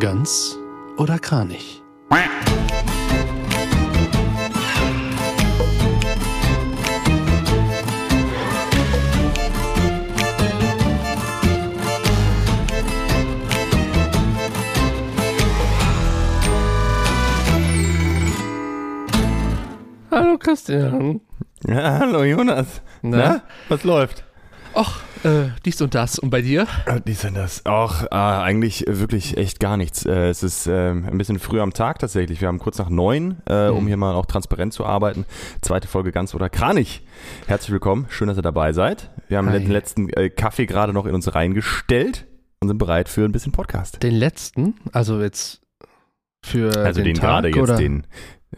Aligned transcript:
Ganz 0.00 0.56
oder 0.96 1.18
Kranich? 1.18 1.82
Hallo 20.10 20.38
Christian. 20.38 21.20
Ja, 21.66 21.98
hallo 21.98 22.22
Jonas. 22.22 22.82
Na? 23.02 23.16
Na, 23.16 23.42
was 23.68 23.82
läuft? 23.82 24.27
Och, 24.74 25.00
äh, 25.24 25.48
dies 25.64 25.80
und 25.82 25.94
das. 25.94 26.18
Und 26.18 26.30
bei 26.30 26.42
dir? 26.42 26.66
Äh, 26.86 27.00
Dies 27.06 27.24
und 27.24 27.34
das. 27.34 27.62
Ach, 27.64 28.04
äh, 28.04 28.14
eigentlich 28.14 28.84
wirklich 28.86 29.36
echt 29.36 29.58
gar 29.60 29.76
nichts. 29.76 30.04
Äh, 30.06 30.28
es 30.28 30.42
ist 30.42 30.66
ähm, 30.66 31.06
ein 31.10 31.18
bisschen 31.18 31.38
früh 31.38 31.60
am 31.60 31.72
Tag 31.72 31.98
tatsächlich. 31.98 32.40
Wir 32.40 32.48
haben 32.48 32.58
kurz 32.58 32.78
nach 32.78 32.88
neun, 32.90 33.38
äh, 33.46 33.68
um 33.68 33.84
Mhm. 33.84 33.88
hier 33.88 33.96
mal 33.96 34.14
auch 34.14 34.26
transparent 34.26 34.72
zu 34.72 34.84
arbeiten. 34.86 35.24
Zweite 35.62 35.88
Folge 35.88 36.12
ganz 36.12 36.34
oder 36.34 36.48
Kranich. 36.48 37.02
Herzlich 37.46 37.72
willkommen. 37.72 38.06
Schön, 38.10 38.28
dass 38.28 38.36
ihr 38.38 38.42
dabei 38.42 38.72
seid. 38.72 39.10
Wir 39.28 39.38
haben 39.38 39.48
Hi. 39.50 39.58
den 39.58 39.70
letzten 39.70 40.08
äh, 40.10 40.30
Kaffee 40.30 40.66
gerade 40.66 40.92
noch 40.92 41.06
in 41.06 41.14
uns 41.14 41.34
reingestellt 41.34 42.26
und 42.60 42.68
sind 42.68 42.78
bereit 42.78 43.08
für 43.08 43.24
ein 43.24 43.32
bisschen 43.32 43.52
Podcast. 43.52 44.02
Den 44.02 44.14
letzten? 44.14 44.74
Also 44.92 45.20
jetzt 45.20 45.60
für 46.44 46.76
Also 46.84 47.00
den, 47.02 47.14
den, 47.14 47.20
gerade 47.20 47.48
jetzt 47.48 47.78
den. 47.78 48.06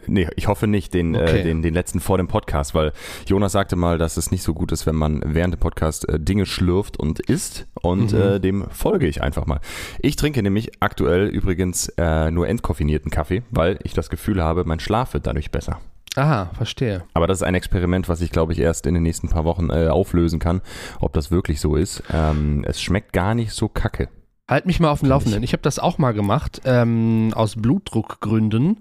Nee, 0.06 0.28
ich 0.36 0.48
hoffe 0.48 0.66
nicht, 0.66 0.94
den, 0.94 1.14
Okay. 1.14 1.40
äh, 1.40 1.42
den, 1.42 1.62
den 1.62 1.74
letzten 1.74 2.00
vor 2.00 2.16
dem 2.18 2.26
Podcast, 2.28 2.74
weil 2.74 2.92
Jonas 3.26 3.52
sagte 3.52 3.76
mal, 3.76 3.98
dass 3.98 4.16
es 4.16 4.30
nicht 4.30 4.42
so 4.42 4.54
gut 4.54 4.72
ist, 4.72 4.86
wenn 4.86 4.96
man 4.96 5.20
während 5.24 5.54
dem 5.54 5.60
Podcast 5.60 6.08
äh, 6.08 6.18
Dinge 6.18 6.46
schlürft 6.46 6.96
und 6.98 7.20
isst 7.20 7.66
und 7.82 8.12
Mhm. 8.12 8.20
äh, 8.20 8.38
dem 8.40 8.64
folge 8.70 9.06
ich 9.06 9.22
einfach 9.22 9.46
mal. 9.46 9.60
Ich 10.00 10.16
trinke 10.16 10.42
nämlich 10.42 10.72
aktuell 10.80 11.26
übrigens 11.28 11.88
äh, 11.98 12.30
nur 12.30 12.48
entkoffinierten 12.48 13.10
Kaffee, 13.10 13.42
weil 13.50 13.78
ich 13.84 13.92
das 13.92 14.10
Gefühl 14.10 14.42
habe, 14.42 14.64
mein 14.64 14.80
Schlaf 14.80 15.14
wird 15.14 15.26
dadurch 15.26 15.50
besser. 15.50 15.78
Aha, 16.16 16.50
verstehe. 16.54 17.04
Aber 17.14 17.28
das 17.28 17.38
ist 17.38 17.42
ein 17.44 17.54
Experiment, 17.54 18.08
was 18.08 18.20
ich 18.20 18.32
glaube 18.32 18.52
ich 18.52 18.58
erst 18.58 18.86
in 18.86 18.94
den 18.94 19.04
nächsten 19.04 19.28
paar 19.28 19.44
Wochen 19.44 19.70
äh, 19.70 19.86
auflösen 19.86 20.40
kann, 20.40 20.60
ob 20.98 21.12
das 21.12 21.30
wirklich 21.30 21.60
so 21.60 21.76
ist. 21.76 22.02
Ähm, 22.12 22.64
es 22.66 22.82
schmeckt 22.82 23.12
gar 23.12 23.34
nicht 23.36 23.52
so 23.52 23.68
kacke. 23.68 24.08
Halt 24.48 24.66
mich 24.66 24.80
mal 24.80 24.90
auf 24.90 24.98
dem 24.98 25.08
Laufenden. 25.08 25.44
Ich 25.44 25.52
habe 25.52 25.62
das 25.62 25.78
auch 25.78 25.98
mal 25.98 26.10
gemacht, 26.10 26.62
ähm, 26.64 27.30
aus 27.36 27.54
Blutdruckgründen, 27.54 28.78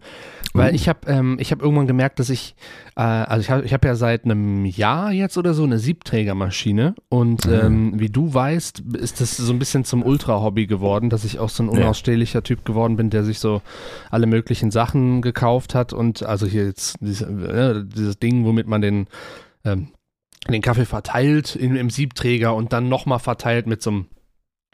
weil 0.53 0.71
Uh. 0.71 0.75
ich 0.75 0.89
habe 0.89 0.99
ähm, 1.07 1.37
ich 1.39 1.51
hab 1.51 1.61
irgendwann 1.61 1.87
gemerkt, 1.87 2.19
dass 2.19 2.29
ich, 2.29 2.55
äh, 2.95 3.01
also 3.01 3.41
ich 3.41 3.49
habe 3.49 3.63
ich 3.65 3.73
hab 3.73 3.85
ja 3.85 3.95
seit 3.95 4.25
einem 4.25 4.65
Jahr 4.65 5.11
jetzt 5.11 5.37
oder 5.37 5.53
so 5.53 5.63
eine 5.63 5.77
Siebträgermaschine 5.79 6.95
und 7.09 7.45
Ah. 7.47 7.65
ähm, 7.67 7.99
wie 7.99 8.09
du 8.09 8.33
weißt, 8.33 8.79
ist 8.97 9.21
das 9.21 9.37
so 9.37 9.53
ein 9.53 9.59
bisschen 9.59 9.85
zum 9.85 10.03
Ultra-Hobby 10.03 10.65
geworden, 10.67 11.09
dass 11.09 11.23
ich 11.25 11.39
auch 11.39 11.49
so 11.49 11.63
ein 11.63 11.67
Ja. 11.71 11.73
unausstehlicher 11.81 12.43
Typ 12.43 12.65
geworden 12.65 12.95
bin, 12.95 13.09
der 13.09 13.23
sich 13.23 13.39
so 13.39 13.61
alle 14.09 14.25
möglichen 14.27 14.71
Sachen 14.71 15.21
gekauft 15.21 15.75
hat 15.75 15.93
und 15.93 16.23
also 16.23 16.47
hier 16.47 16.65
jetzt 16.65 16.95
diese, 16.99 17.25
äh, 17.25 17.83
dieses 17.85 18.17
Ding, 18.19 18.43
womit 18.45 18.67
man 18.67 18.81
den, 18.81 19.07
ähm, 19.65 19.89
den 20.49 20.61
Kaffee 20.61 20.85
verteilt 20.85 21.55
in, 21.55 21.75
im 21.75 21.89
Siebträger 21.89 22.55
und 22.55 22.73
dann 22.73 22.89
nochmal 22.89 23.19
verteilt 23.19 23.67
mit 23.67 23.81
so 23.81 23.91
einem 23.91 24.05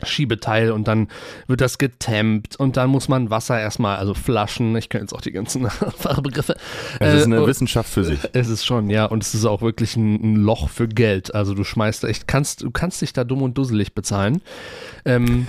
Schiebeteil 0.04 0.72
und 0.72 0.88
dann 0.88 1.08
wird 1.48 1.62
das 1.62 1.78
getempt 1.78 2.58
und 2.58 2.76
dann 2.76 2.90
muss 2.90 3.08
man 3.08 3.30
Wasser 3.30 3.60
erstmal, 3.60 3.96
also 3.98 4.14
Flaschen, 4.14 4.76
ich 4.76 4.90
kenne 4.90 5.04
jetzt 5.04 5.14
auch 5.14 5.22
die 5.22 5.32
ganzen 5.32 5.70
Fachbegriffe. 5.70 6.56
Es 7.00 7.14
ist 7.14 7.22
Äh, 7.22 7.26
eine 7.26 7.42
und- 7.42 7.48
Wissenschaft 7.48 7.90
für 7.90 8.04
sich. 8.04 8.20
Es 8.34 8.50
ist 8.50 8.66
schon, 8.66 8.90
ja, 8.90 9.06
und 9.06 9.24
es 9.24 9.34
ist 9.34 9.46
auch 9.46 9.62
wirklich 9.62 9.96
ein, 9.96 10.16
ein 10.16 10.36
Loch 10.36 10.68
für 10.70 10.88
Geld. 10.90 11.34
Also 11.34 11.54
du 11.54 11.64
schmeißt 11.64 12.04
da 12.04 12.08
echt, 12.10 12.28
kannst, 12.28 12.64
du 12.64 12.72
kannst 12.72 13.02
dich 13.02 13.14
da 13.14 13.24
dumm 13.24 13.42
und 13.42 13.58
dusselig 13.58 13.96
bezahlen. 13.96 14.42
Ähm, 15.06 15.48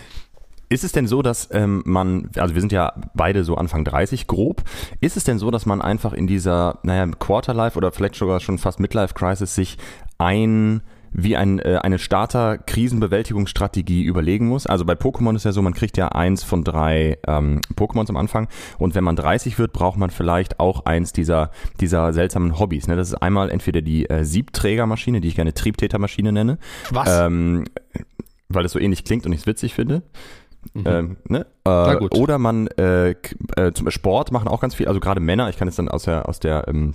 Ist 0.68 0.84
es 0.84 0.92
denn 0.92 1.08
so, 1.08 1.22
dass 1.22 1.48
ähm, 1.50 1.82
man, 1.84 2.30
also 2.36 2.54
wir 2.54 2.60
sind 2.60 2.70
ja 2.72 2.92
beide 3.14 3.42
so 3.42 3.56
Anfang 3.56 3.84
30 3.84 4.28
grob, 4.28 4.62
ist 5.00 5.16
es 5.16 5.24
denn 5.24 5.40
so, 5.40 5.50
dass 5.50 5.66
man 5.66 5.82
einfach 5.82 6.12
in 6.12 6.28
dieser, 6.28 6.78
naja, 6.84 7.04
Quarterlife 7.18 7.76
oder 7.76 7.90
vielleicht 7.90 8.14
sogar 8.14 8.38
schon 8.38 8.58
fast 8.58 8.78
Midlife-Crisis 8.78 9.54
sich 9.56 9.76
ein 10.18 10.82
wie 11.18 11.36
ein, 11.36 11.58
äh, 11.60 11.78
eine 11.82 11.98
Starter-Krisenbewältigungsstrategie 11.98 14.04
überlegen 14.04 14.48
muss. 14.48 14.66
Also 14.66 14.84
bei 14.84 14.92
Pokémon 14.92 15.34
ist 15.34 15.44
ja 15.44 15.52
so, 15.52 15.62
man 15.62 15.72
kriegt 15.72 15.96
ja 15.96 16.08
eins 16.08 16.42
von 16.42 16.62
drei 16.62 17.16
ähm, 17.26 17.62
Pokémons 17.74 18.10
am 18.10 18.18
Anfang 18.18 18.48
und 18.76 18.94
wenn 18.94 19.02
man 19.02 19.16
30 19.16 19.58
wird, 19.58 19.72
braucht 19.72 19.98
man 19.98 20.10
vielleicht 20.10 20.60
auch 20.60 20.84
eins 20.84 21.14
dieser, 21.14 21.52
dieser 21.80 22.12
seltsamen 22.12 22.58
Hobbys. 22.58 22.86
Ne? 22.86 22.96
Das 22.96 23.08
ist 23.08 23.14
einmal 23.14 23.50
entweder 23.50 23.80
die 23.80 24.10
äh, 24.10 24.24
Siebträgermaschine, 24.24 25.22
die 25.22 25.28
ich 25.28 25.36
gerne 25.36 25.54
Triebtätermaschine 25.54 26.32
nenne, 26.32 26.58
was? 26.90 27.08
ähm, 27.08 27.64
weil 28.50 28.66
es 28.66 28.72
so 28.72 28.78
ähnlich 28.78 29.04
klingt 29.04 29.24
und 29.24 29.32
ich 29.32 29.40
es 29.40 29.46
witzig 29.46 29.72
finde. 29.72 30.02
Mhm. 30.74 30.84
Ähm, 30.84 31.16
ne? 31.28 31.46
Äh, 31.64 31.96
oder 31.96 32.38
man 32.38 32.66
äh, 32.66 33.14
äh, 33.56 33.72
zum 33.72 33.90
Sport 33.90 34.32
machen 34.32 34.48
auch 34.48 34.60
ganz 34.60 34.74
viel, 34.74 34.86
also 34.86 35.00
gerade 35.00 35.20
Männer, 35.20 35.48
ich 35.48 35.56
kann 35.56 35.66
jetzt 35.66 35.78
dann 35.78 35.88
aus 35.88 36.02
der, 36.02 36.28
aus 36.28 36.40
der 36.40 36.68
ähm, 36.68 36.92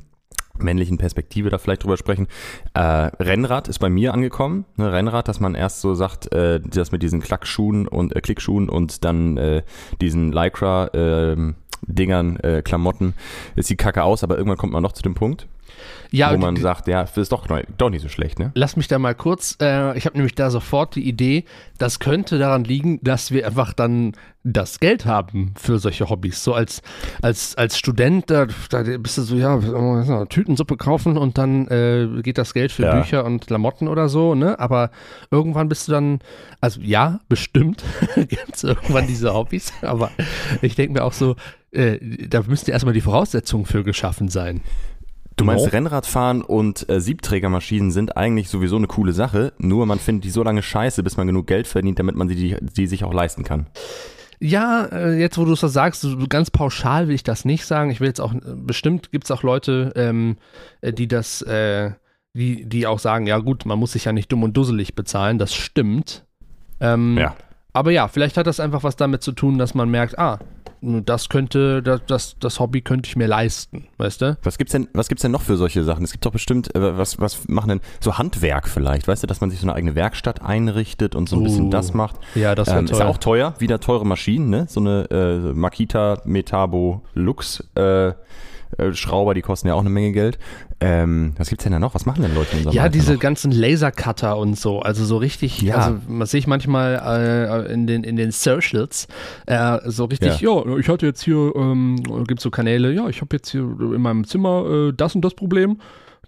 männlichen 0.63 0.97
Perspektive 0.97 1.49
da 1.49 1.57
vielleicht 1.57 1.83
drüber 1.83 1.97
sprechen. 1.97 2.27
Äh, 2.73 2.81
Rennrad 2.81 3.67
ist 3.67 3.79
bei 3.79 3.89
mir 3.89 4.13
angekommen. 4.13 4.65
Ne? 4.77 4.91
Rennrad, 4.91 5.27
dass 5.27 5.39
man 5.39 5.55
erst 5.55 5.81
so 5.81 5.93
sagt, 5.93 6.31
äh, 6.33 6.59
das 6.59 6.91
mit 6.91 7.03
diesen 7.03 7.21
Klackschuhen 7.21 7.87
und 7.87 8.15
äh, 8.15 8.21
Klickschuhen 8.21 8.69
und 8.69 9.03
dann 9.03 9.37
äh, 9.37 9.63
diesen 10.01 10.31
Lycra 10.31 10.89
ähm, 10.93 11.55
Dingern, 11.87 12.37
äh, 12.37 12.61
Klamotten, 12.61 13.15
es 13.55 13.67
sieht 13.67 13.79
kacke 13.79 14.03
aus, 14.03 14.23
aber 14.23 14.37
irgendwann 14.37 14.57
kommt 14.57 14.73
man 14.73 14.83
noch 14.83 14.91
zu 14.91 15.01
dem 15.01 15.15
Punkt, 15.15 15.47
ja, 16.11 16.33
wo 16.33 16.37
man 16.37 16.55
die- 16.55 16.61
sagt, 16.61 16.87
ja, 16.87 17.01
das 17.03 17.15
ist 17.17 17.31
doch, 17.31 17.47
doch 17.77 17.89
nicht 17.89 18.01
so 18.01 18.09
schlecht, 18.09 18.39
ne? 18.39 18.51
Lass 18.55 18.75
mich 18.75 18.87
da 18.87 18.99
mal 18.99 19.15
kurz, 19.15 19.57
äh, 19.61 19.97
ich 19.97 20.05
habe 20.05 20.17
nämlich 20.17 20.35
da 20.35 20.49
sofort 20.49 20.95
die 20.95 21.07
Idee, 21.07 21.45
das 21.77 21.99
könnte 21.99 22.37
daran 22.37 22.63
liegen, 22.63 22.99
dass 23.03 23.31
wir 23.31 23.45
einfach 23.47 23.73
dann 23.73 24.13
das 24.43 24.79
Geld 24.79 25.05
haben 25.05 25.53
für 25.55 25.77
solche 25.77 26.09
Hobbys. 26.09 26.43
So 26.43 26.53
als, 26.55 26.81
als, 27.21 27.55
als 27.57 27.77
Student, 27.77 28.29
da, 28.31 28.47
da 28.71 28.81
bist 28.97 29.17
du 29.19 29.21
so, 29.21 29.35
ja, 29.35 30.25
Tütensuppe 30.25 30.77
kaufen 30.77 31.17
und 31.17 31.37
dann 31.37 31.67
äh, 31.67 32.21
geht 32.23 32.37
das 32.39 32.53
Geld 32.53 32.71
für 32.71 32.83
Ja. 32.83 32.95
Bücher 32.99 33.23
und 33.23 33.45
Klamotten 33.47 33.87
oder 33.87 34.09
so, 34.09 34.33
ne? 34.35 34.59
Aber 34.59 34.89
irgendwann 35.29 35.69
bist 35.69 35.87
du 35.87 35.91
dann, 35.91 36.19
also 36.59 36.81
ja, 36.81 37.19
bestimmt 37.29 37.83
gibt 38.15 38.55
es 38.55 38.63
irgendwann 38.63 39.07
diese 39.07 39.33
Hobbys, 39.33 39.71
aber 39.83 40.09
ich 40.61 40.75
denke 40.75 40.93
mir 40.93 41.03
auch 41.05 41.13
so, 41.13 41.35
äh, 41.71 41.99
da 42.27 42.41
müsste 42.41 42.71
erstmal 42.71 42.93
die 42.95 43.01
Voraussetzungen 43.01 43.65
für 43.65 43.83
geschaffen 43.83 44.27
sein. 44.27 44.61
Du 45.41 45.45
meinst, 45.45 45.65
No? 45.65 45.71
Rennradfahren 45.71 46.41
und 46.41 46.87
äh, 46.89 47.01
Siebträgermaschinen 47.01 47.91
sind 47.91 48.17
eigentlich 48.17 48.49
sowieso 48.49 48.77
eine 48.77 48.87
coole 48.87 49.13
Sache, 49.13 49.53
nur 49.57 49.85
man 49.85 49.99
findet 49.99 50.23
die 50.25 50.29
so 50.29 50.43
lange 50.43 50.61
scheiße, 50.61 51.03
bis 51.03 51.17
man 51.17 51.27
genug 51.27 51.47
Geld 51.47 51.67
verdient, 51.67 51.99
damit 51.99 52.15
man 52.15 52.29
sie 52.29 52.35
die, 52.35 52.55
die 52.61 52.87
sich 52.87 53.03
auch 53.03 53.13
leisten 53.13 53.43
kann. 53.43 53.67
Ja, 54.39 54.85
äh, 54.85 55.19
jetzt 55.19 55.37
wo 55.37 55.45
du 55.45 55.53
es 55.53 55.59
so 55.59 55.67
sagst, 55.67 56.05
ganz 56.29 56.49
pauschal 56.49 57.07
will 57.07 57.15
ich 57.15 57.23
das 57.23 57.45
nicht 57.45 57.65
sagen. 57.65 57.91
Ich 57.91 57.99
will 57.99 58.07
jetzt 58.07 58.19
auch, 58.21 58.33
bestimmt 58.55 59.11
gibt 59.11 59.25
es 59.25 59.31
auch 59.31 59.43
Leute, 59.43 59.93
ähm, 59.95 60.37
äh, 60.81 60.93
die 60.93 61.07
das, 61.07 61.41
äh, 61.43 61.91
die, 62.33 62.65
die 62.67 62.87
auch 62.87 62.99
sagen, 62.99 63.27
ja 63.27 63.37
gut, 63.37 63.65
man 63.65 63.77
muss 63.77 63.91
sich 63.91 64.05
ja 64.05 64.13
nicht 64.13 64.31
dumm 64.31 64.43
und 64.43 64.57
dusselig 64.57 64.95
bezahlen, 64.95 65.37
das 65.37 65.53
stimmt. 65.53 66.25
Ähm, 66.79 67.17
Ja. 67.17 67.35
Aber 67.73 67.91
ja, 67.91 68.07
vielleicht 68.07 68.35
hat 68.35 68.47
das 68.47 68.59
einfach 68.59 68.83
was 68.83 68.95
damit 68.95 69.23
zu 69.23 69.31
tun, 69.31 69.57
dass 69.57 69.73
man 69.73 69.89
merkt, 69.89 70.19
ah, 70.19 70.39
das 70.81 71.29
könnte, 71.29 71.83
das, 71.83 72.01
das, 72.07 72.35
das 72.39 72.59
Hobby 72.59 72.81
könnte 72.81 73.07
ich 73.07 73.15
mir 73.15 73.27
leisten, 73.27 73.85
weißt 73.97 74.21
du? 74.21 74.37
Was 74.43 74.57
gibt's 74.57 74.71
denn, 74.71 74.87
was 74.93 75.07
gibt's 75.09 75.21
denn 75.21 75.31
noch 75.31 75.43
für 75.43 75.55
solche 75.55 75.83
Sachen? 75.83 76.03
Es 76.03 76.11
gibt 76.11 76.25
doch 76.25 76.31
bestimmt, 76.31 76.73
äh, 76.75 76.97
was, 76.97 77.19
was 77.19 77.47
machen 77.47 77.69
denn, 77.69 77.81
so 77.99 78.17
Handwerk 78.17 78.67
vielleicht, 78.67 79.07
weißt 79.07 79.21
du, 79.23 79.27
dass 79.27 79.41
man 79.41 79.51
sich 79.51 79.59
so 79.59 79.65
eine 79.67 79.75
eigene 79.75 79.95
Werkstatt 79.95 80.41
einrichtet 80.41 81.15
und 81.15 81.29
so 81.29 81.35
ein 81.37 81.43
bisschen 81.43 81.67
Uh, 81.67 81.69
das 81.69 81.93
macht. 81.93 82.15
Ja, 82.35 82.55
das 82.55 82.69
Ähm, 82.69 82.85
ist 82.85 82.97
ja 82.97 83.07
auch 83.07 83.17
teuer, 83.19 83.53
wieder 83.59 83.79
teure 83.79 84.05
Maschinen, 84.05 84.49
ne? 84.49 84.65
So 84.67 84.79
eine 84.79 85.09
äh, 85.11 85.53
Makita 85.53 86.21
Metabo 86.25 87.01
Lux 87.13 87.63
äh, 87.75 88.13
äh, 88.77 88.93
Schrauber, 88.93 89.33
die 89.33 89.41
kosten 89.41 89.67
ja 89.67 89.73
auch 89.73 89.79
eine 89.81 89.89
Menge 89.89 90.11
Geld. 90.11 90.37
Ähm, 90.79 91.33
was 91.37 91.49
gibt's 91.49 91.63
denn 91.63 91.73
da 91.73 91.79
noch? 91.79 91.93
Was 91.93 92.05
machen 92.05 92.23
denn 92.23 92.33
Leute 92.33 92.51
in 92.53 92.57
unserem 92.59 92.75
Ja, 92.75 92.83
Alter 92.83 92.93
diese 92.93 93.13
noch? 93.13 93.19
ganzen 93.19 93.51
Lasercutter 93.51 94.37
und 94.37 94.57
so, 94.57 94.79
also 94.79 95.05
so 95.05 95.17
richtig, 95.17 95.61
Ja. 95.61 95.75
also 95.75 95.97
was 96.07 96.31
sehe 96.31 96.39
ich 96.39 96.47
manchmal 96.47 97.65
äh, 97.67 97.71
in 97.73 97.85
den 97.87 98.03
in 98.03 98.15
den 98.15 98.31
Socials, 98.31 99.07
äh, 99.45 99.77
so 99.85 100.05
richtig, 100.05 100.41
ja. 100.41 100.77
ich 100.77 100.89
hatte 100.89 101.05
jetzt 101.05 101.21
hier, 101.23 101.53
ähm, 101.55 101.97
gibt 102.25 102.41
so 102.41 102.49
Kanäle, 102.49 102.91
ja, 102.91 103.07
ich 103.09 103.21
habe 103.21 103.35
jetzt 103.35 103.49
hier 103.51 103.61
in 103.61 104.01
meinem 104.01 104.25
Zimmer 104.25 104.65
äh, 104.89 104.93
das 104.95 105.13
und 105.15 105.21
das 105.23 105.35
Problem, 105.35 105.79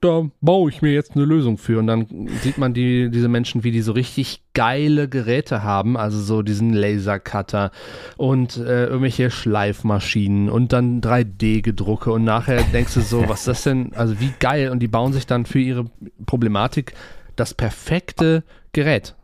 da 0.03 0.29
baue 0.41 0.69
ich 0.69 0.81
mir 0.81 0.91
jetzt 0.91 1.15
eine 1.15 1.25
Lösung 1.25 1.57
für. 1.57 1.79
Und 1.79 1.87
dann 1.87 2.27
sieht 2.41 2.57
man 2.57 2.73
die 2.73 3.09
diese 3.09 3.27
Menschen, 3.27 3.63
wie 3.63 3.71
die 3.71 3.81
so 3.81 3.93
richtig 3.93 4.41
geile 4.53 5.07
Geräte 5.07 5.63
haben, 5.63 5.95
also 5.97 6.19
so 6.19 6.41
diesen 6.41 6.73
Lasercutter 6.73 7.71
und 8.17 8.57
äh, 8.57 8.85
irgendwelche 8.85 9.31
Schleifmaschinen 9.31 10.49
und 10.49 10.73
dann 10.73 11.01
3D-Gedrucke 11.01 12.11
und 12.11 12.23
nachher 12.23 12.61
denkst 12.73 12.93
du 12.93 13.01
so, 13.01 13.23
was 13.29 13.41
ist 13.41 13.47
das 13.47 13.63
denn, 13.63 13.93
also 13.93 14.19
wie 14.19 14.33
geil. 14.39 14.69
Und 14.69 14.79
die 14.79 14.87
bauen 14.87 15.13
sich 15.13 15.25
dann 15.25 15.45
für 15.45 15.59
ihre 15.59 15.85
Problematik 16.25 16.93
das 17.35 17.53
perfekte 17.53 18.43
Gerät. 18.73 19.15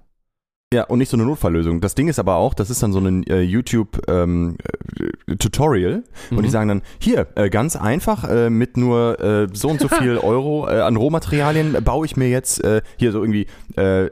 Ja, 0.72 0.84
und 0.84 1.00
nicht 1.00 1.10
so 1.10 1.18
eine 1.18 1.26
Notfalllösung. 1.26 1.82
Das 1.82 1.96
Ding 1.96 2.10
ist 2.10 2.20
aber 2.20 2.36
auch, 2.36 2.54
das 2.54 2.70
ist 2.70 2.84
dann 2.84 2.94
so 2.94 3.00
ein 3.00 3.24
äh, 3.26 3.42
YouTube-Tutorial 3.42 6.04
und 6.30 6.38
die 6.38 6.44
Mhm. 6.48 6.50
sagen 6.50 6.70
dann, 6.70 6.84
hier, 7.00 7.26
äh, 7.34 7.50
ganz 7.50 7.76
einfach, 7.76 8.30
äh, 8.30 8.52
mit 8.52 8.78
nur 8.78 9.20
äh, 9.20 9.48
so 9.52 9.70
und 9.70 9.82
so 9.82 9.88
viel 10.00 10.20
Euro 10.20 10.68
äh, 10.70 10.82
an 10.82 10.96
Rohmaterialien 10.96 11.84
baue 11.84 12.06
ich 12.06 12.18
mir 12.18 12.30
jetzt 12.30 12.64
äh, 12.64 12.84
hier 12.98 13.12
so 13.12 13.20
irgendwie, 13.24 13.48
äh, 13.78 14.06
äh, 14.06 14.10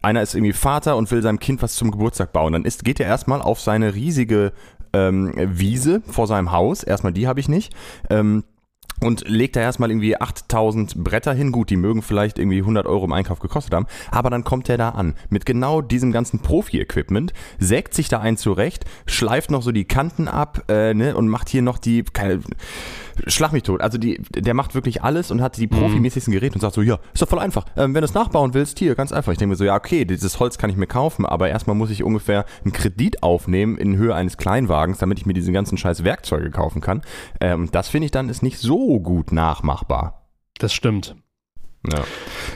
einer 0.00 0.22
ist 0.22 0.36
irgendwie 0.36 0.52
Vater 0.52 0.96
und 0.96 1.10
will 1.10 1.22
seinem 1.22 1.40
Kind 1.40 1.60
was 1.60 1.74
zum 1.74 1.90
Geburtstag 1.90 2.32
bauen. 2.32 2.52
Dann 2.52 2.64
ist, 2.64 2.84
geht 2.84 3.00
er 3.00 3.06
erstmal 3.06 3.42
auf 3.42 3.60
seine 3.60 3.96
riesige 3.96 4.52
ähm, 4.92 5.32
Wiese 5.36 6.02
vor 6.06 6.28
seinem 6.28 6.52
Haus. 6.52 6.84
Erstmal 6.84 7.14
die 7.14 7.26
habe 7.26 7.40
ich 7.40 7.48
nicht. 7.48 7.74
Ähm, 8.10 8.44
und 9.00 9.28
legt 9.28 9.56
da 9.56 9.60
erstmal 9.60 9.90
irgendwie 9.90 10.16
8000 10.16 11.02
Bretter 11.02 11.34
hin. 11.34 11.52
Gut, 11.52 11.70
die 11.70 11.76
mögen 11.76 12.02
vielleicht 12.02 12.38
irgendwie 12.38 12.60
100 12.60 12.86
Euro 12.86 13.04
im 13.04 13.12
Einkauf 13.12 13.40
gekostet 13.40 13.74
haben, 13.74 13.86
aber 14.10 14.30
dann 14.30 14.44
kommt 14.44 14.68
er 14.68 14.78
da 14.78 14.90
an 14.90 15.14
mit 15.28 15.46
genau 15.46 15.82
diesem 15.82 16.12
ganzen 16.12 16.40
Profi-Equipment, 16.40 17.32
sägt 17.58 17.94
sich 17.94 18.08
da 18.08 18.20
ein 18.20 18.36
zurecht, 18.36 18.84
schleift 19.06 19.50
noch 19.50 19.62
so 19.62 19.72
die 19.72 19.84
Kanten 19.84 20.28
ab 20.28 20.64
äh, 20.68 20.94
ne, 20.94 21.16
und 21.16 21.28
macht 21.28 21.48
hier 21.48 21.62
noch 21.62 21.78
die, 21.78 22.02
keine, 22.04 22.40
schlag 23.26 23.52
mich 23.52 23.62
tot. 23.62 23.80
Also 23.80 23.98
die, 23.98 24.20
der 24.34 24.54
macht 24.54 24.74
wirklich 24.74 25.02
alles 25.02 25.30
und 25.30 25.42
hat 25.42 25.56
die 25.56 25.66
mhm. 25.66 25.78
profimäßigsten 25.78 26.32
Geräte 26.32 26.54
und 26.54 26.60
sagt 26.60 26.74
so, 26.74 26.82
ja, 26.82 26.98
ist 27.12 27.22
doch 27.22 27.28
voll 27.28 27.38
einfach. 27.38 27.64
Ähm, 27.76 27.94
wenn 27.94 28.02
du 28.02 28.06
es 28.06 28.14
nachbauen 28.14 28.54
willst, 28.54 28.78
hier, 28.78 28.94
ganz 28.94 29.12
einfach. 29.12 29.32
Ich 29.32 29.38
denke 29.38 29.50
mir 29.50 29.56
so, 29.56 29.64
ja, 29.64 29.76
okay, 29.76 30.04
dieses 30.04 30.38
Holz 30.40 30.58
kann 30.58 30.70
ich 30.70 30.76
mir 30.76 30.86
kaufen, 30.86 31.26
aber 31.26 31.48
erstmal 31.48 31.76
muss 31.76 31.90
ich 31.90 32.02
ungefähr 32.02 32.44
einen 32.64 32.72
Kredit 32.72 33.22
aufnehmen 33.22 33.76
in 33.76 33.96
Höhe 33.96 34.14
eines 34.14 34.36
Kleinwagens, 34.36 34.98
damit 34.98 35.18
ich 35.18 35.26
mir 35.26 35.34
diese 35.34 35.52
ganzen 35.52 35.78
scheiß 35.78 36.04
Werkzeuge 36.04 36.50
kaufen 36.50 36.80
kann. 36.80 37.02
Ähm, 37.40 37.68
das 37.72 37.88
finde 37.88 38.06
ich 38.06 38.10
dann 38.10 38.28
ist 38.28 38.42
nicht 38.42 38.58
so 38.58 39.00
gut 39.00 39.32
nachmachbar. 39.32 40.26
Das 40.58 40.72
stimmt. 40.72 41.16
Ja. 41.92 42.04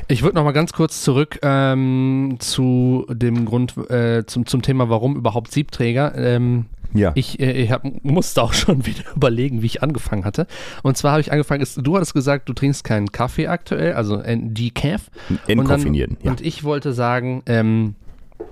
Ich 0.08 0.22
würde 0.22 0.36
noch 0.36 0.44
mal 0.44 0.52
ganz 0.52 0.72
kurz 0.72 1.02
zurück 1.02 1.38
ähm, 1.42 2.36
zu 2.38 3.06
dem 3.10 3.44
Grund, 3.44 3.76
äh, 3.90 4.24
zum, 4.26 4.46
zum 4.46 4.62
Thema, 4.62 4.88
warum 4.88 5.16
überhaupt 5.16 5.52
Siebträger. 5.52 6.14
Ähm, 6.16 6.66
ja. 6.92 7.12
Ich, 7.14 7.38
äh, 7.40 7.52
ich 7.52 7.70
hab, 7.70 7.84
musste 8.02 8.42
auch 8.42 8.52
schon 8.54 8.86
wieder 8.86 9.04
überlegen, 9.14 9.62
wie 9.62 9.66
ich 9.66 9.82
angefangen 9.82 10.24
hatte. 10.24 10.46
Und 10.82 10.96
zwar 10.96 11.12
habe 11.12 11.20
ich 11.20 11.32
angefangen, 11.32 11.62
ist, 11.62 11.78
du 11.82 11.96
hattest 11.96 12.14
gesagt, 12.14 12.48
du 12.48 12.52
trinkst 12.52 12.84
keinen 12.84 13.12
Kaffee 13.12 13.46
aktuell, 13.46 13.92
also 13.94 14.22
Decaf. 14.24 15.10
Entkoffinieren, 15.46 16.16
ja. 16.22 16.30
Und 16.30 16.40
ich 16.40 16.64
wollte 16.64 16.92
sagen, 16.92 17.42
ähm, 17.46 17.94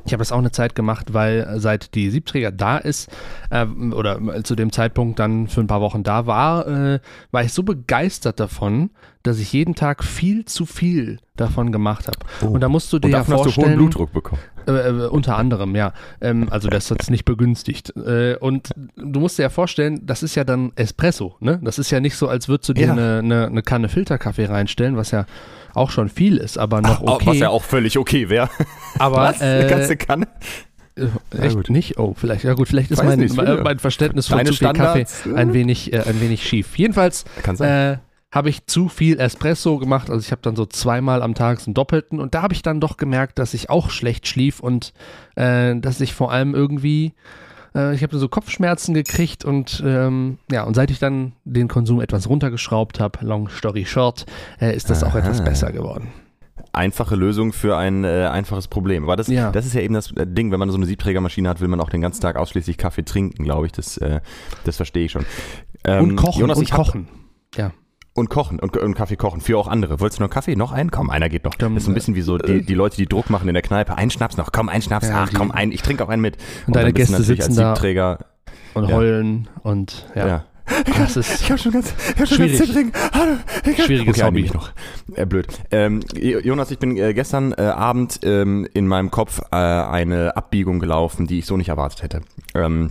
ich 0.04 0.12
habe 0.12 0.20
das 0.20 0.32
auch 0.32 0.38
eine 0.38 0.50
Zeit 0.50 0.74
gemacht, 0.74 1.12
weil 1.12 1.54
seit 1.56 1.94
die 1.94 2.10
Siebträger 2.10 2.50
da 2.50 2.78
ist, 2.78 3.10
äh, 3.50 3.66
oder 3.66 4.42
zu 4.44 4.54
dem 4.54 4.72
Zeitpunkt 4.72 5.18
dann 5.18 5.48
für 5.48 5.60
ein 5.60 5.66
paar 5.66 5.80
Wochen 5.80 6.02
da 6.02 6.26
war, 6.26 6.66
äh, 6.66 7.00
war 7.30 7.44
ich 7.44 7.52
so 7.52 7.62
begeistert 7.62 8.40
davon, 8.40 8.90
dass 9.22 9.38
ich 9.38 9.52
jeden 9.52 9.74
Tag 9.74 10.04
viel 10.04 10.44
zu 10.44 10.64
viel 10.64 11.18
davon 11.36 11.72
gemacht 11.72 12.06
habe. 12.06 12.18
Oh. 12.42 12.54
Und 12.54 12.60
da 12.60 12.68
musst 12.68 12.92
du 12.92 12.98
dir 12.98 13.08
Und 13.08 13.12
ja 13.12 13.24
vorstellen. 13.24 13.46
Hast 13.46 13.56
du 13.56 13.62
hohen 13.62 13.76
Blutdruck 13.76 14.12
bekommen. 14.12 14.40
Äh, 14.68 14.88
äh, 14.88 15.06
unter 15.08 15.36
anderem, 15.36 15.74
ja. 15.74 15.92
Ähm, 16.20 16.48
also 16.50 16.68
das 16.68 16.90
hat 16.90 17.02
es 17.02 17.10
nicht 17.10 17.24
begünstigt. 17.24 17.94
Äh, 17.96 18.36
und 18.36 18.70
du 18.96 19.20
musst 19.20 19.38
dir 19.38 19.44
ja 19.44 19.48
vorstellen, 19.48 20.06
das 20.06 20.22
ist 20.22 20.34
ja 20.34 20.44
dann 20.44 20.72
Espresso, 20.76 21.36
ne? 21.40 21.58
Das 21.62 21.78
ist 21.78 21.90
ja 21.90 22.00
nicht 22.00 22.16
so, 22.16 22.28
als 22.28 22.48
würdest 22.48 22.68
du 22.68 22.74
dir 22.74 22.86
ja. 22.86 22.92
eine, 22.92 23.18
eine, 23.18 23.46
eine 23.46 23.62
Kanne 23.62 23.88
Filterkaffee 23.88 24.46
reinstellen, 24.46 24.96
was 24.96 25.10
ja 25.10 25.24
auch 25.74 25.90
schon 25.90 26.08
viel 26.08 26.36
ist, 26.36 26.58
aber 26.58 26.82
noch 26.82 27.00
okay. 27.00 27.26
Was 27.26 27.38
ja 27.38 27.48
auch 27.48 27.62
völlig 27.62 27.98
okay 27.98 28.28
wäre. 28.28 28.50
Aber 28.98 29.16
Was? 29.18 29.40
Äh, 29.40 29.44
eine 29.44 29.66
ganze 29.68 29.96
Kanne? 29.96 30.26
Äh, 30.96 31.06
echt 31.38 31.56
ja, 31.56 31.72
nicht? 31.72 31.98
Oh, 31.98 32.14
vielleicht, 32.16 32.42
ja 32.44 32.54
gut, 32.54 32.68
vielleicht 32.68 32.90
ist 32.90 33.02
mein, 33.02 33.18
nicht, 33.18 33.36
mein, 33.36 33.78
Verständnis 33.78 34.26
von 34.26 34.44
zu 34.44 34.54
viel 34.54 34.72
Kaffee 34.72 35.06
ein 35.34 35.52
wenig, 35.54 35.92
äh, 35.92 36.00
ein 36.00 36.20
wenig 36.20 36.42
schief. 36.42 36.76
Jedenfalls 36.76 37.24
äh, 37.60 37.98
habe 38.30 38.50
ich 38.50 38.66
zu 38.66 38.88
viel 38.88 39.18
Espresso 39.20 39.78
gemacht. 39.78 40.10
Also 40.10 40.24
ich 40.24 40.32
habe 40.32 40.42
dann 40.42 40.56
so 40.56 40.66
zweimal 40.66 41.22
am 41.22 41.34
Tag 41.34 41.60
einen 41.66 41.74
Doppelten 41.74 42.20
und 42.20 42.34
da 42.34 42.42
habe 42.42 42.54
ich 42.54 42.62
dann 42.62 42.80
doch 42.80 42.96
gemerkt, 42.96 43.38
dass 43.38 43.54
ich 43.54 43.70
auch 43.70 43.90
schlecht 43.90 44.26
schlief 44.26 44.60
und 44.60 44.92
äh, 45.36 45.76
dass 45.76 46.00
ich 46.00 46.14
vor 46.14 46.30
allem 46.30 46.54
irgendwie 46.54 47.14
äh, 47.74 47.94
ich 47.94 48.02
habe 48.02 48.18
so 48.18 48.28
Kopfschmerzen 48.28 48.92
gekriegt 48.94 49.44
und 49.44 49.82
ähm, 49.84 50.38
ja, 50.50 50.64
und 50.64 50.74
seit 50.74 50.90
ich 50.90 50.98
dann 50.98 51.32
den 51.44 51.68
Konsum 51.68 52.00
etwas 52.00 52.28
runtergeschraubt 52.28 53.00
habe, 53.00 53.24
long 53.24 53.48
story 53.48 53.86
short, 53.86 54.26
äh, 54.60 54.76
ist 54.76 54.90
das 54.90 55.02
Aha. 55.02 55.10
auch 55.10 55.14
etwas 55.16 55.42
besser 55.42 55.72
geworden 55.72 56.08
einfache 56.72 57.16
Lösung 57.16 57.52
für 57.52 57.76
ein 57.76 58.04
äh, 58.04 58.28
einfaches 58.30 58.68
Problem. 58.68 59.04
Aber 59.04 59.16
das, 59.16 59.28
ja. 59.28 59.50
das 59.50 59.66
ist 59.66 59.74
ja 59.74 59.80
eben 59.80 59.94
das 59.94 60.12
äh, 60.12 60.26
Ding, 60.26 60.52
wenn 60.52 60.58
man 60.58 60.70
so 60.70 60.76
eine 60.76 60.86
Siebträgermaschine 60.86 61.48
hat, 61.48 61.60
will 61.60 61.68
man 61.68 61.80
auch 61.80 61.88
den 61.88 62.00
ganzen 62.00 62.20
Tag 62.20 62.36
ausschließlich 62.36 62.76
Kaffee 62.76 63.04
trinken, 63.04 63.42
glaube 63.44 63.66
ich. 63.66 63.72
Das, 63.72 63.96
äh, 63.96 64.20
das 64.64 64.76
verstehe 64.76 65.06
ich 65.06 65.12
schon. 65.12 65.24
Ähm, 65.84 66.10
und 66.10 66.16
kochen. 66.16 66.40
Jonas, 66.40 66.58
und 66.58 66.70
kochen. 66.70 67.08
Ja. 67.56 67.72
Und 68.18 68.30
kochen 68.30 68.58
und, 68.58 68.76
und, 68.76 68.94
Kaffee 68.94 69.16
kochen 69.16 69.40
für 69.40 69.58
auch 69.58 69.68
andere. 69.68 70.00
Wolltest 70.00 70.18
du 70.18 70.24
noch 70.24 70.30
Kaffee? 70.30 70.56
Noch 70.56 70.72
einen? 70.72 70.90
Komm, 70.90 71.10
einer 71.10 71.28
geht 71.28 71.44
noch. 71.44 71.54
Das 71.54 71.70
ist 71.72 71.84
so 71.84 71.90
ein 71.90 71.94
bisschen 71.94 72.14
wie 72.14 72.22
so 72.22 72.36
die, 72.38 72.62
die 72.62 72.74
Leute, 72.74 72.96
die 72.96 73.06
Druck 73.06 73.30
machen 73.30 73.48
in 73.48 73.54
der 73.54 73.62
Kneipe. 73.62 73.96
Ein 73.96 74.10
Schnaps 74.10 74.36
noch. 74.36 74.52
Komm, 74.52 74.68
ein 74.68 74.82
Schnaps. 74.82 75.08
Ja, 75.08 75.26
Ach, 75.26 75.30
komm, 75.32 75.50
ein. 75.50 75.72
Ich 75.72 75.82
trinke 75.82 76.04
auch 76.04 76.08
einen 76.08 76.22
mit. 76.22 76.36
Und, 76.36 76.68
und 76.68 76.76
deine 76.76 76.92
Gäste 76.92 77.22
sitzen 77.22 77.54
da 77.54 77.74
und 78.74 78.92
heulen 78.92 79.48
und 79.62 80.06
ja. 80.14 80.26
ja. 80.26 80.44
Das 80.98 81.16
ist 81.16 81.40
ich 81.42 81.50
habe 81.50 81.58
schon 81.58 81.72
ganz, 81.72 81.94
ich 82.14 82.20
hab 82.20 82.28
schon 82.28 82.36
schwierig. 82.36 82.58
ganz 82.58 82.72
zittrig. 82.72 83.86
Schwieriges 83.86 84.16
okay, 84.16 84.26
Hobby. 84.26 84.50
noch. 84.52 84.72
Äh, 85.14 85.26
blöd. 85.26 85.46
Ähm, 85.70 86.00
Jonas, 86.14 86.70
ich 86.70 86.78
bin 86.78 86.96
äh, 86.96 87.14
gestern 87.14 87.52
äh, 87.52 87.62
Abend 87.62 88.20
ähm, 88.22 88.68
in 88.74 88.86
meinem 88.86 89.10
Kopf 89.10 89.40
äh, 89.50 89.56
eine 89.56 90.36
Abbiegung 90.36 90.78
gelaufen, 90.78 91.26
die 91.26 91.38
ich 91.38 91.46
so 91.46 91.56
nicht 91.56 91.68
erwartet 91.68 92.02
hätte. 92.02 92.20
Ähm, 92.54 92.90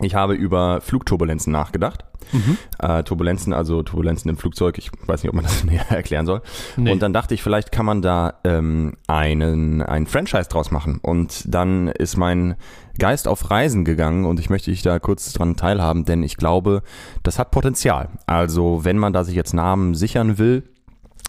ich 0.00 0.14
habe 0.14 0.34
über 0.34 0.80
Flugturbulenzen 0.80 1.52
nachgedacht. 1.52 2.04
Mhm. 2.32 2.58
Äh, 2.78 3.02
Turbulenzen, 3.02 3.52
also 3.52 3.82
Turbulenzen 3.82 4.30
im 4.30 4.36
Flugzeug. 4.36 4.78
Ich 4.78 4.90
weiß 5.06 5.22
nicht, 5.22 5.30
ob 5.30 5.34
man 5.34 5.44
das 5.44 5.64
näher 5.64 5.90
erklären 5.90 6.26
soll. 6.26 6.42
Nee. 6.76 6.92
Und 6.92 7.02
dann 7.02 7.12
dachte 7.12 7.34
ich, 7.34 7.42
vielleicht 7.42 7.72
kann 7.72 7.86
man 7.86 8.02
da 8.02 8.34
ähm, 8.44 8.96
einen, 9.06 9.82
einen 9.82 10.06
Franchise 10.06 10.48
draus 10.48 10.70
machen. 10.70 11.00
Und 11.02 11.52
dann 11.52 11.88
ist 11.88 12.16
mein 12.16 12.56
Geist 12.98 13.26
auf 13.26 13.50
Reisen 13.50 13.84
gegangen 13.84 14.26
und 14.26 14.38
ich 14.38 14.50
möchte 14.50 14.70
dich 14.70 14.82
da 14.82 14.98
kurz 14.98 15.32
dran 15.32 15.56
teilhaben, 15.56 16.04
denn 16.04 16.22
ich 16.22 16.36
glaube, 16.36 16.82
das 17.22 17.38
hat 17.38 17.50
Potenzial. 17.50 18.10
Also 18.26 18.84
wenn 18.84 18.98
man 18.98 19.14
da 19.14 19.24
sich 19.24 19.34
jetzt 19.34 19.54
Namen 19.54 19.94
sichern 19.94 20.36
will, 20.38 20.64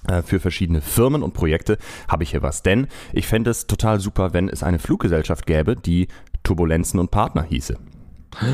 äh, 0.08 0.22
für 0.22 0.40
verschiedene 0.40 0.82
Firmen 0.82 1.22
und 1.24 1.34
Projekte 1.34 1.78
habe 2.08 2.24
ich 2.24 2.32
hier 2.32 2.42
was. 2.42 2.64
Denn 2.64 2.88
ich 3.14 3.28
fände 3.28 3.52
es 3.52 3.68
total 3.68 4.00
super, 4.00 4.34
wenn 4.34 4.50
es 4.50 4.64
eine 4.64 4.80
Fluggesellschaft 4.80 5.46
gäbe, 5.46 5.76
die 5.76 6.08
Turbulenzen 6.44 7.00
und 7.00 7.12
Partner 7.12 7.44
hieße. 7.44 7.78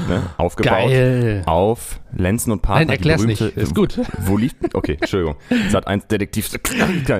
Ne, 0.08 0.24
aufgebaut 0.38 0.90
Geil. 0.90 1.44
auf 1.46 2.00
Lenzen 2.12 2.52
und 2.52 2.62
Partner. 2.62 2.86
Nein, 2.86 2.90
erklär's 2.90 3.22
berühmte, 3.22 3.46
nicht. 3.46 3.58
Ist 3.58 3.76
gut. 3.76 4.00
Wo 4.20 4.36
liegt? 4.36 4.74
Okay, 4.74 4.98
Entschuldigung. 5.00 5.36
Sat 5.70 5.88
1 5.88 6.08
Detektiv. 6.08 6.50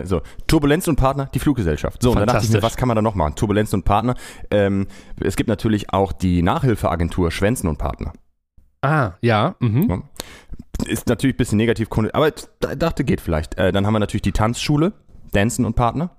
So, 0.04 0.22
Turbulenzen 0.48 0.92
und 0.92 0.96
Partner, 0.98 1.30
die 1.34 1.40
Fluggesellschaft. 1.40 2.02
So, 2.02 2.12
und 2.12 2.20
dann 2.20 2.28
dachte 2.28 2.46
ich 2.46 2.52
mir, 2.52 2.64
was 2.64 2.76
kann 2.76 2.88
man 2.88 2.96
da 2.96 3.02
noch 3.02 3.16
machen? 3.16 3.36
Turbulenzen 3.36 3.80
und 3.80 3.86
Partner. 3.86 4.16
Ähm, 4.50 4.88
es 5.22 5.36
gibt 5.36 5.50
natürlich 5.50 5.94
auch 5.94 6.12
die 6.12 6.42
Nachhilfeagentur 6.42 7.32
Schwänzen 7.32 7.68
und 7.68 7.78
Partner. 7.78 8.14
Ah, 8.82 9.12
ja. 9.22 9.56
Mhm. 9.60 10.04
Ist 10.86 11.08
natürlich 11.08 11.36
ein 11.36 11.38
bisschen 11.38 11.58
negativ, 11.58 11.90
aber 12.14 12.32
dachte, 12.60 13.04
geht 13.04 13.22
vielleicht. 13.22 13.58
Äh, 13.58 13.72
dann 13.72 13.86
haben 13.86 13.94
wir 13.94 14.00
natürlich 14.00 14.22
die 14.22 14.32
Tanzschule, 14.32 14.94
Dancen 15.32 15.66
und 15.66 15.76
Partner. 15.76 16.12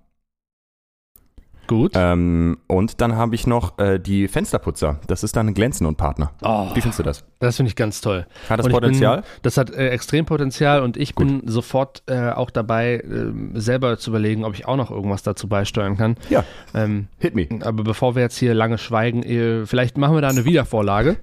Gut. 1.69 1.93
Ähm, 1.95 2.57
und 2.67 3.01
dann 3.03 3.15
habe 3.15 3.35
ich 3.35 3.47
noch 3.47 3.79
äh, 3.79 4.01
die 4.01 4.27
Fensterputzer. 4.27 5.01
Das 5.07 5.23
ist 5.23 5.37
dann 5.37 5.53
Glänzen 5.53 5.87
und 5.87 5.97
Partner. 5.97 6.33
Oh, 6.43 6.71
Wie 6.75 6.81
findest 6.81 6.99
du 6.99 7.03
das? 7.03 7.25
Das 7.41 7.57
finde 7.57 7.69
ich 7.69 7.77
ganz 7.77 8.01
toll. 8.01 8.27
Hat 8.49 8.59
das 8.59 8.67
und 8.67 8.73
Potenzial? 8.73 9.19
Bin, 9.19 9.25
das 9.43 9.59
hat 9.59 9.71
äh, 9.71 9.91
extrem 9.91 10.25
Potenzial 10.25 10.83
und 10.83 10.97
ich 10.97 11.15
Gut. 11.15 11.27
bin 11.27 11.43
sofort 11.47 12.03
äh, 12.07 12.31
auch 12.31 12.51
dabei, 12.51 12.95
äh, 12.95 13.33
selber 13.55 13.99
zu 13.99 14.11
überlegen, 14.11 14.45
ob 14.45 14.55
ich 14.55 14.67
auch 14.67 14.77
noch 14.77 14.91
irgendwas 14.91 15.23
dazu 15.23 15.47
beisteuern 15.47 15.99
kann. 15.99 16.17
Ja. 16.31 16.43
Ähm, 16.75 17.09
Hit 17.19 17.35
me. 17.35 17.47
Aber 17.61 17.85
bevor 17.85 18.15
wir 18.15 18.23
jetzt 18.23 18.39
hier 18.39 18.55
lange 18.55 18.79
schweigen, 18.79 19.23
äh, 19.23 19.67
vielleicht 19.67 19.99
machen 19.99 20.15
wir 20.15 20.23
da 20.23 20.29
eine 20.29 20.47
Wiedervorlage. 20.47 21.19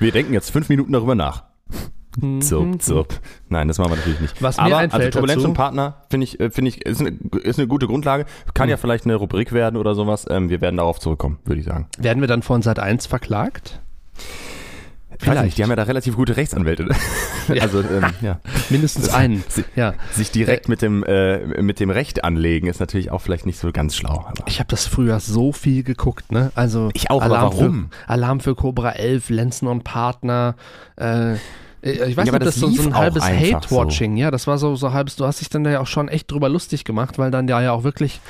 wir 0.00 0.10
denken 0.10 0.32
jetzt 0.34 0.50
fünf 0.50 0.68
Minuten 0.68 0.92
darüber 0.92 1.14
nach. 1.14 1.44
Zirp, 2.40 2.64
mhm. 2.64 2.80
zirp. 2.80 3.20
Nein, 3.48 3.68
das 3.68 3.78
machen 3.78 3.92
wir 3.92 3.96
natürlich 3.96 4.20
nicht. 4.20 4.40
Was 4.40 4.56
mir 4.56 4.64
Aber 4.64 4.76
also 4.78 5.10
Turbulenz 5.10 5.42
dazu, 5.42 5.48
und 5.48 5.54
Partner 5.54 6.02
finde 6.10 6.24
ich, 6.24 6.38
äh, 6.38 6.50
finde 6.50 6.68
ich, 6.68 6.84
ist 6.84 7.00
eine, 7.00 7.18
ist 7.42 7.58
eine 7.58 7.66
gute 7.66 7.86
Grundlage. 7.86 8.24
Kann 8.54 8.66
hm. 8.66 8.70
ja 8.70 8.76
vielleicht 8.76 9.04
eine 9.04 9.16
Rubrik 9.16 9.52
werden 9.52 9.76
oder 9.76 9.94
sowas. 9.94 10.24
Ähm, 10.30 10.48
wir 10.48 10.60
werden 10.60 10.76
darauf 10.76 11.00
zurückkommen, 11.00 11.38
würde 11.44 11.60
ich 11.60 11.66
sagen. 11.66 11.88
Werden 11.98 12.20
wir 12.20 12.28
dann 12.28 12.42
von 12.42 12.62
Sat 12.62 12.78
1 12.78 13.06
verklagt? 13.06 13.80
Vielleicht. 15.18 15.44
Nicht, 15.44 15.58
die 15.58 15.62
haben 15.62 15.70
ja 15.70 15.76
da 15.76 15.84
relativ 15.84 16.16
gute 16.16 16.36
Rechtsanwälte. 16.36 16.88
Ja. 16.88 16.94
Also 17.60 17.80
ähm, 17.80 18.06
ja. 18.22 18.40
mindestens 18.70 19.06
das, 19.06 19.14
einen. 19.14 19.44
ja. 19.76 19.92
Sich 20.12 20.30
direkt 20.30 20.70
mit 20.70 20.80
dem 20.80 21.04
äh, 21.04 21.62
mit 21.62 21.78
dem 21.78 21.90
Recht 21.90 22.24
anlegen 22.24 22.68
ist 22.68 22.80
natürlich 22.80 23.10
auch 23.10 23.20
vielleicht 23.20 23.44
nicht 23.44 23.58
so 23.58 23.70
ganz 23.70 23.94
schlau. 23.94 24.26
Ich 24.46 24.60
habe 24.60 24.68
das 24.70 24.86
früher 24.86 25.20
so 25.20 25.52
viel 25.52 25.82
geguckt, 25.82 26.32
ne? 26.32 26.52
Also 26.54 26.88
ich 26.94 27.10
auch. 27.10 27.20
Alarm 27.20 27.44
aber 27.44 27.54
warum? 27.54 27.90
Für, 27.90 28.08
Alarm 28.08 28.40
für 28.40 28.54
Cobra 28.54 28.92
11, 28.92 29.28
Lenzen 29.28 29.68
und 29.68 29.84
Partner. 29.84 30.54
Äh, 30.98 31.34
äh, 31.34 31.36
ich 31.84 32.16
weiß 32.16 32.26
ja, 32.26 32.32
nicht, 32.32 32.46
das, 32.46 32.54
das 32.54 32.56
so, 32.56 32.70
so 32.70 32.88
ein 32.88 32.94
halbes 32.94 33.22
Hate-Watching, 33.22 34.16
so. 34.16 34.20
ja, 34.20 34.30
das 34.30 34.46
war 34.46 34.56
so, 34.56 34.74
so 34.74 34.92
halbes, 34.92 35.16
du 35.16 35.26
hast 35.26 35.40
dich 35.40 35.50
dann 35.50 35.64
ja 35.66 35.80
auch 35.80 35.86
schon 35.86 36.08
echt 36.08 36.30
drüber 36.30 36.48
lustig 36.48 36.84
gemacht, 36.84 37.18
weil 37.18 37.30
dann 37.30 37.46
ja, 37.46 37.60
ja 37.60 37.72
auch 37.72 37.84
wirklich, 37.84 38.20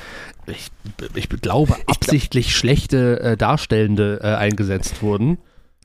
ich, 0.47 0.71
ich 1.13 1.29
glaube, 1.29 1.75
absichtlich 1.87 2.47
ich 2.47 2.51
glaub, 2.51 2.59
schlechte 2.59 3.19
äh, 3.21 3.37
Darstellende 3.37 4.19
äh, 4.21 4.35
eingesetzt 4.35 5.01
wurden. 5.01 5.37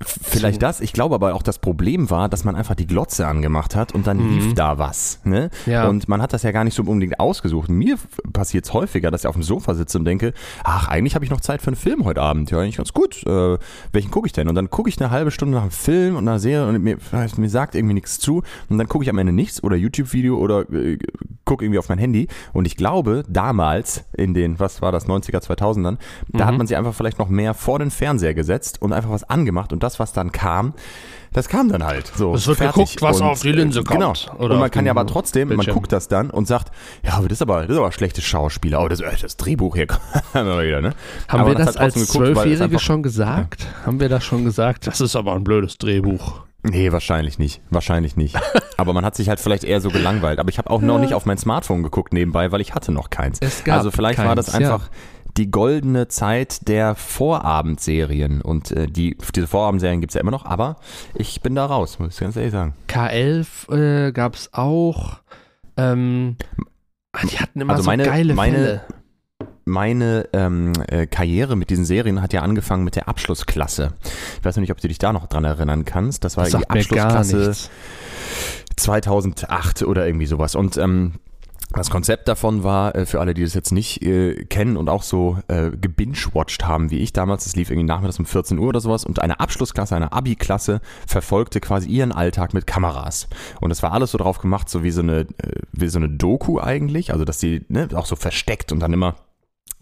Vielleicht 0.03 0.63
das. 0.63 0.81
Ich 0.81 0.95
glaube 0.95 1.15
aber 1.15 1.35
auch, 1.35 1.43
das 1.43 1.59
Problem 1.59 2.09
war, 2.09 2.31
dass 2.31 2.45
man 2.45 2.57
einfach 2.57 2.75
die 2.75 2.87
Glotze 2.87 3.27
angemacht 3.27 3.75
hat 3.77 3.93
und 3.95 4.07
dann 4.07 4.17
mhm. 4.17 4.39
lief 4.39 4.55
da 4.55 4.79
was. 4.79 5.21
Ne? 5.25 5.51
Ja. 5.67 5.89
Und 5.89 6.09
man 6.09 6.23
hat 6.23 6.33
das 6.33 6.43
ja 6.43 6.53
gar 6.53 6.65
nicht 6.65 6.75
so 6.75 6.83
unbedingt 6.83 7.21
ausgesucht. 7.21 7.69
Mir 7.69 7.97
passiert 8.33 8.65
es 8.65 8.73
häufiger, 8.73 9.11
dass 9.11 9.23
ich 9.23 9.27
auf 9.27 9.35
dem 9.35 9.43
Sofa 9.43 9.75
sitze 9.75 9.99
und 9.99 10.07
denke, 10.07 10.33
ach, 10.65 10.89
eigentlich 10.89 11.15
habe 11.15 11.25
ich 11.27 11.31
noch 11.31 11.43
Zeit 11.43 11.61
für 11.61 11.69
einen 11.69 11.77
Film 11.77 12.05
heute 12.05 12.23
Abend. 12.23 12.51
Ja, 12.51 12.61
eigentlich 12.61 12.79
ganz 12.79 12.95
gut. 12.95 13.27
Äh, 13.27 13.59
welchen 13.93 14.11
gucke 14.11 14.27
ich 14.27 14.33
denn? 14.33 14.49
Und 14.49 14.55
dann 14.55 14.71
gucke 14.71 14.89
ich 14.89 14.99
eine 15.01 15.11
halbe 15.11 15.31
Stunde 15.31 15.57
nach 15.57 15.63
einem 15.63 15.71
Film 15.71 16.17
und 16.17 16.27
einer 16.27 16.39
Serie 16.39 16.67
und 16.67 16.83
mir, 16.83 16.97
mir 17.37 17.49
sagt 17.51 17.75
irgendwie 17.75 17.95
nichts 17.95 18.19
zu. 18.19 18.43
Und 18.71 18.79
dann 18.79 18.89
gucke 18.89 19.05
ich 19.05 19.11
am 19.11 19.19
Ende 19.19 19.33
nichts 19.33 19.63
oder 19.63 19.77
YouTube-Video 19.77 20.39
oder 20.39 20.61
äh, 20.73 20.99
gucke 21.45 21.65
irgendwie 21.65 21.79
auf 21.79 21.89
mein 21.89 21.99
Handy. 21.99 22.29
Und 22.53 22.67
ich 22.67 22.77
glaube, 22.77 23.25
damals 23.29 24.05
in 24.17 24.35
den, 24.35 24.59
was 24.61 24.81
war 24.81 24.93
das, 24.93 25.07
90er, 25.07 25.43
2000ern, 25.45 25.93
mhm. 25.93 25.99
da 26.39 26.47
hat 26.47 26.57
man 26.57 26.67
sich 26.67 26.77
einfach 26.77 26.95
vielleicht 26.95 27.19
noch 27.19 27.29
mehr 27.29 27.55
vor 27.55 27.79
den 27.79 27.91
Fernseher 27.91 28.35
gesetzt 28.35 28.81
und 28.81 28.93
einfach 28.93 29.11
was 29.11 29.25
angemacht 29.25 29.73
und 29.73 29.83
das 29.83 29.90
das, 29.91 29.99
was 30.01 30.13
dann 30.13 30.33
kam, 30.33 30.75
das 31.33 31.49
kam 31.49 31.69
dann 31.69 31.85
halt. 31.85 32.11
So, 32.17 32.35
es 32.35 32.47
wird 32.47 32.59
fertig. 32.59 32.75
geguckt, 32.75 33.03
was 33.03 33.21
und, 33.21 33.27
auf 33.27 33.41
die 33.41 33.53
Linse 33.53 33.85
kommt. 33.85 34.01
Genau. 34.01 34.15
Oder 34.39 34.55
und 34.55 34.61
man 34.61 34.71
kann 34.71 34.85
ja 34.85 34.93
aber 34.93 35.07
trotzdem, 35.07 35.49
Bildschirm. 35.49 35.67
man 35.67 35.75
guckt 35.75 35.93
das 35.93 36.09
dann 36.09 36.31
und 36.31 36.47
sagt, 36.49 36.73
ja, 37.05 37.15
aber 37.15 37.29
das 37.29 37.39
ist 37.39 37.43
aber, 37.43 37.63
das 37.63 37.71
ist 37.71 37.77
aber 37.79 37.93
schlechtes 37.93 38.25
Schauspieler. 38.25 38.83
Oh, 38.83 38.89
das, 38.89 39.01
äh, 39.01 39.11
das 39.21 39.37
Drehbuch 39.37 39.77
hier 39.77 39.87
haben 40.35 40.47
wir 40.47 40.67
wieder, 40.67 40.81
ne? 40.81 40.93
Haben 41.29 41.41
aber 41.41 41.51
wir 41.51 41.55
das 41.57 41.69
hat 41.69 41.79
als 41.79 42.07
Zwölfjährige 42.07 42.65
einfach- 42.65 42.81
schon 42.81 43.03
gesagt? 43.03 43.67
Haben 43.87 44.01
wir 44.01 44.09
das 44.09 44.25
schon 44.25 44.45
gesagt? 44.45 44.87
Das 44.87 45.01
ist 45.01 45.15
aber 45.15 45.35
ein 45.35 45.45
blödes 45.45 45.79
Drehbuch. 45.79 46.41
Nee, 46.63 46.93
wahrscheinlich 46.93 47.39
nicht. 47.39 47.63
Wahrscheinlich 47.71 48.17
nicht. 48.17 48.37
Aber 48.77 48.93
man 48.93 49.03
hat 49.03 49.15
sich 49.15 49.31
halt 49.31 49.41
vielleicht 49.41 49.65
eher 49.65 49.81
so 49.81 49.89
gelangweilt. 49.89 50.39
Aber 50.39 50.51
ich 50.51 50.59
habe 50.59 50.69
auch 50.69 50.83
noch 50.83 50.99
nicht 50.99 51.15
auf 51.15 51.25
mein 51.25 51.39
Smartphone 51.39 51.83
geguckt 51.83 52.13
nebenbei, 52.13 52.53
weil 52.53 52.61
ich 52.61 52.75
hatte 52.75 52.93
noch 52.93 53.09
keins. 53.09 53.39
Es 53.41 53.65
gab 53.65 53.79
also 53.79 53.91
vielleicht 53.91 54.19
war 54.19 54.35
das 54.35 54.53
keins, 54.53 54.65
ja. 54.69 54.79
Die 55.37 55.51
goldene 55.51 56.09
Zeit 56.09 56.69
der 56.69 56.95
Vorabendserien. 56.95 58.41
Und 58.43 58.71
äh, 58.73 58.87
die, 58.87 59.17
diese 59.35 59.47
Vorabendserien 59.47 60.01
gibt's 60.01 60.15
ja 60.15 60.21
immer 60.21 60.31
noch, 60.31 60.45
aber 60.45 60.77
ich 61.15 61.41
bin 61.41 61.55
da 61.55 61.67
raus, 61.67 61.99
muss 61.99 62.15
ich 62.15 62.21
ganz 62.21 62.37
ehrlich 62.37 62.53
sagen. 62.53 62.75
K11 62.89 63.73
äh, 64.09 64.13
gab 64.13 64.35
es 64.35 64.51
auch. 64.53 65.21
Ähm, 65.77 66.37
die 67.31 67.39
hatten 67.39 67.61
immer 67.61 67.73
Also 67.73 67.85
so 67.85 67.91
meine- 67.91 68.05
geile 68.05 68.35
meine- 68.35 68.57
Fälle. 68.57 68.81
Meine 69.67 70.29
ähm, 70.33 70.73
äh, 70.89 71.07
Karriere 71.07 71.55
mit 71.55 71.71
diesen 71.71 71.85
Serien 71.85 72.23
hat 72.23 72.33
ja 72.33 72.41
angefangen 72.43 72.83
mit 72.83 72.97
der 72.97 73.07
Abschlussklasse. 73.09 73.93
Ich 74.39 74.45
weiß 74.45 74.57
nicht, 74.57 74.73
ob 74.73 74.81
du 74.81 74.89
dich 74.89 74.99
da 74.99 75.13
noch 75.13 75.27
dran 75.27 75.45
erinnern 75.45 75.85
kannst. 75.85 76.25
Das 76.25 76.37
war 76.37 76.45
Das 76.45 76.53
die 76.59 76.69
Abschlussklasse 76.69 77.37
nichts. 77.37 77.71
2008 78.77 79.83
oder 79.85 80.07
irgendwie 80.07 80.27
sowas. 80.27 80.55
Und 80.57 80.77
ähm, 80.77 81.13
das 81.75 81.91
Konzept 81.91 82.27
davon 82.27 82.65
war, 82.65 82.95
äh, 82.95 83.07
für 83.07 83.21
alle, 83.21 83.35
die 83.35 83.43
das 83.43 83.55
jetzt 83.55 83.73
nicht 83.73 84.03
äh, 84.03 84.45
kennen 84.47 84.77
und 84.77 84.89
auch 84.89 85.03
so 85.03 85.39
äh, 85.49 85.71
gebingewatcht 85.71 86.67
haben 86.67 86.91
wie 86.91 86.99
ich 86.99 87.13
damals, 87.13 87.47
es 87.47 87.57
lief 87.57 87.71
irgendwie 87.71 87.87
nachmittags 87.87 88.19
um 88.19 88.27
14 88.27 88.59
Uhr 88.59 88.69
oder 88.69 88.81
sowas 88.81 89.05
und 89.05 89.23
eine 89.23 89.41
Abschlussklasse, 89.41 89.95
eine 89.95 90.13
Abi-Klasse 90.13 90.81
verfolgte 91.07 91.61
quasi 91.61 91.89
ihren 91.89 92.13
Alltag 92.13 92.55
mit 92.55 92.67
Kameras. 92.67 93.29
Und 93.61 93.71
es 93.71 93.83
war 93.83 93.93
alles 93.93 94.11
so 94.11 94.19
drauf 94.19 94.39
gemacht, 94.39 94.69
so 94.69 94.83
wie 94.83 94.91
so 94.91 95.03
eine, 95.03 95.21
äh, 95.21 95.63
wie 95.73 95.89
so 95.89 95.99
eine 95.99 96.09
Doku 96.09 96.59
eigentlich, 96.59 97.13
also 97.13 97.25
dass 97.25 97.39
die 97.39 97.65
ne, 97.69 97.89
auch 97.95 98.07
so 98.07 98.17
versteckt 98.17 98.73
und 98.73 98.81
dann 98.81 98.93
immer 98.93 99.15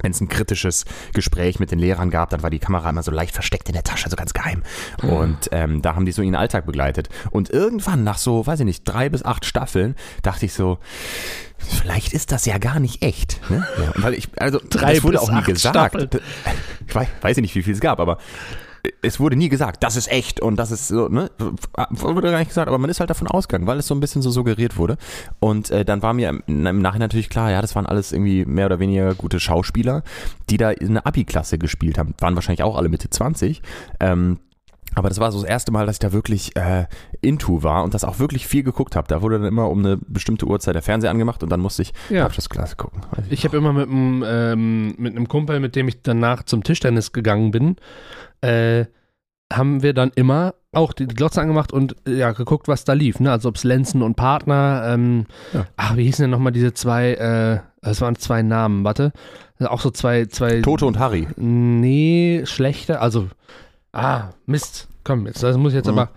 wenn 0.01 0.13
es 0.13 0.21
ein 0.21 0.29
kritisches 0.29 0.85
Gespräch 1.13 1.59
mit 1.59 1.71
den 1.71 1.79
Lehrern 1.79 2.11
gab, 2.11 2.31
dann 2.31 2.43
war 2.43 2.51
die 2.51 2.59
Kamera 2.59 2.91
immer 2.91 3.03
so 3.03 3.11
leicht 3.11 3.35
versteckt 3.35 3.69
in 3.69 3.75
der 3.75 3.83
Tasche, 3.83 4.09
so 4.09 4.17
ganz 4.17 4.33
geheim. 4.33 4.63
Und 5.03 5.49
ähm, 5.53 5.83
da 5.83 5.95
haben 5.95 6.07
die 6.07 6.13
so 6.13 6.23
ihren 6.23 6.35
Alltag 6.35 6.67
begleitet. 6.67 7.09
Und 7.31 7.51
irgendwann, 7.51 8.05
nach 8.05 8.19
so, 8.19 8.47
weiß 8.47 8.61
ich 8.61 8.67
nicht, 8.67 8.85
drei 8.85 9.09
bis 9.09 9.25
acht 9.25 9.45
Staffeln, 9.45 9.97
dachte 10.23 10.47
ich 10.47 10.55
so, 10.55 10.79
vielleicht 11.59 12.13
ist 12.13 12.33
das 12.33 12.47
ja 12.47 12.59
gar 12.59 12.81
nicht 12.81 13.03
echt. 13.03 13.41
Ne? 13.51 13.67
Ja, 13.79 13.93
weil 14.03 14.15
ich, 14.15 14.29
also 14.41 14.61
Drei 14.71 14.95
das 14.95 15.03
wurde 15.03 15.19
bis 15.19 15.29
auch 15.29 15.33
nie 15.33 15.43
gesagt. 15.43 15.77
Staffeln. 15.77 16.11
Ich 16.87 16.95
weiß, 16.95 17.09
weiß 17.21 17.37
nicht, 17.39 17.55
wie 17.55 17.63
viel 17.63 17.75
es 17.75 17.81
gab, 17.81 18.01
aber 18.01 18.19
es 19.03 19.21
wurde 19.21 19.37
nie 19.37 19.49
gesagt, 19.49 19.83
das 19.83 19.97
ist 19.97 20.11
echt 20.11 20.41
und 20.41 20.57
das 20.57 20.71
ist 20.71 20.89
so, 20.89 21.09
ne? 21.09 21.31
Wurde 21.91 22.31
gar 22.31 22.39
nicht 22.39 22.49
gesagt, 22.49 22.69
aber 22.69 22.79
man 22.79 22.91
ist 22.91 23.01
halt 23.01 23.11
davon 23.11 23.29
ausgegangen, 23.29 23.67
weil 23.67 23.79
es 23.79 23.87
so 23.87 23.95
ein 23.95 24.01
bisschen 24.01 24.23
so 24.23 24.31
suggeriert 24.31 24.77
wurde. 24.77 24.97
Und 25.41 25.71
äh, 25.71 25.85
dann 25.85 26.03
war 26.03 26.15
mir 26.15 26.29
im, 26.29 26.43
im 26.47 26.81
Nachhinein 26.81 27.07
natürlich 27.07 27.29
klar, 27.29 27.51
ja, 27.51 27.61
das 27.61 27.75
waren 27.75 27.87
alles 27.87 28.13
irgendwie 28.13 28.45
mehr 28.45 28.67
oder 28.67 28.79
weniger 28.79 29.15
gute 29.15 29.41
Schauspieler, 29.41 30.03
die 30.51 30.57
da 30.57 30.71
in 30.71 30.89
eine 30.89 31.07
Abi-Klasse 31.07 31.59
gespielt 31.59 31.99
haben. 31.99 32.15
Waren 32.19 32.35
wahrscheinlich 32.35 32.63
auch 32.63 32.77
alle 32.77 32.89
Mitte 32.89 33.11
20. 33.11 33.63
Ähm, 34.01 34.39
aber 34.99 35.09
das 35.09 35.19
war 35.21 35.33
so 35.33 35.41
das 35.41 35.49
erste 35.49 35.73
Mal, 35.73 35.87
dass 35.87 35.97
ich 35.97 36.01
da 36.01 36.13
wirklich 36.13 36.55
äh, 36.57 36.87
into 37.21 37.63
war 37.63 37.85
und 37.85 37.95
das 37.95 38.05
auch 38.05 38.19
wirklich 38.19 38.47
viel 38.47 38.63
geguckt 38.63 38.97
habe. 38.97 39.09
Da 39.09 39.23
wurde 39.23 39.39
dann 39.39 39.49
immer 39.49 39.69
um 39.71 39.79
eine 39.79 39.97
bestimmte 39.97 40.47
Uhrzeit 40.47 40.75
der 40.75 40.83
Fernseher 40.83 41.11
angemacht 41.11 41.43
und 41.43 41.51
dann 41.51 41.61
musste 41.61 41.83
ich 41.83 41.93
Ja. 42.11 42.25
Abschlussklasse 42.27 42.77
gucken. 42.77 43.03
Weiß 43.13 43.27
Ich 43.31 43.45
habe 43.45 43.57
immer 43.57 43.73
mit 43.73 43.89
einem, 43.89 44.25
ähm, 44.27 44.95
mit 44.99 45.17
einem 45.17 45.29
Kumpel, 45.29 45.61
mit 45.61 45.77
dem 45.77 45.89
ich 45.89 46.03
danach 46.03 46.43
zum 46.43 46.63
Tischtennis 46.63 47.13
gegangen 47.13 47.51
bin, 47.51 47.77
äh, 48.41 48.85
haben 49.53 49.83
wir 49.83 49.95
dann 49.95 50.11
immer 50.15 50.55
auch 50.73 50.93
die 50.93 51.07
Glotze 51.07 51.41
angemacht 51.41 51.73
und 51.73 51.97
äh, 52.07 52.17
ja, 52.19 52.33
geguckt, 52.33 52.69
was 52.69 52.85
da 52.85 52.93
lief. 52.93 53.19
Ne? 53.21 53.31
Also 53.33 53.49
ob 53.49 53.57
es 53.57 53.65
Lenzen 53.65 54.03
und 54.03 54.15
Partner, 54.17 54.83
ähm, 54.93 55.25
Ja. 55.55 55.65
ach, 55.77 55.97
wie 55.97 56.05
hießen 56.05 56.25
denn 56.25 56.31
nochmal 56.31 56.53
diese 56.53 56.75
zwei, 56.75 57.15
äh, 57.15 57.61
das 57.81 58.01
waren 58.03 58.17
zwei 58.17 58.43
Namen, 58.43 58.85
warte. 58.85 59.13
Auch 59.61 59.81
so 59.81 59.91
zwei, 59.91 60.27
zwei. 60.27 60.61
Toto 60.61 60.87
und 60.87 60.99
Harry. 60.99 61.27
Nee, 61.37 62.43
schlechte, 62.45 63.01
also, 63.01 63.29
ah, 63.93 64.31
Mist. 64.47 64.89
Komm, 65.05 65.27
jetzt, 65.27 65.43
das 65.43 65.57
muss 65.57 65.73
ich 65.73 65.77
jetzt 65.77 65.87
Mhm. 65.91 65.99
aber. 65.99 66.11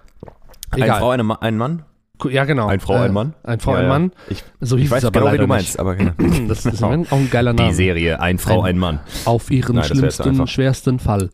Eine 0.72 0.86
Egal. 0.86 1.00
Frau, 1.00 1.10
eine 1.12 1.24
Ma 1.24 1.36
ein 1.42 1.58
Mann? 1.58 1.84
ja, 2.30 2.46
genau. 2.46 2.68
Ein 2.68 2.80
Frau, 2.80 2.96
Äh, 2.96 3.06
ein 3.06 3.14
Mann? 3.14 3.34
Ein 3.44 3.60
Frau, 3.60 3.74
Ja, 3.74 3.80
ein. 3.82 3.88
Mann. 3.88 4.12
Ich, 4.30 4.44
So 4.60 4.78
hieß 4.78 4.86
ich 4.86 4.92
weiß 4.92 5.00
es 5.04 5.06
aber 5.08 5.20
genau, 5.22 5.34
wie 5.34 5.38
du 5.40 5.48
meinst, 5.48 5.80
aber 5.80 5.96
genau. 5.96 6.12
Das 6.48 6.66
ist 6.66 6.84
auch 6.84 6.92
ein 6.92 7.30
geiler 7.32 7.54
Name. 7.54 7.70
Die 7.70 7.76
Serie 7.76 8.20
Ein 8.20 8.38
Frau, 8.38 8.62
Ein- 8.62 8.76
ein 8.76 8.78
Mann. 8.80 9.00
auf 9.26 9.50
ihren 9.52 9.76
Nein, 9.78 9.86
schlimmsten, 9.86 10.48
schwersten 10.48 11.00
Fall. 11.00 11.30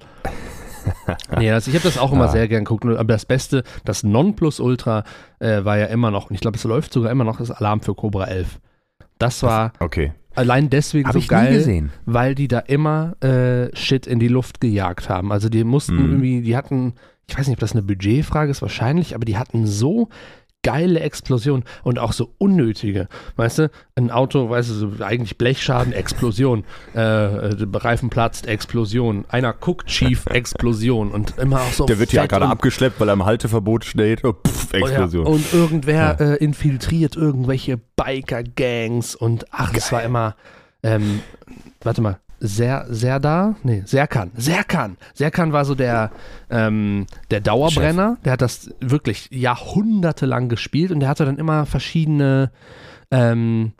nee, 1.37 1.51
also 1.51 1.69
ich 1.69 1.75
habe 1.75 1.83
das 1.87 1.97
auch 1.97 2.11
immer 2.13 2.25
Ah. 2.25 2.29
sehr 2.29 2.47
gern 2.47 2.63
geguckt. 2.63 2.85
Aber 2.85 3.03
das 3.03 3.25
Beste, 3.25 3.63
das 3.85 4.03
Nonplusultra 4.03 5.03
äh, 5.39 5.63
war 5.65 5.77
ja 5.77 5.85
immer 5.87 6.11
noch, 6.11 6.29
und 6.29 6.35
ich 6.35 6.41
glaube, 6.41 6.57
es 6.57 6.63
läuft 6.63 6.93
sogar 6.93 7.11
immer 7.11 7.23
noch, 7.25 7.37
das 7.37 7.51
Alarm 7.51 7.81
für 7.81 7.93
Cobra 7.93 8.25
11. 8.25 8.59
Das 9.19 9.43
war 9.43 9.73
Okay. 9.79 10.13
Allein 10.37 10.69
deswegen 10.69 11.07
Hab 11.07 11.13
so 11.13 11.21
geil, 11.27 11.89
weil 12.05 12.35
die 12.35 12.47
da 12.47 12.59
immer 12.59 13.15
äh, 13.23 13.75
Shit 13.75 14.07
in 14.07 14.19
die 14.19 14.27
Luft 14.27 14.61
gejagt 14.61 15.09
haben. 15.09 15.31
Also 15.31 15.49
die 15.49 15.63
mussten 15.63 15.95
Mhm. 15.95 16.11
irgendwie, 16.11 16.41
die 16.41 16.55
hatten, 16.55 16.93
ich 17.27 17.37
weiß 17.37 17.47
nicht, 17.47 17.55
ob 17.57 17.59
das 17.59 17.73
eine 17.73 17.81
Budgetfrage 17.83 18.51
ist, 18.51 18.61
wahrscheinlich, 18.61 19.15
aber 19.15 19.25
die 19.25 19.37
hatten 19.37 19.65
so 19.67 20.09
geile 20.63 20.99
Explosionen 20.99 21.63
und 21.83 21.97
auch 21.97 22.11
so 22.11 22.33
unnötige. 22.37 23.07
Weißt 23.37 23.59
du, 23.59 23.71
ein 23.95 24.11
Auto, 24.11 24.49
weißt 24.49 24.69
du, 24.69 24.73
so 24.73 24.91
eigentlich 25.03 25.37
Blechschaden, 25.37 25.93
Explosion, 25.93 26.65
äh, 26.93 26.99
äh, 26.99 27.55
Reifen 27.73 28.09
platzt, 28.09 28.47
Explosion, 28.47 29.25
einer 29.29 29.53
guckt 29.53 29.89
schief, 29.89 30.25
Explosion. 30.29 31.11
Und 31.11 31.37
immer 31.37 31.61
auch 31.61 31.71
so 31.71 31.85
Der 31.85 31.99
wird 31.99 32.11
ja 32.11 32.25
gerade 32.25 32.47
abgeschleppt, 32.47 32.99
weil 32.99 33.09
er 33.09 33.13
im 33.13 33.25
Halteverbot 33.25 33.85
steht. 33.85 34.25
Oh, 34.25 34.33
pff, 34.33 34.73
Explosion. 34.73 35.25
ja, 35.25 35.31
und 35.31 35.53
irgendwer 35.53 36.19
äh, 36.19 36.35
infiltriert 36.43 37.15
irgendwelche 37.15 37.79
Biker-Gangs 37.95 39.15
und 39.15 39.45
ach, 39.51 39.73
es 39.73 39.91
war 39.91 40.03
immer, 40.03 40.35
ähm, 40.83 41.21
warte 41.81 42.01
mal, 42.01 42.19
Ser, 42.39 42.85
Serdar? 42.89 43.55
Nee, 43.63 43.83
Serkan. 43.85 44.31
Serkan. 44.35 44.97
Serkan 45.13 45.53
war 45.53 45.65
so 45.65 45.75
der, 45.75 46.11
ähm, 46.49 47.07
der 47.31 47.41
Dauerbrenner. 47.41 48.17
Der 48.23 48.33
hat 48.33 48.41
das 48.41 48.73
wirklich 48.79 49.29
jahrhundertelang 49.31 50.49
gespielt 50.49 50.91
und 50.91 50.99
der 50.99 51.09
hatte 51.09 51.25
dann 51.25 51.37
immer 51.37 51.65
verschiedene, 51.65 52.51
ähm, 53.11 53.73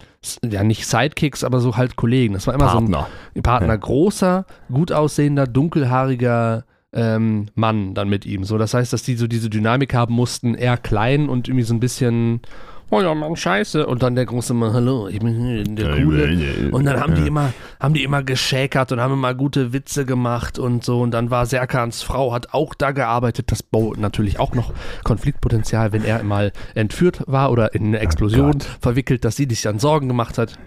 ja 0.43 0.63
nicht 0.63 0.87
Sidekicks, 0.87 1.43
aber 1.43 1.59
so 1.59 1.77
halt 1.77 1.95
Kollegen. 1.95 2.33
Das 2.33 2.47
war 2.47 2.53
immer 2.53 2.69
so 2.69 2.79
Partner. 2.79 3.07
ein 3.35 3.43
Partner. 3.43 3.73
Ja. 3.73 3.75
Großer, 3.75 4.45
gut 4.71 4.91
aussehender, 4.91 5.45
dunkelhaariger 5.45 6.65
ähm, 6.93 7.47
Mann 7.55 7.93
dann 7.93 8.09
mit 8.09 8.25
ihm. 8.25 8.43
So, 8.43 8.57
das 8.57 8.73
heißt, 8.73 8.91
dass 8.91 9.03
die 9.03 9.15
so 9.15 9.27
diese 9.27 9.49
Dynamik 9.49 9.93
haben 9.93 10.13
mussten, 10.13 10.55
eher 10.55 10.77
klein 10.77 11.29
und 11.29 11.47
irgendwie 11.47 11.65
so 11.65 11.73
ein 11.73 11.79
bisschen, 11.79 12.41
oh 12.89 13.01
ja, 13.01 13.13
Mann, 13.13 13.35
scheiße. 13.35 13.85
Und 13.85 14.03
dann 14.03 14.15
der 14.15 14.25
große 14.25 14.53
Mann, 14.53 14.73
hallo, 14.73 15.07
ich 15.07 15.19
bin 15.19 15.35
hier 15.35 15.63
der 15.63 15.95
Coole. 15.95 16.69
Und 16.71 16.85
dann 16.85 16.99
haben 16.99 17.15
die 17.15 17.27
immer, 17.27 17.53
haben 17.79 17.93
die 17.93 18.03
immer 18.03 18.23
geschäkert 18.23 18.91
und 18.91 18.99
haben 18.99 19.13
immer 19.13 19.33
gute 19.33 19.73
Witze 19.73 20.05
gemacht 20.05 20.59
und 20.59 20.83
so. 20.83 21.01
Und 21.01 21.11
dann 21.11 21.29
war 21.29 21.45
Serkans 21.45 22.01
Frau, 22.01 22.33
hat 22.33 22.53
auch 22.53 22.73
da 22.73 22.91
gearbeitet. 22.91 23.51
Das 23.51 23.63
bot 23.63 23.97
natürlich 23.97 24.39
auch 24.39 24.53
noch 24.53 24.73
Konfliktpotenzial, 25.03 25.91
wenn 25.91 26.03
er 26.03 26.23
mal 26.23 26.51
entführt 26.75 27.23
war 27.27 27.51
oder 27.51 27.73
in 27.73 27.87
eine 27.87 27.99
Explosion 27.99 28.53
Gott. 28.53 28.63
verwickelt, 28.81 29.25
dass 29.25 29.35
sie 29.35 29.47
sich 29.49 29.61
dann 29.61 29.79
Sorgen 29.79 30.07
gemacht 30.07 30.37
hat. 30.37 30.57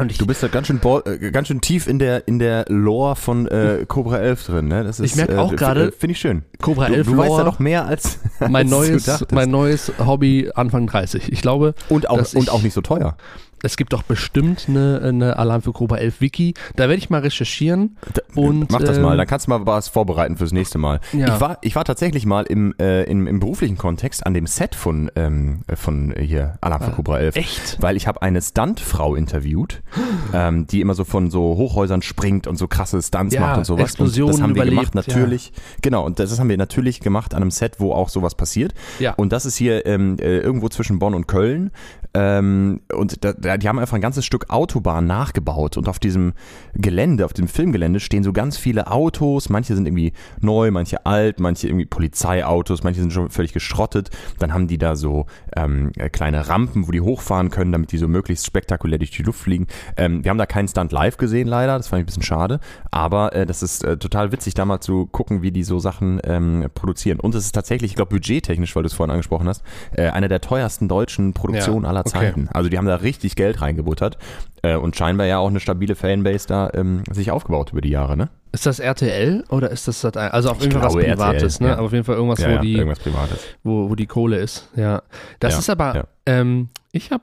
Und 0.00 0.10
ich, 0.10 0.18
Du 0.18 0.26
bist 0.26 0.42
da 0.42 0.48
ganz 0.48 0.66
schön, 0.66 0.80
äh, 1.04 1.30
ganz 1.30 1.48
schön 1.48 1.60
tief 1.60 1.86
in 1.86 1.98
der, 1.98 2.26
in 2.26 2.38
der 2.38 2.64
Lore 2.68 3.16
von 3.16 3.46
äh, 3.46 3.84
Cobra 3.86 4.18
11 4.18 4.46
drin, 4.46 4.68
ne? 4.68 4.84
Das 4.84 4.98
ist, 5.00 5.12
Ich 5.12 5.16
merk 5.16 5.36
auch 5.36 5.52
äh, 5.52 5.56
gerade, 5.56 5.88
äh, 5.88 5.92
Finde 5.92 6.12
ich 6.12 6.20
schön. 6.20 6.42
Cobra 6.60 6.86
Du, 6.86 6.94
11 6.94 7.06
du 7.06 7.16
weißt 7.16 7.32
ja 7.38 7.44
doch 7.44 7.58
mehr 7.58 7.86
als, 7.86 8.18
mein 8.40 8.54
als 8.54 8.70
du 8.70 8.76
neues, 8.76 9.26
mein 9.32 9.50
neues 9.50 9.92
Hobby 9.98 10.50
Anfang 10.54 10.86
30. 10.86 11.30
Ich 11.32 11.42
glaube, 11.42 11.74
und 11.88 12.08
auch, 12.08 12.32
und 12.34 12.50
auch 12.50 12.62
nicht 12.62 12.74
so 12.74 12.80
teuer. 12.80 13.16
Es 13.62 13.76
gibt 13.76 13.92
doch 13.92 14.02
bestimmt 14.02 14.66
eine, 14.68 15.00
eine 15.02 15.38
Alarm 15.38 15.62
für 15.62 15.72
Cobra 15.72 15.98
11 15.98 16.20
Wiki. 16.20 16.54
Da 16.76 16.84
werde 16.84 16.96
ich 16.96 17.10
mal 17.10 17.20
recherchieren. 17.20 17.96
Und, 18.34 18.70
Mach 18.70 18.80
das 18.80 18.96
ähm, 18.96 19.02
mal, 19.02 19.16
dann 19.16 19.26
kannst 19.26 19.46
du 19.46 19.50
mal 19.50 19.66
was 19.66 19.88
vorbereiten 19.88 20.36
fürs 20.36 20.52
nächste 20.52 20.78
Mal. 20.78 21.00
Ja. 21.12 21.34
Ich, 21.34 21.40
war, 21.40 21.58
ich 21.60 21.76
war 21.76 21.84
tatsächlich 21.84 22.26
mal 22.26 22.44
im, 22.44 22.74
äh, 22.80 23.04
im, 23.04 23.26
im 23.26 23.40
beruflichen 23.40 23.76
Kontext 23.76 24.24
an 24.26 24.34
dem 24.34 24.46
Set 24.46 24.74
von, 24.74 25.10
ähm, 25.16 25.60
von 25.74 26.14
hier 26.18 26.58
Alarm 26.60 26.82
für 26.82 26.90
Ah, 26.90 26.94
Cobra 26.94 27.18
11. 27.18 27.36
Echt? 27.36 27.76
Weil 27.80 27.96
ich 27.96 28.06
habe 28.06 28.22
eine 28.22 28.40
Stuntfrau 28.40 29.14
interviewt, 29.14 29.82
ähm, 30.32 30.66
die 30.66 30.80
immer 30.80 30.94
so 30.94 31.04
von 31.04 31.30
so 31.30 31.56
Hochhäusern 31.56 32.02
springt 32.02 32.46
und 32.46 32.56
so 32.56 32.68
krasse 32.68 33.00
Stunts 33.02 33.34
Ja, 33.34 33.40
macht 33.42 33.58
und 33.58 33.64
sowas. 33.64 33.82
Explosionen 33.82 34.34
und 34.34 34.38
das 34.38 34.42
haben 34.42 34.54
wir 34.54 34.62
überlebt, 34.62 34.92
gemacht, 34.92 35.08
natürlich. 35.08 35.52
Genau, 35.82 36.04
und 36.04 36.18
das 36.18 36.38
haben 36.38 36.48
wir 36.48 36.56
natürlich 36.56 37.00
gemacht 37.00 37.34
an 37.34 37.42
einem 37.42 37.50
Set, 37.50 37.78
wo 37.78 37.92
auch 37.92 38.08
sowas 38.08 38.34
passiert. 38.34 38.74
Ja. 38.98 39.14
Und 39.14 39.32
das 39.32 39.46
ist 39.46 39.56
hier 39.56 39.86
ähm, 39.86 40.16
äh, 40.18 40.38
irgendwo 40.38 40.68
zwischen 40.68 40.98
Bonn 40.98 41.14
und 41.14 41.26
Köln. 41.26 41.70
Ähm, 42.12 42.80
und 42.92 43.24
da, 43.24 43.32
da 43.32 43.49
die 43.56 43.68
haben 43.68 43.78
einfach 43.78 43.94
ein 43.94 44.00
ganzes 44.00 44.24
Stück 44.24 44.50
Autobahn 44.50 45.06
nachgebaut 45.06 45.76
und 45.76 45.88
auf 45.88 45.98
diesem 45.98 46.32
Gelände, 46.74 47.24
auf 47.24 47.32
dem 47.32 47.48
Filmgelände 47.48 48.00
stehen 48.00 48.22
so 48.22 48.32
ganz 48.32 48.56
viele 48.56 48.90
Autos. 48.90 49.48
Manche 49.48 49.74
sind 49.74 49.86
irgendwie 49.86 50.12
neu, 50.40 50.70
manche 50.70 51.06
alt, 51.06 51.40
manche 51.40 51.68
irgendwie 51.68 51.86
Polizeiautos, 51.86 52.82
manche 52.82 53.00
sind 53.00 53.12
schon 53.12 53.30
völlig 53.30 53.52
geschrottet. 53.52 54.10
Dann 54.38 54.52
haben 54.52 54.68
die 54.68 54.78
da 54.78 54.96
so 54.96 55.26
ähm, 55.56 55.92
kleine 56.12 56.48
Rampen, 56.48 56.86
wo 56.86 56.92
die 56.92 57.00
hochfahren 57.00 57.50
können, 57.50 57.72
damit 57.72 57.92
die 57.92 57.98
so 57.98 58.08
möglichst 58.08 58.46
spektakulär 58.46 58.98
durch 58.98 59.10
die 59.10 59.22
Luft 59.22 59.40
fliegen. 59.40 59.66
Ähm, 59.96 60.24
wir 60.24 60.30
haben 60.30 60.38
da 60.38 60.46
keinen 60.46 60.68
Stunt 60.68 60.92
live 60.92 61.16
gesehen 61.16 61.48
leider, 61.48 61.76
das 61.76 61.88
fand 61.88 62.00
ich 62.00 62.04
ein 62.04 62.06
bisschen 62.06 62.22
schade. 62.22 62.60
Aber 62.90 63.34
äh, 63.34 63.46
das 63.46 63.62
ist 63.62 63.84
äh, 63.84 63.96
total 63.96 64.32
witzig, 64.32 64.54
da 64.54 64.64
mal 64.64 64.80
zu 64.80 65.06
gucken, 65.06 65.42
wie 65.42 65.50
die 65.50 65.64
so 65.64 65.78
Sachen 65.78 66.20
ähm, 66.24 66.66
produzieren. 66.74 67.20
Und 67.20 67.34
es 67.34 67.44
ist 67.44 67.52
tatsächlich, 67.52 67.92
ich 67.92 67.96
glaube, 67.96 68.10
budgettechnisch, 68.10 68.74
weil 68.76 68.82
du 68.82 68.88
es 68.88 68.94
vorhin 68.94 69.10
angesprochen 69.10 69.48
hast, 69.48 69.62
äh, 69.92 70.08
eine 70.08 70.28
der 70.28 70.40
teuersten 70.40 70.88
deutschen 70.88 71.32
Produktionen 71.32 71.84
ja, 71.84 71.90
aller 71.90 72.04
Zeiten. 72.04 72.42
Okay. 72.42 72.50
Also 72.52 72.68
die 72.68 72.78
haben 72.78 72.86
da 72.86 72.96
richtig 72.96 73.36
Geld 73.40 73.62
reingebuttert 73.62 74.18
äh, 74.62 74.76
und 74.76 74.96
scheinbar 74.96 75.26
ja 75.26 75.38
auch 75.38 75.48
eine 75.48 75.60
stabile 75.60 75.94
Fanbase 75.94 76.46
da 76.46 76.70
ähm, 76.74 77.04
sich 77.10 77.30
aufgebaut 77.30 77.72
über 77.72 77.80
die 77.80 77.88
Jahre, 77.88 78.16
ne? 78.16 78.28
Ist 78.52 78.66
das 78.66 78.80
RTL 78.80 79.44
oder 79.48 79.70
ist 79.70 79.88
das 79.88 80.04
Also 80.04 80.50
auf 80.50 80.60
jeden 80.60 80.72
Fall 80.72 80.82
was 80.82 80.94
Privates, 80.94 81.54
RTL, 81.54 81.66
ne? 81.66 81.68
Ja. 81.68 81.78
Aber 81.78 81.86
auf 81.86 81.92
jeden 81.92 82.04
Fall 82.04 82.16
irgendwas, 82.16 82.40
ja, 82.40 82.54
wo 82.54 82.60
die 82.60 82.74
irgendwas 82.74 82.98
Privates. 82.98 83.38
Wo, 83.62 83.88
wo 83.88 83.94
die 83.94 84.06
Kohle 84.06 84.38
ist. 84.38 84.68
Ja. 84.76 85.02
Das 85.38 85.58
ist 85.58 85.70
aber, 85.70 86.06
ähm, 86.26 86.68
ich 86.92 87.10
habe 87.10 87.22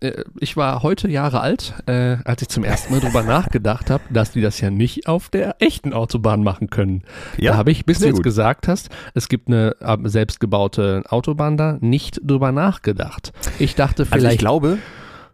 äh, 0.00 0.24
ich 0.40 0.56
war 0.56 0.82
heute 0.82 1.08
Jahre 1.08 1.40
alt, 1.40 1.74
äh, 1.86 2.16
als 2.24 2.42
ich 2.42 2.48
zum 2.48 2.64
ersten 2.64 2.92
Mal 2.92 3.00
drüber 3.00 3.22
nachgedacht 3.24 3.90
habe, 3.90 4.02
dass 4.10 4.32
die 4.32 4.40
das 4.40 4.60
ja 4.60 4.70
nicht 4.70 5.06
auf 5.06 5.28
der 5.28 5.56
echten 5.60 5.92
Autobahn 5.92 6.42
machen 6.42 6.70
können. 6.70 7.02
Ja, 7.36 7.52
da 7.52 7.58
habe 7.58 7.70
ich, 7.70 7.84
bis 7.84 8.00
du 8.00 8.06
jetzt 8.06 8.16
gut. 8.16 8.24
gesagt 8.24 8.68
hast, 8.68 8.90
es 9.14 9.28
gibt 9.28 9.48
eine 9.48 9.76
äh, 9.80 9.96
selbstgebaute 10.04 11.04
Autobahn 11.08 11.56
da, 11.56 11.78
nicht 11.80 12.20
drüber 12.24 12.52
nachgedacht. 12.52 13.32
Ich 13.58 13.74
dachte 13.74 14.06
vielleicht. 14.06 14.24
Also 14.24 14.34
ich 14.34 14.38
glaube, 14.38 14.78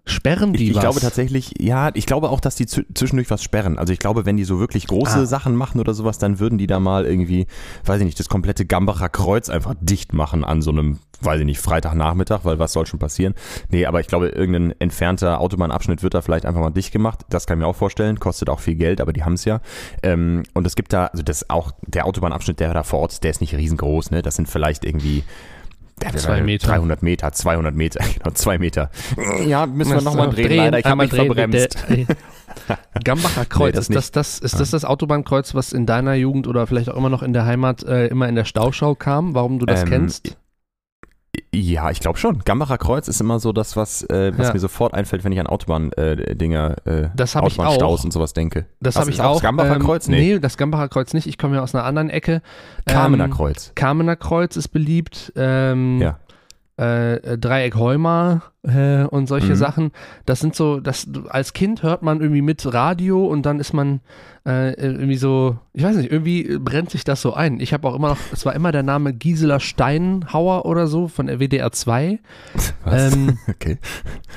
Sperren 0.06 0.52
die 0.52 0.64
ich, 0.64 0.70
ich 0.70 0.76
was? 0.76 0.82
Ich 0.82 0.82
glaube 0.82 1.00
tatsächlich, 1.00 1.54
ja, 1.58 1.90
ich 1.94 2.04
glaube 2.04 2.28
auch, 2.28 2.40
dass 2.40 2.56
die 2.56 2.66
zwischendurch 2.66 3.30
was 3.30 3.42
sperren. 3.42 3.78
Also 3.78 3.92
ich 3.92 3.99
glaube, 3.99 4.26
wenn 4.26 4.37
die 4.37 4.44
so 4.44 4.61
wirklich 4.61 4.87
große 4.87 5.20
ah. 5.20 5.26
Sachen 5.26 5.56
machen 5.56 5.80
oder 5.80 5.94
sowas, 5.94 6.18
dann 6.18 6.38
würden 6.40 6.58
die 6.58 6.66
da 6.66 6.78
mal 6.78 7.06
irgendwie, 7.06 7.46
weiß 7.87 8.00
ich 8.00 8.04
nicht, 8.04 8.20
das 8.20 8.28
komplette 8.28 8.66
Gambacher 8.66 9.08
Kreuz 9.08 9.49
einfach 9.49 9.75
dicht 9.80 10.12
machen 10.12 10.44
an 10.44 10.61
so 10.61 10.73
einem, 10.73 10.99
weiß 11.23 11.40
ich 11.40 11.46
nicht, 11.46 11.58
Freitagnachmittag, 11.58 12.40
weil 12.44 12.58
was 12.58 12.75
soll 12.75 12.84
schon 12.87 12.99
passieren? 12.99 13.34
Nee, 13.70 13.87
aber 13.87 14.00
ich 14.00 14.06
glaube, 14.06 14.28
irgendein 14.28 14.78
entfernter 14.78 15.40
Autobahnabschnitt 15.40 16.02
wird 16.02 16.12
da 16.12 16.20
vielleicht 16.20 16.44
einfach 16.44 16.61
mal 16.61 16.70
dicht 16.70 16.92
gemacht. 16.92 17.20
Das 17.30 17.46
kann 17.46 17.56
ich 17.56 17.62
mir 17.62 17.68
auch 17.68 17.76
vorstellen, 17.76 18.20
kostet 18.20 18.50
auch 18.50 18.61
viel 18.61 18.75
Geld, 18.75 19.00
aber 19.00 19.14
die 19.14 19.25
haben 19.25 19.34
es 19.34 19.46
ja. 19.46 19.62
Ähm, 20.02 20.42
und 20.52 20.66
es 20.66 20.76
gibt 20.76 20.92
da, 20.92 21.06
also 21.06 21.23
das 21.23 21.49
auch, 21.49 21.73
der 21.87 22.04
Autobahnabschnitt, 22.04 22.61
der 22.61 22.75
da 22.75 22.82
vor 22.82 23.00
Ort 23.00 23.25
der 23.25 23.30
ist 23.30 23.40
nicht 23.40 23.54
riesengroß, 23.54 24.11
ne? 24.11 24.20
Das 24.20 24.37
sind 24.37 24.49
vielleicht 24.49 24.84
irgendwie 24.84 25.25
Zwei 26.16 26.42
Meter. 26.42 26.68
300 26.68 27.02
Meter, 27.02 27.32
200 27.32 27.74
Meter, 27.74 28.04
genau, 28.18 28.30
zwei 28.34 28.58
Meter. 28.58 28.90
Ja, 29.46 29.66
müssen 29.66 29.94
wir 29.94 30.02
nochmal 30.02 30.30
drehen, 30.30 30.48
drehen, 30.48 30.56
leider. 30.58 30.78
Ich 30.78 30.84
habe 30.84 31.02
mich 31.02 31.10
drehen, 31.10 31.26
verbremst. 31.26 31.76
Der, 31.88 32.06
Gambacher 33.04 33.44
Kreuz, 33.46 33.88
nee, 33.88 33.94
das 33.94 34.06
ist, 34.06 34.16
das, 34.16 34.40
das, 34.40 34.52
ist 34.52 34.60
das 34.60 34.70
das 34.70 34.84
Autobahnkreuz, 34.84 35.54
was 35.54 35.72
in 35.72 35.86
deiner 35.86 36.14
Jugend 36.14 36.46
oder 36.46 36.66
vielleicht 36.66 36.90
auch 36.90 36.96
immer 36.96 37.10
noch 37.10 37.22
in 37.22 37.32
der 37.32 37.44
Heimat 37.46 37.82
äh, 37.84 38.06
immer 38.06 38.28
in 38.28 38.34
der 38.34 38.44
Stauschau 38.44 38.94
kam? 38.94 39.34
Warum 39.34 39.58
du 39.58 39.66
das 39.66 39.82
ähm, 39.82 39.88
kennst? 39.88 40.36
Ja, 41.54 41.90
ich 41.90 42.00
glaube 42.00 42.18
schon. 42.18 42.40
Gambacher 42.40 42.78
Kreuz 42.78 43.08
ist 43.08 43.20
immer 43.20 43.38
so 43.38 43.52
das, 43.52 43.76
was, 43.76 44.02
äh, 44.04 44.32
was 44.37 44.49
ja. 44.49 44.52
mir 44.54 44.61
sofort 44.61 44.94
einfällt, 44.94 45.25
wenn 45.25 45.32
ich 45.32 45.40
an 45.40 45.46
Autobahn-Dinger, 45.46 46.76
äh, 46.84 47.00
äh, 47.02 47.08
Autobahnstaus 47.18 48.04
und 48.04 48.12
sowas 48.12 48.32
denke. 48.32 48.66
Das 48.80 48.96
habe 48.96 49.11
ich 49.11 49.20
auch. 49.20 49.34
Das 49.34 49.42
Gambacher 49.42 49.76
ähm, 49.76 49.82
Kreuz? 49.82 50.08
Nee. 50.08 50.34
nee, 50.34 50.38
das 50.38 50.56
Gambacher 50.56 50.88
Kreuz 50.88 51.14
nicht. 51.14 51.26
Ich 51.26 51.38
komme 51.38 51.56
ja 51.56 51.62
aus 51.62 51.75
einer 51.75 51.84
anderen 51.84 52.11
Ecke. 52.11 52.42
Kamener 52.87 53.25
ähm, 53.25 53.30
Kreuz. 53.30 53.73
Kamener 53.75 54.16
Kreuz 54.16 54.56
ist 54.56 54.68
beliebt. 54.68 55.32
Ähm, 55.37 56.00
ja 56.00 56.18
äh, 56.76 57.38
Dreieck 57.38 57.76
Heumer 57.76 58.43
äh, 58.64 59.04
und 59.04 59.28
solche 59.28 59.50
mhm. 59.50 59.57
Sachen. 59.57 59.93
Das 60.26 60.40
sind 60.40 60.57
so, 60.57 60.81
das 60.81 61.07
als 61.28 61.52
Kind 61.52 61.83
hört 61.83 62.02
man 62.02 62.21
irgendwie 62.21 62.43
mit 62.43 62.73
Radio 62.73 63.26
und 63.26 63.47
dann 63.47 63.61
ist 63.61 63.73
man 63.73 64.00
äh, 64.45 64.73
irgendwie 64.75 65.16
so, 65.16 65.57
ich 65.73 65.85
weiß 65.85 65.97
nicht, 65.97 66.11
irgendwie 66.11 66.59
brennt 66.59 66.90
sich 66.90 67.04
das 67.04 67.23
so 67.23 67.33
ein. 67.33 67.61
Ich 67.61 67.73
habe 67.73 67.87
auch 67.87 67.95
immer 67.95 68.09
noch, 68.09 68.19
es 68.33 68.45
war 68.45 68.54
immer 68.54 68.73
der 68.73 68.83
Name 68.83 69.12
Gisela 69.12 69.61
Steinhauer 69.61 70.66
oder 70.66 70.88
so 70.88 71.07
von 71.07 71.28
der 71.28 71.38
WDR 71.38 71.71
2. 71.71 72.19
Was? 72.85 73.14
Ähm, 73.14 73.38
okay. 73.49 73.78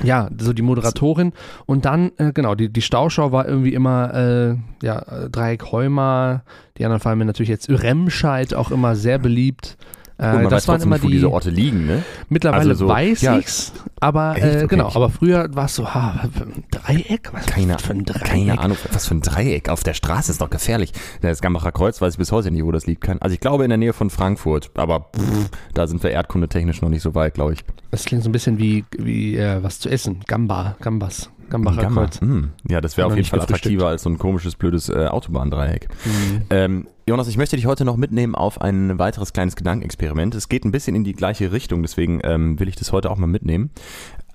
Ja, 0.04 0.30
so 0.38 0.54
die 0.54 0.62
Moderatorin. 0.62 1.34
Und 1.66 1.86
dann, 1.86 2.12
äh, 2.18 2.34
genau, 2.34 2.54
die, 2.54 2.70
die 2.72 2.82
Stauschau 2.84 3.32
war 3.32 3.48
irgendwie 3.48 3.74
immer, 3.74 4.14
äh, 4.14 4.56
ja, 4.84 5.28
Dreieck 5.30 5.72
Heumer, 5.72 6.44
die 6.78 6.86
anderen 6.86 7.02
fallen 7.02 7.18
mir 7.18 7.26
natürlich 7.26 7.50
jetzt 7.50 7.70
Remscheid 7.70 8.54
auch 8.54 8.70
immer 8.70 8.96
sehr 8.96 9.18
beliebt. 9.18 9.78
Äh, 10.18 10.48
das 10.48 10.68
waren 10.68 10.82
immer 10.82 10.98
die, 10.98 11.08
diese 11.08 11.32
Orte 11.32 11.50
liegen, 11.50 11.86
ne? 11.86 12.04
Mittlerweile 12.30 12.72
also 12.72 12.88
so, 12.88 12.88
weiß 12.88 13.22
ja, 13.22 13.38
ich's, 13.38 13.72
aber 14.00 14.36
äh, 14.38 14.58
okay. 14.58 14.68
genau, 14.68 14.92
aber 14.94 15.10
früher 15.10 15.48
war 15.54 15.66
es 15.66 15.76
so, 15.76 15.94
ha, 15.94 16.28
Dreieck? 16.72 17.30
Was 17.34 17.46
keine, 17.46 17.78
für 17.78 17.94
ein 17.94 18.04
Dreieck? 18.04 18.24
Keine 18.24 18.60
Ahnung, 18.60 18.78
was 18.92 19.08
für 19.08 19.16
ein 19.16 19.22
Dreieck 19.22 19.70
auf 19.70 19.84
der 19.84 19.94
Straße 19.94 20.32
ist 20.32 20.42
doch 20.42 20.50
gefährlich. 20.50 20.92
Das 21.22 21.42
Gambacher 21.42 21.72
Kreuz 21.72 22.02
weiß 22.02 22.14
ich 22.14 22.18
bis 22.18 22.32
heute 22.32 22.50
nicht, 22.50 22.64
wo 22.64 22.72
das 22.72 22.88
liegt. 22.88 23.08
Also 23.22 23.34
ich 23.34 23.40
glaube 23.40 23.64
in 23.64 23.70
der 23.70 23.78
Nähe 23.78 23.94
von 23.94 24.10
Frankfurt, 24.10 24.72
aber 24.76 25.12
pff, 25.16 25.50
da 25.74 25.86
sind 25.86 26.02
wir 26.02 26.10
erdkundetechnisch 26.12 26.82
noch 26.82 26.90
nicht 26.90 27.04
so 27.04 27.14
weit, 27.14 27.36
glaube 27.36 27.54
ich. 27.54 27.64
Das 27.92 28.06
klingt 28.06 28.24
so 28.24 28.30
ein 28.30 28.34
bisschen 28.34 28.58
wie, 28.58 28.86
wie 28.98 29.38
äh, 29.38 29.62
was 29.62 29.80
zu 29.80 29.90
essen, 29.90 30.22
Gamba, 30.26 30.78
Gambas. 30.82 31.30
Gambacher 31.50 31.82
Gamma. 31.82 32.02
Kreuz. 32.02 32.22
Hm. 32.22 32.52
Ja, 32.70 32.82
das 32.82 32.98
wäre 32.98 33.08
auf 33.08 33.16
jeden 33.16 33.28
Fall 33.28 33.42
attraktiver 33.42 33.88
als 33.88 34.04
so 34.04 34.10
ein 34.10 34.18
komisches, 34.18 34.56
blödes 34.56 34.90
äh, 34.90 35.08
Autobahndreieck. 35.08 35.88
Mhm. 36.06 36.42
Ähm, 36.50 36.88
Jonas, 37.08 37.28
ich 37.30 37.38
möchte 37.38 37.56
dich 37.56 37.66
heute 37.66 37.86
noch 37.86 37.96
mitnehmen 37.96 38.36
auf 38.36 38.60
ein 38.60 39.00
weiteres 39.00 39.32
kleines 39.32 39.56
Gedankenexperiment. 39.56 40.36
Es 40.36 40.50
geht 40.50 40.66
ein 40.66 40.72
bisschen 40.72 40.96
in 40.96 41.06
die 41.06 41.14
gleiche 41.14 41.54
Richtung, 41.54 41.82
deswegen 41.82 42.20
ähm, 42.24 42.60
will 42.60 42.68
ich 42.68 42.76
das 42.76 42.92
heute 42.92 43.10
auch 43.10 43.18
mal 43.18 43.28
mitnehmen. 43.28 43.72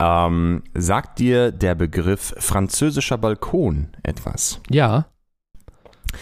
Ähm, 0.00 0.62
sagt 0.74 1.18
dir 1.18 1.52
der 1.52 1.74
Begriff 1.74 2.34
französischer 2.38 3.18
Balkon 3.18 3.88
etwas? 4.02 4.60
Ja. 4.70 5.06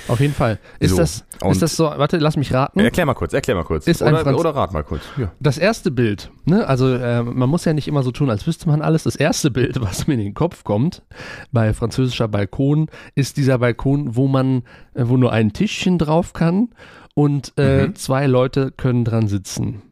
Auf 0.09 0.20
jeden 0.20 0.35
Fall. 0.35 0.59
Ist, 0.79 0.90
so, 0.90 0.96
das, 0.96 1.24
ist 1.50 1.62
das 1.62 1.76
so, 1.76 1.85
warte, 1.85 2.18
lass 2.18 2.37
mich 2.37 2.53
raten. 2.53 2.81
Erklär 2.81 3.07
mal 3.07 3.14
kurz, 3.14 3.33
erklär 3.33 3.57
mal 3.57 3.64
kurz. 3.64 3.87
Ist 3.87 4.03
oder, 4.03 4.18
Franz 4.18 4.38
oder 4.38 4.55
rat 4.55 4.72
mal 4.72 4.85
kurz. 4.85 5.03
Ja. 5.16 5.33
Das 5.40 5.59
erste 5.59 5.90
Bild, 5.90 6.31
ne, 6.44 6.66
also 6.66 6.94
äh, 6.94 7.22
man 7.22 7.48
muss 7.48 7.64
ja 7.64 7.72
nicht 7.72 7.88
immer 7.88 8.03
so 8.03 8.11
tun, 8.11 8.31
als 8.31 8.46
wüsste 8.46 8.68
man 8.68 8.83
alles. 8.83 9.05
Das 9.05 9.16
erste 9.16 9.50
Bild, 9.50 9.81
was 9.81 10.07
mir 10.07 10.14
in 10.14 10.20
den 10.20 10.35
Kopf 10.35 10.64
kommt, 10.64 11.03
bei 11.53 11.72
französischer 11.72 12.29
Balkon, 12.29 12.88
ist 13.14 13.37
dieser 13.37 13.59
Balkon, 13.59 14.16
wo 14.16 14.29
man, 14.29 14.62
äh, 14.94 15.05
wo 15.05 15.16
nur 15.16 15.33
ein 15.33 15.53
Tischchen 15.53 15.98
drauf 15.98 16.33
kann 16.33 16.68
und 17.14 17.53
äh, 17.57 17.88
mhm. 17.88 17.94
zwei 17.96 18.26
Leute 18.26 18.70
können 18.70 19.05
dran 19.05 19.29
sitzen. 19.29 19.83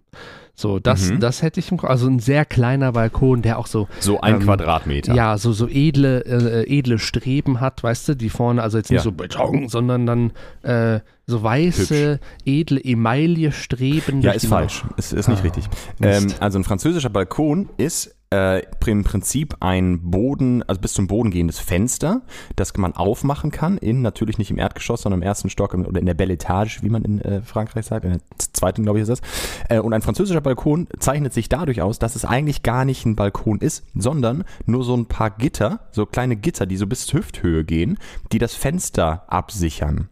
So, 0.58 0.80
das, 0.80 1.10
mhm. 1.10 1.20
das 1.20 1.42
hätte 1.42 1.60
ich 1.60 1.70
im 1.70 1.78
Also 1.84 2.08
ein 2.08 2.18
sehr 2.18 2.44
kleiner 2.44 2.90
Balkon, 2.90 3.42
der 3.42 3.60
auch 3.60 3.68
so. 3.68 3.86
So 4.00 4.20
ein 4.20 4.34
ähm, 4.34 4.40
Quadratmeter. 4.40 5.14
Ja, 5.14 5.38
so, 5.38 5.52
so 5.52 5.68
edle, 5.68 6.24
äh, 6.24 6.64
edle 6.66 6.98
Streben 6.98 7.60
hat, 7.60 7.84
weißt 7.84 8.08
du, 8.08 8.16
die 8.16 8.28
vorne, 8.28 8.60
also 8.60 8.76
jetzt 8.76 8.90
nicht 8.90 8.98
ja. 8.98 9.04
so 9.04 9.12
Beton, 9.12 9.68
sondern 9.68 10.04
dann 10.04 10.32
äh, 10.62 10.98
so 11.26 11.44
weiße, 11.44 12.14
Hübsch. 12.14 12.20
edle 12.44 12.82
Emaille-Streben. 12.82 14.20
Ja, 14.20 14.32
ist 14.32 14.46
falsch. 14.46 14.82
Ist, 14.96 15.12
ist 15.12 15.28
nicht 15.28 15.38
ah, 15.38 15.42
richtig. 15.42 15.68
Ähm, 16.02 16.26
also 16.40 16.58
ein 16.58 16.64
französischer 16.64 17.10
Balkon 17.10 17.68
ist 17.76 18.16
äh, 18.30 18.62
im 18.86 19.04
Prinzip 19.04 19.56
ein 19.60 20.10
Boden, 20.10 20.62
also 20.62 20.80
bis 20.80 20.94
zum 20.94 21.06
Boden 21.06 21.30
gehendes 21.30 21.58
Fenster, 21.58 22.22
das 22.56 22.76
man 22.76 22.94
aufmachen 22.94 23.50
kann, 23.50 23.76
in 23.78 24.02
natürlich 24.02 24.38
nicht 24.38 24.50
im 24.50 24.58
Erdgeschoss, 24.58 25.02
sondern 25.02 25.20
im 25.20 25.26
ersten 25.26 25.50
Stock 25.50 25.74
oder 25.74 26.00
in 26.00 26.06
der 26.06 26.14
Belle 26.14 26.34
Etage, 26.34 26.82
wie 26.82 26.88
man 26.88 27.04
in 27.04 27.20
äh, 27.20 27.42
Frankreich 27.42 27.86
sagt, 27.86 28.04
in 28.04 28.12
der 28.12 28.20
zweiten, 28.38 28.82
glaube 28.82 28.98
ich, 28.98 29.02
ist 29.02 29.08
das. 29.08 29.20
Äh, 29.68 29.80
und 29.80 29.92
ein 29.92 30.02
französischer 30.02 30.40
Balkon 30.40 30.88
zeichnet 30.98 31.32
sich 31.32 31.48
dadurch 31.48 31.82
aus, 31.82 31.98
dass 31.98 32.16
es 32.16 32.24
eigentlich 32.24 32.62
gar 32.62 32.84
nicht 32.84 33.04
ein 33.04 33.16
Balkon 33.16 33.58
ist, 33.58 33.84
sondern 33.94 34.44
nur 34.66 34.84
so 34.84 34.96
ein 34.96 35.06
paar 35.06 35.30
Gitter, 35.30 35.80
so 35.90 36.06
kleine 36.06 36.36
Gitter, 36.36 36.66
die 36.66 36.76
so 36.76 36.86
bis 36.86 37.12
Hüfthöhe 37.12 37.64
gehen, 37.64 37.98
die 38.32 38.38
das 38.38 38.54
Fenster 38.54 39.24
absichern. 39.28 40.08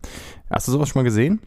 Hast 0.51 0.69
du 0.69 0.73
sowas 0.73 0.89
schon 0.89 1.01
mal 1.01 1.05
gesehen? 1.05 1.41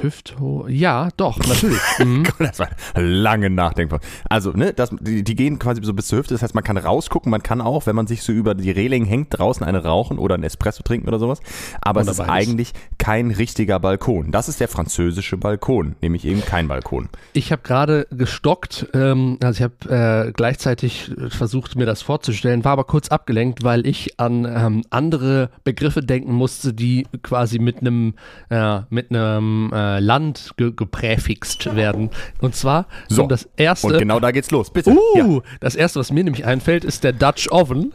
Hüfthoch. 0.00 0.68
Ja, 0.68 1.08
doch, 1.16 1.38
natürlich. 1.38 1.80
Mhm. 2.04 2.24
das 2.38 2.58
war 2.58 2.68
lange 2.96 3.50
Nachdenkbar. 3.50 4.00
Also, 4.28 4.50
ne, 4.50 4.72
das, 4.72 4.90
die, 5.00 5.22
die, 5.22 5.36
gehen 5.36 5.58
quasi 5.60 5.80
so 5.84 5.94
bis 5.94 6.08
zur 6.08 6.18
Hüfte. 6.18 6.34
Das 6.34 6.42
heißt, 6.42 6.54
man 6.54 6.64
kann 6.64 6.76
rausgucken, 6.76 7.30
man 7.30 7.42
kann 7.42 7.60
auch, 7.60 7.86
wenn 7.86 7.94
man 7.94 8.06
sich 8.06 8.22
so 8.22 8.32
über 8.32 8.54
die 8.54 8.70
Reling 8.70 9.04
hängt, 9.04 9.38
draußen 9.38 9.64
eine 9.64 9.84
rauchen 9.84 10.18
oder 10.18 10.34
ein 10.34 10.42
Espresso 10.42 10.82
trinken 10.82 11.06
oder 11.06 11.20
sowas. 11.20 11.40
Aber 11.80 12.00
es 12.00 12.08
ist 12.08 12.20
eigentlich 12.20 12.72
kein 12.98 13.30
richtiger 13.30 13.78
Balkon. 13.78 14.32
Das 14.32 14.48
ist 14.48 14.60
der 14.60 14.66
französische 14.66 15.36
Balkon, 15.36 15.94
nämlich 16.02 16.24
eben 16.24 16.44
kein 16.44 16.66
Balkon. 16.66 17.08
Ich 17.32 17.52
habe 17.52 17.62
gerade 17.62 18.06
gestockt, 18.10 18.88
ähm, 18.92 19.38
also 19.42 19.58
ich 19.58 19.62
habe 19.62 20.26
äh, 20.28 20.32
gleichzeitig 20.32 21.12
versucht, 21.28 21.76
mir 21.76 21.86
das 21.86 22.02
vorzustellen, 22.02 22.64
war 22.64 22.72
aber 22.72 22.84
kurz 22.84 23.08
abgelenkt, 23.08 23.62
weil 23.62 23.86
ich 23.86 24.18
an 24.18 24.44
ähm, 24.44 24.82
andere 24.90 25.50
Begriffe 25.62 26.00
denken 26.00 26.32
musste, 26.32 26.74
die 26.74 27.06
quasi 27.22 27.60
mit 27.60 27.80
einem, 27.80 28.14
äh, 28.50 28.80
mit 28.90 29.10
einem 29.10 29.72
äh, 29.72 29.83
äh, 29.96 30.00
Land 30.00 30.52
ge 30.56 30.72
gepräfixt 30.74 31.74
werden. 31.76 32.10
Und 32.40 32.54
zwar 32.56 32.86
So, 33.08 33.22
kommt 33.22 33.32
das 33.32 33.48
erste. 33.56 33.86
Und 33.88 33.98
genau 33.98 34.20
da 34.20 34.30
geht's 34.30 34.50
los. 34.50 34.70
Bitte. 34.70 34.90
uh, 34.90 34.98
Ja. 35.16 35.40
das 35.60 35.74
erste, 35.74 36.00
was 36.00 36.10
mir 36.12 36.24
nämlich 36.24 36.44
einfällt, 36.46 36.84
ist 36.84 37.04
der 37.04 37.12
Dutch 37.12 37.48
Oven. 37.50 37.92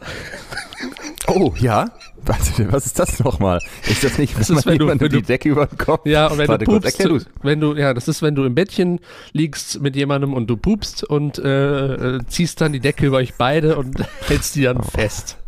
Oh, 1.26 1.52
ja. 1.58 1.86
Warte, 2.22 2.70
was 2.70 2.84
ist 2.86 2.98
das 2.98 3.18
nochmal? 3.20 3.60
Ist 3.88 4.04
das 4.04 4.18
nicht, 4.18 4.38
Das 4.38 4.50
ist, 4.50 4.66
wenn 4.66 4.76
du- 4.78 4.86
wenn 4.88 4.98
die 4.98 5.22
Decke 5.22 5.48
über 5.48 5.66
den 5.66 5.78
Kopf? 5.78 6.04
Ja, 6.06 6.26
und 6.26 6.36
wenn 6.38 6.48
Warte 6.48 6.66
du 6.66 6.72
pupst, 6.78 7.02
du's. 7.04 7.24
wenn 7.42 7.60
du, 7.60 7.74
ja, 7.74 7.94
das 7.94 8.08
ist, 8.08 8.20
wenn 8.20 8.34
du 8.34 8.44
im 8.44 8.54
Bettchen 8.54 9.00
liegst 9.32 9.80
mit 9.80 9.96
jemandem 9.96 10.34
und 10.34 10.46
du 10.48 10.56
pupst 10.58 11.02
und 11.02 11.38
äh, 11.38 12.16
äh, 12.16 12.20
ziehst 12.26 12.60
dann 12.60 12.72
die 12.74 12.80
Decke 12.80 13.06
über 13.06 13.16
euch 13.18 13.34
beide 13.38 13.76
und 13.76 13.96
hältst 14.28 14.54
die 14.56 14.62
dann 14.64 14.82
fest. 14.82 15.38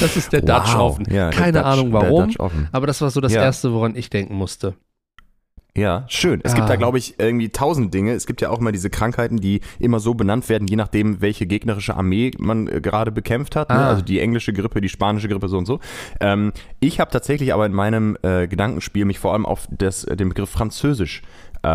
Das 0.00 0.16
ist 0.16 0.32
der 0.32 0.42
Dutch 0.42 0.74
Wow, 0.74 0.92
Oven. 0.98 1.06
ja, 1.10 1.30
Keine 1.30 1.58
Dutch- 1.60 1.64
Ahnung 1.66 1.92
warum, 1.92 2.30
Dutch 2.32 2.38
aber 2.70 2.86
das 2.86 3.00
war 3.00 3.10
so 3.10 3.20
das 3.22 3.32
Ja. 3.32 3.42
Erste, 3.42 3.72
woran 3.72 3.96
ich 3.96 4.10
denken 4.10 4.34
musste. 4.34 4.74
Ja, 5.76 6.04
schön. 6.08 6.40
Es 6.42 6.54
gibt 6.54 6.64
Ah. 6.64 6.70
da, 6.70 6.76
glaube 6.76 6.98
ich, 6.98 7.20
irgendwie 7.20 7.50
tausend 7.50 7.94
Dinge. 7.94 8.12
Es 8.12 8.26
gibt 8.26 8.40
ja 8.40 8.50
auch 8.50 8.58
immer 8.58 8.72
diese 8.72 8.90
Krankheiten, 8.90 9.36
die 9.36 9.60
immer 9.78 10.00
so 10.00 10.14
benannt 10.14 10.48
werden, 10.48 10.66
je 10.66 10.74
nachdem, 10.74 11.20
welche 11.20 11.46
gegnerische 11.46 11.94
Armee 11.96 12.32
man 12.38 12.66
äh, 12.66 12.80
gerade 12.80 13.12
bekämpft 13.12 13.54
hat. 13.54 13.68
Ne? 13.68 13.76
Ah. 13.76 13.88
Also 13.90 14.02
die 14.02 14.18
englische 14.18 14.52
Grippe, 14.52 14.80
die 14.80 14.88
spanische 14.88 15.28
Grippe, 15.28 15.48
so 15.48 15.56
und 15.56 15.66
so. 15.66 15.78
Ähm, 16.20 16.52
ich 16.80 16.98
habe 16.98 17.12
tatsächlich 17.12 17.54
aber 17.54 17.64
in 17.66 17.72
meinem 17.74 18.16
äh, 18.22 18.48
Gedankenspiel 18.48 19.04
mich 19.04 19.20
vor 19.20 19.34
allem 19.34 19.46
auf 19.46 19.68
das, 19.70 20.02
äh, 20.02 20.16
den 20.16 20.30
Begriff 20.30 20.50
Französisch 20.50 21.22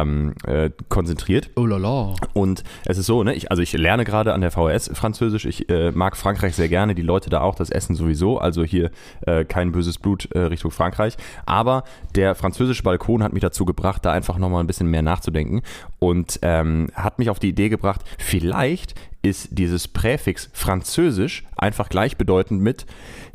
ähm, 0.01 0.33
äh, 0.45 0.69
konzentriert. 0.89 1.49
Oh 1.55 1.65
la 1.65 1.77
la. 1.77 2.15
Und 2.33 2.63
es 2.85 2.97
ist 2.97 3.05
so, 3.05 3.23
ne, 3.23 3.33
ich, 3.33 3.51
also 3.51 3.61
ich 3.61 3.73
lerne 3.73 4.03
gerade 4.03 4.33
an 4.33 4.41
der 4.41 4.51
VHS 4.51 4.91
Französisch. 4.93 5.45
Ich 5.45 5.69
äh, 5.69 5.91
mag 5.91 6.17
Frankreich 6.17 6.55
sehr 6.55 6.69
gerne, 6.69 6.95
die 6.95 7.01
Leute 7.01 7.29
da 7.29 7.41
auch, 7.41 7.55
das 7.55 7.69
Essen 7.69 7.95
sowieso. 7.95 8.37
Also 8.37 8.63
hier 8.63 8.91
äh, 9.25 9.45
kein 9.45 9.71
böses 9.71 9.97
Blut 9.97 10.29
äh, 10.31 10.39
Richtung 10.39 10.71
Frankreich. 10.71 11.17
Aber 11.45 11.83
der 12.15 12.35
französische 12.35 12.83
Balkon 12.83 13.23
hat 13.23 13.33
mich 13.33 13.41
dazu 13.41 13.65
gebracht, 13.65 14.05
da 14.05 14.11
einfach 14.11 14.37
nochmal 14.37 14.63
ein 14.63 14.67
bisschen 14.67 14.87
mehr 14.87 15.01
nachzudenken 15.01 15.61
und 15.99 16.39
ähm, 16.41 16.89
hat 16.95 17.19
mich 17.19 17.29
auf 17.29 17.39
die 17.39 17.49
Idee 17.49 17.69
gebracht, 17.69 18.01
vielleicht 18.17 18.95
ist 19.21 19.49
dieses 19.51 19.87
Präfix 19.87 20.49
Französisch 20.53 21.45
einfach 21.55 21.89
gleichbedeutend 21.89 22.61
mit 22.61 22.85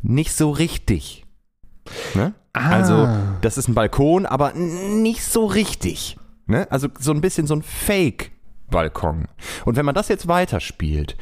nicht 0.03 0.33
so 0.33 0.51
richtig. 0.51 1.25
Ne? 2.15 2.35
Ah. 2.53 2.71
Also, 2.71 3.09
das 3.41 3.57
ist 3.57 3.69
ein 3.69 3.75
Balkon, 3.75 4.27
aber 4.27 4.53
nicht 4.53 5.25
so 5.25 5.47
richtig. 5.47 6.18
Ne? 6.49 6.67
Also 6.71 6.89
so 6.99 7.13
ein 7.13 7.21
bisschen 7.21 7.47
so 7.47 7.55
ein 7.55 7.63
Fake-Balkon. 7.63 9.27
Und 9.65 9.77
wenn 9.77 9.85
man 9.87 9.95
das 9.95 10.09
jetzt 10.09 10.27
weiterspielt, 10.29 11.17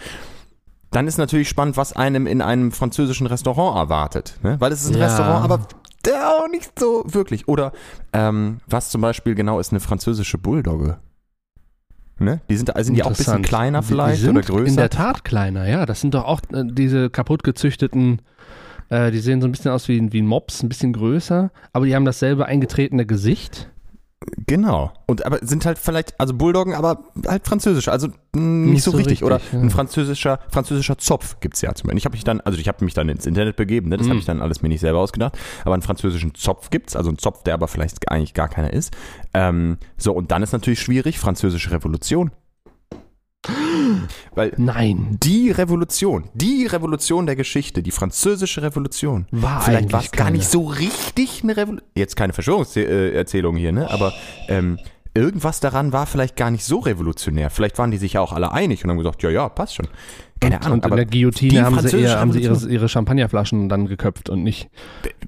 dann 0.91 1.07
ist 1.07 1.19
natürlich 1.19 1.49
spannend, 1.49 1.77
was 1.77 1.95
einem 1.95 2.27
in 2.27 2.41
einem 2.41 2.73
französischen 2.73 3.27
Restaurant 3.27 3.77
erwartet. 3.77 4.39
Ne? 4.43 4.57
Weil 4.61 4.73
es 4.73 4.83
ist 4.85 4.95
ein 4.95 4.99
Ja. 4.99 5.07
Restaurant, 5.07 5.45
aber 5.45 5.67
der 6.07 6.29
auch 6.31 6.49
nicht 6.49 6.79
so 6.79 7.03
wirklich. 7.07 7.49
Oder 7.49 7.73
ähm, 8.13 8.61
was 8.69 8.89
zum 8.91 9.01
Beispiel 9.01 9.35
genau 9.35 9.59
ist 9.61 9.73
eine 9.73 9.81
französische 9.81 10.39
Bulldogge? 10.39 10.99
Ne? 12.19 12.41
Die 12.49 12.57
sind, 12.57 12.73
sind 12.79 12.95
die 12.95 13.03
auch 13.03 13.09
ein 13.09 13.13
bisschen 13.17 13.43
kleiner 13.43 13.81
Die- 13.81 13.87
die 13.89 13.93
vielleicht 13.93 14.23
sind 14.23 14.39
oder 14.39 14.47
größer? 14.47 14.67
In 14.69 14.77
der 14.77 14.89
Tat 14.91 15.25
kleiner, 15.25 15.69
ja. 15.69 15.85
Das 15.85 16.01
sind 16.01 16.15
doch 16.15 16.25
auch 16.25 16.41
äh, 16.53 16.63
diese 16.65 17.11
kaputt 17.11 17.43
gezüchteten, 17.43 18.23
äh, 18.89 19.11
die 19.11 19.19
sehen 19.19 19.43
so 19.43 19.49
ein 19.49 19.53
bisschen 19.53 19.73
aus 19.73 19.89
wie, 19.89 20.13
wie 20.13 20.23
ein 20.23 20.27
Mops, 20.27 20.63
ein 20.63 20.69
bisschen 20.71 20.93
größer, 20.95 21.51
aber 21.75 21.85
die 21.85 21.95
haben 21.95 22.05
dasselbe 22.07 22.47
eingetretene 22.47 23.05
Gesicht. 23.05 23.69
Genau. 24.47 24.93
Und 25.07 25.27
aber 25.27 25.39
sind 25.43 25.67
halt 25.67 25.79
vielleicht, 25.79 26.19
also 26.19 26.33
Bulldoggen, 26.33 26.75
aber 26.75 27.05
halt 27.27 27.47
französisch, 27.47 27.89
also 27.89 28.09
nicht, 28.35 28.73
Nicht 28.73 28.83
so, 28.83 28.93
so 28.93 28.97
richtig. 28.97 29.23
Oder 29.23 29.41
ja. 29.53 29.61
ein 29.61 29.71
französischer, 29.71 30.41
französischer 30.51 30.97
Zopf 30.97 31.39
gibt's 31.41 31.61
ja 31.61 31.75
zum 31.75 31.89
Beispiel. 31.89 31.99
Ich 31.99 32.05
habe 32.07 32.15
mich 32.15 32.25
dann, 32.25 32.41
also 32.41 32.59
ich 32.59 32.67
habe 32.67 32.83
mich 32.85 32.95
dann 32.95 33.09
ins 33.11 33.27
Internet 33.27 33.57
begeben, 33.57 33.91
ne? 33.91 33.99
das 33.99 34.07
Mm. 34.07 34.11
habe 34.11 34.19
ich 34.19 34.25
dann 34.25 34.41
alles 34.41 34.63
mir 34.63 34.69
nicht 34.69 34.81
selber 34.81 35.01
ausgedacht, 35.01 35.39
aber 35.65 35.75
einen 35.75 35.83
französischen 35.83 36.35
Zopf 36.35 36.71
gibt's, 36.71 36.97
also 36.97 37.11
einen 37.11 37.19
Zopf, 37.19 37.43
der 37.43 37.55
aber 37.55 37.69
vielleicht 37.69 38.11
eigentlich 38.11 38.33
gar 38.33 38.49
keiner 38.49 38.73
ist. 38.73 38.97
Ähm, 39.35 39.77
so, 39.99 40.13
und 40.13 40.31
dann 40.31 40.43
ist 40.43 40.53
natürlich 40.53 40.81
schwierig, 40.81 41.19
französische 41.19 41.71
Revolution. 41.73 42.31
Weil 44.35 44.53
Nein. 44.57 45.19
die 45.23 45.51
Revolution, 45.51 46.25
die 46.35 46.67
Revolution 46.67 47.27
der 47.27 47.37
Geschichte, 47.37 47.83
die 47.83 47.91
französische 47.91 48.63
Revolution, 48.63 49.27
War 49.31 49.61
vielleicht 49.61 49.93
war 49.93 50.03
es 50.03 50.11
gar 50.13 50.31
nicht 50.31 50.49
so 50.49 50.65
richtig 50.65 51.43
eine 51.43 51.57
Revolution. 51.57 51.89
Jetzt 51.95 52.17
keine 52.17 52.33
Verschwörungserzählung 52.33 53.57
hier, 53.57 53.73
ne? 53.73 53.91
Aber 53.91 54.13
ähm, 54.49 54.79
irgendwas 55.17 55.61
daran 55.61 55.93
war 55.93 56.07
vielleicht 56.07 56.37
gar 56.37 56.51
nicht 56.51 56.65
so 56.65 56.79
revolutionär. 56.79 57.51
Vielleicht 57.51 57.79
waren 57.79 57.91
die 57.91 57.97
sich 57.97 58.15
ja 58.15 58.21
auch 58.21 58.33
alle 58.33 58.53
einig 58.53 58.85
und 58.85 58.91
haben 58.91 58.99
gesagt, 58.99 59.23
ja, 59.23 59.31
ja, 59.31 59.49
passt 59.49 59.77
schon. 59.77 59.89
Keine 60.41 60.61
Ahnung, 60.61 60.73
und 60.73 60.79
in 60.79 60.85
aber 60.85 60.97
der 60.97 61.07
Guillotine 61.07 61.65
haben 61.65 61.81
sie, 61.81 62.01
eher, 62.01 62.21
haben 62.21 62.33
sie 62.33 62.43
ihre, 62.43 62.69
ihre 62.69 62.89
Champagnerflaschen 62.89 63.69
dann 63.69 63.87
geköpft 63.87 64.29
und 64.29 64.43
nicht. 64.43 64.69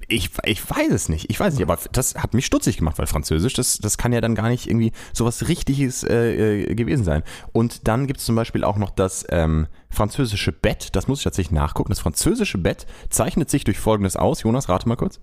ich, 0.07 0.29
ich 0.45 0.69
weiß 0.69 0.91
es 0.91 1.09
nicht. 1.09 1.29
Ich 1.29 1.39
weiß 1.39 1.53
nicht, 1.55 1.63
aber 1.63 1.79
das 1.91 2.15
hat 2.15 2.35
mich 2.35 2.45
stutzig 2.45 2.77
gemacht, 2.77 2.99
weil 2.99 3.07
Französisch, 3.07 3.53
das, 3.53 3.79
das 3.79 3.97
kann 3.97 4.13
ja 4.13 4.21
dann 4.21 4.35
gar 4.35 4.49
nicht 4.49 4.67
irgendwie 4.67 4.91
sowas 5.11 5.47
Richtiges 5.47 6.03
äh, 6.03 6.61
äh, 6.61 6.75
gewesen 6.75 7.03
sein. 7.03 7.23
Und 7.53 7.87
dann 7.87 8.05
gibt 8.05 8.19
es 8.19 8.25
zum 8.25 8.35
Beispiel 8.35 8.63
auch 8.63 8.77
noch 8.77 8.91
das 8.91 9.25
ähm, 9.29 9.67
französische 9.89 10.51
Bett, 10.51 10.89
das 10.95 11.07
muss 11.07 11.19
ich 11.19 11.23
tatsächlich 11.23 11.51
nachgucken. 11.51 11.89
Das 11.89 11.99
französische 11.99 12.59
Bett 12.59 12.85
zeichnet 13.09 13.49
sich 13.49 13.63
durch 13.63 13.79
folgendes 13.79 14.15
aus. 14.15 14.43
Jonas, 14.43 14.69
rate 14.69 14.87
mal 14.87 14.95
kurz. 14.95 15.19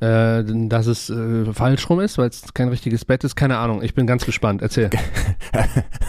Äh, 0.00 0.42
dass 0.68 0.86
es 0.86 1.10
äh, 1.10 1.52
falsch 1.52 1.88
rum 1.90 2.00
ist, 2.00 2.16
weil 2.16 2.28
es 2.30 2.54
kein 2.54 2.68
richtiges 2.68 3.04
Bett 3.04 3.22
ist. 3.22 3.36
Keine 3.36 3.58
Ahnung. 3.58 3.82
Ich 3.82 3.94
bin 3.94 4.06
ganz 4.06 4.24
gespannt. 4.24 4.62
Erzähl. 4.62 4.90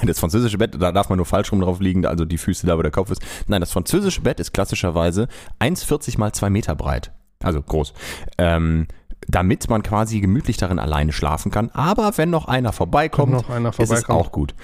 Das 0.04 0.20
französische 0.20 0.58
Bett, 0.58 0.76
da 0.80 0.92
darf 0.92 1.10
man 1.10 1.18
nur 1.18 1.26
falsch 1.28 1.52
rum 1.52 1.62
drauf 1.62 1.80
liegen, 1.80 2.06
also 2.08 2.26
die 2.26 2.40
Füße 2.40 2.66
da, 2.66 2.76
wo 2.78 2.82
der 2.82 2.92
Kopf 2.92 3.12
ist. 3.12 3.22
Nein, 3.48 3.60
das 3.62 3.72
französische 3.72 4.22
Bett 4.22 4.40
ist 4.40 4.52
klassischerweise 4.52 5.28
1,40 5.60 6.18
mal 6.18 6.32
2 6.32 6.50
Meter 6.50 6.74
breit. 6.76 7.12
Also 7.44 7.62
groß. 7.62 7.94
Ähm, 8.40 8.88
damit 9.28 9.70
man 9.70 9.84
quasi 9.84 10.20
gemütlich 10.20 10.58
darin 10.58 10.80
alleine 10.80 11.12
schlafen 11.12 11.52
kann. 11.52 11.70
Aber 11.72 12.18
wenn 12.18 12.30
noch 12.32 12.46
einer 12.48 12.72
vorbeikommt, 12.74 13.34
Noch 13.34 13.50
einer 13.50 13.70
ist 13.70 13.80
es 13.80 13.88
vorbeikommt. 13.88 14.20
auch 14.20 14.32
gut. 14.32 14.56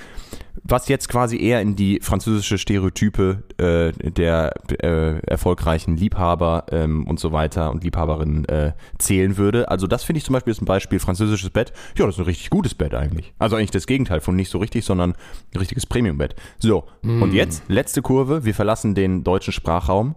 Was 0.63 0.87
jetzt 0.87 1.09
quasi 1.09 1.37
eher 1.41 1.61
in 1.61 1.75
die 1.75 1.99
französische 2.01 2.57
Stereotype 2.57 3.43
äh, 3.57 3.91
der 4.09 4.53
äh, 4.83 5.19
erfolgreichen 5.27 5.97
Liebhaber 5.97 6.65
ähm, 6.71 7.07
und 7.07 7.19
so 7.19 7.31
weiter 7.31 7.71
und 7.71 7.83
Liebhaberinnen 7.83 8.45
äh, 8.45 8.73
zählen 8.97 9.37
würde. 9.37 9.69
Also 9.69 9.87
das 9.87 10.03
finde 10.03 10.17
ich 10.17 10.25
zum 10.25 10.33
Beispiel 10.33 10.51
ist 10.51 10.61
ein 10.61 10.65
Beispiel 10.65 10.99
französisches 10.99 11.49
Bett. 11.49 11.73
Ja, 11.97 12.05
das 12.05 12.15
ist 12.15 12.19
ein 12.19 12.25
richtig 12.25 12.49
gutes 12.49 12.75
Bett 12.75 12.93
eigentlich. 12.93 13.33
Also 13.39 13.55
eigentlich 13.55 13.71
das 13.71 13.87
Gegenteil 13.87 14.19
von 14.19 14.35
nicht 14.35 14.49
so 14.49 14.57
richtig, 14.57 14.85
sondern 14.85 15.13
ein 15.53 15.57
richtiges 15.57 15.85
Premiumbett. 15.85 16.35
So, 16.59 16.85
und 17.03 17.33
jetzt 17.33 17.63
letzte 17.67 18.01
Kurve. 18.01 18.45
Wir 18.45 18.53
verlassen 18.53 18.95
den 18.95 19.23
deutschen 19.23 19.53
Sprachraum. 19.53 20.15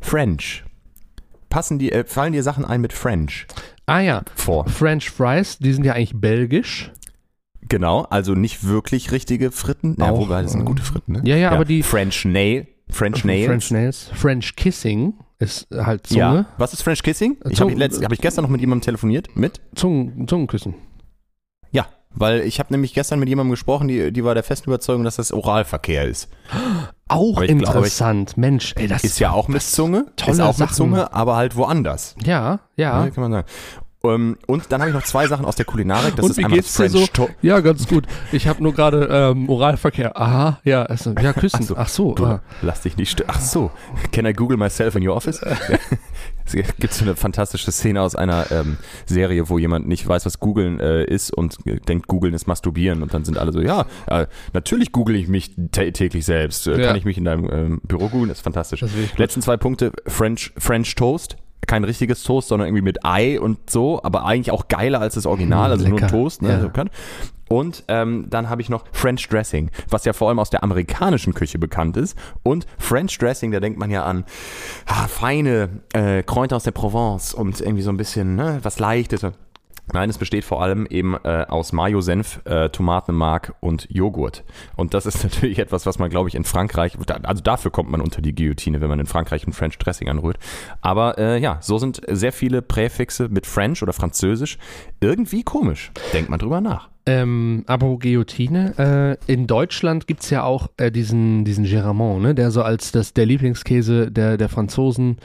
French. 0.00 0.64
Passen 1.48 1.78
die, 1.78 1.92
äh, 1.92 2.04
fallen 2.04 2.32
dir 2.32 2.42
Sachen 2.42 2.64
ein 2.64 2.80
mit 2.80 2.92
French 2.92 3.46
Ah 3.86 4.00
ja. 4.00 4.22
vor? 4.36 4.68
French 4.68 5.10
Fries, 5.10 5.58
die 5.58 5.72
sind 5.72 5.84
ja 5.84 5.94
eigentlich 5.94 6.14
belgisch. 6.14 6.92
Genau, 7.68 8.02
also 8.10 8.34
nicht 8.34 8.64
wirklich 8.66 9.12
richtige 9.12 9.50
Fritten. 9.52 9.96
Ja, 9.98 10.10
Auch, 10.10 10.18
wobei, 10.20 10.42
das 10.42 10.52
sind 10.52 10.62
äh, 10.62 10.64
gute 10.64 10.82
Fritten, 10.82 11.12
ne? 11.12 11.20
ja, 11.24 11.36
ja, 11.36 11.50
aber 11.50 11.64
die- 11.64 11.82
French 11.82 12.24
Nail. 12.24 12.66
French 12.88 13.24
Nails. 13.24 13.46
French 13.46 13.70
Nails. 13.70 14.10
French 14.14 14.56
Kissing 14.56 15.14
ist 15.38 15.68
halt 15.72 16.06
Zunge. 16.08 16.20
Ja. 16.20 16.46
Was 16.58 16.72
ist 16.72 16.82
French 16.82 17.02
Kissing? 17.04 17.36
Ich 17.48 17.60
habe 17.60 17.72
hab 17.72 18.12
ich 18.12 18.20
gestern 18.20 18.42
noch 18.42 18.50
mit 18.50 18.60
jemandem 18.60 18.84
telefoniert. 18.84 19.28
Mit? 19.36 19.60
Zungen, 19.76 20.26
Zungenküssen. 20.26 20.74
Ja. 21.70 21.86
Weil 22.12 22.40
ich 22.40 22.58
habe 22.58 22.72
nämlich 22.72 22.92
gestern 22.92 23.20
mit 23.20 23.28
jemandem 23.28 23.52
gesprochen, 23.52 23.86
die, 23.86 24.10
die 24.12 24.24
war 24.24 24.34
der 24.34 24.42
festen 24.42 24.68
Überzeugung, 24.70 25.04
dass 25.04 25.14
das 25.16 25.32
Oralverkehr 25.32 26.04
ist. 26.08 26.28
Auch 27.06 27.40
ich 27.42 27.50
interessant. 27.50 28.36
Mensch, 28.36 28.74
ey, 28.76 28.88
das 28.88 29.04
Ist 29.04 29.20
ja 29.20 29.30
auch 29.30 29.46
mit 29.46 29.62
Zunge. 29.62 30.06
tolle 30.16 30.32
ist 30.32 30.40
auch 30.40 30.48
mit 30.48 30.56
Sachen. 30.56 30.74
Zunge, 30.74 31.12
aber 31.14 31.36
halt 31.36 31.54
woanders. 31.54 32.16
Ja, 32.24 32.58
ja. 32.76 33.04
Ne, 33.04 33.12
kann 33.12 33.22
man 33.22 33.30
sagen. 33.32 33.46
Ähm, 34.02 34.38
und 34.46 34.64
dann 34.72 34.80
habe 34.80 34.90
ich 34.90 34.94
noch 34.96 35.02
zwei 35.04 35.26
Sachen 35.26 35.44
aus 35.44 35.56
der 35.56 35.66
Kulinarik. 35.66 36.16
Das 36.16 36.24
Und 36.24 36.30
ist 36.30 36.36
wie 36.38 36.44
einmal 36.44 36.58
geht's 36.58 36.74
dir 36.76 36.84
das 36.84 36.92
so? 36.92 36.98
French 37.00 37.12
To- 37.12 37.28
Ja, 37.42 37.60
ganz 37.60 37.86
gut. 37.86 38.06
Ich 38.32 38.46
habe 38.46 38.62
nur 38.62 38.72
gerade 38.72 39.08
ähm, 39.10 39.48
Oralverkehr. 39.48 40.18
Aha, 40.18 40.58
ja, 40.64 40.84
also, 40.84 41.12
ja, 41.20 41.32
küssen. 41.34 41.60
Ach 41.62 41.66
so. 41.66 41.76
Ach 41.76 41.88
so. 41.88 42.14
Du, 42.14 42.24
ah. 42.26 42.40
lass 42.62 42.80
dich 42.82 42.96
nicht 42.96 43.22
Ach 43.28 43.40
so. 43.40 43.70
Can 44.12 44.24
I 44.26 44.32
Google 44.32 44.56
myself 44.56 44.94
in 44.96 45.06
your 45.06 45.14
office? 45.14 45.40
es 46.46 46.52
gibt 46.78 46.92
so 46.94 47.04
eine 47.04 47.14
fantastische 47.14 47.70
Szene 47.72 48.00
aus 48.00 48.14
einer 48.16 48.50
ähm, 48.50 48.78
Serie, 49.06 49.48
wo 49.50 49.58
jemand 49.58 49.86
nicht 49.86 50.06
weiß, 50.08 50.24
was 50.26 50.40
googeln 50.40 50.80
äh, 50.80 51.04
ist 51.04 51.30
und 51.32 51.58
äh, 51.66 51.76
denkt, 51.80 52.06
googeln 52.08 52.32
ist 52.34 52.46
masturbieren 52.46 53.02
und 53.02 53.12
dann 53.12 53.24
sind 53.24 53.36
alle 53.38 53.52
so, 53.52 53.60
ja, 53.60 53.84
äh, 54.06 54.26
natürlich 54.52 54.92
google 54.92 55.14
ich 55.16 55.28
mich 55.28 55.50
tä- 55.72 55.92
täglich 55.92 56.24
selbst. 56.24 56.66
Äh, 56.66 56.80
Ja. 56.80 56.86
Kann 56.88 56.96
ich 56.96 57.04
mich 57.04 57.18
in 57.18 57.24
deinem 57.26 57.50
ähm, 57.52 57.80
Büro 57.84 58.08
googeln? 58.08 58.28
Das 58.30 58.38
ist 58.38 58.44
fantastisch. 58.44 58.80
Das. 58.80 58.90
Letzten 59.18 59.42
zwei 59.42 59.56
Punkte, 59.58 59.92
French, 60.06 60.52
French 60.56 60.94
Toast. 60.94 61.36
Kein 61.66 61.84
richtiges 61.84 62.22
Toast, 62.22 62.48
sondern 62.48 62.68
irgendwie 62.68 62.82
mit 62.82 63.04
Ei 63.04 63.40
und 63.40 63.70
so, 63.70 64.02
aber 64.02 64.24
eigentlich 64.24 64.50
auch 64.50 64.68
geiler 64.68 65.00
als 65.00 65.14
das 65.14 65.26
Original, 65.26 65.68
Mm, 65.68 65.72
also 65.72 65.88
nur 65.88 66.00
lecker. 66.00 66.10
Toast. 66.10 66.42
Ne? 66.42 66.48
Ja. 66.48 66.54
Also. 66.56 66.70
Und 67.48 67.82
ähm, 67.88 68.26
dann 68.30 68.48
habe 68.48 68.62
ich 68.62 68.68
noch 68.68 68.84
French 68.92 69.28
Dressing, 69.28 69.70
was 69.88 70.04
ja 70.04 70.12
vor 70.12 70.28
allem 70.28 70.38
aus 70.38 70.50
der 70.50 70.62
amerikanischen 70.62 71.34
Küche 71.34 71.58
bekannt 71.58 71.96
ist. 71.96 72.16
Und 72.44 72.64
French 72.78 73.18
Dressing, 73.18 73.50
da 73.50 73.58
denkt 73.58 73.78
man 73.78 73.90
ja 73.90 74.04
an 74.04 74.24
ah, 74.86 75.08
feine 75.08 75.68
äh, 75.92 76.22
Kräuter 76.22 76.56
aus 76.56 76.62
der 76.62 76.70
Provence 76.70 77.34
und 77.34 77.60
irgendwie 77.60 77.82
so 77.82 77.90
ein 77.90 77.96
bisschen 77.96 78.36
ne, 78.36 78.60
was 78.62 78.78
Leichtes. 78.78 79.26
Nein, 79.92 80.10
es 80.10 80.18
besteht 80.18 80.44
vor 80.44 80.62
allem 80.62 80.86
eben 80.86 81.16
äh, 81.24 81.46
aus 81.48 81.72
Mayo, 81.72 82.00
Senf, 82.00 82.40
äh, 82.44 82.68
Tomatenmark 82.68 83.54
und 83.60 83.86
Joghurt. 83.90 84.44
Und 84.76 84.94
das 84.94 85.06
ist 85.06 85.22
natürlich 85.24 85.58
etwas, 85.58 85.86
was 85.86 85.98
man, 85.98 86.10
glaube 86.10 86.28
ich, 86.28 86.34
in 86.34 86.44
Frankreich, 86.44 86.96
also 87.22 87.42
dafür 87.42 87.70
kommt 87.70 87.90
man 87.90 88.00
unter 88.00 88.22
die 88.22 88.34
Guillotine, 88.34 88.80
wenn 88.80 88.88
man 88.88 89.00
in 89.00 89.06
Frankreich 89.06 89.46
ein 89.46 89.52
French 89.52 89.78
Dressing 89.78 90.08
anrührt. 90.08 90.38
Aber 90.80 91.18
äh, 91.18 91.38
ja, 91.38 91.58
so 91.60 91.78
sind 91.78 92.00
sehr 92.08 92.32
viele 92.32 92.62
Präfixe 92.62 93.28
mit 93.28 93.46
French 93.46 93.82
oder 93.82 93.92
Französisch 93.92 94.58
irgendwie 95.00 95.42
komisch. 95.42 95.90
Denkt 96.12 96.30
man 96.30 96.38
drüber 96.38 96.60
nach. 96.60 96.88
Ähm, 97.06 97.64
aber 97.66 97.98
Guillotine, 97.98 99.18
äh, 99.26 99.32
in 99.32 99.46
Deutschland 99.46 100.06
gibt 100.06 100.22
es 100.22 100.30
ja 100.30 100.44
auch 100.44 100.68
äh, 100.76 100.92
diesen, 100.92 101.44
diesen 101.44 101.64
Geramont, 101.64 102.22
ne, 102.22 102.34
der 102.34 102.50
so 102.50 102.62
als 102.62 102.92
das, 102.92 103.14
der 103.14 103.26
Lieblingskäse 103.26 104.10
der, 104.10 104.36
der 104.36 104.48
Franzosen 104.48 105.16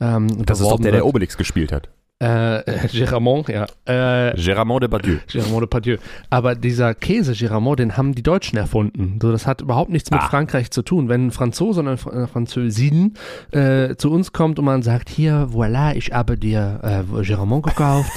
ähm, 0.00 0.44
Das 0.44 0.60
ist 0.60 0.68
doch 0.68 0.80
der, 0.80 0.92
der 0.92 1.06
Obelix 1.06 1.36
gespielt 1.36 1.72
hat. 1.72 1.88
Äh, 2.20 2.86
Géramont, 2.88 3.48
ja. 3.48 3.66
Äh, 3.86 4.36
Géramont 4.36 4.78
de 4.78 4.88
Badieu. 4.88 5.20
Géramont 5.26 5.60
de 5.60 5.66
Badieu. 5.66 5.96
Aber 6.28 6.54
dieser 6.54 6.94
Käse 6.94 7.32
Géramont, 7.32 7.78
den 7.78 7.96
haben 7.96 8.14
die 8.14 8.22
Deutschen 8.22 8.58
erfunden. 8.58 9.18
So, 9.22 9.32
das 9.32 9.46
hat 9.46 9.62
überhaupt 9.62 9.90
nichts 9.90 10.10
mit 10.10 10.20
ah. 10.20 10.28
Frankreich 10.28 10.70
zu 10.70 10.82
tun. 10.82 11.08
Wenn 11.08 11.28
ein 11.28 11.30
Franzose 11.30 11.80
oder 11.80 11.96
eine 12.12 12.28
Französin 12.28 13.14
äh, 13.52 13.96
zu 13.96 14.10
uns 14.12 14.32
kommt 14.32 14.58
und 14.58 14.66
man 14.66 14.82
sagt, 14.82 15.08
hier, 15.08 15.48
voilà, 15.50 15.94
ich 15.96 16.12
habe 16.12 16.36
dir 16.36 16.80
äh, 16.82 17.22
Géramont 17.22 17.62
gekauft. 17.62 18.10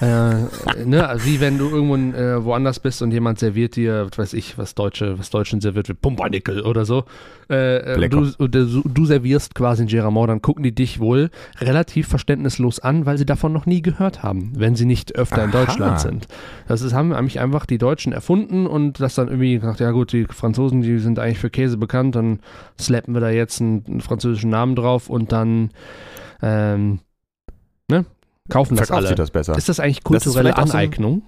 Äh, 0.00 0.84
ne, 0.84 1.16
wie 1.24 1.40
wenn 1.40 1.56
du 1.58 1.68
irgendwo 1.68 1.96
äh, 1.96 2.44
woanders 2.44 2.80
bist 2.80 3.00
und 3.02 3.12
jemand 3.12 3.38
serviert 3.38 3.76
dir, 3.76 4.08
was 4.10 4.18
weiß 4.18 4.32
ich, 4.34 4.58
was 4.58 4.74
Deutsche, 4.74 5.18
was 5.18 5.30
Deutschen 5.30 5.60
serviert 5.60 5.88
wird, 5.88 6.00
Pumpernickel 6.00 6.60
oder 6.60 6.84
so. 6.84 7.04
Äh, 7.48 7.94
äh 7.94 8.08
du, 8.08 8.26
du, 8.46 8.82
du, 8.82 9.04
servierst 9.06 9.54
quasi 9.54 9.84
ein 9.84 9.88
Geramont, 9.88 10.28
dann 10.28 10.42
gucken 10.42 10.62
die 10.62 10.74
dich 10.74 11.00
wohl 11.00 11.30
relativ 11.60 12.08
verständnislos 12.08 12.80
an, 12.80 13.06
weil 13.06 13.16
sie 13.16 13.26
davon 13.26 13.52
noch 13.52 13.66
nie 13.66 13.80
gehört 13.80 14.22
haben, 14.22 14.52
wenn 14.56 14.76
sie 14.76 14.84
nicht 14.84 15.14
öfter 15.14 15.38
Aha. 15.38 15.44
in 15.44 15.50
Deutschland 15.52 16.00
sind. 16.00 16.26
Das 16.68 16.82
ist, 16.82 16.92
haben 16.92 17.08
nämlich 17.10 17.40
einfach 17.40 17.64
die 17.64 17.78
Deutschen 17.78 18.12
erfunden 18.12 18.66
und 18.66 19.00
das 19.00 19.14
dann 19.14 19.28
irgendwie 19.28 19.54
gesagt, 19.54 19.80
ja 19.80 19.92
gut, 19.92 20.12
die 20.12 20.24
Franzosen, 20.24 20.82
die 20.82 20.98
sind 20.98 21.18
eigentlich 21.18 21.38
für 21.38 21.50
Käse 21.50 21.78
bekannt, 21.78 22.16
dann 22.16 22.40
slappen 22.78 23.14
wir 23.14 23.20
da 23.20 23.30
jetzt 23.30 23.60
einen, 23.60 23.84
einen 23.86 24.00
französischen 24.00 24.50
Namen 24.50 24.76
drauf 24.76 25.08
und 25.08 25.32
dann 25.32 25.70
ähm, 26.42 26.98
ne, 27.88 28.04
Kaufen 28.48 28.76
das 28.76 28.90
alle. 28.90 29.14
das 29.14 29.30
besser. 29.30 29.56
Ist 29.56 29.68
das 29.68 29.80
eigentlich 29.80 30.04
kulturelle 30.04 30.52
das 30.52 30.70
Aneignung? 30.70 31.22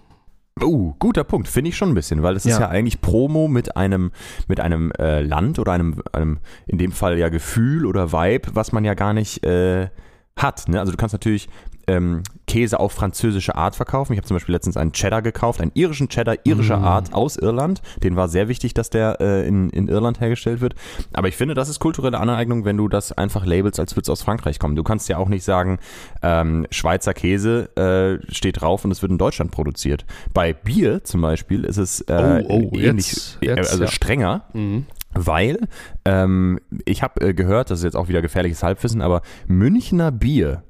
Uh, 0.63 0.95
guter 0.99 1.25
Punkt, 1.25 1.47
finde 1.47 1.71
ich 1.71 1.77
schon 1.77 1.91
ein 1.91 1.95
bisschen, 1.95 2.23
weil 2.23 2.35
es 2.35 2.45
ja. 2.45 2.55
ist 2.55 2.61
ja 2.61 2.69
eigentlich 2.69 3.01
Promo 3.01 3.49
mit 3.49 3.77
einem, 3.77 4.11
mit 4.49 4.61
einem 4.61 4.91
äh, 4.99 5.23
Land 5.23 5.59
oder 5.59 5.73
einem, 5.73 6.03
einem, 6.13 6.39
in 6.67 6.79
dem 6.79 6.91
Fall 6.93 7.19
ja 7.19 7.29
Gefühl 7.29 7.87
oder 7.87 8.13
Vibe, 8.13 8.51
was 8.55 8.73
man 8.73 8.85
ja 8.85 8.95
gar 8.95 9.13
nicht 9.13 9.45
äh, 9.45 9.89
hat. 10.37 10.69
Ne? 10.69 10.81
Also 10.81 10.93
du 10.93 10.99
kannst 10.99 11.13
natürlich 11.13 11.49
ähm, 11.89 12.23
Käse 12.47 12.81
auf 12.81 12.93
französische 12.93 13.55
Art 13.55 13.77
verkaufen. 13.77 14.13
Ich 14.13 14.19
habe 14.19 14.27
zum 14.27 14.37
Beispiel 14.37 14.55
letztens 14.55 14.77
einen 14.77 14.93
Cheddar 14.93 15.23
gekauft, 15.23 15.61
einen 15.61 15.73
irischen 15.75 16.09
Cheddar 16.09 16.37
irischer 16.45 16.79
mm. 16.79 16.85
Art 16.85 17.13
aus 17.13 17.37
Irland. 17.37 17.83
Den 18.03 18.17
war 18.17 18.29
sehr 18.29 18.49
wichtig, 18.49 18.75
dass 18.75 18.91
der 18.91 19.21
äh, 19.21 19.47
in, 19.47 19.71
in 19.71 19.89
Irland 19.89 20.21
hergestellt 20.21 20.61
wird. 20.61 20.75
Aber 21.13 21.29
ich 21.29 21.37
finde, 21.37 21.55
das 21.55 21.69
ist 21.69 21.79
kulturelle 21.79 22.19
Aneignung, 22.19 22.65
wenn 22.65 22.77
du 22.77 22.89
das 22.89 23.13
einfach 23.13 23.45
labelst, 23.45 23.79
als 23.79 23.95
würde 23.95 24.03
es 24.03 24.11
aus 24.11 24.23
Frankreich 24.23 24.59
kommen. 24.59 24.77
Du 24.77 24.83
kannst 24.83 25.09
ja 25.09 25.19
auch 25.19 25.29
nicht 25.29 25.45
sagen, 25.45 25.79
ähm, 26.23 26.67
Schweizer 26.71 27.15
Käse 27.15 27.77
äh, 27.77 28.33
steht 28.33 28.61
drauf 28.61 28.85
und 28.85 28.91
es 28.91 29.03
wird 29.03 29.13
in 29.13 29.19
Deutschland 29.19 29.51
produziert. 29.51 30.05
Bei 30.33 30.53
Bier 30.53 31.05
zum 31.05 31.21
Beispiel 31.21 31.65
ist 31.65 31.77
es 31.77 32.01
äh, 32.03 32.45
oh, 32.49 32.71
oh, 32.73 32.77
ähnlich, 32.77 33.13
jetzt, 33.13 33.39
jetzt, 33.41 33.73
also 33.73 33.85
ja. 33.85 33.91
strenger. 33.91 34.45
Mhm. 34.53 34.87
Weil 35.15 35.69
ähm, 36.05 36.61
ich 36.85 37.03
habe 37.03 37.21
äh, 37.21 37.35
gehört, 37.35 37.71
das 37.71 37.81
ist 37.81 37.85
jetzt 37.85 37.97
auch 37.97 38.09
wieder 38.09 38.23
gefährliches 38.23 38.63
Halbwissen, 38.63 39.01
aber 39.01 39.23
Münchner 39.47 40.13
Bier 40.13 40.63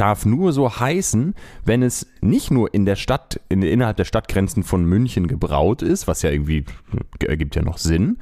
darf 0.00 0.24
nur 0.24 0.52
so 0.52 0.78
heißen, 0.78 1.34
wenn 1.64 1.82
es 1.82 2.06
nicht 2.20 2.50
nur 2.50 2.72
in 2.72 2.86
der 2.86 2.96
Stadt, 2.96 3.40
in, 3.48 3.62
innerhalb 3.62 3.96
der 3.96 4.04
Stadtgrenzen 4.04 4.62
von 4.62 4.84
München 4.84 5.28
gebraut 5.28 5.82
ist, 5.82 6.08
was 6.08 6.22
ja 6.22 6.30
irgendwie 6.30 6.64
ergibt 7.20 7.56
ja 7.56 7.62
noch 7.62 7.78
Sinn, 7.78 8.18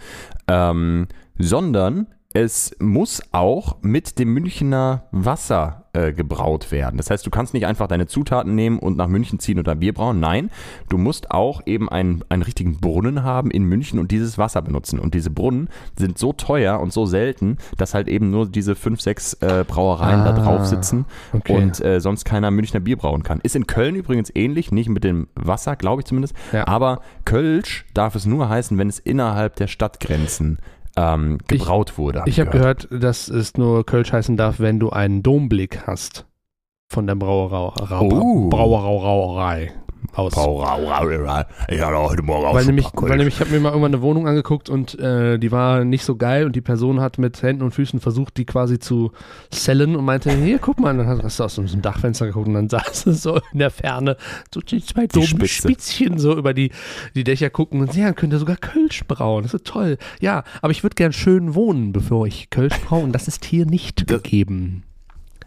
ähm, 0.48 1.06
sondern 1.38 2.08
es 2.37 2.77
muss 2.79 3.22
auch 3.33 3.79
mit 3.81 4.18
dem 4.18 4.35
Münchner 4.35 5.05
Wasser 5.11 5.87
äh, 5.94 6.12
gebraut 6.12 6.70
werden. 6.70 6.99
Das 6.99 7.09
heißt, 7.09 7.25
du 7.25 7.31
kannst 7.31 7.55
nicht 7.55 7.64
einfach 7.64 7.87
deine 7.87 8.09
Zutaten 8.09 8.55
nehmen 8.55 8.79
und 8.79 8.99
nach 8.99 9.07
München 9.07 9.38
ziehen 9.38 9.59
oder 9.59 9.75
Bier 9.75 9.94
brauen. 9.94 10.20
Nein, 10.20 10.51
du 10.90 10.99
musst 10.99 11.31
auch 11.31 11.62
eben 11.64 11.88
einen, 11.88 12.25
einen 12.29 12.42
richtigen 12.42 12.79
Brunnen 12.79 13.22
haben 13.22 13.51
in 13.51 13.64
München 13.64 13.99
und 13.99 14.11
dieses 14.11 14.37
Wasser 14.37 14.61
benutzen. 14.61 14.99
Und 14.99 15.14
diese 15.14 15.31
Brunnen 15.31 15.70
sind 15.99 16.18
so 16.18 16.35
teuer 16.35 16.79
und 16.79 16.92
so 16.92 17.07
selten, 17.07 17.57
dass 17.79 17.94
halt 17.94 18.07
eben 18.07 18.31
nur 18.31 18.46
diese 18.46 18.75
fünf, 18.75 19.01
sechs 19.01 19.33
äh, 19.40 19.64
Brauereien 19.66 20.20
ah, 20.20 20.33
da 20.33 20.38
drauf 20.38 20.66
sitzen 20.66 21.07
okay. 21.33 21.57
und 21.57 21.83
äh, 21.83 22.03
sonst 22.03 22.27
keiner 22.27 22.51
Münchner 22.51 22.81
Bier 22.81 22.99
brauen 22.99 23.22
kann. 23.22 23.40
Ist 23.40 23.57
in 23.57 23.66
Köln 23.66 23.94
übrigens 23.94 24.31
ähnlich, 24.35 24.70
nicht 24.72 24.90
mit 24.90 25.05
dem 25.05 25.29
Wasser, 25.37 25.75
glaube 25.75 26.03
ich 26.03 26.07
zumindest. 26.07 26.37
Ja. 26.53 26.66
Aber 26.66 27.01
Kölsch 27.25 27.87
darf 27.94 28.14
es 28.14 28.27
nur 28.27 28.51
heißen, 28.51 28.77
wenn 28.77 28.90
es 28.90 28.99
innerhalb 28.99 29.57
der 29.57 29.68
Stadtgrenzen 29.68 30.59
ähm, 30.96 31.38
gebraut 31.46 31.90
ich, 31.92 31.98
wurde. 31.98 32.20
Hab 32.20 32.28
ich 32.28 32.40
habe 32.40 32.50
gehört, 32.50 32.88
dass 32.90 33.28
es 33.28 33.56
nur 33.56 33.85
Kölsch 33.85 34.12
heißen 34.12 34.37
darf, 34.37 34.61
wenn 34.61 34.80
du 34.80 34.90
einen 34.90 35.22
Domblick 35.22 35.87
hast 35.87 36.26
von 36.88 37.06
der 37.06 37.14
Brauerei. 37.14 38.00
Oh. 38.00 38.48
Brauerei 38.48 39.72
aus. 40.14 40.32
Ich 41.68 41.80
hatte 41.80 41.98
heute 41.98 42.22
Morgen 42.22 42.54
weil 42.54 42.64
nämlich, 42.64 42.87
weil 42.94 43.16
nämlich, 43.16 43.35
ich 43.35 43.40
habe 43.40 43.50
mir 43.50 43.61
mal 43.61 43.70
irgendwann 43.70 43.94
eine 43.94 44.02
Wohnung 44.02 44.26
angeguckt 44.26 44.68
und 44.68 44.98
äh, 44.98 45.38
die 45.38 45.52
war 45.52 45.85
nicht 45.85 46.04
so 46.04 46.16
geil 46.16 46.46
und 46.46 46.56
die 46.56 46.61
Person 46.61 47.00
hat 47.00 47.18
mit 47.18 47.42
Händen 47.42 47.62
und 47.62 47.72
Füßen 47.72 48.00
versucht, 48.00 48.37
die 48.37 48.44
quasi 48.44 48.78
zu 48.78 49.12
sellen 49.50 49.96
und 49.96 50.04
meinte, 50.04 50.30
hier, 50.30 50.59
guck 50.59 50.80
mal, 50.80 50.90
und 50.90 51.06
dann 51.06 51.22
hast 51.22 51.38
du 51.38 51.44
aus 51.44 51.54
so 51.54 51.62
einem 51.62 51.82
Dachfenster 51.82 52.26
geguckt 52.26 52.48
und 52.48 52.54
dann 52.54 52.68
saß 52.70 53.06
es 53.06 53.22
so 53.22 53.40
in 53.52 53.59
der 53.59 53.70
Ferne 53.70 54.16
so 54.52 54.61
die 54.61 54.85
zwei 54.85 55.06
dummen 55.06 55.46
Spitzchen 55.46 56.18
so 56.18 56.37
über 56.37 56.54
die, 56.54 56.70
die 57.14 57.24
Dächer 57.24 57.50
gucken 57.50 57.80
und 57.80 57.94
ja, 57.94 58.12
könnte 58.12 58.38
sogar 58.38 58.56
Kölsch 58.56 59.04
brauen. 59.06 59.42
Das 59.42 59.54
ist 59.54 59.66
toll. 59.66 59.98
Ja, 60.20 60.44
aber 60.62 60.70
ich 60.70 60.82
würde 60.82 60.94
gern 60.94 61.12
schön 61.12 61.54
wohnen, 61.54 61.92
bevor 61.92 62.26
ich 62.26 62.50
Kölsch 62.50 62.78
braue 62.80 63.04
und 63.04 63.12
das 63.12 63.28
ist 63.28 63.44
hier 63.44 63.66
nicht 63.66 64.11
das, 64.11 64.22
gegeben. 64.22 64.85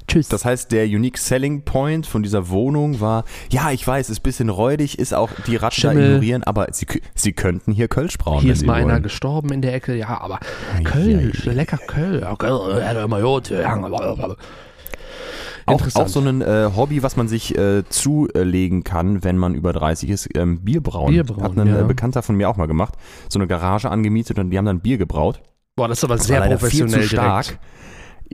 Tschüss. 0.09 0.27
Das 0.27 0.43
heißt, 0.43 0.71
der 0.71 0.85
Unique 0.85 1.17
Selling 1.17 1.61
Point 1.63 2.05
von 2.05 2.23
dieser 2.23 2.49
Wohnung 2.49 2.99
war, 2.99 3.23
ja, 3.51 3.71
ich 3.71 3.85
weiß, 3.85 4.09
ist 4.09 4.19
ein 4.19 4.23
bisschen 4.23 4.49
räudig, 4.49 4.99
ist 4.99 5.13
auch 5.13 5.29
die 5.47 5.55
Ratten 5.55 5.81
da 5.81 5.91
ignorieren, 5.91 6.43
aber 6.43 6.67
sie, 6.71 6.87
sie 7.15 7.33
könnten 7.33 7.71
hier 7.71 7.87
Kölsch 7.87 8.17
brauen. 8.17 8.41
Hier 8.41 8.53
ist 8.53 8.65
mal 8.65 8.81
einer 8.81 8.99
gestorben 8.99 9.51
in 9.51 9.61
der 9.61 9.73
Ecke, 9.73 9.95
ja, 9.95 10.19
aber 10.19 10.39
Kölsch, 10.83 11.45
ja, 11.45 11.51
ja, 11.51 11.57
lecker 11.57 11.77
Kölsch. 11.77 12.23
Auch, 15.65 15.95
auch 15.95 16.07
so 16.07 16.19
ein 16.19 16.41
äh, 16.41 16.71
Hobby, 16.75 17.03
was 17.03 17.15
man 17.15 17.27
sich 17.27 17.55
äh, 17.55 17.83
zulegen 17.89 18.83
kann, 18.83 19.23
wenn 19.23 19.37
man 19.37 19.53
über 19.53 19.71
30 19.71 20.09
ist, 20.09 20.29
ähm, 20.35 20.61
Bierbrauen. 20.61 21.11
Bierbrauen. 21.11 21.43
Hat 21.43 21.57
ein 21.57 21.67
ja. 21.67 21.83
Bekannter 21.83 22.23
von 22.23 22.35
mir 22.35 22.49
auch 22.49 22.57
mal 22.57 22.65
gemacht. 22.65 22.95
So 23.29 23.37
eine 23.37 23.47
Garage 23.47 23.91
angemietet 23.91 24.39
und 24.39 24.49
die 24.49 24.57
haben 24.57 24.65
dann 24.65 24.79
Bier 24.79 24.97
gebraut. 24.97 25.41
Boah, 25.75 25.87
das 25.87 25.99
ist 25.99 26.03
aber 26.03 26.17
sehr 26.17 26.41
professionell 26.41 27.01
viel 27.01 27.09
zu 27.09 27.15
stark. 27.15 27.45
Direkt. 27.45 27.59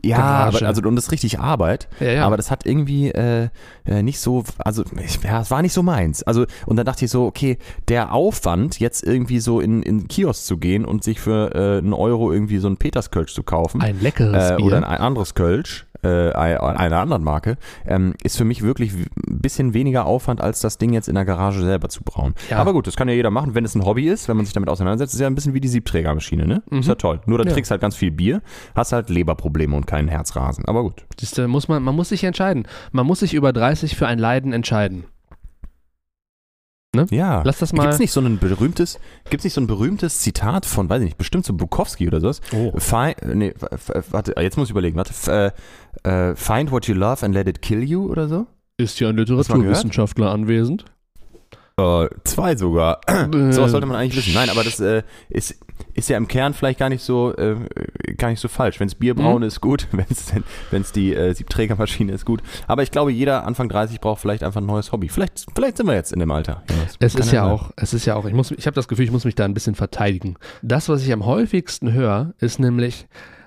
Ja, 0.03 0.17
aber, 0.17 0.61
also 0.63 0.81
und 0.81 0.95
das 0.95 1.05
ist 1.05 1.11
richtig 1.11 1.39
Arbeit. 1.39 1.87
Ja, 1.99 2.11
ja. 2.11 2.25
Aber 2.25 2.37
das 2.37 2.51
hat 2.51 2.65
irgendwie 2.65 3.09
äh, 3.09 3.49
äh 3.85 4.03
nicht 4.03 4.19
so, 4.19 4.43
also 4.57 4.83
ja, 5.23 5.41
es 5.41 5.51
war 5.51 5.61
nicht 5.61 5.73
so 5.73 5.83
meins. 5.83 6.23
Also 6.23 6.45
und 6.65 6.75
dann 6.75 6.85
dachte 6.85 7.05
ich 7.05 7.11
so, 7.11 7.25
okay, 7.25 7.57
der 7.87 8.13
Aufwand 8.13 8.79
jetzt 8.79 9.03
irgendwie 9.03 9.39
so 9.39 9.59
in 9.59 9.83
in 9.83 10.07
Kiosk 10.07 10.45
zu 10.45 10.57
gehen 10.57 10.85
und 10.85 11.03
sich 11.03 11.19
für 11.19 11.55
äh, 11.55 11.77
einen 11.77 11.93
Euro 11.93 12.31
irgendwie 12.31 12.57
so 12.57 12.67
ein 12.67 12.77
Peterskölsch 12.77 13.33
zu 13.33 13.43
kaufen, 13.43 13.81
ein 13.81 13.99
leckeres 14.01 14.51
äh, 14.51 14.61
oder 14.61 14.77
ein, 14.77 14.83
anderes 14.83 15.33
Kölsch, 15.33 15.85
äh, 16.03 16.31
einer 16.31 16.99
anderen 16.99 17.23
Marke, 17.23 17.57
ähm, 17.87 18.13
ist 18.23 18.37
für 18.37 18.45
mich 18.45 18.61
wirklich 18.61 18.93
bisschen 19.45 19.75
weniger 19.75 20.07
Aufwand, 20.07 20.41
als 20.41 20.59
das 20.59 20.79
Ding 20.79 20.91
jetzt 20.91 21.07
in 21.07 21.13
der 21.13 21.23
Garage 21.23 21.61
selber 21.63 21.87
zu 21.87 22.03
brauen. 22.03 22.33
Ja. 22.49 22.57
Aber 22.57 22.73
gut, 22.73 22.87
das 22.87 22.95
kann 22.95 23.07
ja 23.07 23.13
jeder 23.13 23.29
machen, 23.29 23.53
wenn 23.53 23.63
es 23.63 23.75
ein 23.75 23.85
Hobby 23.85 24.09
ist, 24.09 24.27
wenn 24.27 24.35
man 24.37 24.45
sich 24.47 24.55
damit 24.55 24.69
auseinandersetzt. 24.69 25.13
Ist 25.13 25.19
ja 25.19 25.27
ein 25.27 25.35
bisschen 25.35 25.53
wie 25.53 25.61
die 25.61 25.67
Siebträgermaschine, 25.67 26.47
ne? 26.47 26.63
Mhm. 26.71 26.79
Ist 26.79 26.87
ja 26.87 26.95
toll. 26.95 27.21
Nur 27.27 27.37
da 27.37 27.43
ja. 27.43 27.53
trinkst 27.53 27.69
halt 27.69 27.79
ganz 27.79 27.95
viel 27.95 28.09
Bier, 28.09 28.41
hast 28.73 28.91
halt 28.91 29.11
Leberprobleme 29.11 29.75
und 29.75 29.85
keinen 29.85 30.07
Herzrasen. 30.07 30.65
Aber 30.65 30.81
gut. 30.81 31.05
Das, 31.19 31.37
muss 31.47 31.67
man, 31.67 31.83
man 31.83 31.95
muss 31.95 32.09
sich 32.09 32.23
entscheiden. 32.23 32.67
Man 32.91 33.05
muss 33.05 33.19
sich 33.19 33.35
über 33.35 33.53
30 33.53 33.95
für 33.95 34.07
ein 34.07 34.17
Leiden 34.17 34.51
entscheiden. 34.51 35.05
Ne? 36.95 37.05
Ja. 37.11 37.43
Lass 37.45 37.59
das 37.59 37.71
mal. 37.71 37.83
Gibt 37.83 37.93
es 37.93 37.99
nicht 37.99 38.11
so 38.11 38.21
ein 38.21 38.39
berühmtes, 38.39 38.99
gibt's 39.29 39.43
nicht 39.43 39.53
so 39.53 39.61
ein 39.61 39.67
berühmtes 39.67 40.21
Zitat 40.21 40.65
von, 40.65 40.89
weiß 40.89 41.01
ich 41.01 41.05
nicht, 41.05 41.17
bestimmt 41.19 41.45
so 41.45 41.53
Bukowski 41.53 42.07
oder 42.07 42.19
sowas? 42.19 42.41
Oh. 42.51 42.71
Find, 42.79 43.17
nee, 43.35 43.53
warte, 44.09 44.33
jetzt 44.41 44.57
muss 44.57 44.69
ich 44.69 44.71
überlegen, 44.71 44.97
warte. 44.97 45.53
Uh, 46.07 46.35
find 46.35 46.71
what 46.71 46.87
you 46.87 46.95
love 46.95 47.23
and 47.23 47.33
let 47.33 47.47
it 47.47 47.61
kill 47.61 47.83
you 47.83 48.09
oder 48.09 48.27
so? 48.27 48.47
Ist 48.77 48.99
ja 48.99 49.09
ein 49.09 49.15
Literaturwissenschaftler 49.15 50.31
anwesend? 50.31 50.85
Uh, 51.79 52.07
zwei 52.23 52.55
sogar. 52.55 53.01
Äh, 53.05 53.51
so 53.51 53.63
was 53.63 53.71
sollte 53.71 53.85
man 53.85 53.97
eigentlich 53.97 54.15
wissen. 54.15 54.33
Nein, 54.33 54.49
aber 54.49 54.63
das 54.63 54.79
äh, 54.79 55.03
ist, 55.29 55.59
ist 55.93 56.09
ja 56.09 56.15
im 56.15 56.27
Kern 56.29 56.53
vielleicht 56.53 56.79
gar 56.79 56.87
nicht 56.87 57.03
so, 57.03 57.35
äh, 57.35 57.55
gar 58.17 58.29
nicht 58.29 58.39
so 58.39 58.47
falsch. 58.47 58.79
Wenn 58.79 58.87
es 58.87 58.95
Bierbrauen 58.95 59.41
mhm. 59.41 59.47
ist, 59.47 59.59
gut. 59.59 59.87
Wenn 60.71 60.81
es 60.81 60.91
die 60.93 61.13
äh, 61.13 61.33
Siebträgermaschine 61.33 62.13
ist, 62.13 62.25
gut. 62.25 62.41
Aber 62.67 62.83
ich 62.83 62.91
glaube, 62.91 63.11
jeder 63.11 63.45
Anfang 63.45 63.67
30 63.67 63.99
braucht 63.99 64.21
vielleicht 64.21 64.43
einfach 64.43 64.61
ein 64.61 64.65
neues 64.65 64.93
Hobby. 64.93 65.09
Vielleicht, 65.09 65.45
vielleicht 65.53 65.75
sind 65.77 65.87
wir 65.87 65.95
jetzt 65.95 66.13
in 66.13 66.19
dem 66.19 66.31
Alter. 66.31 66.63
Es 66.99 67.15
ist 67.15 67.33
ja 67.33 67.45
auch, 67.45 67.71
es 67.75 67.93
ist 67.93 68.05
ja 68.05 68.15
auch, 68.15 68.25
ich 68.25 68.33
muss, 68.33 68.51
ich 68.51 68.67
habe 68.67 68.75
das 68.75 68.87
Gefühl, 68.87 69.05
ich 69.05 69.11
muss 69.11 69.25
mich 69.25 69.35
da 69.35 69.43
ein 69.43 69.53
bisschen 69.53 69.75
verteidigen. 69.75 70.35
Das, 70.61 70.87
was 70.87 71.03
ich 71.03 71.11
am 71.11 71.25
häufigsten 71.25 71.91
höre, 71.91 72.33
ist 72.39 72.59
nämlich, 72.59 73.05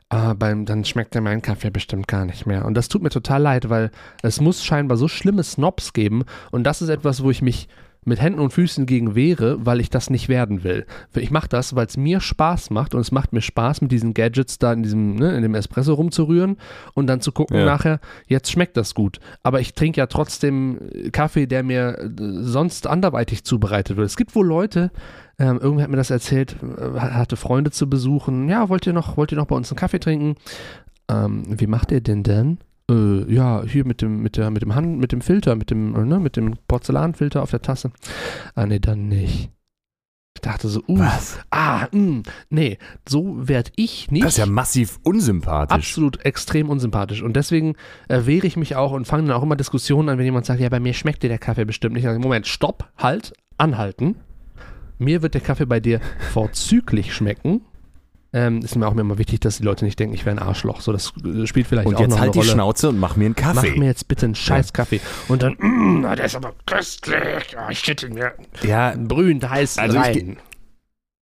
ah, 0.08 0.34
beim, 0.34 0.64
dann 0.64 0.84
schmeckt 0.84 1.14
ja 1.14 1.20
mein 1.20 1.42
Kaffee 1.42 1.70
bestimmt 1.70 2.08
gar 2.08 2.24
nicht 2.24 2.46
mehr. 2.46 2.64
Und 2.64 2.74
das 2.74 2.88
tut 2.88 3.02
mir 3.02 3.10
total 3.10 3.42
leid, 3.42 3.70
weil 3.70 3.90
es 4.22 4.40
muss 4.40 4.64
scheinbar 4.64 4.96
so 4.96 5.08
schlimme 5.08 5.42
Snobs 5.42 5.92
geben. 5.92 6.24
Und 6.50 6.64
das 6.64 6.82
ist 6.82 6.88
etwas, 6.88 7.22
wo 7.22 7.30
ich 7.30 7.42
mich 7.42 7.68
mit 8.04 8.20
Händen 8.20 8.40
und 8.40 8.52
Füßen 8.52 8.86
gegen 8.86 9.14
wehre, 9.14 9.64
weil 9.64 9.80
ich 9.80 9.90
das 9.90 10.10
nicht 10.10 10.28
werden 10.28 10.64
will. 10.64 10.86
Ich 11.14 11.30
mache 11.30 11.48
das, 11.48 11.74
weil 11.76 11.86
es 11.86 11.96
mir 11.96 12.20
Spaß 12.20 12.70
macht 12.70 12.94
und 12.94 13.00
es 13.00 13.12
macht 13.12 13.32
mir 13.32 13.42
Spaß, 13.42 13.82
mit 13.82 13.92
diesen 13.92 14.14
Gadgets 14.14 14.58
da 14.58 14.72
in 14.72 14.82
diesem, 14.82 15.16
ne, 15.16 15.36
in 15.36 15.42
dem 15.42 15.54
Espresso 15.54 15.94
rumzurühren 15.94 16.56
und 16.94 17.06
dann 17.06 17.20
zu 17.20 17.32
gucken 17.32 17.58
ja. 17.58 17.64
nachher, 17.64 18.00
jetzt 18.26 18.50
schmeckt 18.50 18.76
das 18.76 18.94
gut. 18.94 19.20
Aber 19.42 19.60
ich 19.60 19.74
trinke 19.74 20.00
ja 20.00 20.06
trotzdem 20.06 20.78
Kaffee, 21.12 21.46
der 21.46 21.62
mir 21.62 21.98
äh, 21.98 22.08
sonst 22.16 22.86
anderweitig 22.86 23.44
zubereitet 23.44 23.96
wird. 23.96 24.06
Es 24.06 24.16
gibt 24.16 24.34
wohl 24.34 24.46
Leute, 24.46 24.90
ähm, 25.38 25.58
irgendwer 25.58 25.84
hat 25.84 25.90
mir 25.90 25.96
das 25.96 26.10
erzählt, 26.10 26.56
äh, 26.62 26.98
hatte 26.98 27.36
Freunde 27.36 27.70
zu 27.70 27.88
besuchen. 27.88 28.48
Ja, 28.48 28.68
wollt 28.68 28.86
ihr 28.86 28.92
noch, 28.92 29.16
wollt 29.16 29.32
ihr 29.32 29.38
noch 29.38 29.46
bei 29.46 29.56
uns 29.56 29.70
einen 29.70 29.78
Kaffee 29.78 30.00
trinken? 30.00 30.36
Ähm, 31.10 31.44
wie 31.48 31.66
macht 31.66 31.92
ihr 31.92 32.00
denn 32.00 32.22
denn? 32.22 32.58
äh, 32.90 33.32
ja, 33.32 33.62
hier 33.64 33.86
mit 33.86 34.02
dem, 34.02 34.22
mit 34.22 34.36
der, 34.36 34.50
mit 34.50 34.62
dem 34.62 34.74
Hand, 34.74 34.98
mit 34.98 35.12
dem 35.12 35.20
Filter, 35.20 35.56
mit 35.56 35.70
dem, 35.70 35.92
ne, 36.08 36.18
mit 36.18 36.36
dem 36.36 36.56
Porzellanfilter 36.68 37.42
auf 37.42 37.50
der 37.50 37.62
Tasse. 37.62 37.92
Ah, 38.54 38.66
nee, 38.66 38.78
dann 38.78 39.08
nicht. 39.08 39.50
Ich 40.36 40.42
dachte 40.42 40.68
so, 40.68 40.80
uh, 40.86 41.00
Was? 41.00 41.40
ah, 41.50 41.88
mh, 41.90 41.90
hm, 41.90 42.22
nee, 42.48 42.78
so 43.08 43.48
werde 43.48 43.72
ich 43.74 44.10
nicht. 44.10 44.24
Das 44.24 44.34
ist 44.34 44.38
ja 44.38 44.46
massiv 44.46 45.00
unsympathisch. 45.02 45.74
Absolut 45.74 46.24
extrem 46.24 46.70
unsympathisch. 46.70 47.22
Und 47.22 47.34
deswegen 47.34 47.74
äh, 48.08 48.24
wehre 48.24 48.46
ich 48.46 48.56
mich 48.56 48.76
auch 48.76 48.92
und 48.92 49.04
fange 49.04 49.26
dann 49.26 49.36
auch 49.36 49.42
immer 49.42 49.56
Diskussionen 49.56 50.08
an, 50.08 50.18
wenn 50.18 50.24
jemand 50.24 50.46
sagt, 50.46 50.60
ja, 50.60 50.68
bei 50.68 50.78
mir 50.78 50.94
schmeckt 50.94 51.24
dir 51.24 51.28
der 51.28 51.38
Kaffee 51.38 51.64
bestimmt 51.64 51.94
nicht. 51.96 52.06
Also, 52.06 52.20
Moment, 52.20 52.46
stopp, 52.46 52.88
halt, 52.96 53.32
anhalten. 53.56 54.14
Mir 54.98 55.22
wird 55.22 55.34
der 55.34 55.40
Kaffee 55.40 55.66
bei 55.66 55.80
dir 55.80 56.00
vorzüglich 56.32 57.14
schmecken. 57.14 57.62
Ähm, 58.30 58.60
ist 58.60 58.76
mir 58.76 58.86
auch 58.86 58.94
immer 58.94 59.16
wichtig, 59.16 59.40
dass 59.40 59.56
die 59.56 59.62
Leute 59.62 59.86
nicht 59.86 59.98
denken, 59.98 60.14
ich 60.14 60.26
wäre 60.26 60.36
ein 60.36 60.42
Arschloch. 60.42 60.82
So, 60.82 60.92
das 60.92 61.14
äh, 61.24 61.46
spielt 61.46 61.66
vielleicht 61.66 61.86
und 61.86 61.94
auch 61.94 62.00
noch 62.00 62.04
eine 62.04 62.14
Rolle. 62.14 62.28
Und 62.28 62.34
jetzt 62.34 62.36
halt 62.36 62.44
die 62.44 62.50
Schnauze 62.50 62.88
und 62.90 62.98
mach 62.98 63.16
mir 63.16 63.24
einen 63.24 63.34
Kaffee. 63.34 63.70
Mach 63.70 63.76
mir 63.78 63.86
jetzt 63.86 64.06
bitte 64.06 64.26
einen 64.26 64.34
scheiß 64.34 64.74
Kaffee. 64.74 65.00
Und 65.28 65.42
dann, 65.42 65.54
mm, 65.58 66.02
der 66.02 66.24
ist 66.24 66.36
aber 66.36 66.52
köstlich. 66.66 67.56
Oh, 67.56 67.70
ich 67.70 67.78
schüttel 67.78 68.10
mir 68.10 68.34
ja, 68.62 68.94
brühend 68.96 69.48
heiß 69.48 69.78
also 69.78 69.98
rein 69.98 70.36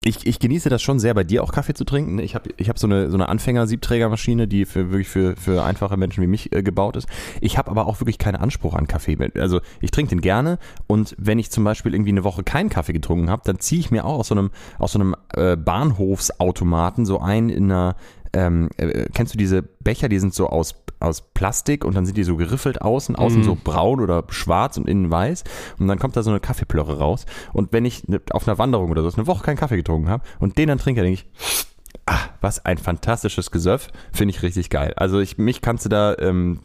ich, 0.06 0.26
ich 0.26 0.38
genieße 0.38 0.68
das 0.68 0.82
schon 0.82 0.98
sehr, 0.98 1.14
bei 1.14 1.24
dir 1.24 1.42
auch 1.42 1.52
Kaffee 1.52 1.74
zu 1.74 1.84
trinken. 1.84 2.18
Ich 2.18 2.34
habe 2.34 2.50
ich 2.56 2.68
hab 2.68 2.78
so 2.78 2.86
eine, 2.86 3.10
so 3.10 3.16
eine 3.16 3.28
Anfänger-Siebträgermaschine, 3.28 4.46
die 4.46 4.64
für 4.64 4.90
wirklich 4.90 5.08
für, 5.08 5.36
für 5.36 5.64
einfache 5.64 5.96
Menschen 5.96 6.22
wie 6.22 6.26
mich 6.28 6.52
äh, 6.52 6.62
gebaut 6.62 6.96
ist. 6.96 7.08
Ich 7.40 7.58
habe 7.58 7.70
aber 7.70 7.86
auch 7.86 8.00
wirklich 8.00 8.18
keinen 8.18 8.36
Anspruch 8.36 8.74
an 8.74 8.86
Kaffee. 8.86 9.16
Also 9.38 9.60
ich 9.80 9.90
trinke 9.90 10.10
den 10.10 10.20
gerne 10.20 10.58
und 10.86 11.14
wenn 11.18 11.38
ich 11.38 11.50
zum 11.50 11.64
Beispiel 11.64 11.92
irgendwie 11.92 12.10
eine 12.10 12.24
Woche 12.24 12.44
keinen 12.44 12.68
Kaffee 12.68 12.92
getrunken 12.92 13.30
habe, 13.30 13.42
dann 13.44 13.58
ziehe 13.58 13.80
ich 13.80 13.90
mir 13.90 14.04
auch 14.04 14.18
aus 14.20 14.28
so 14.28 14.34
einem, 14.34 14.50
aus 14.78 14.92
so 14.92 15.00
einem 15.00 15.16
äh, 15.34 15.56
Bahnhofsautomaten 15.56 17.04
so 17.04 17.20
ein 17.20 17.48
in 17.48 17.64
einer, 17.70 17.96
ähm, 18.36 18.68
äh, 18.76 19.06
kennst 19.14 19.34
du 19.34 19.38
diese 19.38 19.62
Becher, 19.62 20.08
die 20.08 20.18
sind 20.18 20.34
so 20.34 20.48
aus 20.48 20.74
aus 20.98 21.20
Plastik 21.34 21.84
und 21.84 21.94
dann 21.94 22.06
sind 22.06 22.16
die 22.16 22.24
so 22.24 22.36
geriffelt 22.36 22.80
außen, 22.80 23.16
außen 23.16 23.40
mm. 23.42 23.44
so 23.44 23.56
braun 23.62 24.00
oder 24.00 24.24
schwarz 24.30 24.78
und 24.78 24.88
innen 24.88 25.10
weiß 25.10 25.44
und 25.78 25.88
dann 25.88 25.98
kommt 25.98 26.16
da 26.16 26.22
so 26.22 26.30
eine 26.30 26.40
Kaffeeplörre 26.40 26.98
raus 26.98 27.26
und 27.52 27.72
wenn 27.74 27.84
ich 27.84 28.08
ne, 28.08 28.22
auf 28.30 28.48
einer 28.48 28.56
Wanderung 28.56 28.90
oder 28.90 29.02
so 29.02 29.14
eine 29.14 29.26
Woche 29.26 29.44
keinen 29.44 29.58
Kaffee 29.58 29.76
getrunken 29.76 30.08
habe 30.08 30.24
und 30.38 30.56
den 30.56 30.68
dann 30.68 30.78
trinke, 30.78 31.02
denke 31.02 31.20
ich, 31.20 31.26
ah, 32.06 32.20
was 32.40 32.64
ein 32.64 32.78
fantastisches 32.78 33.50
Gesöff, 33.50 33.88
finde 34.12 34.34
ich 34.34 34.42
richtig 34.42 34.70
geil. 34.70 34.92
Also 34.96 35.20
ich, 35.20 35.38
mich 35.38 35.60
kannst 35.60 35.84
du 35.84 35.88
da 35.88 36.16
ähm, 36.18 36.60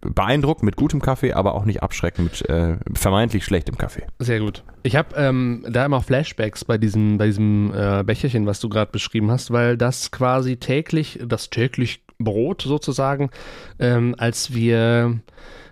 beeindrucken 0.00 0.64
mit 0.64 0.76
gutem 0.76 1.00
Kaffee, 1.00 1.32
aber 1.32 1.54
auch 1.54 1.64
nicht 1.64 1.82
abschrecken 1.82 2.24
mit 2.24 2.48
äh, 2.48 2.76
vermeintlich 2.94 3.44
schlechtem 3.44 3.76
Kaffee. 3.76 4.06
Sehr 4.18 4.40
gut. 4.40 4.64
Ich 4.82 4.96
habe 4.96 5.14
ähm, 5.16 5.64
da 5.68 5.84
immer 5.84 6.00
Flashbacks 6.00 6.64
bei 6.64 6.78
diesem, 6.78 7.18
bei 7.18 7.26
diesem 7.26 7.72
äh, 7.74 8.02
Becherchen, 8.04 8.46
was 8.46 8.60
du 8.60 8.68
gerade 8.68 8.90
beschrieben 8.90 9.30
hast, 9.30 9.50
weil 9.50 9.76
das 9.76 10.10
quasi 10.10 10.56
täglich, 10.56 11.18
das 11.24 11.50
täglich 11.50 12.02
Brot 12.18 12.62
sozusagen, 12.62 13.30
ähm, 13.78 14.14
als 14.18 14.54
wir 14.54 15.20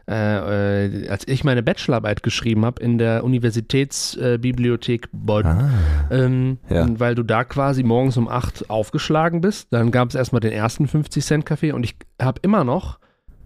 äh, 0.08 0.86
äh, 0.86 1.08
als 1.08 1.26
ich 1.26 1.42
meine 1.42 1.62
Bachelorarbeit 1.62 2.22
geschrieben 2.22 2.64
habe 2.64 2.82
in 2.82 2.98
der 2.98 3.24
Universitätsbibliothek 3.24 5.08
Bonn, 5.12 5.46
ah, 5.46 5.70
ähm, 6.10 6.58
ja. 6.68 6.86
weil 6.98 7.14
du 7.14 7.24
da 7.24 7.42
quasi 7.42 7.82
morgens 7.82 8.16
um 8.16 8.28
8 8.28 8.70
aufgeschlagen 8.70 9.40
bist. 9.40 9.68
Dann 9.72 9.90
gab 9.90 10.08
es 10.08 10.14
erstmal 10.14 10.40
den 10.40 10.52
ersten 10.52 10.86
50-Cent-Kaffee 10.86 11.72
und 11.72 11.84
ich 11.84 11.96
habe 12.20 12.40
immer 12.42 12.62
noch 12.62 13.00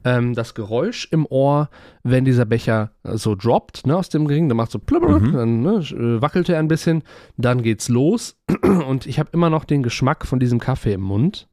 ähm, 0.05 0.35
das 0.35 0.55
Geräusch 0.55 1.09
im 1.11 1.27
Ohr, 1.27 1.69
wenn 2.03 2.25
dieser 2.25 2.45
Becher 2.45 2.91
so 3.05 3.35
droppt, 3.35 3.87
ne, 3.87 3.97
aus 3.97 4.09
dem 4.09 4.27
Ring, 4.27 4.49
dann 4.49 4.57
macht 4.57 4.71
so 4.71 4.79
plubber, 4.79 5.21
mhm. 5.21 5.33
dann 5.33 5.61
ne, 5.63 5.79
äh, 5.79 6.23
wackelt 6.23 6.49
er 6.49 6.59
ein 6.59 6.69
bisschen, 6.69 7.03
dann 7.37 7.63
geht's 7.63 7.89
los 7.89 8.37
und 8.63 9.07
ich 9.07 9.19
habe 9.19 9.31
immer 9.33 9.51
noch 9.51 9.65
den 9.65 9.83
Geschmack 9.83 10.27
von 10.27 10.41
diesem 10.41 10.59
Kaffee 10.59 10.93
im 10.93 11.03
Mund. 11.03 11.49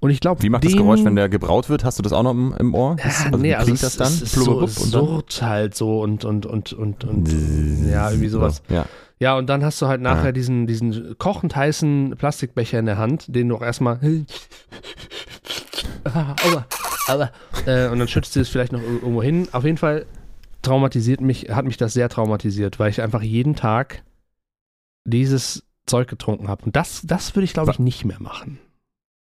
Und 0.00 0.10
ich 0.10 0.20
glaube, 0.20 0.42
wie 0.42 0.48
macht 0.48 0.64
das 0.64 0.72
Geräusch, 0.72 1.04
wenn 1.04 1.14
der 1.14 1.28
gebraut 1.28 1.68
wird? 1.68 1.84
Hast 1.84 1.98
du 1.98 2.02
das 2.02 2.12
auch 2.12 2.22
noch 2.22 2.32
im, 2.32 2.54
im 2.58 2.74
Ohr? 2.74 2.96
Das, 3.02 3.26
also 3.26 3.38
nee, 3.38 3.54
also 3.54 3.72
es, 3.72 3.80
das 3.80 3.96
dann? 3.96 4.08
Es 4.08 4.22
ist 4.22 4.32
so, 4.32 4.62
es 4.62 4.74
surrt 4.74 5.42
halt 5.42 5.74
so 5.74 6.00
und 6.02 6.24
und 6.24 6.46
und 6.46 6.72
und 6.72 7.04
und 7.04 7.28
ja 7.88 8.10
irgendwie 8.10 8.28
sowas. 8.28 8.62
Ja. 8.68 8.86
Ja, 9.22 9.38
und 9.38 9.48
dann 9.48 9.64
hast 9.64 9.80
du 9.80 9.86
halt 9.86 10.00
nachher 10.00 10.26
ja. 10.26 10.32
diesen, 10.32 10.66
diesen 10.66 11.16
kochend 11.16 11.54
heißen 11.54 12.16
Plastikbecher 12.18 12.80
in 12.80 12.86
der 12.86 12.98
Hand, 12.98 13.26
den 13.28 13.48
du 13.48 13.54
auch 13.54 13.62
erstmal 13.62 14.00
aua, 16.04 16.66
aua, 17.06 17.30
äh, 17.66 17.86
und 17.86 18.00
dann 18.00 18.08
schützt 18.08 18.34
du 18.34 18.40
es 18.40 18.48
vielleicht 18.48 18.72
noch 18.72 18.82
irgendwo 18.82 19.22
hin. 19.22 19.46
Auf 19.52 19.62
jeden 19.64 19.76
Fall 19.76 20.06
traumatisiert 20.62 21.20
mich, 21.20 21.50
hat 21.50 21.64
mich 21.64 21.76
das 21.76 21.92
sehr 21.92 22.08
traumatisiert, 22.08 22.80
weil 22.80 22.90
ich 22.90 23.00
einfach 23.00 23.22
jeden 23.22 23.54
Tag 23.54 24.02
dieses 25.04 25.64
Zeug 25.86 26.08
getrunken 26.08 26.48
habe. 26.48 26.64
Und 26.64 26.74
das, 26.74 27.02
das 27.04 27.36
würde 27.36 27.44
ich, 27.44 27.52
glaube 27.52 27.70
ich, 27.70 27.78
nicht 27.78 28.04
mehr 28.04 28.20
machen. 28.20 28.58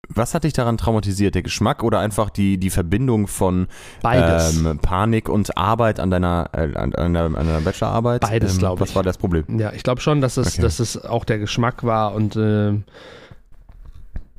Was 0.10 0.34
hat 0.34 0.46
dich 0.46 0.54
daran 0.54 0.78
traumatisiert? 0.78 1.36
Der 1.36 1.44
Geschmack 1.44 1.84
oder 1.84 2.00
einfach 2.00 2.30
die, 2.30 2.58
die 2.58 2.70
Verbindung 2.70 3.28
von 3.28 3.68
ähm, 4.04 4.80
Panik 4.82 5.28
und 5.28 5.58
Arbeit 5.58 6.00
an 6.00 6.10
deiner, 6.10 6.50
äh, 6.54 6.76
an, 6.76 6.96
an, 6.96 7.14
deiner, 7.14 7.26
an 7.26 7.34
deiner 7.34 7.62
Bachelorarbeit? 7.62 8.22
Beides, 8.22 8.54
ähm, 8.54 8.60
glaube 8.60 8.84
ich. 8.84 8.90
Was 8.90 8.96
war 8.96 9.04
das 9.04 9.18
Problem? 9.18 9.46
Ja, 9.60 9.74
ich 9.74 9.84
glaube 9.84 10.02
schon, 10.02 10.22
dass 10.22 10.38
es, 10.38 10.54
okay. 10.54 10.62
dass 10.62 10.80
es 10.80 11.04
auch 11.04 11.26
der 11.26 11.40
Geschmack 11.40 11.84
war 11.84 12.14
und 12.14 12.36
äh, 12.36 12.74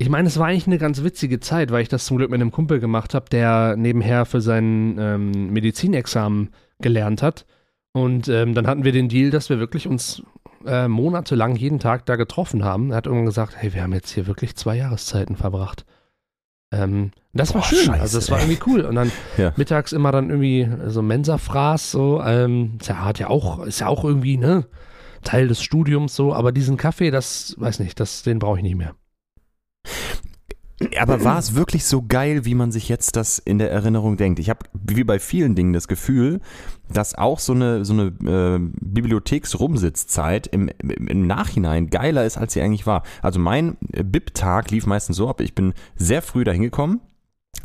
ich 0.00 0.08
meine, 0.08 0.28
es 0.28 0.38
war 0.38 0.46
eigentlich 0.46 0.68
eine 0.68 0.78
ganz 0.78 1.02
witzige 1.02 1.40
Zeit, 1.40 1.72
weil 1.72 1.82
ich 1.82 1.88
das 1.88 2.06
zum 2.06 2.16
Glück 2.16 2.30
mit 2.30 2.40
einem 2.40 2.52
Kumpel 2.52 2.78
gemacht 2.78 3.14
habe, 3.14 3.26
der 3.30 3.74
nebenher 3.76 4.26
für 4.26 4.40
sein 4.40 4.96
ähm, 4.98 5.52
Medizinexamen 5.52 6.50
gelernt 6.80 7.20
hat. 7.22 7.46
Und 7.92 8.28
ähm, 8.28 8.54
dann 8.54 8.68
hatten 8.68 8.84
wir 8.84 8.92
den 8.92 9.08
Deal, 9.08 9.30
dass 9.30 9.50
wir 9.50 9.58
wirklich 9.58 9.88
uns 9.88 10.22
äh, 10.66 10.88
monatelang 10.88 11.56
jeden 11.56 11.78
Tag 11.78 12.06
da 12.06 12.16
getroffen 12.16 12.64
haben. 12.64 12.90
Er 12.90 12.98
hat 12.98 13.06
irgendwann 13.06 13.26
gesagt, 13.26 13.54
hey, 13.56 13.74
wir 13.74 13.82
haben 13.82 13.92
jetzt 13.92 14.10
hier 14.10 14.26
wirklich 14.26 14.56
zwei 14.56 14.76
Jahreszeiten 14.76 15.36
verbracht. 15.36 15.84
Ähm, 16.70 17.12
das 17.32 17.54
war 17.54 17.62
schön, 17.62 17.86
Scheiße, 17.86 18.00
also 18.00 18.18
das 18.18 18.30
war 18.30 18.40
irgendwie 18.40 18.60
cool. 18.66 18.82
Und 18.82 18.96
dann 18.96 19.10
ja. 19.36 19.52
mittags 19.56 19.92
immer 19.92 20.12
dann 20.12 20.28
irgendwie 20.28 20.68
so 20.88 21.02
Mensa-Fraß, 21.02 21.90
so, 21.90 22.22
ähm, 22.22 22.78
ist 22.80 22.88
ja, 22.88 23.04
hat 23.04 23.18
ja 23.18 23.28
auch, 23.28 23.64
ist 23.64 23.80
ja 23.80 23.86
auch 23.86 24.04
irgendwie, 24.04 24.36
ne, 24.36 24.66
Teil 25.24 25.48
des 25.48 25.62
Studiums 25.62 26.14
so, 26.14 26.34
aber 26.34 26.52
diesen 26.52 26.76
Kaffee, 26.76 27.10
das, 27.10 27.54
weiß 27.58 27.80
nicht, 27.80 27.98
das, 28.00 28.22
den 28.22 28.38
brauche 28.38 28.58
ich 28.58 28.62
nicht 28.62 28.76
mehr. 28.76 28.94
Aber 30.98 31.24
war 31.24 31.38
es 31.38 31.54
wirklich 31.54 31.84
so 31.84 32.04
geil, 32.06 32.44
wie 32.44 32.54
man 32.54 32.70
sich 32.70 32.88
jetzt 32.88 33.16
das 33.16 33.38
in 33.38 33.58
der 33.58 33.70
Erinnerung 33.70 34.16
denkt? 34.16 34.38
Ich 34.38 34.48
habe 34.48 34.60
wie 34.72 35.02
bei 35.02 35.18
vielen 35.18 35.56
Dingen 35.56 35.72
das 35.72 35.88
Gefühl, 35.88 36.40
dass 36.88 37.16
auch 37.16 37.40
so 37.40 37.52
eine, 37.52 37.84
so 37.84 37.92
eine 37.92 38.06
äh, 38.24 38.58
Bibliotheksrumsitzzeit 38.80 40.46
im, 40.46 40.68
im 40.68 41.26
Nachhinein 41.26 41.90
geiler 41.90 42.24
ist, 42.24 42.38
als 42.38 42.52
sie 42.52 42.62
eigentlich 42.62 42.86
war. 42.86 43.02
Also 43.22 43.40
mein 43.40 43.76
BIP-Tag 43.80 44.70
lief 44.70 44.86
meistens 44.86 45.16
so 45.16 45.28
ab, 45.28 45.40
ich 45.40 45.54
bin 45.54 45.74
sehr 45.96 46.22
früh 46.22 46.44
dahin 46.44 46.62
gekommen, 46.62 47.00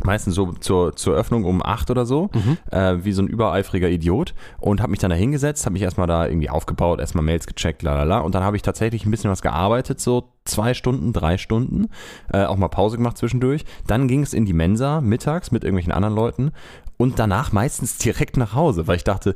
meistens 0.04 0.36
so 0.36 0.52
zur, 0.54 0.96
zur 0.96 1.16
Öffnung 1.16 1.44
um 1.44 1.64
acht 1.64 1.90
oder 1.90 2.06
so, 2.06 2.30
mhm. 2.34 2.58
äh, 2.72 3.04
wie 3.04 3.12
so 3.12 3.22
ein 3.22 3.28
übereifriger 3.28 3.90
Idiot 3.90 4.34
und 4.60 4.82
habe 4.82 4.92
mich 4.92 5.00
dann 5.00 5.10
da 5.10 5.16
hingesetzt, 5.16 5.66
habe 5.66 5.74
mich 5.74 5.82
erstmal 5.82 6.08
da 6.08 6.28
irgendwie 6.28 6.50
aufgebaut, 6.50 7.00
erstmal 7.00 7.24
Mails 7.24 7.48
gecheckt, 7.48 7.82
lalala 7.84 8.20
und 8.20 8.36
dann 8.36 8.44
habe 8.44 8.56
ich 8.56 8.62
tatsächlich 8.62 9.06
ein 9.06 9.12
bisschen 9.12 9.32
was 9.32 9.42
gearbeitet, 9.42 10.00
so 10.00 10.30
zwei 10.46 10.74
Stunden, 10.74 11.14
drei 11.14 11.38
Stunden, 11.38 11.90
äh, 12.32 12.46
auch 12.46 12.58
mal 12.58 12.68
Pause 12.68 12.98
gemacht 12.98 13.18
zwischendurch. 13.18 13.66
Dann 13.88 14.08
ging 14.08 14.24
es 14.24 14.34
in 14.34 14.46
die 14.46 14.54
Mensa 14.54 15.02
mittags 15.02 15.52
mit 15.52 15.64
irgendwelchen 15.64 15.94
anderen 15.94 16.16
Leuten 16.16 16.52
und 16.98 17.20
danach 17.20 17.52
meistens 17.52 17.98
direkt 17.98 18.38
nach 18.38 18.54
Hause, 18.54 18.88
weil 18.88 18.98
ich 18.98 19.04
dachte, 19.04 19.34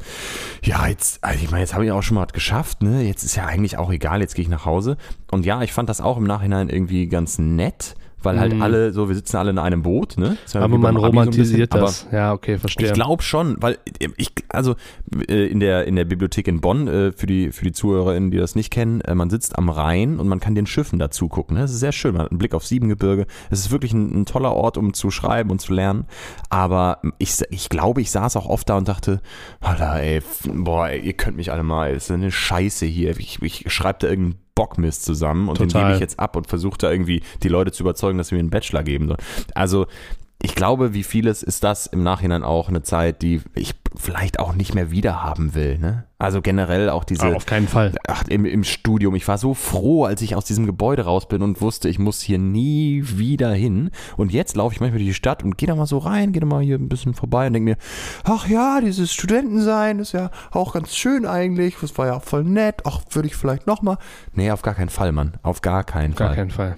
ja, 0.64 0.88
jetzt, 0.88 1.24
also 1.24 1.44
ich 1.44 1.50
meine, 1.50 1.62
jetzt 1.62 1.74
habe 1.74 1.86
ich 1.86 1.92
auch 1.92 2.04
schon 2.04 2.16
mal 2.16 2.26
was 2.26 2.34
geschafft, 2.34 2.82
ne? 2.82 3.02
Jetzt 3.02 3.24
ist 3.24 3.36
ja 3.36 3.46
eigentlich 3.46 3.78
auch 3.78 3.92
egal, 3.92 4.22
jetzt 4.22 4.36
gehe 4.36 4.44
ich 4.44 4.50
nach 4.50 4.66
Hause. 4.66 4.98
Und 5.32 5.46
ja, 5.46 5.62
ich 5.62 5.74
fand 5.74 5.90
das 5.90 6.02
auch 6.02 6.18
im 6.18 6.24
Nachhinein 6.24 6.70
irgendwie 6.70 7.08
ganz 7.08 7.40
nett 7.40 7.96
weil 8.28 8.42
halt 8.42 8.54
mhm. 8.54 8.62
alle 8.62 8.92
so, 8.92 9.08
wir 9.08 9.16
sitzen 9.16 9.38
alle 9.38 9.52
in 9.52 9.58
einem 9.58 9.84
Boot, 9.84 10.18
ne? 10.18 10.38
Ja 10.54 10.62
aber 10.62 10.78
man 10.78 10.98
romantisiert 10.98 11.72
so 11.72 11.80
das. 11.80 12.08
ja, 12.12 12.34
okay, 12.34 12.58
verstehe. 12.58 12.88
Ich 12.88 12.94
glaube 12.94 13.24
schon, 13.24 13.56
weil 13.62 13.78
ich, 14.18 14.34
also 14.50 14.76
äh, 15.30 15.48
in 15.48 15.62
der, 15.62 15.88
in 15.88 15.96
der 15.96 16.04
Bibliothek 16.04 16.50
in 16.50 16.60
Bonn, 16.60 16.90
äh, 16.90 17.14
für 17.14 17.26
die, 17.26 17.54
für 17.54 17.64
die 17.64 17.72
ZuhörerInnen, 17.72 18.30
die 18.30 18.38
das 18.38 18.56
nicht 18.56 18.70
kennen, 18.70 19.00
äh, 19.00 19.16
man 19.16 19.30
sitzt 19.30 19.58
am 19.58 19.70
Rhein 19.70 20.20
und 20.20 20.28
man 20.28 20.42
kann 20.42 20.56
den 20.56 20.68
Schiffen 20.68 21.00
dazu 21.00 21.30
gucken. 21.30 21.56
Ne? 21.56 21.62
Das 21.62 21.72
ist 21.72 21.80
sehr 21.80 21.94
schön, 21.94 22.14
man 22.14 22.24
hat 22.24 22.32
einen 22.32 22.38
Blick 22.38 22.54
auf 22.54 22.66
Siebengebirge. 22.66 23.28
Es 23.50 23.60
ist 23.60 23.72
wirklich 23.72 23.94
ein, 23.94 24.22
ein 24.22 24.26
toller 24.26 24.52
Ort, 24.52 24.78
um 24.78 24.94
zu 24.94 25.10
schreiben 25.10 25.50
und 25.50 25.62
zu 25.62 25.72
lernen. 25.72 26.06
Aber 26.50 27.00
ich, 27.20 27.34
ich 27.50 27.70
glaube, 27.70 28.02
ich 28.02 28.12
saß 28.12 28.36
auch 28.36 28.48
oft 28.48 28.68
da 28.68 28.78
und 28.78 28.90
dachte, 28.90 29.22
Alter, 29.62 30.02
ey, 30.02 30.22
boah, 30.44 30.90
ey, 30.90 31.00
ihr 31.00 31.14
könnt 31.14 31.38
mich 31.38 31.54
alle 31.54 31.64
mal, 31.64 31.92
es 31.92 32.10
ist 32.10 32.12
eine 32.12 32.30
Scheiße 32.30 32.86
hier. 32.86 33.18
Ich, 33.18 33.42
ich 33.42 33.72
schreibe 33.72 34.00
da 34.02 34.08
irgendeinen 34.10 34.47
Bockmist 34.58 35.06
zusammen 35.06 35.50
und 35.50 35.60
Total. 35.60 35.68
den 35.68 35.88
gebe 35.88 35.94
ich 35.94 36.02
jetzt 36.02 36.20
ab 36.20 36.36
und 36.36 36.48
versuche 36.48 36.80
da 36.80 36.92
irgendwie 36.92 37.22
die 37.44 37.48
Leute 37.48 37.72
zu 37.72 37.84
überzeugen, 37.84 38.18
dass 38.18 38.30
sie 38.30 38.36
mir 38.36 38.40
einen 38.40 38.50
Bachelor 38.50 38.82
geben 38.82 39.08
sollen. 39.08 39.20
Also 39.54 39.86
ich 40.42 40.56
glaube, 40.56 40.96
wie 40.96 41.04
vieles 41.04 41.44
ist 41.44 41.64
das 41.64 41.86
im 41.86 42.02
Nachhinein 42.02 42.44
auch 42.44 42.68
eine 42.68 42.82
Zeit, 42.82 43.22
die 43.22 43.42
ich 43.54 43.76
vielleicht 43.96 44.40
auch 44.40 44.54
nicht 44.54 44.74
mehr 44.74 44.90
wiederhaben 44.90 45.54
will. 45.54 45.78
Ne? 45.78 46.06
Also 46.20 46.42
generell 46.42 46.90
auch 46.90 47.04
diese. 47.04 47.28
Ah, 47.28 47.34
auf 47.34 47.46
keinen 47.46 47.68
Fall. 47.68 47.94
Ach, 48.08 48.24
im, 48.28 48.46
im 48.46 48.64
Studium. 48.64 49.14
Ich 49.14 49.28
war 49.28 49.38
so 49.38 49.54
froh, 49.54 50.06
als 50.06 50.22
ich 50.24 50.36
aus 50.36 50.46
diesem 50.46 50.66
Gebäude 50.66 51.04
raus 51.04 51.28
bin 51.28 51.44
und 51.44 51.62
wusste, 51.62 51.90
ich 51.90 52.00
muss 52.00 52.22
hier 52.22 52.40
nie 52.40 53.04
wieder 53.06 53.52
hin. 53.54 53.92
Und 54.18 54.32
jetzt 54.34 54.56
laufe 54.56 54.74
ich 54.74 54.80
manchmal 54.82 54.98
durch 55.00 55.10
die 55.10 55.14
Stadt 55.14 55.44
und 55.44 55.60
gehe 55.60 55.68
da 55.68 55.76
mal 55.76 55.86
so 55.86 56.00
rein, 56.00 56.32
gehe 56.32 56.40
da 56.40 56.48
mal 56.48 56.64
hier 56.64 56.78
ein 56.80 56.90
bisschen 56.90 57.14
vorbei 57.14 57.46
und 57.48 57.54
denke 57.54 57.70
mir, 57.72 57.78
ach 58.24 58.48
ja, 58.48 58.82
dieses 58.82 59.14
Studentensein 59.14 60.00
ist 60.00 60.14
ja 60.14 60.32
auch 60.52 60.74
ganz 60.74 60.96
schön 60.96 61.28
eigentlich. 61.28 61.76
Das 61.80 61.96
war 62.00 62.08
ja 62.08 62.16
auch 62.16 62.24
voll 62.24 62.44
nett. 62.44 62.82
Ach, 62.86 63.02
würde 63.12 63.28
ich 63.28 63.36
vielleicht 63.36 63.68
nochmal. 63.68 63.98
Nee, 64.34 64.50
auf 64.50 64.64
gar 64.64 64.74
keinen 64.74 64.90
Fall, 64.90 65.12
Mann. 65.12 65.34
Auf 65.44 65.62
gar 65.62 65.84
keinen 65.84 66.16
Gar 66.16 66.30
Fall. 66.30 66.36
keinen 66.36 66.52
Fall. 66.52 66.78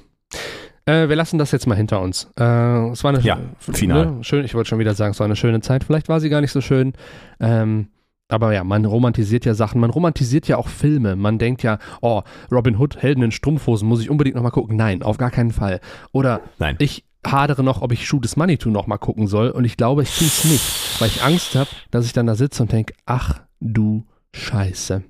Äh, 0.85 1.07
wir 1.07 1.15
lassen 1.15 1.37
das 1.37 1.51
jetzt 1.51 1.65
mal 1.65 1.75
hinter 1.75 2.01
uns. 2.01 2.29
Äh, 2.37 2.43
es 2.89 3.03
war 3.05 3.13
eine 3.13 3.21
Ja, 3.21 3.37
final. 3.59 4.05
Ne, 4.05 4.23
schön. 4.25 4.43
Ich 4.43 4.53
wollte 4.53 4.67
schon 4.69 4.79
wieder 4.79 4.95
sagen, 4.95 5.11
es 5.11 5.19
war 5.19 5.25
eine 5.25 5.35
schöne 5.37 5.61
Zeit. 5.61 5.85
Vielleicht 5.85 6.09
war 6.09 6.19
sie 6.19 6.29
gar 6.29 6.41
nicht 6.41 6.51
so 6.51 6.59
schön. 6.61 6.93
Ähm, 7.39 7.87
aber 8.30 8.53
ja, 8.53 8.63
man 8.63 8.86
romantisiert 8.86 9.43
ja 9.43 9.55
Sachen. 9.55 9.82
Man 9.82 9.89
romantisiert 9.89 10.47
ja 10.47 10.57
auch 10.57 10.67
Filme. 10.67 11.15
Man 11.15 11.39
denkt 11.39 11.63
ja, 11.63 11.80
oh, 12.01 12.21
Robin 12.51 12.77
Hood, 12.77 13.01
Helden 13.01 13.23
in 13.23 13.32
Strumpfhosen, 13.32 13.88
muss 13.88 14.01
ich 14.01 14.09
unbedingt 14.09 14.36
nochmal 14.36 14.51
gucken. 14.51 14.77
Nein, 14.77 15.01
auf 15.01 15.17
gar 15.17 15.32
keinen 15.32 15.51
Fall. 15.51 15.82
Oder 16.11 16.41
Nein. 16.59 16.75
ich 16.80 17.03
hadere 17.25 17.63
noch, 17.63 17.82
ob 17.82 17.91
ich 17.91 18.07
Shoot 18.07 18.23
des 18.23 18.38
Manitou 18.38 18.69
nochmal 18.69 18.99
gucken 18.99 19.27
soll. 19.27 19.49
Und 19.49 19.65
ich 19.65 19.77
glaube, 19.77 20.03
ich 20.03 20.15
tue 20.15 20.27
es 20.27 20.45
nicht, 20.45 21.01
weil 21.01 21.09
ich 21.09 21.23
Angst 21.23 21.55
habe, 21.55 21.69
dass 21.91 22.05
ich 22.05 22.13
dann 22.13 22.27
da 22.27 22.36
sitze 22.36 22.63
und 22.63 22.71
denke, 22.71 22.93
ach 23.05 23.41
du 23.59 24.05
Scheiße. 24.34 25.03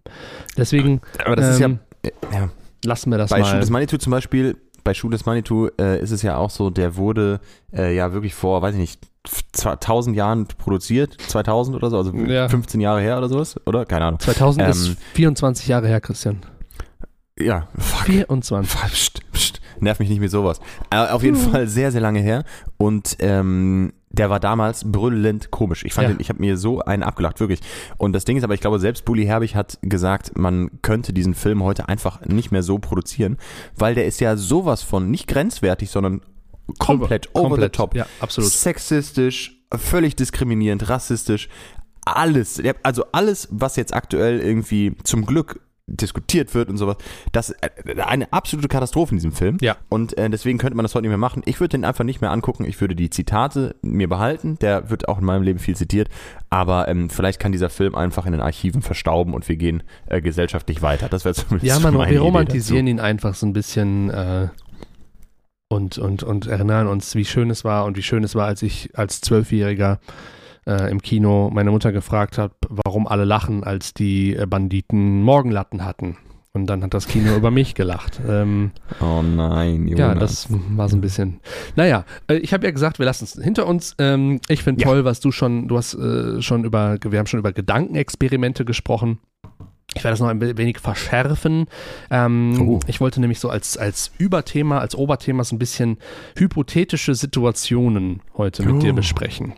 Deswegen 0.58 1.02
Aber 1.26 1.36
das 1.36 1.54
ist 1.54 1.60
ja. 1.60 1.68
Ähm, 1.68 1.80
äh, 2.04 2.12
ja. 2.34 2.50
lassen 2.86 3.12
wir 3.12 3.18
das 3.18 3.32
Bei 3.32 3.40
mal. 3.40 3.46
Schuh 3.46 3.60
des 3.60 3.70
Manitou 3.70 3.98
zum 3.98 4.12
Beispiel, 4.12 4.56
bei 4.86 4.94
Schuh 4.94 5.10
des 5.10 5.26
Manitou 5.26 5.68
äh, 5.80 6.02
ist 6.02 6.12
es 6.12 6.22
ja 6.22 6.38
auch 6.38 6.50
so, 6.50 6.70
der 6.70 6.96
wurde 6.96 7.42
äh, 7.74 7.94
ja 7.94 8.14
wirklich 8.14 8.34
vor, 8.34 8.62
weiß 8.62 8.76
ich 8.76 8.80
nicht, 8.80 9.09
1000 9.54 10.16
Jahren 10.16 10.46
produziert, 10.48 11.18
2000 11.28 11.76
oder 11.76 11.90
so, 11.90 11.98
also 11.98 12.14
Ja. 12.14 12.48
15 12.48 12.80
Jahre 12.82 13.02
her 13.02 13.18
oder 13.18 13.28
sowas, 13.30 13.56
oder? 13.66 13.86
Keine 13.86 14.06
Ahnung. 14.06 14.20
2000 14.20 14.64
Ähm, 14.64 14.72
ist 14.72 14.98
24 15.14 15.68
Jahre 15.68 15.88
her, 15.88 16.00
Christian. 16.02 16.38
Ja, 17.38 17.68
fuck. 17.78 18.06
24. 18.06 18.92
Psst, 18.92 19.32
psst, 19.32 19.62
nerv 19.80 20.00
mich 20.00 20.10
nicht 20.10 20.20
mit 20.20 20.32
sowas. 20.32 20.60
Äh, 20.90 20.98
auf 21.10 21.24
jeden 21.24 21.38
Fall 21.38 21.68
sehr, 21.68 21.92
sehr 21.92 22.02
lange 22.02 22.20
her 22.20 22.44
und 22.78 23.18
ähm, 23.20 23.94
der 24.12 24.30
war 24.32 24.40
damals 24.40 24.92
brüllend 24.92 25.52
komisch. 25.52 25.86
Ich 25.86 25.94
fand 25.94 26.08
Ja. 26.10 26.14
den, 26.16 26.20
ich 26.20 26.30
habe 26.30 26.40
mir 26.40 26.58
so 26.58 26.80
einen 26.80 27.04
abgelacht, 27.04 27.40
wirklich. 27.40 27.60
Und 27.98 28.14
das 28.14 28.26
Ding 28.26 28.38
ist 28.38 28.44
aber, 28.44 28.56
ich 28.56 28.60
glaube, 28.62 28.80
selbst 28.80 29.06
Bully 29.06 29.26
Herbig 29.26 29.56
hat 29.56 29.78
gesagt, 29.84 30.36
man 30.38 30.82
könnte 30.82 31.14
diesen 31.14 31.36
Film 31.36 31.64
heute 31.64 31.88
einfach 31.88 32.26
nicht 32.26 32.52
mehr 32.52 32.64
so 32.64 32.80
produzieren, 32.80 33.38
weil 33.78 33.94
der 33.94 34.06
ist 34.06 34.20
ja 34.20 34.36
sowas 34.36 34.82
von 34.82 35.12
nicht 35.12 35.28
grenzwertig, 35.28 35.92
sondern 35.92 36.22
komplett 36.78 37.30
over 37.34 37.50
Komplett. 37.50 37.74
the 37.74 37.78
top. 37.78 37.96
Ja, 37.96 38.06
absolut. 38.20 38.52
Sexistisch, 38.52 39.60
völlig 39.76 40.16
diskriminierend, 40.16 40.90
rassistisch, 40.90 41.50
alles. 42.06 42.62
Also 42.84 43.06
alles, 43.12 43.48
was 43.52 43.76
jetzt 43.76 43.94
aktuell 43.94 44.40
irgendwie 44.40 44.96
zum 45.04 45.26
Glück 45.26 45.62
diskutiert 45.92 46.54
wird 46.54 46.70
und 46.70 46.78
sowas, 46.78 46.98
das 47.32 47.50
ist 47.50 47.64
eine 47.98 48.32
absolute 48.32 48.68
Katastrophe 48.68 49.12
in 49.12 49.18
diesem 49.18 49.32
Film. 49.32 49.58
Ja. 49.62 49.76
Und 49.90 50.18
äh, 50.18 50.30
deswegen 50.30 50.58
könnte 50.58 50.76
man 50.76 50.84
das 50.84 50.94
heute 50.94 51.04
nicht 51.04 51.10
mehr 51.10 51.18
machen. 51.18 51.42
Ich 51.46 51.60
würde 51.60 51.78
den 51.78 51.86
einfach 51.86 52.04
nicht 52.04 52.22
mehr 52.22 52.32
angucken. 52.32 52.66
Ich 52.66 52.80
würde 52.80 52.96
die 52.96 53.10
Zitate 53.10 53.76
mir 53.82 54.08
behalten. 54.08 54.58
Der 54.60 54.90
wird 54.90 55.08
auch 55.08 55.20
in 55.20 55.26
meinem 55.26 55.44
Leben 55.44 55.60
viel 55.60 55.76
zitiert. 55.76 56.10
Aber 56.50 56.88
ähm, 56.88 57.10
vielleicht 57.10 57.40
kann 57.40 57.52
dieser 57.52 57.70
Film 57.70 57.96
einfach 57.96 58.26
in 58.26 58.32
den 58.34 58.42
Archiven 58.42 58.82
verstauben 58.82 59.34
und 59.34 59.48
wir 59.50 59.56
gehen 59.56 59.84
äh, 60.08 60.22
gesellschaftlich 60.22 60.82
weiter. 60.82 61.10
Das 61.10 61.26
wäre 61.26 61.36
zumindest 61.36 61.66
Ja, 61.66 61.80
man, 61.80 61.96
meine 61.96 62.12
wir 62.12 62.22
romantisieren 62.22 62.88
ihn 62.88 63.00
einfach 63.00 63.36
so 63.36 63.46
ein 63.46 63.54
bisschen 63.54 64.10
äh, 64.10 64.50
und, 65.70 65.98
und, 65.98 66.24
und 66.24 66.48
erinnern 66.48 66.88
uns, 66.88 67.16
wie 67.16 67.26
schön 67.26 67.50
es 67.50 67.64
war 67.64 67.86
und 67.86 67.96
wie 67.96 68.02
schön 68.02 68.24
es 68.24 68.36
war, 68.36 68.48
als 68.48 68.62
ich 68.64 68.90
als 68.98 69.22
Zwölfjähriger 69.22 70.00
äh, 70.68 70.92
im 70.92 71.02
Kino 71.02 71.50
meine 71.54 71.72
Mutter 71.72 71.92
gefragt 71.92 72.38
habe, 72.38 72.54
warum 72.68 73.08
alle 73.08 73.24
lachen, 73.24 73.64
als 73.64 73.94
die 73.94 74.36
äh, 74.36 74.46
Banditen 74.48 75.22
Morgenlatten 75.22 75.86
hatten. 75.86 76.18
Und 76.52 76.66
dann 76.66 76.82
hat 76.84 76.96
das 76.96 77.08
Kino 77.08 77.36
über 77.36 77.52
mich 77.52 77.76
gelacht. 77.76 78.20
Ähm, 78.28 78.72
Oh 79.00 79.22
nein, 79.22 79.88
Jonas. 79.88 80.00
ja, 80.00 80.16
das 80.16 80.48
war 80.50 80.90
so 80.90 80.98
ein 80.98 81.02
bisschen. 81.02 81.40
Naja, 81.76 82.04
äh, 82.28 82.38
ich 82.38 82.52
habe 82.54 82.66
ja 82.66 82.72
gesagt, 82.72 82.98
wir 82.98 83.06
lassen 83.06 83.26
es 83.26 83.34
hinter 83.34 83.68
uns. 83.68 83.94
Ähm, 84.00 84.42
ich 84.48 84.64
finde 84.64 84.82
Ja. 84.82 84.88
toll, 84.88 85.06
was 85.06 85.20
du 85.20 85.32
schon, 85.32 85.68
du 85.68 85.78
hast 85.78 85.94
äh, 85.94 86.42
schon 86.42 86.64
über, 86.64 86.98
wir 87.08 87.20
haben 87.20 87.28
schon 87.28 87.40
über 87.40 87.54
Gedankenexperimente 87.54 88.66
gesprochen. 88.66 89.20
Ich 89.96 90.04
werde 90.04 90.14
das 90.14 90.20
noch 90.20 90.28
ein 90.28 90.40
wenig 90.40 90.80
verschärfen. 90.80 91.66
Ähm, 92.12 92.56
Oh. 92.62 92.80
Ich 92.88 93.02
wollte 93.02 93.20
nämlich 93.20 93.40
so 93.40 93.50
als, 93.50 93.76
als 93.78 94.12
Überthema, 94.18 94.78
als 94.80 94.96
Oberthema 94.96 95.44
so 95.44 95.56
ein 95.56 95.60
bisschen 95.60 95.98
hypothetische 96.38 97.16
Situationen 97.16 98.22
heute 98.38 98.64
mit 98.64 98.84
dir 98.84 98.92
Oh. 98.94 98.96
besprechen. 98.96 99.54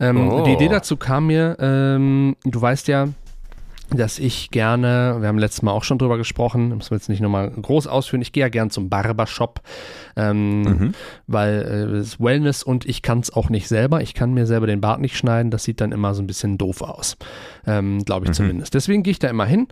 Ähm, 0.00 0.28
Oh. 0.28 0.44
Die 0.44 0.52
Idee 0.52 0.68
dazu 0.68 0.96
kam 0.96 1.26
mir, 1.26 1.56
ähm, 1.60 2.34
du 2.44 2.60
weißt 2.60 2.88
ja, 2.88 3.08
dass 3.90 4.18
ich 4.18 4.50
gerne, 4.50 5.16
wir 5.20 5.28
haben 5.28 5.38
letztes 5.38 5.62
Mal 5.62 5.72
auch 5.72 5.84
schon 5.84 5.98
drüber 5.98 6.16
gesprochen, 6.16 6.68
müssen 6.68 6.90
wir 6.90 6.96
jetzt 6.96 7.08
nicht 7.08 7.20
nochmal 7.20 7.50
groß 7.50 7.86
ausführen, 7.86 8.22
ich 8.22 8.32
gehe 8.32 8.40
ja 8.42 8.48
gern 8.48 8.70
zum 8.70 8.88
Barbershop, 8.88 9.60
ähm, 10.16 10.62
Mhm. 10.62 10.92
weil 11.26 11.62
äh, 11.62 11.96
es 11.98 12.08
ist 12.14 12.20
Wellness 12.20 12.62
und 12.62 12.86
ich 12.86 13.02
kann 13.02 13.20
es 13.20 13.32
auch 13.32 13.50
nicht 13.50 13.68
selber. 13.68 14.00
Ich 14.00 14.14
kann 14.14 14.32
mir 14.34 14.46
selber 14.46 14.66
den 14.66 14.80
Bart 14.80 15.00
nicht 15.00 15.16
schneiden, 15.16 15.50
das 15.50 15.64
sieht 15.64 15.80
dann 15.80 15.92
immer 15.92 16.14
so 16.14 16.22
ein 16.22 16.26
bisschen 16.26 16.58
doof 16.58 16.82
aus, 16.82 17.16
ähm, 17.66 18.04
glaube 18.04 18.24
ich 18.24 18.30
Mhm. 18.30 18.34
zumindest. 18.34 18.74
Deswegen 18.74 19.02
gehe 19.02 19.12
ich 19.12 19.18
da 19.18 19.28
immer 19.28 19.46
hin 19.46 19.68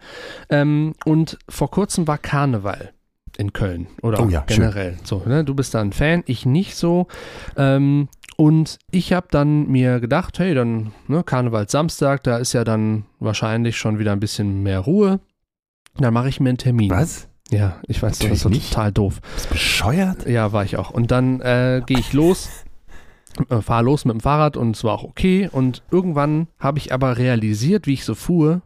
ähm, 0.51 0.93
und 1.05 1.39
vor 1.49 1.71
kurzem 1.71 2.07
war 2.07 2.19
Karneval 2.19 2.93
in 3.39 3.55
Köln 3.55 3.87
oder 4.03 4.21
Oh 4.21 4.29
ja, 4.29 4.45
schön. 4.47 4.59
generell. 4.59 4.99
So, 5.05 5.23
ne? 5.25 5.43
Du 5.43 5.55
bist 5.55 5.73
da 5.75 5.81
ein 5.81 5.93
Fan, 5.93 6.23
ich 6.27 6.45
nicht 6.45 6.77
so. 6.77 7.07
Ähm, 7.57 8.09
und 8.43 8.81
ich 8.91 9.13
habe 9.13 9.29
dann 9.31 9.69
mir 9.69 10.01
gedacht, 10.01 10.41
hey, 10.41 10.53
dann 10.53 10.91
ne, 11.07 11.23
Karneval 11.23 11.69
Samstag, 11.69 12.25
da 12.25 12.39
ist 12.39 12.53
ja 12.55 12.65
dann 12.65 13.05
wahrscheinlich 13.21 13.77
schon 13.77 14.01
wieder 14.01 14.11
ein 14.11 14.19
bisschen 14.19 14.65
mehr 14.65 14.81
Ruhe. 14.81 15.21
Dann 15.95 16.13
mache 16.13 16.29
ich 16.29 16.41
mir 16.41 16.49
einen 16.49 16.59
Termin. 16.59 16.91
Was? 16.91 17.29
Ja, 17.53 17.77
ich 17.87 18.03
weiß, 18.03 18.11
das 18.11 18.19
Natürlich 18.19 18.33
ist 18.33 18.43
so 18.43 18.49
nicht. 18.49 18.73
total 18.73 18.91
doof. 18.91 19.21
Bist 19.35 19.47
du 19.47 19.51
bescheuert? 19.51 20.27
Ja, 20.27 20.53
war 20.53 20.65
ich 20.65 20.77
auch. 20.77 20.91
Und 20.91 21.13
dann 21.13 21.41
äh, 21.41 21.83
gehe 21.87 22.01
ich 22.01 22.13
los, 22.15 22.49
äh, 23.49 23.61
fahre 23.61 23.85
los 23.85 24.05
mit 24.07 24.15
dem 24.15 24.21
Fahrrad 24.21 24.57
und 24.57 24.75
es 24.75 24.83
war 24.83 24.95
auch 24.95 25.05
okay. 25.05 25.49
Und 25.53 25.85
irgendwann 25.93 26.49
habe 26.59 26.79
ich 26.79 26.93
aber 26.93 27.19
realisiert, 27.19 27.87
wie 27.87 27.95
ich 27.95 28.05
so 28.05 28.17
fuhr, 28.17 28.61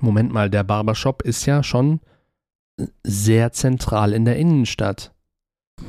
Moment 0.00 0.32
mal, 0.32 0.50
der 0.50 0.64
Barbershop 0.64 1.22
ist 1.22 1.46
ja 1.46 1.62
schon 1.62 2.00
sehr 3.04 3.52
zentral 3.52 4.14
in 4.14 4.24
der 4.24 4.34
Innenstadt. 4.36 5.12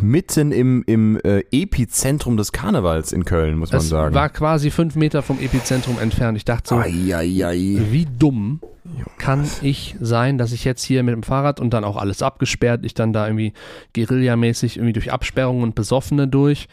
Mitten 0.01 0.51
im, 0.51 0.83
im 0.87 1.19
äh, 1.23 1.43
Epizentrum 1.51 2.37
des 2.37 2.51
Karnevals 2.51 3.11
in 3.11 3.25
Köln, 3.25 3.57
muss 3.57 3.71
man 3.71 3.81
Es 3.81 3.89
sagen. 3.89 4.15
war 4.15 4.29
quasi 4.29 4.71
fünf 4.71 4.95
Meter 4.95 5.21
vom 5.21 5.39
Epizentrum 5.39 5.97
entfernt. 5.99 6.37
Ich 6.37 6.45
dachte 6.45 6.69
so, 6.69 6.75
Eieiei. 6.77 7.77
wie 7.91 8.05
dumm 8.17 8.61
kann 9.17 9.47
ich 9.61 9.95
sein, 9.99 10.37
dass 10.37 10.51
ich 10.51 10.63
jetzt 10.65 10.83
hier 10.83 11.03
mit 11.03 11.13
dem 11.13 11.23
Fahrrad 11.23 11.59
und 11.59 11.73
dann 11.73 11.83
auch 11.83 11.95
alles 11.97 12.21
abgesperrt, 12.23 12.85
ich 12.85 12.93
dann 12.93 13.13
da 13.13 13.27
irgendwie 13.27 13.53
guerillamäßig 13.93 14.77
irgendwie 14.77 14.93
durch 14.93 15.11
Absperrungen 15.11 15.63
und 15.63 15.75
Besoffene 15.75 16.27
durch. 16.27 16.67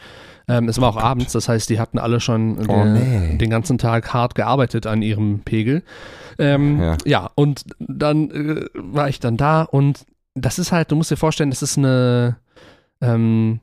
Ähm, 0.47 0.69
es 0.69 0.79
war 0.79 0.89
auch 0.89 0.97
abends, 0.97 1.33
das 1.33 1.49
heißt, 1.49 1.69
die 1.69 1.79
hatten 1.79 1.99
alle 1.99 2.19
schon 2.19 2.57
Oh, 2.69 2.73
äh, 2.73 2.85
nee. 2.93 3.37
den 3.37 3.49
ganzen 3.49 3.77
Tag 3.77 4.13
hart 4.13 4.33
gearbeitet 4.33 4.87
an 4.87 5.01
ihrem 5.01 5.41
Pegel. 5.43 5.83
Ähm, 6.39 6.79
ja. 6.79 6.97
Ja. 7.05 7.31
und 7.35 7.65
dann 7.79 8.31
äh, 8.31 8.65
war 8.73 9.09
ich 9.09 9.19
dann 9.19 9.37
da 9.37 9.63
und 9.63 10.05
das 10.35 10.57
ist 10.59 10.71
halt, 10.71 10.91
du 10.91 10.95
musst 10.95 11.11
dir 11.11 11.17
vorstellen, 11.17 11.49
das 11.49 11.61
ist 11.61 11.77
eine, 11.77 12.37
ähm, 13.01 13.59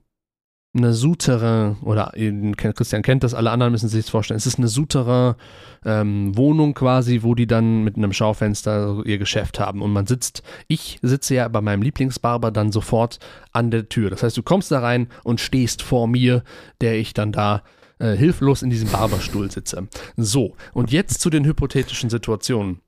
eine 0.77 0.93
Souterrain, 0.93 1.77
oder 1.83 2.13
Christian 2.57 3.03
kennt 3.03 3.23
das, 3.23 3.33
alle 3.33 3.53
anderen 3.53 3.73
müssen 3.73 3.89
sich 3.89 4.05
das 4.05 4.11
vorstellen. 4.11 4.39
Es 4.39 4.47
ist 4.47 4.59
eine 4.59 4.67
Souterrain 4.67 5.37
ähm, 5.85 6.37
Wohnung 6.37 6.75
quasi, 6.75 7.23
wo 7.23 7.37
die 7.37 7.47
dann 7.47 7.85
mit 7.85 7.97
einem 7.97 8.13
Schaufenster 8.13 9.03
ihr 9.05 9.19
Geschäft 9.19 9.61
haben. 9.61 9.83
Und 9.83 9.93
man 9.93 10.07
sitzt, 10.07 10.43
ich 10.67 10.99
sitze 11.01 11.37
ja 11.37 11.47
bei 11.47 11.61
meinem 11.61 11.83
Lieblingsbarber 11.83 12.51
dann 12.51 12.73
sofort 12.73 13.21
an 13.53 13.71
der 13.71 13.89
Tür. 13.89 14.11
Das 14.11 14.25
heißt, 14.25 14.37
du 14.37 14.43
kommst 14.43 14.73
da 14.73 14.81
rein 14.81 15.09
und 15.23 15.41
stehst 15.41 15.81
vor 15.81 16.09
mir, 16.09 16.43
der 16.81 16.99
ich 16.99 17.15
dann 17.15 17.31
da 17.31 17.63
äh, 18.01 18.17
hilflos 18.17 18.63
in 18.63 18.71
diesem 18.71 18.91
Barberstuhl 18.91 19.51
sitze. 19.53 19.87
So, 20.17 20.57
und 20.73 20.91
jetzt 20.91 21.21
zu 21.21 21.31
den 21.31 21.45
hypothetischen 21.45 22.11
Situationen. 22.11 22.81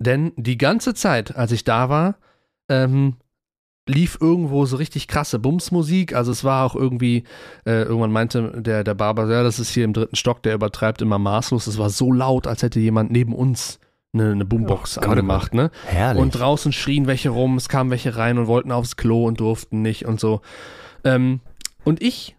Denn 0.00 0.32
die 0.36 0.58
ganze 0.58 0.94
Zeit, 0.94 1.36
als 1.36 1.52
ich 1.52 1.62
da 1.62 1.88
war, 1.88 2.16
ähm, 2.68 3.16
lief 3.90 4.18
irgendwo 4.20 4.64
so 4.66 4.76
richtig 4.76 5.08
krasse 5.08 5.38
Bumsmusik. 5.38 6.14
Also 6.14 6.32
es 6.32 6.44
war 6.44 6.64
auch 6.64 6.74
irgendwie, 6.74 7.24
äh, 7.66 7.82
irgendwann 7.82 8.12
meinte 8.12 8.62
der, 8.62 8.84
der 8.84 8.94
Barber, 8.94 9.30
ja, 9.30 9.42
das 9.42 9.58
ist 9.58 9.70
hier 9.70 9.84
im 9.84 9.92
dritten 9.92 10.16
Stock, 10.16 10.42
der 10.42 10.54
übertreibt 10.54 11.02
immer 11.02 11.18
maßlos. 11.18 11.66
Es 11.66 11.78
war 11.78 11.90
so 11.90 12.12
laut, 12.12 12.46
als 12.46 12.62
hätte 12.62 12.80
jemand 12.80 13.10
neben 13.10 13.34
uns 13.34 13.78
eine, 14.12 14.32
eine 14.32 14.44
Boombox 14.44 14.98
Oh 14.98 15.02
oh 15.04 15.08
angemacht, 15.08 15.54
ne? 15.54 15.70
Herrlich. 15.86 16.22
Und 16.22 16.30
draußen 16.30 16.72
schrien 16.72 17.06
welche 17.06 17.30
rum, 17.30 17.56
es 17.56 17.68
kamen 17.68 17.90
welche 17.90 18.16
rein 18.16 18.38
und 18.38 18.46
wollten 18.46 18.72
aufs 18.72 18.96
Klo 18.96 19.26
und 19.26 19.40
durften 19.40 19.82
nicht 19.82 20.06
und 20.06 20.20
so. 20.20 20.40
Ähm, 21.04 21.40
und 21.84 22.02
ich, 22.02 22.36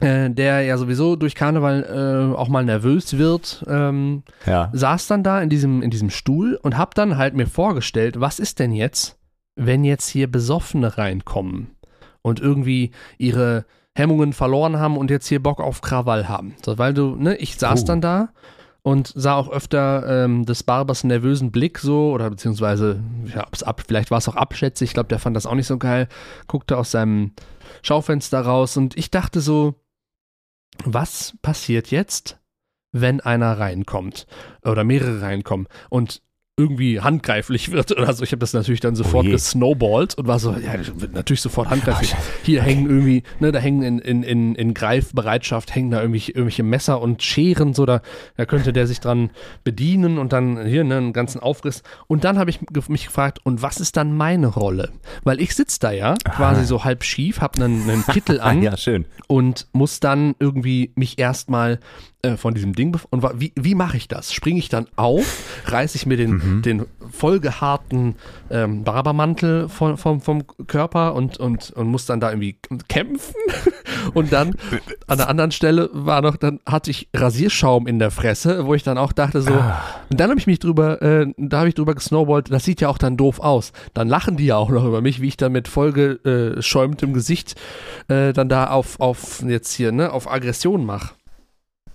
äh, 0.00 0.30
der 0.30 0.62
ja 0.62 0.78
sowieso 0.78 1.16
durch 1.16 1.34
Karneval 1.34 2.32
äh, 2.32 2.36
auch 2.36 2.48
mal 2.48 2.64
nervös 2.64 3.18
wird, 3.18 3.64
ähm, 3.68 4.22
ja. 4.46 4.70
saß 4.72 5.08
dann 5.08 5.22
da 5.22 5.40
in 5.40 5.48
diesem, 5.50 5.82
in 5.82 5.90
diesem 5.90 6.10
Stuhl 6.10 6.58
und 6.62 6.78
hab 6.78 6.94
dann 6.94 7.18
halt 7.18 7.34
mir 7.34 7.46
vorgestellt, 7.46 8.20
was 8.20 8.38
ist 8.38 8.58
denn 8.58 8.72
jetzt, 8.72 9.17
wenn 9.58 9.84
jetzt 9.84 10.08
hier 10.08 10.30
Besoffene 10.30 10.96
reinkommen 10.96 11.76
und 12.22 12.40
irgendwie 12.40 12.92
ihre 13.18 13.66
Hemmungen 13.94 14.32
verloren 14.32 14.78
haben 14.78 14.96
und 14.96 15.10
jetzt 15.10 15.26
hier 15.26 15.42
Bock 15.42 15.60
auf 15.60 15.80
Krawall 15.80 16.28
haben. 16.28 16.54
So, 16.64 16.78
weil 16.78 16.94
du, 16.94 17.16
ne, 17.16 17.36
ich 17.36 17.56
saß 17.56 17.82
Oh. 17.82 17.86
dann 17.86 18.00
da 18.00 18.28
und 18.82 19.12
sah 19.14 19.34
auch 19.34 19.50
öfter 19.50 20.24
ähm, 20.24 20.46
des 20.46 20.62
Barbers 20.62 21.02
nervösen 21.02 21.50
Blick 21.50 21.78
so 21.78 22.12
oder 22.12 22.30
beziehungsweise, 22.30 23.02
ja, 23.34 23.44
ab, 23.64 23.82
vielleicht 23.86 24.10
war 24.12 24.18
es 24.18 24.28
auch 24.28 24.36
abschätzig, 24.36 24.90
ich 24.90 24.94
glaube, 24.94 25.08
der 25.08 25.18
fand 25.18 25.34
das 25.36 25.46
auch 25.46 25.54
nicht 25.54 25.66
so 25.66 25.78
geil, 25.78 26.08
guckte 26.46 26.76
aus 26.78 26.92
seinem 26.92 27.32
Schaufenster 27.82 28.40
raus 28.40 28.76
und 28.76 28.96
ich 28.96 29.10
dachte 29.10 29.40
so, 29.40 29.74
was 30.84 31.34
passiert 31.42 31.90
jetzt, 31.90 32.38
wenn 32.92 33.20
einer 33.20 33.58
reinkommt 33.58 34.26
oder 34.64 34.84
mehrere 34.84 35.20
reinkommen 35.20 35.66
und 35.90 36.22
irgendwie 36.58 37.00
handgreiflich 37.00 37.70
wird 37.70 37.92
oder 37.92 38.12
so. 38.12 38.24
Ich 38.24 38.32
habe 38.32 38.40
das 38.40 38.52
natürlich 38.52 38.80
dann 38.80 38.96
sofort 38.96 39.24
je. 39.24 39.32
gesnowballt 39.32 40.16
und 40.16 40.26
war 40.26 40.40
so, 40.40 40.52
ja, 40.52 40.76
das 40.76 41.00
wird 41.00 41.14
natürlich 41.14 41.40
sofort 41.40 41.70
handgreiflich. 41.70 42.14
Oh. 42.18 42.22
Hier 42.42 42.62
hängen 42.62 42.90
irgendwie, 42.90 43.22
ne, 43.38 43.52
da 43.52 43.60
hängen 43.60 43.82
in, 43.82 43.98
in, 44.00 44.22
in, 44.24 44.54
in 44.56 44.74
Greifbereitschaft, 44.74 45.74
hängen 45.74 45.90
da 45.90 46.00
irgendwelche, 46.00 46.32
irgendwelche 46.32 46.64
Messer 46.64 47.00
und 47.00 47.22
Scheren, 47.22 47.74
so, 47.74 47.86
da, 47.86 48.02
da 48.36 48.44
könnte 48.44 48.72
der 48.72 48.88
sich 48.88 48.98
dran 48.98 49.30
bedienen 49.62 50.18
und 50.18 50.32
dann 50.32 50.66
hier, 50.66 50.82
ne, 50.82 50.96
einen 50.96 51.12
ganzen 51.12 51.40
Aufriss. 51.40 51.84
Und 52.08 52.24
dann 52.24 52.38
habe 52.38 52.50
ich 52.50 52.60
mich 52.88 53.04
gefragt, 53.04 53.38
und 53.44 53.62
was 53.62 53.78
ist 53.78 53.96
dann 53.96 54.16
meine 54.16 54.48
Rolle? 54.48 54.90
Weil 55.22 55.40
ich 55.40 55.54
sitze 55.54 55.78
da 55.78 55.92
ja, 55.92 56.14
quasi 56.24 56.64
so 56.64 56.82
halb 56.82 57.04
schief, 57.04 57.40
habe 57.40 57.62
einen, 57.62 57.88
einen 57.88 58.04
Kittel 58.04 58.40
an 58.40 58.62
ja, 58.62 58.76
schön. 58.76 59.06
und 59.28 59.68
muss 59.72 60.00
dann 60.00 60.34
irgendwie 60.40 60.92
mich 60.96 61.20
erstmal 61.20 61.78
äh, 62.22 62.36
von 62.36 62.54
diesem 62.54 62.74
Ding 62.74 62.98
und 63.10 63.22
wie, 63.40 63.52
wie 63.54 63.74
mache 63.74 63.96
ich 63.96 64.08
das? 64.08 64.32
Springe 64.32 64.58
ich 64.58 64.68
dann 64.68 64.86
auf, 64.96 65.62
reiße 65.66 65.96
ich 65.96 66.06
mir 66.06 66.16
den, 66.16 66.62
den 66.62 66.86
vollgehaarten 67.10 68.16
ähm, 68.50 68.82
Barbermantel 68.82 69.68
von, 69.68 69.96
vom, 69.96 70.20
vom 70.20 70.44
Körper 70.66 71.14
und, 71.14 71.38
und, 71.38 71.70
und 71.70 71.86
muss 71.86 72.06
dann 72.06 72.18
da 72.18 72.30
irgendwie 72.30 72.58
kämpfen 72.88 73.34
und 74.14 74.32
dann 74.32 74.54
an 75.06 75.18
der 75.18 75.28
anderen 75.28 75.52
Stelle 75.52 75.90
war 75.92 76.22
noch, 76.22 76.36
dann 76.36 76.60
hatte 76.66 76.90
ich 76.90 77.08
Rasierschaum 77.14 77.86
in 77.86 77.98
der 77.98 78.10
Fresse, 78.10 78.66
wo 78.66 78.74
ich 78.74 78.82
dann 78.82 78.98
auch 78.98 79.12
dachte 79.12 79.40
so, 79.40 79.52
und 79.52 80.18
dann 80.18 80.30
habe 80.30 80.40
ich 80.40 80.46
mich 80.46 80.58
drüber, 80.58 81.00
äh, 81.02 81.26
da 81.36 81.58
habe 81.60 81.68
ich 81.68 81.74
drüber 81.74 81.94
gesnowballt, 81.94 82.50
das 82.50 82.64
sieht 82.64 82.80
ja 82.80 82.88
auch 82.88 82.98
dann 82.98 83.16
doof 83.16 83.40
aus. 83.40 83.72
Dann 83.94 84.08
lachen 84.08 84.36
die 84.36 84.46
ja 84.46 84.56
auch 84.56 84.70
noch 84.70 84.84
über 84.84 85.00
mich, 85.00 85.20
wie 85.20 85.28
ich 85.28 85.36
dann 85.36 85.52
mit 85.52 85.68
vollgeschäumtem 85.68 87.12
Gesicht 87.12 87.54
äh, 88.08 88.32
dann 88.32 88.48
da 88.48 88.70
auf, 88.70 88.98
auf 89.00 89.42
jetzt 89.46 89.72
hier, 89.72 89.92
ne, 89.92 90.12
auf 90.12 90.30
Aggression 90.30 90.84
mache. 90.84 91.10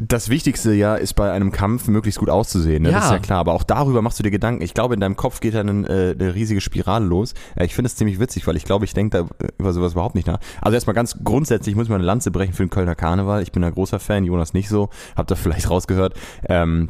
Das 0.06 0.30
Wichtigste 0.30 0.74
ja 0.74 0.96
ist 0.96 1.14
bei 1.14 1.32
einem 1.32 1.52
Kampf 1.52 1.88
möglichst 1.88 2.20
gut 2.20 2.30
auszusehen, 2.30 2.84
ne? 2.84 2.92
das 2.92 3.04
Ja. 3.04 3.06
ist 3.08 3.12
ja 3.12 3.20
klar. 3.20 3.40
Aber 3.40 3.54
auch 3.54 3.64
darüber 3.64 4.02
machst 4.02 4.20
du 4.20 4.24
dir 4.24 4.32
Gedanken. 4.32 4.62
Ich 4.62 4.74
glaube, 4.74 4.96
in 4.96 5.00
deinem 5.00 5.16
Kopf 5.16 5.40
geht 5.40 5.54
da 5.56 5.62
eine, 5.62 5.88
äh, 5.88 6.12
eine 6.20 6.36
riesige 6.36 6.62
Spirale 6.62 7.06
los. 7.06 7.34
Äh, 7.56 7.66
ich 7.66 7.76
finde 7.76 7.88
es 7.88 7.96
ziemlich 7.96 8.20
witzig, 8.20 8.46
weil 8.48 8.58
ich 8.58 8.66
glaube, 8.66 8.86
ich 8.86 8.94
denke 8.94 9.26
da 9.40 9.46
äh, 9.46 9.50
über 9.60 9.72
sowas 9.72 9.94
überhaupt 9.94 10.16
nicht 10.16 10.28
nach. 10.28 10.40
Also 10.62 10.76
erstmal 10.76 10.94
ganz 10.94 11.18
grundsätzlich 11.24 11.76
muss 11.76 11.86
ich 11.86 11.90
mal 11.90 11.96
eine 11.96 12.06
Lanze 12.06 12.32
brechen 12.32 12.54
für 12.54 12.64
den 12.66 12.70
Kölner 12.70 12.96
Karneval. 12.96 13.42
Ich 13.44 13.52
bin 13.52 13.62
da 13.62 13.70
großer 13.70 14.00
Fan, 14.00 14.26
Jonas 14.26 14.54
nicht 14.54 14.68
so. 14.68 14.90
Habt 15.16 15.32
ihr 15.32 15.36
vielleicht 15.38 15.70
rausgehört. 15.70 16.16
Ähm, 16.50 16.90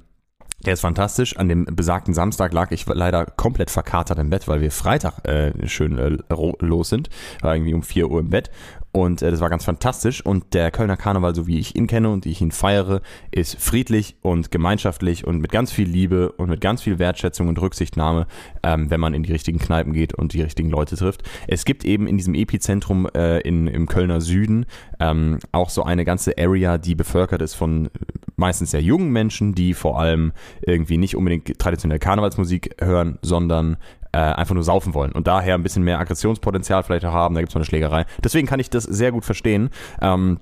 der 0.66 0.74
ist 0.74 0.82
fantastisch. 0.82 1.38
An 1.38 1.50
dem 1.50 1.66
besagten 1.66 2.14
Samstag 2.14 2.54
lag 2.54 2.72
ich 2.72 2.86
leider 2.88 3.26
komplett 3.26 3.70
verkatert 3.70 4.18
im 4.18 4.30
Bett, 4.30 4.48
weil 4.48 4.62
wir 4.62 4.72
Freitag 4.72 5.28
äh, 5.28 5.52
schön 5.68 5.98
äh, 5.98 6.18
los 6.60 6.90
sind. 6.90 7.10
War 7.42 7.54
irgendwie 7.56 7.74
um 7.74 7.84
4 7.84 8.10
Uhr 8.10 8.22
im 8.22 8.30
Bett. 8.30 8.50
Und 8.94 9.24
äh, 9.24 9.32
das 9.32 9.42
war 9.42 9.50
ganz 9.50 9.66
fantastisch. 9.66 10.24
Und 10.24 10.54
der 10.54 10.72
Kölner 10.72 10.96
Karneval, 10.96 11.36
so 11.36 11.48
wie 11.48 11.60
ich 11.60 11.76
ihn 11.76 11.88
kenne 11.88 12.10
und 12.10 12.26
wie 12.26 12.32
ich 12.32 12.42
ihn 12.42 12.52
feiere, 12.52 13.02
ist 13.32 13.60
friedlich 13.60 14.16
und 14.22 14.52
gemeinschaftlich 14.52 15.26
und 15.26 15.40
mit 15.40 15.52
ganz 15.52 15.72
viel 15.72 15.90
Liebe 15.90 16.32
und 16.34 16.50
mit 16.50 16.62
ganz 16.62 16.84
viel 16.84 17.00
Wertschätzung 17.00 17.48
und 17.48 17.60
Rücksichtnahme, 17.60 18.28
ähm, 18.62 18.92
wenn 18.92 19.00
man 19.00 19.16
in 19.16 19.24
die 19.24 19.32
richtigen 19.32 19.58
Kneipen 19.58 19.94
geht 19.94 20.14
und 20.14 20.34
die 20.34 20.44
richtigen 20.44 20.70
Leute 20.70 20.96
trifft. 20.96 21.24
Es 21.48 21.66
gibt 21.66 21.84
eben 21.86 22.06
in 22.06 22.18
diesem 22.18 22.36
Epizentrum 22.36 23.08
äh, 23.16 23.40
in, 23.40 23.66
im 23.66 23.88
Kölner 23.88 24.22
Süden 24.22 24.68
ähm, 25.00 25.40
auch 25.52 25.72
so 25.72 25.84
eine 25.84 26.06
ganze 26.06 26.38
Area, 26.38 26.78
die 26.78 26.94
bevölkert 26.94 27.42
ist 27.42 27.56
von 27.56 27.90
meistens 28.36 28.72
sehr 28.72 28.82
jungen 28.82 29.12
Menschen, 29.12 29.56
die 29.56 29.74
vor 29.74 30.00
allem 30.00 30.34
irgendwie 30.62 30.98
nicht 30.98 31.16
unbedingt 31.16 31.58
traditionelle 31.58 32.00
Karnevalsmusik 32.00 32.76
hören, 32.80 33.18
sondern 33.24 33.78
äh, 34.14 34.18
einfach 34.18 34.54
nur 34.56 34.64
saufen 34.64 34.94
wollen 34.94 35.12
und 35.12 35.28
daher 35.28 35.56
ein 35.56 35.64
bisschen 35.64 35.84
mehr 35.84 36.00
Aggressionspotenzial 36.00 36.84
vielleicht 36.84 37.06
auch 37.06 37.14
haben. 37.14 37.36
Da 37.36 37.42
gibt 37.42 37.50
es 37.52 37.56
mal 37.56 37.60
eine 37.60 37.66
Schlägerei. 37.66 38.06
Deswegen 38.24 38.48
kann 38.48 38.60
ich 38.60 38.70
das 38.70 38.84
sehr 38.84 39.12
gut 39.12 39.26
verstehen. 39.26 39.70
Ähm, 40.02 40.40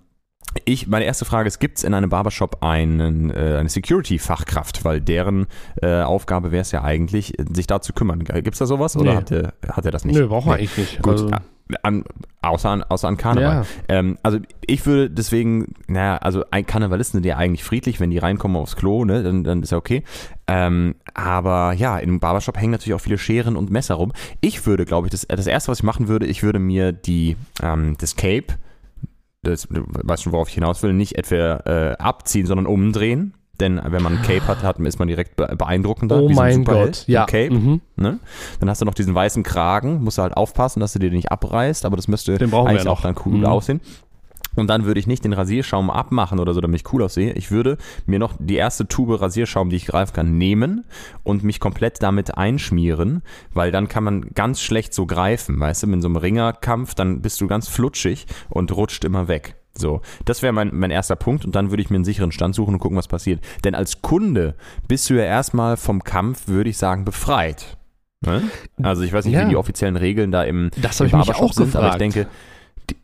ich, 0.66 0.88
meine 0.88 1.06
erste 1.06 1.24
Frage 1.24 1.48
ist, 1.48 1.60
gibt 1.60 1.78
es 1.78 1.84
in 1.86 1.94
einem 1.94 2.10
Barbershop 2.10 2.62
einen, 2.62 3.30
äh, 3.30 3.56
eine 3.60 3.70
Security-Fachkraft? 3.70 4.84
Weil 4.84 5.00
deren 5.00 5.48
äh, 5.82 6.02
Aufgabe 6.02 6.52
wäre 6.52 6.62
es 6.62 6.72
ja 6.72 6.84
eigentlich, 6.84 7.34
sich 7.54 7.68
da 7.68 7.80
zu 7.82 7.94
kümmern. 7.94 8.20
Gibt 8.24 8.54
es 8.54 8.60
da 8.60 8.66
sowas 8.66 8.98
oder 8.98 9.12
Nee. 9.12 9.18
hat 9.18 9.32
er, 9.32 9.54
hat 9.70 9.86
er 9.86 9.92
das 9.92 10.04
nicht? 10.04 10.16
Nö, 10.18 10.28
braucht 10.28 10.48
Nee. 10.48 10.54
eigentlich 10.54 10.78
nicht. 10.78 11.02
Gut, 11.02 11.14
Also, 11.14 11.30
a- 11.30 11.42
an, 11.84 12.04
außer, 12.42 12.70
an, 12.70 12.84
außer 12.84 13.08
an 13.08 13.18
Karneval. 13.18 13.64
Ja. 13.64 13.66
Ähm, 13.88 14.18
also 14.24 14.40
ich 14.66 14.86
würde 14.86 15.10
deswegen, 15.10 15.74
naja, 15.88 16.18
also 16.18 16.44
ein 16.52 16.66
Karnevalisten 16.66 17.20
sind 17.20 17.26
ja 17.26 17.38
eigentlich 17.38 17.64
friedlich, 17.64 18.00
wenn 18.00 18.12
die 18.12 18.18
reinkommen 18.18 18.58
aufs 18.58 18.76
Klo, 18.76 19.06
ne, 19.06 19.24
dann, 19.24 19.44
dann 19.44 19.64
ist 19.64 19.72
ja 19.72 19.78
okay. 19.78 20.04
Ähm, 20.48 20.96
aber 21.14 21.74
ja, 21.74 21.98
im 21.98 22.20
Barbershop 22.20 22.58
hängen 22.58 22.72
natürlich 22.72 22.96
auch 22.96 23.02
viele 23.02 23.18
Scheren 23.18 23.56
und 23.56 23.72
Messer 23.72 23.96
rum. 23.96 24.12
Ich 24.42 24.66
würde, 24.66 24.86
glaube 24.86 25.08
ich, 25.08 25.12
das, 25.12 25.28
das 25.28 25.48
erste, 25.48 25.72
was 25.72 25.80
ich 25.80 25.84
machen 25.84 26.08
würde, 26.08 26.26
ich 26.26 26.44
würde 26.44 26.60
mir 26.60 26.92
die, 26.92 27.38
ähm, 27.62 27.96
das 28.00 28.16
Cape, 28.16 28.48
das, 29.44 29.68
du 29.70 29.84
weißt 29.88 30.24
schon, 30.24 30.34
worauf 30.34 30.50
ich 30.50 30.56
hinaus 30.56 30.84
will, 30.84 30.94
nicht 30.94 31.18
etwa 31.18 31.58
äh, 31.66 31.96
abziehen, 31.98 32.46
sondern 32.46 32.68
umdrehen. 32.68 33.34
Denn 33.62 33.80
wenn 33.86 34.04
man 34.04 34.18
ein 34.18 34.22
Cape 34.24 34.46
hat, 34.48 34.64
hat 34.64 34.78
ist 34.80 35.00
man 35.00 35.08
direkt 35.08 35.38
be- 35.38 35.56
beeindruckender. 35.58 36.22
oh 36.22 36.28
mein 36.30 36.66
Gott, 36.66 37.06
ja. 37.08 37.26
Cape. 37.26 37.54
Mhm. 37.54 37.82
Ne? 37.96 38.20
Dann 38.60 38.70
hast 38.70 38.82
du 38.82 38.86
noch 38.86 38.94
diesen 38.94 39.16
weißen 39.16 39.44
Kragen, 39.44 40.04
musst 40.04 40.18
du 40.18 40.24
halt 40.24 40.36
aufpassen, 40.36 40.82
dass 40.82 40.92
du 40.94 41.00
dir 41.00 41.10
den 41.10 41.16
nicht 41.16 41.32
abreißt, 41.32 41.86
aber 41.86 41.96
das 41.96 42.10
müsste 42.10 42.34
eigentlich 42.34 42.88
auch 42.88 43.02
dann 43.02 43.16
cool 43.26 43.38
Mhm. 43.38 43.46
aussehen. 43.46 43.80
Und 44.58 44.68
dann 44.68 44.84
würde 44.84 45.00
ich 45.00 45.08
nicht 45.08 45.24
den 45.24 45.32
Rasierschaum 45.32 45.90
abmachen 45.90 46.38
oder 46.38 46.54
so, 46.54 46.60
damit 46.60 46.82
ich 46.82 46.92
cool 46.94 47.04
aussehe. 47.04 47.32
Ich 47.36 47.52
würde 47.52 47.78
mir 48.06 48.20
noch 48.20 48.34
die 48.38 48.58
erste 48.58 48.86
Tube 48.86 49.22
Rasierschaum, 49.22 49.70
die 49.70 49.78
ich 49.78 49.86
greifen 49.86 50.12
kann, 50.14 50.38
nehmen 50.38 50.84
und 51.24 51.46
mich 51.46 51.62
komplett 51.62 52.04
damit 52.04 52.38
einschmieren, 52.38 53.22
weil 53.54 53.72
dann 53.72 53.88
kann 53.88 54.04
man 54.04 54.22
ganz 54.34 54.62
schlecht 54.62 54.94
so 54.94 55.06
greifen, 55.06 55.58
weißt 55.58 55.84
du, 55.84 55.88
mit 55.88 56.02
so 56.02 56.10
einem 56.10 56.18
Ringerkampf, 56.18 56.96
dann 56.96 57.22
bist 57.22 57.40
du 57.40 57.48
ganz 57.48 57.70
flutschig 57.70 58.26
und 58.50 58.76
rutscht 58.76 59.06
immer 59.06 59.30
weg. 59.30 59.56
So, 59.74 60.02
das 60.26 60.42
wäre 60.42 60.54
mein, 60.54 60.70
mein 60.74 60.92
erster 60.92 61.16
Punkt 61.16 61.46
und 61.46 61.56
dann 61.56 61.70
würde 61.70 61.82
ich 61.82 61.90
mir 61.90 61.96
einen 61.96 62.06
sicheren 62.06 62.32
Stand 62.32 62.56
suchen 62.56 62.74
und 62.76 62.80
gucken, 62.80 62.98
was 62.98 63.08
passiert. 63.08 63.40
Denn 63.64 63.74
als 63.76 64.02
Kunde 64.02 64.56
bist 64.88 65.10
du 65.10 65.14
ja 65.14 65.24
erstmal 65.24 65.78
vom 65.78 66.04
Kampf, 66.04 66.48
würde 66.48 66.70
ich 66.70 66.78
sagen, 66.78 67.06
befreit. 67.06 67.78
Ne? 68.26 68.44
Also 68.84 69.02
ich 69.04 69.14
weiß 69.14 69.26
nicht, 69.26 69.34
Ja. 69.34 69.46
wie 69.46 69.50
die 69.50 69.56
offiziellen 69.56 69.96
Regeln 69.96 70.32
da 70.32 70.44
im, 70.44 70.70
Das 70.82 71.00
habe 71.00 71.08
ich 71.08 71.14
mich 71.16 71.34
auch 71.36 71.54
sind, 71.54 71.76
aber 71.76 71.88
ich 71.88 71.94
gefragt. 71.94 72.02
denke, 72.02 72.28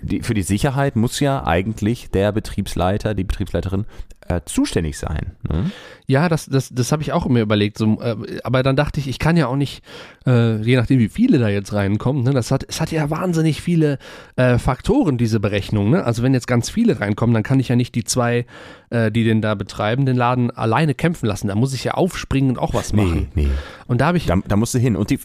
die, 0.02 0.22
für 0.22 0.34
die 0.34 0.44
Sicherheit 0.44 0.96
muss 0.96 1.20
ja 1.20 1.46
eigentlich 1.46 2.10
der 2.12 2.32
Betriebsleiter, 2.32 3.14
die 3.14 3.24
Betriebsleiterin 3.24 3.86
äh, 4.28 4.42
zuständig 4.46 4.98
sein. 4.98 5.32
Ne? 5.50 5.72
Ja, 6.06 6.30
das, 6.30 6.48
das, 6.48 6.70
das 6.70 6.92
habe 6.92 7.02
ich 7.02 7.14
auch 7.14 7.28
mir 7.28 7.42
überlegt. 7.42 7.78
So, 7.78 8.00
äh, 8.02 8.40
aber 8.44 8.64
dann 8.64 8.76
dachte 8.76 9.00
ich, 9.00 9.08
ich 9.08 9.20
kann 9.20 9.38
ja 9.38 9.48
auch 9.48 9.56
nicht, 9.56 9.84
äh, 10.26 10.58
je 10.62 10.76
nachdem 10.76 11.00
wie 11.00 11.10
viele 11.10 11.40
da 11.40 11.50
jetzt 11.50 11.74
reinkommen, 11.74 12.24
ne, 12.24 12.32
das 12.32 12.52
hat, 12.52 12.66
es 12.68 12.82
hat 12.82 12.92
ja 12.92 13.10
wahnsinnig 13.10 13.62
viele 13.62 14.00
äh, 14.36 14.58
Faktoren, 14.58 15.18
diese 15.18 15.40
Berechnung. 15.40 15.90
Ne? 15.90 16.04
Also 16.04 16.24
wenn 16.24 16.34
jetzt 16.34 16.48
ganz 16.48 16.70
viele 16.70 17.00
reinkommen, 17.00 17.34
dann 17.34 17.44
kann 17.44 17.60
ich 17.60 17.70
ja 17.70 17.76
nicht 17.76 17.96
die 17.96 18.04
zwei, 18.04 18.46
äh, 18.90 19.12
die 19.12 19.24
den 19.24 19.42
da 19.42 19.56
betreiben, 19.56 20.06
den 20.06 20.18
Laden 20.18 20.52
alleine 20.52 20.94
kämpfen 20.94 21.26
lassen. 21.26 21.48
Da 21.48 21.56
muss 21.56 21.74
ich 21.74 21.84
ja 21.84 21.94
aufspringen 21.94 22.52
und 22.52 22.60
auch 22.60 22.74
was 22.74 22.94
machen. 22.94 23.30
nee. 23.36 23.48
Und 23.88 24.02
da 24.02 24.08
habe 24.08 24.18
ich, 24.18 24.26
Da, 24.26 24.36
da 24.48 24.58
musst 24.58 24.74
du 24.74 24.80
hin. 24.80 24.96
Und 24.98 25.10
die, 25.10 25.20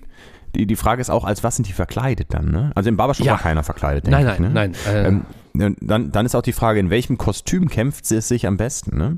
die, 0.55 0.67
die 0.67 0.77
Frage 0.77 1.01
ist 1.01 1.11
auch, 1.11 1.25
als 1.25 1.43
was 1.45 1.57
sind 1.57 1.69
die 1.69 1.73
verkleidet 1.73 2.29
dann? 2.35 2.51
Ne? 2.51 2.73
Also 2.75 2.89
im 2.89 2.97
Barbershop 2.97 3.27
Ja. 3.27 3.33
war 3.33 3.41
keiner 3.41 3.63
verkleidet, 3.63 4.07
denke 4.07 4.23
nein, 4.25 4.35
ich. 4.35 4.41
nein, 4.41 4.53
ne? 4.53 4.75
nein. 4.87 4.95
Äh, 4.95 5.09
Ähm, 5.09 5.77
dann, 5.83 6.11
dann 6.13 6.25
ist 6.25 6.35
auch 6.35 6.41
die 6.43 6.53
Frage, 6.55 6.81
in 6.81 6.89
welchem 6.89 7.19
Kostüm 7.19 7.69
kämpft 7.69 8.11
es 8.11 8.29
sich 8.29 8.47
am 8.47 8.57
besten? 8.57 8.97
Ne? 8.97 9.17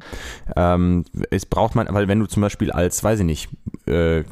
Ähm, 0.56 1.04
es 1.30 1.46
braucht 1.46 1.76
man, 1.76 1.86
weil 1.90 2.08
wenn 2.08 2.18
du 2.18 2.26
zum 2.26 2.40
Beispiel 2.42 2.72
als, 2.72 3.04
weiß 3.04 3.20
ich 3.20 3.24
nicht, 3.26 3.48
äh, 3.86 4.24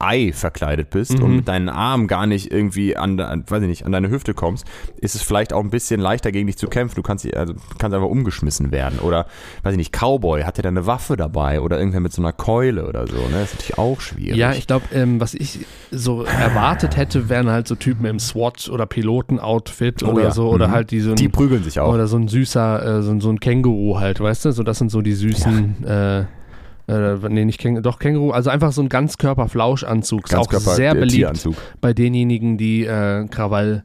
Ei 0.00 0.30
verkleidet 0.32 0.90
bist 0.90 1.18
Mhm. 1.18 1.24
und 1.24 1.36
mit 1.36 1.48
deinen 1.48 1.68
Armen 1.68 2.06
gar 2.06 2.26
nicht 2.26 2.52
irgendwie 2.52 2.96
an, 2.96 3.18
an, 3.18 3.42
weiß 3.48 3.62
ich 3.62 3.68
nicht, 3.68 3.84
an 3.84 3.90
deine 3.90 4.10
Hüfte 4.10 4.32
kommst, 4.32 4.64
ist 5.00 5.16
es 5.16 5.22
vielleicht 5.22 5.52
auch 5.52 5.60
ein 5.64 5.70
bisschen 5.70 6.00
leichter 6.00 6.30
gegen 6.30 6.46
dich 6.46 6.56
zu 6.56 6.68
kämpfen. 6.68 6.94
Du 6.94 7.02
kannst, 7.02 7.26
also, 7.34 7.54
kannst 7.78 7.94
einfach 7.96 8.08
umgeschmissen 8.08 8.70
werden. 8.70 9.00
Oder, 9.00 9.26
weiß 9.64 9.72
ich 9.72 9.78
nicht, 9.78 9.92
Cowboy, 9.92 10.42
hat 10.44 10.56
der 10.56 10.62
da 10.62 10.68
eine 10.68 10.86
Waffe 10.86 11.16
dabei? 11.16 11.60
Oder 11.60 11.78
irgendwer 11.78 11.98
mit 11.98 12.12
so 12.12 12.22
einer 12.22 12.32
Keule 12.32 12.86
oder 12.86 13.08
so. 13.08 13.16
Ne? 13.16 13.28
Das 13.32 13.50
ist 13.50 13.54
natürlich 13.54 13.78
auch 13.78 14.00
schwierig. 14.00 14.36
Ja, 14.36 14.52
ich 14.52 14.68
glaube, 14.68 14.84
ähm, 14.92 15.20
was 15.20 15.34
ich 15.34 15.66
so 15.90 16.22
erwartet 16.22 16.96
hätte, 16.96 17.28
wären 17.28 17.50
halt 17.50 17.66
so 17.66 17.74
Typen 17.74 18.04
im 18.06 18.20
SWAT- 18.20 18.68
oder 18.70 18.86
Piloten-Outfit 18.86 20.04
Oh 20.04 20.10
oder 20.12 20.22
ja. 20.24 20.30
so. 20.30 20.48
Oder 20.48 20.68
Mhm. 20.68 20.72
halt 20.72 20.90
die 20.92 21.00
so 21.00 21.10
ein, 21.10 21.16
die 21.16 21.28
prügeln 21.28 21.64
sich 21.64 21.80
auch. 21.80 21.92
Oder 21.92 22.06
so 22.06 22.16
ein 22.18 22.28
süßer, 22.28 22.98
äh, 22.98 23.02
so, 23.02 23.10
ein- 23.10 23.20
so 23.20 23.30
ein 23.30 23.40
Känguru 23.40 23.98
halt, 23.98 24.20
weißt 24.20 24.44
du? 24.44 24.52
So, 24.52 24.62
das 24.62 24.78
sind 24.78 24.90
so 24.90 25.02
die 25.02 25.14
süßen, 25.14 25.84
äh, 25.84 26.24
äh, 26.88 27.16
nee, 27.28 27.44
nicht 27.44 27.58
Känguru, 27.60 27.82
doch 27.82 27.98
Känguru, 27.98 28.30
also 28.32 28.50
einfach 28.50 28.72
so 28.72 28.82
ein 28.82 28.88
Ganzkörper-Flauschanzug. 28.88 30.26
Ist 30.26 30.34
auch 30.34 30.46
Ganzkörper- 30.48 30.74
sehr 30.74 30.94
beliebt 30.94 31.12
Tieranzug. 31.12 31.54
bei 31.80 31.92
denjenigen, 31.92 32.58
die 32.58 32.84
äh, 32.84 33.26
Krawall 33.28 33.84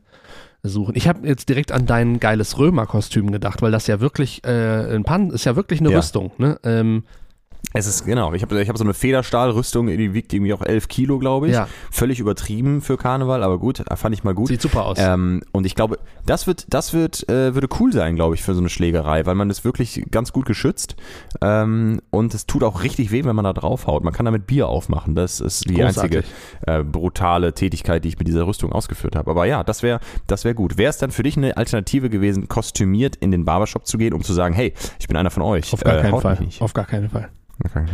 suchen. 0.64 0.96
Ich 0.96 1.08
habe 1.08 1.28
jetzt 1.28 1.50
direkt 1.50 1.72
an 1.72 1.86
dein 1.86 2.20
geiles 2.20 2.58
Römerkostüm 2.58 3.32
gedacht, 3.32 3.62
weil 3.62 3.72
das 3.72 3.88
ja 3.88 4.00
wirklich 4.00 4.44
äh, 4.46 4.96
ein 4.96 5.04
Pan 5.04 5.30
ist 5.30 5.46
ja 5.46 5.56
wirklich 5.56 5.82
eine 5.82 5.92
Ja. 5.92 5.98
Rüstung, 5.98 6.32
ne? 6.38 6.58
Ähm, 6.64 7.04
Es 7.74 7.88
ist, 7.88 8.06
genau, 8.06 8.34
ich 8.34 8.42
habe 8.44 8.62
ich 8.62 8.70
hab 8.70 8.78
so 8.78 8.84
eine 8.84 8.94
Federstahlrüstung, 8.94 9.88
die 9.88 10.14
wiegt 10.14 10.32
irgendwie 10.34 10.54
auch 10.54 10.62
11 10.62 10.88
Kilo, 10.88 11.20
glaube 11.20 11.48
ich. 11.48 11.54
Ja. 11.54 11.68
Völlig 11.92 12.20
übertrieben 12.20 12.82
für 12.82 12.98
Karneval, 12.98 13.44
aber 13.44 13.58
gut, 13.58 13.84
fand 13.96 14.14
ich 14.14 14.24
mal 14.24 14.34
gut. 14.34 14.48
Sieht 14.48 14.62
super 14.62 14.86
aus. 14.86 14.98
Ähm, 15.00 15.42
und 15.52 15.66
ich 15.66 15.76
glaube, 15.76 15.98
das 16.26 16.48
wird, 16.48 16.66
das 16.70 16.94
wird, 16.94 17.28
äh, 17.30 17.56
würde 17.56 17.68
cool 17.80 17.92
sein, 17.92 18.16
glaube 18.16 18.36
ich, 18.36 18.44
für 18.44 18.54
so 18.54 18.60
eine 18.60 18.70
Schlägerei, 18.70 19.26
weil 19.26 19.36
man 19.36 19.50
ist 19.50 19.66
wirklich 19.66 20.06
ganz 20.12 20.32
gut 20.32 20.46
geschützt. 20.46 20.96
Ähm, 21.42 22.00
und 22.12 22.34
es 22.34 22.46
tut 22.46 22.64
auch 22.64 22.84
richtig 22.84 23.12
weh, 23.12 23.24
wenn 23.26 23.36
man 23.36 23.46
da 23.46 23.54
draufhaut. 23.54 24.04
Man 24.04 24.14
kann 24.14 24.26
damit 24.26 24.46
Bier 24.46 24.68
aufmachen. 24.68 25.16
Das 25.16 25.40
ist 25.40 25.70
die 25.70 25.76
Großartig. 25.76 26.18
einzige 26.18 26.24
äh, 26.68 26.84
brutale 26.84 27.54
Tätigkeit, 27.54 28.04
die 28.04 28.10
ich 28.10 28.20
mit 28.20 28.28
dieser 28.28 28.46
Rüstung 28.46 28.72
ausgeführt 28.72 29.16
habe. 29.16 29.32
Aber 29.32 29.46
ja, 29.46 29.64
das 29.64 29.84
wäre 29.84 30.00
das 30.28 30.46
wäre 30.46 30.56
gut. 30.56 30.78
Wäre 30.78 30.90
es 30.90 30.98
dann 30.98 31.12
für 31.12 31.24
dich 31.24 31.38
eine 31.38 31.58
Alternative 31.58 32.10
gewesen, 32.10 32.48
kostümiert 32.48 33.16
in 33.16 33.32
den 33.32 33.46
Barbershop 33.46 33.88
zu 33.88 33.98
gehen, 33.98 34.14
um 34.14 34.24
zu 34.24 34.34
sagen, 34.34 34.54
hey, 34.54 34.74
ich 35.00 35.08
bin 35.08 35.18
einer 35.18 35.32
von 35.32 35.44
euch. 35.44 35.74
Auf 35.74 35.84
gar 35.84 35.98
äh, 35.98 36.02
keinen 36.02 36.22
Fall. 36.22 36.38
Auf 36.60 36.74
gar 36.74 36.86
keinen 36.86 37.10
Fall. 37.10 37.30
Okay, 37.64 37.86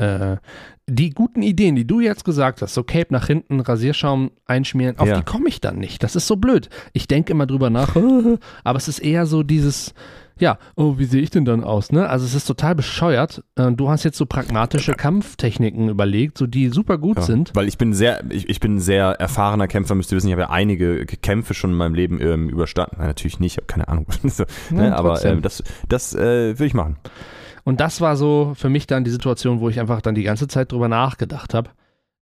äh, 0.00 0.38
die 0.86 1.10
guten 1.10 1.42
Ideen, 1.42 1.76
die 1.76 1.86
du 1.86 2.00
jetzt 2.00 2.24
gesagt 2.24 2.62
hast, 2.62 2.74
so 2.74 2.82
Cape 2.82 3.08
nach 3.10 3.26
hinten, 3.26 3.60
Rasierschaum 3.60 4.30
einschmieren, 4.46 4.98
auf 4.98 5.06
ja. 5.06 5.16
die 5.18 5.22
komme 5.22 5.48
ich 5.48 5.60
dann 5.60 5.78
nicht. 5.78 6.02
Das 6.02 6.16
ist 6.16 6.26
so 6.26 6.36
blöd. 6.36 6.70
Ich 6.94 7.06
denke 7.06 7.32
immer 7.32 7.46
drüber 7.46 7.70
nach, 7.70 7.94
aber 8.64 8.76
es 8.78 8.88
ist 8.88 8.98
eher 8.98 9.26
so 9.26 9.42
dieses, 9.42 9.92
ja, 10.38 10.58
oh, 10.74 10.94
wie 10.96 11.04
sehe 11.04 11.20
ich 11.20 11.28
denn 11.28 11.44
dann 11.44 11.62
aus, 11.62 11.92
ne? 11.92 12.08
Also 12.08 12.24
es 12.24 12.34
ist 12.34 12.46
total 12.46 12.74
bescheuert. 12.74 13.44
Äh, 13.56 13.72
du 13.72 13.90
hast 13.90 14.04
jetzt 14.04 14.16
so 14.16 14.24
pragmatische 14.24 14.94
Kampftechniken 14.94 15.90
überlegt, 15.90 16.38
so 16.38 16.46
die 16.46 16.70
super 16.70 16.96
gut 16.96 17.18
ja, 17.18 17.22
sind. 17.22 17.52
Weil 17.54 17.68
ich 17.68 17.76
bin 17.76 17.92
sehr, 17.92 18.24
ich, 18.30 18.48
ich 18.48 18.58
bin 18.58 18.76
ein 18.76 18.80
sehr 18.80 19.04
erfahrener 19.20 19.68
Kämpfer, 19.68 19.94
müsst 19.94 20.10
ihr 20.12 20.16
wissen, 20.16 20.28
ich 20.28 20.32
habe 20.32 20.42
ja 20.42 20.50
einige 20.50 21.04
Kämpfe 21.04 21.52
schon 21.52 21.70
in 21.70 21.76
meinem 21.76 21.94
Leben 21.94 22.20
ähm, 22.22 22.48
überstanden. 22.48 22.96
Nein, 22.98 23.08
natürlich 23.08 23.38
nicht, 23.38 23.52
ich 23.52 23.56
habe 23.58 23.66
keine 23.66 23.88
Ahnung. 23.88 24.06
so, 24.24 24.44
ne? 24.70 24.88
ja, 24.88 24.96
aber 24.96 25.22
äh, 25.22 25.40
das, 25.42 25.62
das 25.88 26.14
äh, 26.14 26.58
würde 26.58 26.66
ich 26.66 26.74
machen. 26.74 26.96
Und 27.64 27.80
das 27.80 28.00
war 28.00 28.16
so 28.16 28.52
für 28.54 28.68
mich 28.68 28.86
dann 28.86 29.04
die 29.04 29.10
Situation, 29.10 29.60
wo 29.60 29.68
ich 29.68 29.80
einfach 29.80 30.00
dann 30.00 30.14
die 30.14 30.22
ganze 30.22 30.48
Zeit 30.48 30.72
drüber 30.72 30.88
nachgedacht 30.88 31.54
habe. 31.54 31.70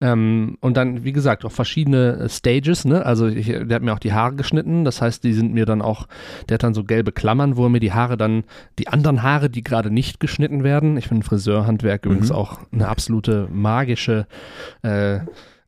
Ähm, 0.01 0.57
und 0.61 0.77
dann, 0.77 1.03
wie 1.03 1.11
gesagt, 1.11 1.43
auch 1.43 1.51
verschiedene 1.51 2.29
Stages, 2.29 2.85
ne? 2.85 3.05
Also 3.05 3.27
ich, 3.27 3.47
der 3.47 3.75
hat 3.75 3.83
mir 3.83 3.93
auch 3.93 3.99
die 3.99 4.13
Haare 4.13 4.35
geschnitten, 4.35 4.85
das 4.85 5.01
heißt, 5.01 5.25
die 5.25 5.33
sind 5.33 5.53
mir 5.53 5.65
dann 5.65 5.81
auch, 5.81 6.07
der 6.47 6.55
hat 6.55 6.63
dann 6.63 6.73
so 6.73 6.85
gelbe 6.85 7.11
Klammern, 7.11 7.57
wo 7.57 7.65
er 7.65 7.69
mir 7.69 7.81
die 7.81 7.91
Haare 7.91 8.15
dann, 8.15 8.45
die 8.77 8.87
anderen 8.87 9.23
Haare, 9.23 9.49
die 9.49 9.61
gerade 9.61 9.91
nicht 9.91 10.21
geschnitten 10.21 10.63
werden, 10.63 10.95
ich 10.95 11.09
finde 11.09 11.25
Friseurhandwerk 11.25 12.05
mhm. 12.05 12.11
übrigens 12.11 12.31
auch 12.31 12.59
eine 12.71 12.87
absolute 12.87 13.49
magische 13.51 14.25
äh, 14.83 15.19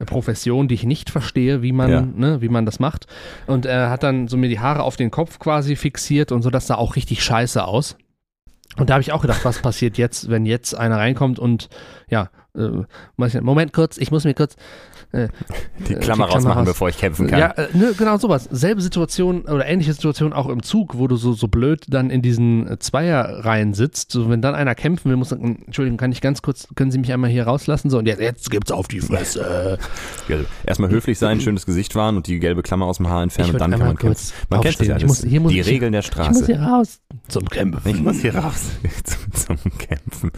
Profession, 0.06 0.70
die 0.70 0.76
ich 0.76 0.86
nicht 0.86 1.10
verstehe, 1.10 1.62
wie 1.62 1.74
man, 1.74 1.92
ja. 1.92 2.02
ne, 2.02 2.42
wie 2.42 2.50
man 2.50 2.66
das 2.66 2.80
macht. 2.80 3.08
Und 3.48 3.66
er 3.66 3.90
hat 3.90 4.02
dann 4.04 4.30
so 4.30 4.38
mir 4.38 4.48
die 4.48 4.60
Haare 4.60 4.84
auf 4.84 4.96
den 4.96 5.12
Kopf 5.12 5.40
quasi 5.40 5.76
fixiert 5.76 6.32
und 6.32 6.42
so, 6.42 6.50
das 6.50 6.68
sah 6.68 6.76
auch 6.76 6.96
richtig 6.96 7.22
scheiße 7.22 7.64
aus. 7.64 7.98
Und 8.78 8.90
da 8.90 8.94
habe 8.96 9.02
ich 9.02 9.12
auch 9.12 9.22
gedacht, 9.22 9.44
was 9.44 9.60
passiert 9.60 9.98
jetzt, 9.98 10.30
wenn 10.30 10.46
jetzt 10.46 10.74
einer 10.76 10.98
reinkommt 10.98 11.40
und 11.40 11.70
ja, 12.10 12.30
äh, 12.56 13.40
Moment 13.42 13.74
kurz, 13.74 13.98
ich 13.98 14.12
muss 14.12 14.24
mir 14.24 14.34
kurz 14.34 14.56
äh, 15.12 15.28
die 15.88 15.96
Klammer 15.96 16.28
die 16.28 16.34
rausmachen, 16.34 16.60
raus. 16.60 16.68
bevor 16.68 16.90
ich 16.90 16.98
kämpfen 16.98 17.28
kann. 17.28 17.40
Ja, 17.40 17.48
äh, 17.52 17.68
ne, 17.74 17.94
genau 17.98 18.18
sowas. 18.18 18.48
Selbe 18.52 18.82
Situation 18.82 19.42
oder 19.42 19.66
ähnliche 19.66 19.94
Situation 19.94 20.34
auch 20.34 20.48
im 20.48 20.64
Zug, 20.64 20.98
wo 20.98 21.08
du 21.08 21.16
so, 21.16 21.34
so 21.34 21.48
blöd 21.48 21.86
dann 21.90 22.10
in 22.10 22.22
diesen 22.22 22.68
äh, 22.68 22.80
Zweierreihen 22.80 23.74
sitzt. 23.74 24.12
So, 24.12 24.30
wenn 24.30 24.42
dann 24.42 24.56
einer 24.56 24.76
kämpfen 24.76 25.10
will, 25.10 25.18
muss 25.18 25.30
sagen, 25.30 25.64
Entschuldigung, 25.66 25.98
kann 25.98 26.12
ich 26.12 26.22
ganz 26.22 26.42
kurz, 26.42 26.68
können 26.76 26.92
Sie 26.92 26.98
mich 26.98 27.12
einmal 27.12 27.30
hier 27.30 27.44
rauslassen? 27.44 27.90
So, 27.90 27.98
und 27.98 28.06
jetzt, 28.06 28.22
jetzt 28.22 28.50
gibt's 28.52 28.72
auf 28.72 28.88
die 28.88 29.02
Fresse. 29.02 29.78
Ja, 30.28 30.38
erstmal 30.66 30.90
höflich 30.90 31.18
sein, 31.20 31.42
schönes 31.42 31.66
Gesicht 31.66 31.96
wahren 31.96 32.16
und 32.16 32.28
die 32.28 32.40
gelbe 32.40 32.62
Klammer 32.62 32.86
aus 32.86 32.98
dem 32.98 33.10
Haar 33.10 33.24
entfernen 33.24 33.52
und 33.52 33.60
dann 33.60 33.72
kann 33.72 33.80
man 33.80 33.98
kämpfen. 33.98 34.34
Man 34.50 34.62
kennt 34.62 34.80
das 34.80 34.88
ja. 34.88 34.98
Muss, 35.06 35.22
die 35.22 35.60
ich, 35.60 35.68
Regeln 35.68 35.92
der 35.92 36.04
Straße. 36.04 36.32
Ich 36.32 36.38
muss 36.38 36.46
hier 36.46 36.62
raus 36.62 37.00
zum 37.28 37.46
Kämpfen. 37.50 37.90
Ich 37.90 38.02
muss 38.02 38.22
hier 38.22 38.36
raus 38.36 38.70
zum, 39.04 39.58
zum 39.58 39.78
Kämpfen. 39.78 40.32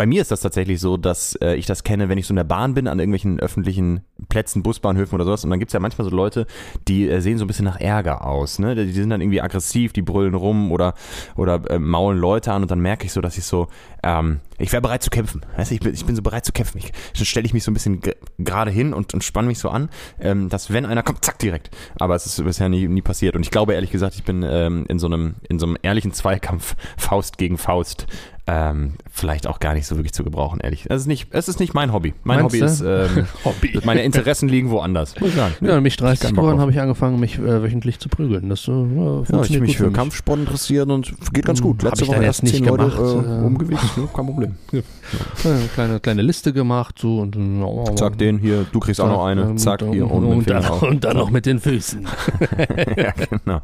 Bei 0.00 0.06
mir 0.06 0.22
ist 0.22 0.30
das 0.30 0.40
tatsächlich 0.40 0.80
so, 0.80 0.96
dass 0.96 1.34
äh, 1.42 1.56
ich 1.56 1.66
das 1.66 1.84
kenne, 1.84 2.08
wenn 2.08 2.16
ich 2.16 2.26
so 2.26 2.32
in 2.32 2.36
der 2.36 2.44
Bahn 2.44 2.72
bin, 2.72 2.88
an 2.88 2.98
irgendwelchen 2.98 3.38
öffentlichen 3.38 4.00
Plätzen, 4.30 4.62
Busbahnhöfen 4.62 5.14
oder 5.14 5.26
sowas. 5.26 5.44
Und 5.44 5.50
dann 5.50 5.58
gibt 5.58 5.68
es 5.68 5.74
ja 5.74 5.80
manchmal 5.80 6.08
so 6.08 6.16
Leute, 6.16 6.46
die 6.88 7.06
äh, 7.06 7.20
sehen 7.20 7.36
so 7.36 7.44
ein 7.44 7.48
bisschen 7.48 7.66
nach 7.66 7.78
Ärger 7.78 8.24
aus. 8.26 8.58
Ne? 8.58 8.74
Die, 8.74 8.86
die, 8.86 8.92
sind 8.92 9.10
dann 9.10 9.20
irgendwie 9.20 9.42
aggressiv, 9.42 9.92
die 9.92 10.00
brüllen 10.00 10.32
rum 10.32 10.72
oder, 10.72 10.94
oder 11.36 11.60
äh, 11.68 11.78
maulen 11.78 12.18
Leute 12.18 12.50
an. 12.50 12.62
Und 12.62 12.70
dann 12.70 12.80
merke 12.80 13.04
ich 13.04 13.12
so, 13.12 13.20
dass 13.20 13.36
ich 13.36 13.44
so, 13.44 13.68
ähm, 14.02 14.40
ich 14.56 14.72
wäre 14.72 14.80
bereit 14.80 15.02
zu 15.02 15.10
kämpfen. 15.10 15.44
Weißt 15.58 15.70
du, 15.70 15.74
ich, 15.74 15.80
bin, 15.82 15.92
ich 15.92 16.06
bin 16.06 16.16
so 16.16 16.22
bereit 16.22 16.46
zu 16.46 16.52
kämpfen. 16.52 16.78
Ich, 16.78 16.92
dann 17.16 17.26
stelle 17.26 17.44
ich 17.44 17.52
mich 17.52 17.64
so 17.64 17.70
ein 17.70 17.74
bisschen 17.74 18.00
gerade 18.38 18.70
hin 18.70 18.94
und, 18.94 19.12
und 19.12 19.22
spanne 19.22 19.48
mich 19.48 19.58
so 19.58 19.68
an, 19.68 19.90
ähm, 20.18 20.48
dass 20.48 20.72
wenn 20.72 20.86
einer 20.86 21.02
kommt, 21.02 21.26
zack, 21.26 21.38
direkt. 21.40 21.76
Aber 21.98 22.14
es 22.14 22.24
ist 22.24 22.42
bisher 22.42 22.70
nie, 22.70 22.88
nie 22.88 23.02
passiert. 23.02 23.36
Und 23.36 23.42
ich 23.42 23.50
glaube 23.50 23.74
ehrlich 23.74 23.90
gesagt, 23.90 24.14
ich 24.14 24.24
bin 24.24 24.46
ähm, 24.48 24.86
in, 24.88 24.98
so 24.98 25.08
einem, 25.08 25.34
in 25.50 25.58
so 25.58 25.66
einem 25.66 25.76
ehrlichen 25.82 26.14
Zweikampf 26.14 26.74
Faust 26.96 27.36
gegen 27.36 27.58
Faust 27.58 28.06
ähm, 28.50 28.94
vielleicht 29.12 29.46
auch 29.46 29.60
gar 29.60 29.74
nicht 29.74 29.86
so 29.86 29.96
wirklich 29.96 30.12
zu 30.12 30.24
gebrauchen, 30.24 30.58
ehrlich. 30.60 30.86
Es 30.88 31.02
ist 31.02 31.06
nicht, 31.06 31.28
es 31.30 31.48
ist 31.48 31.60
nicht 31.60 31.72
mein 31.72 31.92
Hobby. 31.92 32.14
Mein 32.24 32.40
Meinst 32.40 32.54
Hobby 32.54 32.58
du? 32.58 32.64
ist, 32.64 32.80
ähm, 32.80 33.26
Hobby. 33.44 33.78
meine 33.84 34.02
Interessen 34.02 34.48
liegen 34.48 34.70
woanders. 34.70 35.18
Muss 35.20 35.30
ich 35.30 35.36
sagen. 35.36 35.54
Ja, 35.60 35.80
mich 35.80 35.96
30 35.96 36.30
geworden 36.30 36.58
habe 36.58 36.72
ich 36.72 36.80
angefangen, 36.80 37.20
mich 37.20 37.38
äh, 37.38 37.62
wöchentlich 37.62 38.00
zu 38.00 38.08
prügeln. 38.08 38.48
Das 38.48 38.66
äh, 38.66 38.72
ja, 38.72 39.42
ich 39.42 39.60
mich 39.60 39.76
für, 39.76 39.84
für 39.84 39.92
Kampfsport 39.92 40.40
interessieren 40.40 40.90
und 40.90 41.14
geht 41.32 41.46
ganz 41.46 41.62
gut. 41.62 41.82
Letzte 41.82 42.08
Woche 42.08 42.24
erst 42.24 42.42
nicht 42.42 42.64
gemacht. 42.64 42.96
Leute, 42.98 43.28
äh, 43.28 43.44
umgewicht, 43.46 43.82
ja, 43.96 44.08
kein 44.14 44.26
Problem. 44.26 44.54
Ja. 45.42 45.50
kleine, 45.74 45.98
kleine 45.98 46.22
Liste 46.22 46.52
gemacht, 46.52 46.96
so 47.00 47.18
und 47.18 47.36
oh, 47.36 47.84
Zack, 47.96 48.16
den 48.18 48.38
hier, 48.38 48.64
du 48.70 48.78
kriegst 48.78 49.00
auch 49.00 49.08
noch 49.08 49.24
eine. 49.24 49.56
Zack, 49.56 49.82
hier 49.90 50.08
und, 50.08 50.24
und, 50.24 50.48
dann, 50.48 50.64
und 50.80 51.02
dann 51.02 51.16
noch 51.16 51.30
mit 51.30 51.46
den 51.46 51.58
Füßen. 51.58 52.06
ja, 52.96 53.12
genau. 53.12 53.60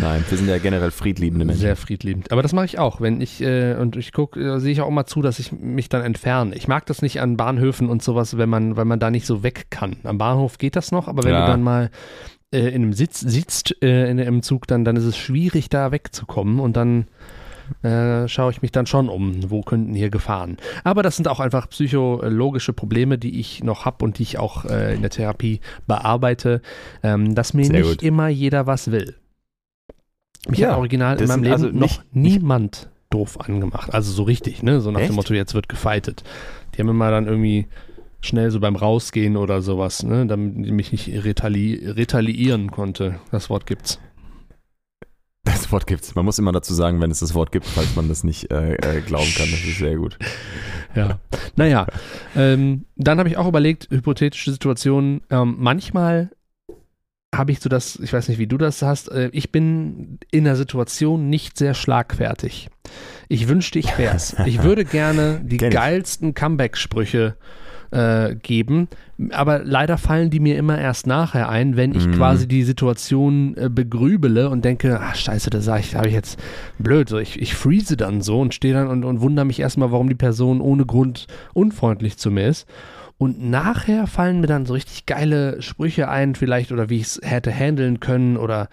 Nein, 0.00 0.24
wir 0.28 0.38
sind 0.38 0.48
ja 0.48 0.58
generell 0.58 0.90
friedliebende 0.90 1.44
Menschen. 1.44 1.60
Sehr 1.60 1.76
friedliebend. 1.76 2.32
Aber 2.32 2.42
das 2.42 2.52
mache 2.52 2.64
ich 2.64 2.78
auch, 2.80 3.00
wenn 3.00 3.20
ich 3.20 3.40
äh, 3.40 3.74
und 3.74 3.94
ich 3.96 4.12
gucke, 4.20 4.40
äh, 4.40 4.60
sehe 4.60 4.72
ich 4.72 4.80
auch 4.80 4.88
immer 4.88 5.06
zu, 5.06 5.22
dass 5.22 5.38
ich 5.38 5.52
mich 5.52 5.88
dann 5.88 6.02
entferne. 6.02 6.54
Ich 6.54 6.68
mag 6.68 6.86
das 6.86 7.02
nicht 7.02 7.20
an 7.20 7.36
Bahnhöfen 7.36 7.88
und 7.88 8.02
sowas, 8.02 8.36
wenn 8.36 8.48
man, 8.48 8.76
weil 8.76 8.84
man 8.84 9.00
da 9.00 9.10
nicht 9.10 9.26
so 9.26 9.42
weg 9.42 9.66
kann. 9.70 9.96
Am 10.04 10.18
Bahnhof 10.18 10.58
geht 10.58 10.76
das 10.76 10.92
noch, 10.92 11.08
aber 11.08 11.24
wenn 11.24 11.32
ja. 11.32 11.46
du 11.46 11.52
dann 11.52 11.62
mal 11.62 11.90
äh, 12.52 12.68
in 12.68 12.82
einem 12.82 12.92
Sitz 12.92 13.20
sitzt 13.20 13.82
äh, 13.82 14.10
in, 14.10 14.18
im 14.18 14.42
Zug, 14.42 14.66
dann, 14.66 14.84
dann 14.84 14.96
ist 14.96 15.04
es 15.04 15.16
schwierig, 15.16 15.68
da 15.68 15.92
wegzukommen 15.92 16.60
und 16.60 16.76
dann 16.76 17.06
äh, 17.82 18.28
schaue 18.28 18.50
ich 18.50 18.62
mich 18.62 18.72
dann 18.72 18.86
schon 18.86 19.08
um, 19.08 19.50
wo 19.50 19.62
könnten 19.62 19.94
hier 19.94 20.10
Gefahren. 20.10 20.56
Aber 20.84 21.02
das 21.02 21.16
sind 21.16 21.28
auch 21.28 21.40
einfach 21.40 21.68
psychologische 21.70 22.72
Probleme, 22.72 23.16
die 23.16 23.38
ich 23.38 23.62
noch 23.64 23.84
habe 23.84 24.04
und 24.04 24.18
die 24.18 24.24
ich 24.24 24.38
auch 24.38 24.64
äh, 24.64 24.94
in 24.94 25.02
der 25.02 25.10
Therapie 25.10 25.60
bearbeite, 25.86 26.62
ähm, 27.02 27.34
dass 27.34 27.54
mir 27.54 27.64
Sehr 27.64 27.80
nicht 27.80 27.88
gut. 27.88 28.02
immer 28.02 28.28
jeder 28.28 28.66
was 28.66 28.90
will. 28.90 29.14
Mich 30.48 30.58
ja, 30.60 30.70
hat 30.70 30.78
original 30.78 31.20
in 31.20 31.28
meinem 31.28 31.42
Leben 31.42 31.52
also 31.52 31.68
noch 31.68 32.02
niemand 32.12 32.89
doof 33.10 33.40
angemacht. 33.40 33.92
Also 33.92 34.12
so 34.12 34.22
richtig, 34.22 34.62
ne? 34.62 34.80
So 34.80 34.90
nach 34.90 35.00
Echt? 35.00 35.10
dem 35.10 35.16
Motto, 35.16 35.34
jetzt 35.34 35.54
wird 35.54 35.68
gefeitet. 35.68 36.22
Die 36.74 36.80
haben 36.80 36.88
immer 36.88 37.10
dann 37.10 37.26
irgendwie 37.26 37.66
schnell 38.20 38.50
so 38.50 38.60
beim 38.60 38.76
Rausgehen 38.76 39.36
oder 39.36 39.62
sowas, 39.62 40.02
ne? 40.02 40.26
Damit 40.26 40.66
ich 40.66 40.72
mich 40.72 40.92
nicht 40.92 41.24
retali 41.24 41.80
retaliieren 41.84 42.70
konnte. 42.70 43.20
Das 43.30 43.50
Wort 43.50 43.66
gibt's. 43.66 43.98
Das 45.44 45.72
Wort 45.72 45.86
gibt's. 45.86 46.14
Man 46.14 46.24
muss 46.24 46.38
immer 46.38 46.52
dazu 46.52 46.74
sagen, 46.74 47.00
wenn 47.00 47.10
es 47.10 47.20
das 47.20 47.34
Wort 47.34 47.50
gibt, 47.50 47.66
falls 47.66 47.96
man 47.96 48.08
das 48.08 48.24
nicht 48.24 48.50
äh, 48.52 48.74
äh, 48.74 49.00
glauben 49.00 49.32
kann. 49.36 49.50
Das 49.50 49.64
ist 49.64 49.78
sehr 49.78 49.96
gut. 49.96 50.18
Ja. 50.94 51.18
Naja. 51.56 51.86
Ähm, 52.36 52.84
dann 52.96 53.18
habe 53.18 53.28
ich 53.28 53.36
auch 53.36 53.48
überlegt, 53.48 53.88
hypothetische 53.90 54.52
Situationen. 54.52 55.22
Ähm, 55.30 55.56
manchmal 55.58 56.30
habe 57.34 57.52
ich 57.52 57.60
so 57.60 57.68
das, 57.68 57.96
ich 57.96 58.12
weiß 58.12 58.28
nicht, 58.28 58.38
wie 58.38 58.46
du 58.46 58.58
das 58.58 58.82
hast, 58.82 59.08
äh, 59.08 59.30
ich 59.32 59.52
bin 59.52 60.18
in 60.30 60.44
der 60.44 60.56
Situation 60.56 61.30
nicht 61.30 61.56
sehr 61.56 61.74
schlagfertig. 61.74 62.68
Ich 63.28 63.48
wünschte, 63.48 63.78
ich 63.78 63.96
wär's. 63.98 64.36
Ich 64.46 64.62
würde 64.62 64.84
gerne 64.84 65.40
die 65.44 65.58
geilsten 65.58 66.34
Comeback-Sprüche 66.34 67.36
äh, 67.92 68.34
geben, 68.36 68.88
aber 69.30 69.60
leider 69.64 69.98
fallen 69.98 70.30
die 70.30 70.40
mir 70.40 70.56
immer 70.56 70.78
erst 70.78 71.06
nachher 71.06 71.48
ein, 71.48 71.76
wenn 71.76 71.94
ich 71.94 72.06
mm. 72.06 72.12
quasi 72.12 72.48
die 72.48 72.62
Situation 72.62 73.56
äh, 73.56 73.68
begrübele 73.68 74.48
und 74.48 74.64
denke, 74.64 75.00
ach 75.00 75.14
scheiße, 75.14 75.50
das 75.50 75.64
sage 75.64 75.80
ich, 75.80 75.94
habe 75.94 76.08
ich 76.08 76.14
jetzt 76.14 76.38
blöd, 76.78 77.08
so 77.08 77.18
ich, 77.18 77.40
ich 77.40 77.54
freeze 77.54 77.96
dann 77.96 78.22
so 78.22 78.40
und 78.40 78.54
stehe 78.54 78.74
dann 78.74 78.88
und, 78.88 79.04
und 79.04 79.20
wundere 79.20 79.44
mich 79.44 79.60
erstmal, 79.60 79.92
warum 79.92 80.08
die 80.08 80.14
Person 80.14 80.60
ohne 80.60 80.86
Grund 80.86 81.26
unfreundlich 81.52 82.16
zu 82.16 82.30
mir 82.30 82.48
ist. 82.48 82.68
Und 83.20 83.38
nachher 83.50 84.06
fallen 84.06 84.40
mir 84.40 84.46
dann 84.46 84.64
so 84.64 84.72
richtig 84.72 85.04
geile 85.04 85.60
Sprüche 85.60 86.08
ein, 86.08 86.34
vielleicht, 86.34 86.72
oder 86.72 86.88
wie 86.88 86.96
ich 86.96 87.02
es 87.02 87.20
hätte 87.22 87.52
handeln 87.52 88.00
können, 88.00 88.38
oder 88.38 88.70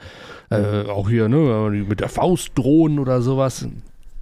äh, 0.49 0.85
auch 0.85 1.09
hier, 1.09 1.27
ne, 1.27 1.69
mit 1.85 1.99
der 1.99 2.07
Faust 2.07 2.51
drohen 2.55 2.97
oder 2.97 3.21
sowas. 3.21 3.67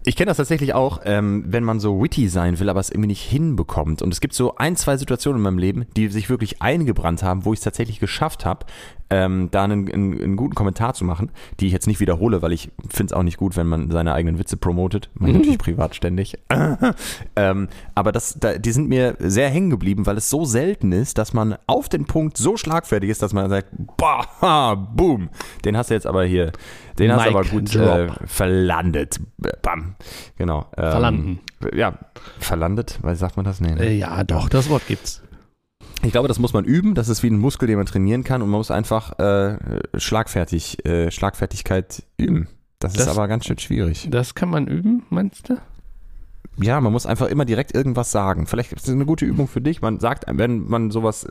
Ich 0.04 0.16
kenne 0.16 0.30
das 0.30 0.38
tatsächlich 0.38 0.74
auch, 0.74 1.02
ähm, 1.06 1.46
wenn 1.48 1.64
man 1.64 1.80
so 1.80 2.02
witty 2.02 2.28
sein 2.28 2.60
will, 2.60 2.70
aber 2.70 2.80
es 2.80 2.90
irgendwie 2.90 3.10
nicht 3.10 3.22
hinbekommt. 3.22 4.02
Und 4.02 4.12
es 4.12 4.20
gibt 4.20 4.34
so 4.34 4.56
ein, 4.56 4.76
zwei 4.76 4.98
Situationen 4.98 5.38
in 5.38 5.44
meinem 5.44 5.60
Leben, 5.60 5.86
die 5.96 6.08
sich 6.08 6.28
wirklich 6.28 6.60
eingebrannt 6.60 7.22
haben, 7.22 7.46
wo 7.46 7.54
ich 7.54 7.60
es 7.60 7.64
tatsächlich 7.64 8.00
geschafft 8.00 8.46
habe, 8.46 8.66
ähm, 9.10 9.50
da 9.52 9.64
einen, 9.64 9.92
einen, 9.92 10.22
einen, 10.22 10.36
guten 10.36 10.56
Kommentar 10.56 10.94
zu 10.94 11.06
machen, 11.06 11.32
die 11.60 11.68
ich 11.68 11.74
jetzt 11.74 11.88
nicht 11.88 12.00
wiederhole, 12.00 12.42
weil 12.42 12.52
ich 12.52 12.72
finde 12.90 13.12
es 13.12 13.14
auch 13.14 13.24
nicht 13.24 13.38
gut, 13.38 13.56
wenn 13.56 13.68
man 13.68 13.92
seine 13.92 14.14
eigenen 14.14 14.40
Witze 14.40 14.58
promotet. 14.58 15.10
Man 15.14 15.30
mhm. 15.30 15.38
natürlich 15.38 15.60
privat 15.60 15.96
ständig. 15.96 16.38
ähm, 17.36 17.68
aber 17.94 18.12
das, 18.12 18.40
da, 18.40 18.58
die 18.58 18.72
sind 18.72 18.90
mir 18.90 19.16
sehr 19.20 19.50
hängen 19.50 19.70
geblieben, 19.70 20.06
weil 20.06 20.18
es 20.18 20.30
so 20.30 20.46
selten 20.46 20.92
ist, 20.92 21.18
dass 21.18 21.34
man 21.34 21.56
auf 21.68 21.88
den 21.90 22.06
Punkt 22.06 22.38
so 22.38 22.58
schlagfertig 22.58 23.10
ist, 23.10 23.22
dass 23.22 23.34
man 23.34 23.50
sagt, 23.50 23.70
bah, 23.98 24.76
boom, 24.76 25.30
den 25.64 25.78
hast 25.78 25.92
du 25.92 25.94
jetzt 25.94 26.08
aber 26.08 26.26
hier, 26.26 26.52
den 26.98 27.08
Mike 27.08 27.20
hast 27.20 27.30
du 27.30 27.38
aber 27.38 27.46
gut 27.46 27.76
äh, 27.76 28.08
verlandet. 28.26 29.20
Bam. 29.62 29.96
Genau. 30.38 30.66
Ähm, 30.78 30.92
Verlanden. 30.92 31.40
Ja, 31.74 31.94
verlandet, 32.40 33.00
weil 33.02 33.16
sagt 33.16 33.38
man 33.38 33.46
das? 33.46 33.62
Nee, 33.62 33.76
ne? 33.76 33.92
Ja, 33.94 34.24
doch, 34.24 34.50
das 34.50 34.70
Wort 34.70 34.88
gibt's. 34.88 35.22
Ich 36.06 36.12
glaube, 36.12 36.28
das 36.28 36.40
muss 36.40 36.54
man 36.54 36.66
üben. 36.66 36.94
Das 36.96 37.10
ist 37.10 37.24
wie 37.24 37.30
ein 37.30 37.38
Muskel, 37.38 37.68
den 37.68 37.78
man 37.78 37.86
trainieren 37.86 38.24
kann 38.24 38.42
und 38.42 38.50
man 38.50 38.60
muss 38.60 38.72
einfach 38.72 39.18
äh, 39.20 39.58
schlagfertig, 39.98 40.86
äh, 40.86 41.12
Schlagfertigkeit 41.12 42.04
üben. 42.18 42.48
Das, 42.80 42.94
das, 42.94 43.04
ist 43.04 43.08
aber 43.08 43.28
ganz 43.28 43.46
schön 43.46 43.58
schwierig. 43.58 44.08
Das 44.12 44.36
kann 44.36 44.50
man 44.50 44.68
üben, 44.68 45.04
meinst 45.10 45.50
du? 45.50 45.58
Ja, 46.62 46.80
man 46.80 46.94
muss 46.94 47.06
einfach 47.06 47.28
immer 47.28 47.46
direkt 47.46 47.76
irgendwas 47.76 48.12
sagen. 48.12 48.48
Vielleicht 48.48 48.72
ist 48.72 48.88
es 48.88 48.94
eine 48.94 49.06
gute 49.06 49.26
Übung 49.26 49.48
für 49.48 49.62
dich. 49.62 49.82
Man 49.82 50.00
sagt, 50.00 50.26
wenn 50.28 50.68
man 50.68 50.90
sowas, 50.90 51.28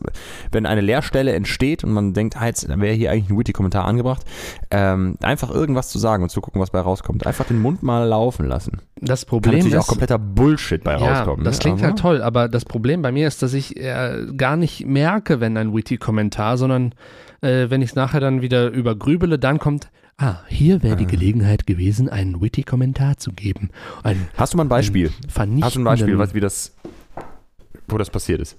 wenn 0.53 0.67
eine 0.67 0.81
Leerstelle 0.81 1.33
entsteht 1.33 1.83
und 1.83 1.93
man 1.93 2.13
denkt, 2.13 2.37
ah, 2.37 2.47
jetzt 2.47 2.69
wäre 2.69 2.95
hier 2.95 3.11
eigentlich 3.11 3.31
ein 3.31 3.39
Witty-Kommentar 3.39 3.87
angebracht, 3.87 4.23
ähm, 4.71 5.17
einfach 5.23 5.51
irgendwas 5.51 5.89
zu 5.89 5.99
sagen 5.99 6.23
und 6.23 6.29
zu 6.29 6.41
gucken, 6.41 6.61
was 6.61 6.71
bei 6.71 6.81
rauskommt. 6.81 7.27
Einfach 7.27 7.47
den 7.47 7.61
Mund 7.61 7.83
mal 7.83 8.07
laufen 8.07 8.47
lassen. 8.47 8.83
Das 9.01 9.25
Problem 9.25 9.53
Kann 9.53 9.59
natürlich 9.61 9.75
ist, 9.79 9.85
auch 9.85 9.89
kompletter 9.89 10.19
Bullshit 10.19 10.85
bei 10.85 10.99
ja, 10.99 10.99
rauskommen. 10.99 11.45
Das 11.45 11.57
ne? 11.57 11.61
klingt 11.61 11.79
aber 11.79 11.89
halt 11.89 11.99
toll, 11.99 12.23
aber 12.23 12.49
das 12.49 12.65
Problem 12.65 13.01
bei 13.03 13.13
mir 13.13 13.27
ist, 13.27 13.43
dass 13.43 13.55
ich 13.55 13.77
äh, 13.77 14.27
gar 14.37 14.57
nicht 14.57 14.87
merke, 14.87 15.41
wenn 15.41 15.57
ein 15.57 15.75
Witty-Kommentar, 15.75 16.59
sondern 16.59 16.95
äh, 17.41 17.71
wenn 17.71 17.83
ich 17.83 17.91
es 17.91 17.97
nachher 17.97 18.21
dann 18.21 18.43
wieder 18.43 18.71
übergrübele, 18.71 19.39
dann 19.39 19.59
kommt 19.59 19.89
Ah, 20.17 20.37
hier 20.49 20.83
wäre 20.83 20.97
die 20.97 21.07
ah. 21.07 21.11
Gelegenheit 21.11 21.67
gewesen, 21.67 22.09
einen 22.09 22.41
witty 22.41 22.63
Kommentar 22.63 23.17
zu 23.17 23.33
geben. 23.33 23.71
Ein, 24.03 24.29
Hast 24.37 24.53
du 24.53 24.57
mal 24.57 24.65
ein 24.65 24.69
Beispiel? 24.69 25.11
Hast 25.35 25.77
du 25.77 25.81
ein 25.81 25.85
Beispiel, 25.85 26.19
was, 26.19 26.35
wie 26.35 26.41
das, 26.41 26.77
wo 27.89 27.99
das 27.99 28.11
passiert 28.11 28.41
ist? 28.41 28.57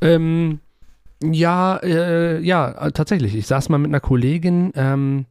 Ähm, 0.00 0.60
ja, 1.22 1.76
äh, 1.76 2.40
ja, 2.40 2.90
tatsächlich. 2.90 3.34
Ich 3.34 3.46
saß 3.46 3.68
mal 3.68 3.78
mit 3.78 3.90
einer 3.90 4.00
Kollegin 4.00 4.72
ähm, 4.74 5.26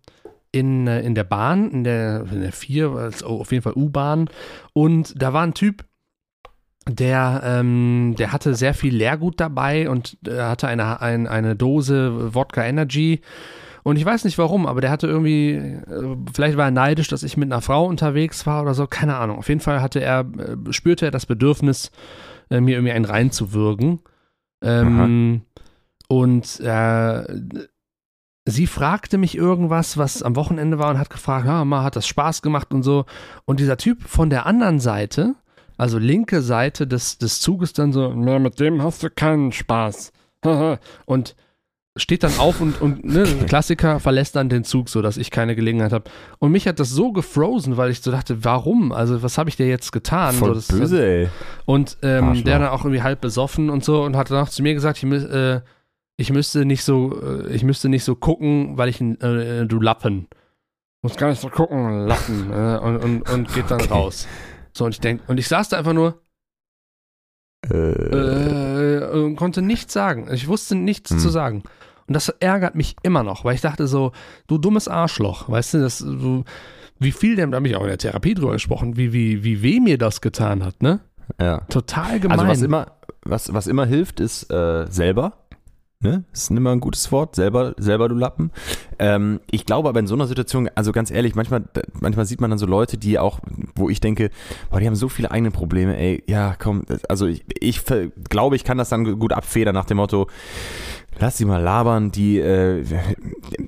in, 0.51 0.87
äh, 0.87 1.01
in 1.01 1.15
der 1.15 1.23
Bahn, 1.23 1.71
in 1.71 1.83
der, 1.83 2.25
in 2.31 2.41
der 2.41 2.51
4, 2.51 2.91
also 2.91 3.27
auf 3.27 3.51
jeden 3.51 3.63
Fall 3.63 3.73
U-Bahn. 3.75 4.29
Und 4.73 5.19
da 5.21 5.33
war 5.33 5.43
ein 5.43 5.55
Typ, 5.55 5.83
der, 6.87 7.41
ähm, 7.43 8.15
der 8.17 8.31
hatte 8.31 8.55
sehr 8.55 8.73
viel 8.73 8.95
Leergut 8.95 9.39
dabei 9.39 9.89
und 9.89 10.17
äh, 10.27 10.39
hatte 10.39 10.67
eine, 10.67 11.01
ein, 11.01 11.27
eine 11.27 11.55
Dose 11.55 12.33
Wodka 12.33 12.63
Energy 12.63 13.21
und 13.83 13.95
ich 13.95 14.05
weiß 14.05 14.25
nicht 14.25 14.37
warum, 14.37 14.65
aber 14.67 14.81
der 14.81 14.91
hatte 14.91 15.07
irgendwie, 15.07 15.51
äh, 15.51 16.17
vielleicht 16.33 16.57
war 16.57 16.65
er 16.65 16.71
neidisch, 16.71 17.07
dass 17.07 17.23
ich 17.23 17.37
mit 17.37 17.51
einer 17.51 17.61
Frau 17.61 17.85
unterwegs 17.85 18.45
war 18.45 18.61
oder 18.61 18.73
so, 18.73 18.87
keine 18.87 19.17
Ahnung. 19.17 19.39
Auf 19.39 19.49
jeden 19.49 19.61
Fall 19.61 19.81
hatte 19.81 20.01
er, 20.01 20.21
äh, 20.21 20.71
spürte 20.71 21.05
er 21.05 21.11
das 21.11 21.25
Bedürfnis, 21.25 21.91
äh, 22.49 22.61
mir 22.61 22.75
irgendwie 22.75 22.93
einen 22.93 23.05
reinzuwürgen. 23.05 23.99
Ähm, 24.63 25.41
und 26.07 26.59
äh, 26.59 27.23
sie 28.45 28.67
fragte 28.67 29.17
mich 29.17 29.35
irgendwas, 29.35 29.97
was 29.97 30.21
am 30.21 30.35
Wochenende 30.35 30.77
war 30.77 30.89
und 30.91 30.99
hat 30.99 31.09
gefragt, 31.09 31.45
ja, 31.47 31.65
mal 31.65 31.83
hat 31.83 31.95
das 31.95 32.07
Spaß 32.07 32.41
gemacht 32.41 32.73
und 32.73 32.83
so. 32.83 33.05
Und 33.45 33.59
dieser 33.59 33.77
Typ 33.77 34.03
von 34.03 34.29
der 34.29 34.45
anderen 34.45 34.79
Seite, 34.79 35.35
also 35.77 35.97
linke 35.97 36.41
Seite 36.41 36.85
des, 36.85 37.17
des 37.17 37.39
Zuges, 37.39 37.73
dann 37.73 37.93
so, 37.93 38.13
na, 38.13 38.39
mit 38.39 38.59
dem 38.59 38.83
hast 38.83 39.03
du 39.03 39.09
keinen 39.09 39.51
Spaß. 39.51 40.11
und 41.05 41.35
steht 41.97 42.23
dann 42.23 42.37
auf 42.37 42.61
und, 42.61 42.81
und 42.81 43.03
ne, 43.03 43.25
Klassiker 43.47 43.99
verlässt 43.99 44.35
dann 44.37 44.47
den 44.47 44.63
Zug, 44.63 44.87
so 44.87 45.01
dass 45.01 45.17
ich 45.17 45.29
keine 45.29 45.55
Gelegenheit 45.55 45.91
habe. 45.91 46.09
Und 46.39 46.51
mich 46.51 46.67
hat 46.67 46.79
das 46.79 46.89
so 46.89 47.11
gefrozen, 47.11 47.75
weil 47.75 47.91
ich 47.91 48.01
so 48.01 48.11
dachte, 48.11 48.45
warum? 48.45 48.93
Also 48.93 49.21
was 49.23 49.37
habe 49.37 49.49
ich 49.49 49.57
dir 49.57 49.67
jetzt 49.67 49.91
getan? 49.91 50.33
Voll 50.35 50.55
so, 50.55 50.77
böse, 50.77 51.05
ey. 51.05 51.29
Und 51.65 51.97
ähm, 52.01 52.43
der 52.45 52.59
dann 52.59 52.69
auch 52.69 52.85
irgendwie 52.85 53.01
halb 53.01 53.19
besoffen 53.19 53.69
und 53.69 53.83
so 53.83 54.03
und 54.03 54.15
hat 54.15 54.31
dann 54.31 54.43
auch 54.43 54.49
zu 54.49 54.63
mir 54.63 54.73
gesagt, 54.73 55.03
ich, 55.03 55.11
äh, 55.11 55.61
ich 56.15 56.31
müsste 56.31 56.63
nicht 56.63 56.83
so, 56.83 57.21
äh, 57.21 57.53
ich 57.53 57.63
müsste 57.63 57.89
nicht 57.89 58.05
so 58.05 58.15
gucken, 58.15 58.77
weil 58.77 58.87
ich 58.87 59.01
äh, 59.01 59.65
du 59.65 59.81
Lappen. 59.81 60.27
Muss 61.01 61.17
gar 61.17 61.29
nicht 61.29 61.41
so 61.41 61.49
gucken, 61.49 62.07
Lappen. 62.07 62.51
Äh, 62.51 62.77
und, 62.77 62.97
und, 62.97 63.29
und 63.29 63.53
geht 63.53 63.69
dann 63.69 63.81
okay. 63.81 63.91
raus. 63.91 64.27
So, 64.71 64.85
und 64.85 64.91
ich 64.91 65.01
denke, 65.01 65.23
und 65.27 65.37
ich 65.39 65.47
saß 65.49 65.69
da 65.69 65.77
einfach 65.77 65.93
nur, 65.93 66.21
äh. 67.69 67.75
Äh, 67.75 69.35
konnte 69.35 69.61
nichts 69.61 69.93
sagen. 69.93 70.27
Ich 70.31 70.47
wusste 70.47 70.75
nichts 70.75 71.11
hm. 71.11 71.19
zu 71.19 71.29
sagen. 71.29 71.63
Und 72.11 72.15
das 72.15 72.27
ärgert 72.27 72.75
mich 72.75 72.97
immer 73.03 73.23
noch, 73.23 73.45
weil 73.45 73.55
ich 73.55 73.61
dachte 73.61 73.87
so, 73.87 74.11
du 74.47 74.57
dummes 74.57 74.89
Arschloch, 74.89 75.47
weißt 75.47 75.75
du, 75.75 75.79
das, 75.79 75.99
du, 75.99 76.43
wie 76.99 77.13
viel 77.13 77.37
denn, 77.37 77.51
da 77.51 77.55
habe 77.55 77.69
ich 77.69 77.77
auch 77.77 77.83
in 77.83 77.87
der 77.87 77.97
Therapie 77.97 78.33
drüber 78.33 78.51
gesprochen, 78.51 78.97
wie, 78.97 79.13
wie, 79.13 79.45
wie 79.45 79.63
weh 79.63 79.79
mir 79.79 79.97
das 79.97 80.19
getan 80.19 80.61
hat, 80.65 80.83
ne? 80.83 80.99
Ja. 81.39 81.59
Total 81.69 82.19
gemein. 82.19 82.37
Also 82.37 82.51
was 82.51 82.61
immer, 82.63 82.87
was, 83.23 83.53
was 83.53 83.67
immer 83.67 83.85
hilft, 83.85 84.19
ist 84.19 84.51
äh, 84.51 84.87
selber. 84.89 85.37
Ne? 86.01 86.25
Das 86.31 86.41
ist 86.41 86.51
immer 86.51 86.71
ein 86.71 86.81
gutes 86.81 87.11
Wort, 87.13 87.35
selber, 87.35 87.75
selber 87.77 88.09
du 88.09 88.15
Lappen. 88.15 88.51
Ähm, 88.99 89.39
ich 89.49 89.65
glaube 89.65 89.87
aber 89.87 89.99
in 89.99 90.07
so 90.07 90.15
einer 90.15 90.27
Situation, 90.27 90.69
also 90.75 90.91
ganz 90.91 91.11
ehrlich, 91.11 91.35
manchmal, 91.35 91.63
manchmal 91.93 92.25
sieht 92.25 92.41
man 92.41 92.49
dann 92.49 92.59
so 92.59 92.65
Leute, 92.65 92.97
die 92.97 93.19
auch, 93.19 93.39
wo 93.75 93.87
ich 93.87 94.01
denke, 94.01 94.31
boah, 94.69 94.81
die 94.81 94.87
haben 94.87 94.95
so 94.95 95.07
viele 95.07 95.31
eigene 95.31 95.51
Probleme, 95.51 95.95
ey, 95.95 96.23
ja, 96.27 96.55
komm, 96.59 96.83
also 97.07 97.27
ich, 97.27 97.45
ich 97.57 97.83
glaube, 98.29 98.57
ich 98.57 98.63
kann 98.63 98.79
das 98.79 98.89
dann 98.89 99.17
gut 99.17 99.31
abfedern 99.31 99.75
nach 99.75 99.85
dem 99.85 99.97
Motto, 99.97 100.27
lass 101.21 101.37
sie 101.37 101.45
mal 101.45 101.61
labern, 101.61 102.11
die, 102.11 102.39
äh, 102.39 102.83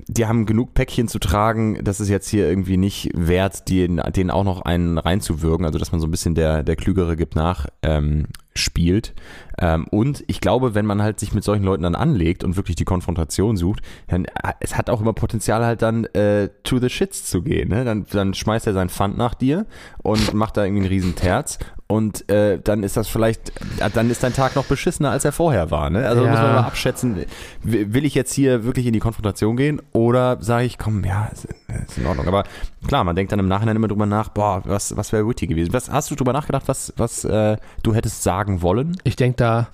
die 0.08 0.26
haben 0.26 0.44
genug 0.44 0.74
Päckchen 0.74 1.08
zu 1.08 1.18
tragen, 1.18 1.82
das 1.82 2.00
ist 2.00 2.08
jetzt 2.08 2.28
hier 2.28 2.48
irgendwie 2.48 2.76
nicht 2.76 3.10
wert, 3.14 3.68
denen, 3.68 4.02
denen 4.12 4.30
auch 4.30 4.44
noch 4.44 4.62
einen 4.62 4.98
reinzuwürgen, 4.98 5.64
also 5.64 5.78
dass 5.78 5.92
man 5.92 6.00
so 6.00 6.06
ein 6.06 6.10
bisschen 6.10 6.34
der, 6.34 6.62
der 6.62 6.76
Klügere 6.76 7.16
gibt 7.16 7.36
nach, 7.36 7.66
ähm, 7.82 8.26
spielt. 8.54 9.14
Ähm, 9.58 9.86
und 9.90 10.24
ich 10.26 10.40
glaube, 10.40 10.74
wenn 10.74 10.86
man 10.86 11.02
halt 11.02 11.20
sich 11.20 11.32
mit 11.32 11.44
solchen 11.44 11.64
Leuten 11.64 11.82
dann 11.82 11.94
anlegt 11.94 12.44
und 12.44 12.56
wirklich 12.56 12.76
die 12.76 12.84
Konfrontation 12.84 13.56
sucht, 13.56 13.82
dann 14.08 14.24
äh, 14.24 14.52
es 14.60 14.76
hat 14.76 14.90
auch 14.90 15.00
immer 15.00 15.12
Potenzial 15.12 15.64
halt 15.64 15.82
dann 15.82 16.04
äh, 16.06 16.48
to 16.62 16.78
the 16.78 16.88
shits 16.88 17.24
zu 17.24 17.42
gehen. 17.42 17.68
Ne? 17.68 17.84
Dann, 17.84 18.06
dann 18.10 18.34
schmeißt 18.34 18.66
er 18.66 18.72
sein 18.72 18.88
Pfand 18.88 19.16
nach 19.16 19.34
dir 19.34 19.66
und 20.02 20.34
macht 20.34 20.56
da 20.56 20.64
irgendwie 20.64 20.82
einen 20.82 20.92
riesen 20.92 21.14
Terz 21.14 21.58
und 21.86 22.28
äh, 22.30 22.58
dann 22.62 22.82
ist 22.82 22.96
das 22.96 23.08
vielleicht, 23.08 23.50
äh, 23.80 23.90
dann 23.92 24.10
ist 24.10 24.22
dein 24.22 24.32
Tag 24.32 24.56
noch 24.56 24.64
beschissener, 24.64 25.10
als 25.10 25.24
er 25.24 25.32
vorher 25.32 25.70
war. 25.70 25.90
Ne? 25.90 26.06
Also 26.06 26.24
ja. 26.24 26.30
muss 26.30 26.40
man 26.40 26.54
mal 26.54 26.60
abschätzen, 26.62 27.26
will 27.62 28.04
ich 28.04 28.14
jetzt 28.14 28.32
hier 28.32 28.64
wirklich 28.64 28.86
in 28.86 28.94
die 28.94 29.00
Konfrontation 29.00 29.56
gehen 29.56 29.82
oder 29.92 30.38
sage 30.40 30.64
ich, 30.64 30.78
komm, 30.78 31.04
ja, 31.04 31.26
ist, 31.26 31.44
ist, 31.44 31.98
in 31.98 32.06
Ordnung. 32.06 32.26
Aber 32.26 32.44
klar, 32.86 33.04
man 33.04 33.14
denkt 33.16 33.32
dann 33.32 33.38
im 33.38 33.48
Nachhinein 33.48 33.76
immer 33.76 33.88
drüber 33.88 34.06
nach, 34.06 34.30
boah, 34.30 34.62
was, 34.64 34.96
was 34.96 35.12
wäre 35.12 35.28
witty 35.28 35.46
gewesen. 35.46 35.74
Was 35.74 35.90
hast 35.90 36.10
du 36.10 36.14
drüber 36.14 36.32
nachgedacht, 36.32 36.64
was, 36.66 36.94
was 36.96 37.24
äh, 37.24 37.58
du 37.82 37.94
hättest 37.94 38.22
sagen 38.22 38.62
wollen? 38.62 38.96
Ich 39.04 39.16
denke 39.16 39.36
da 39.36 39.68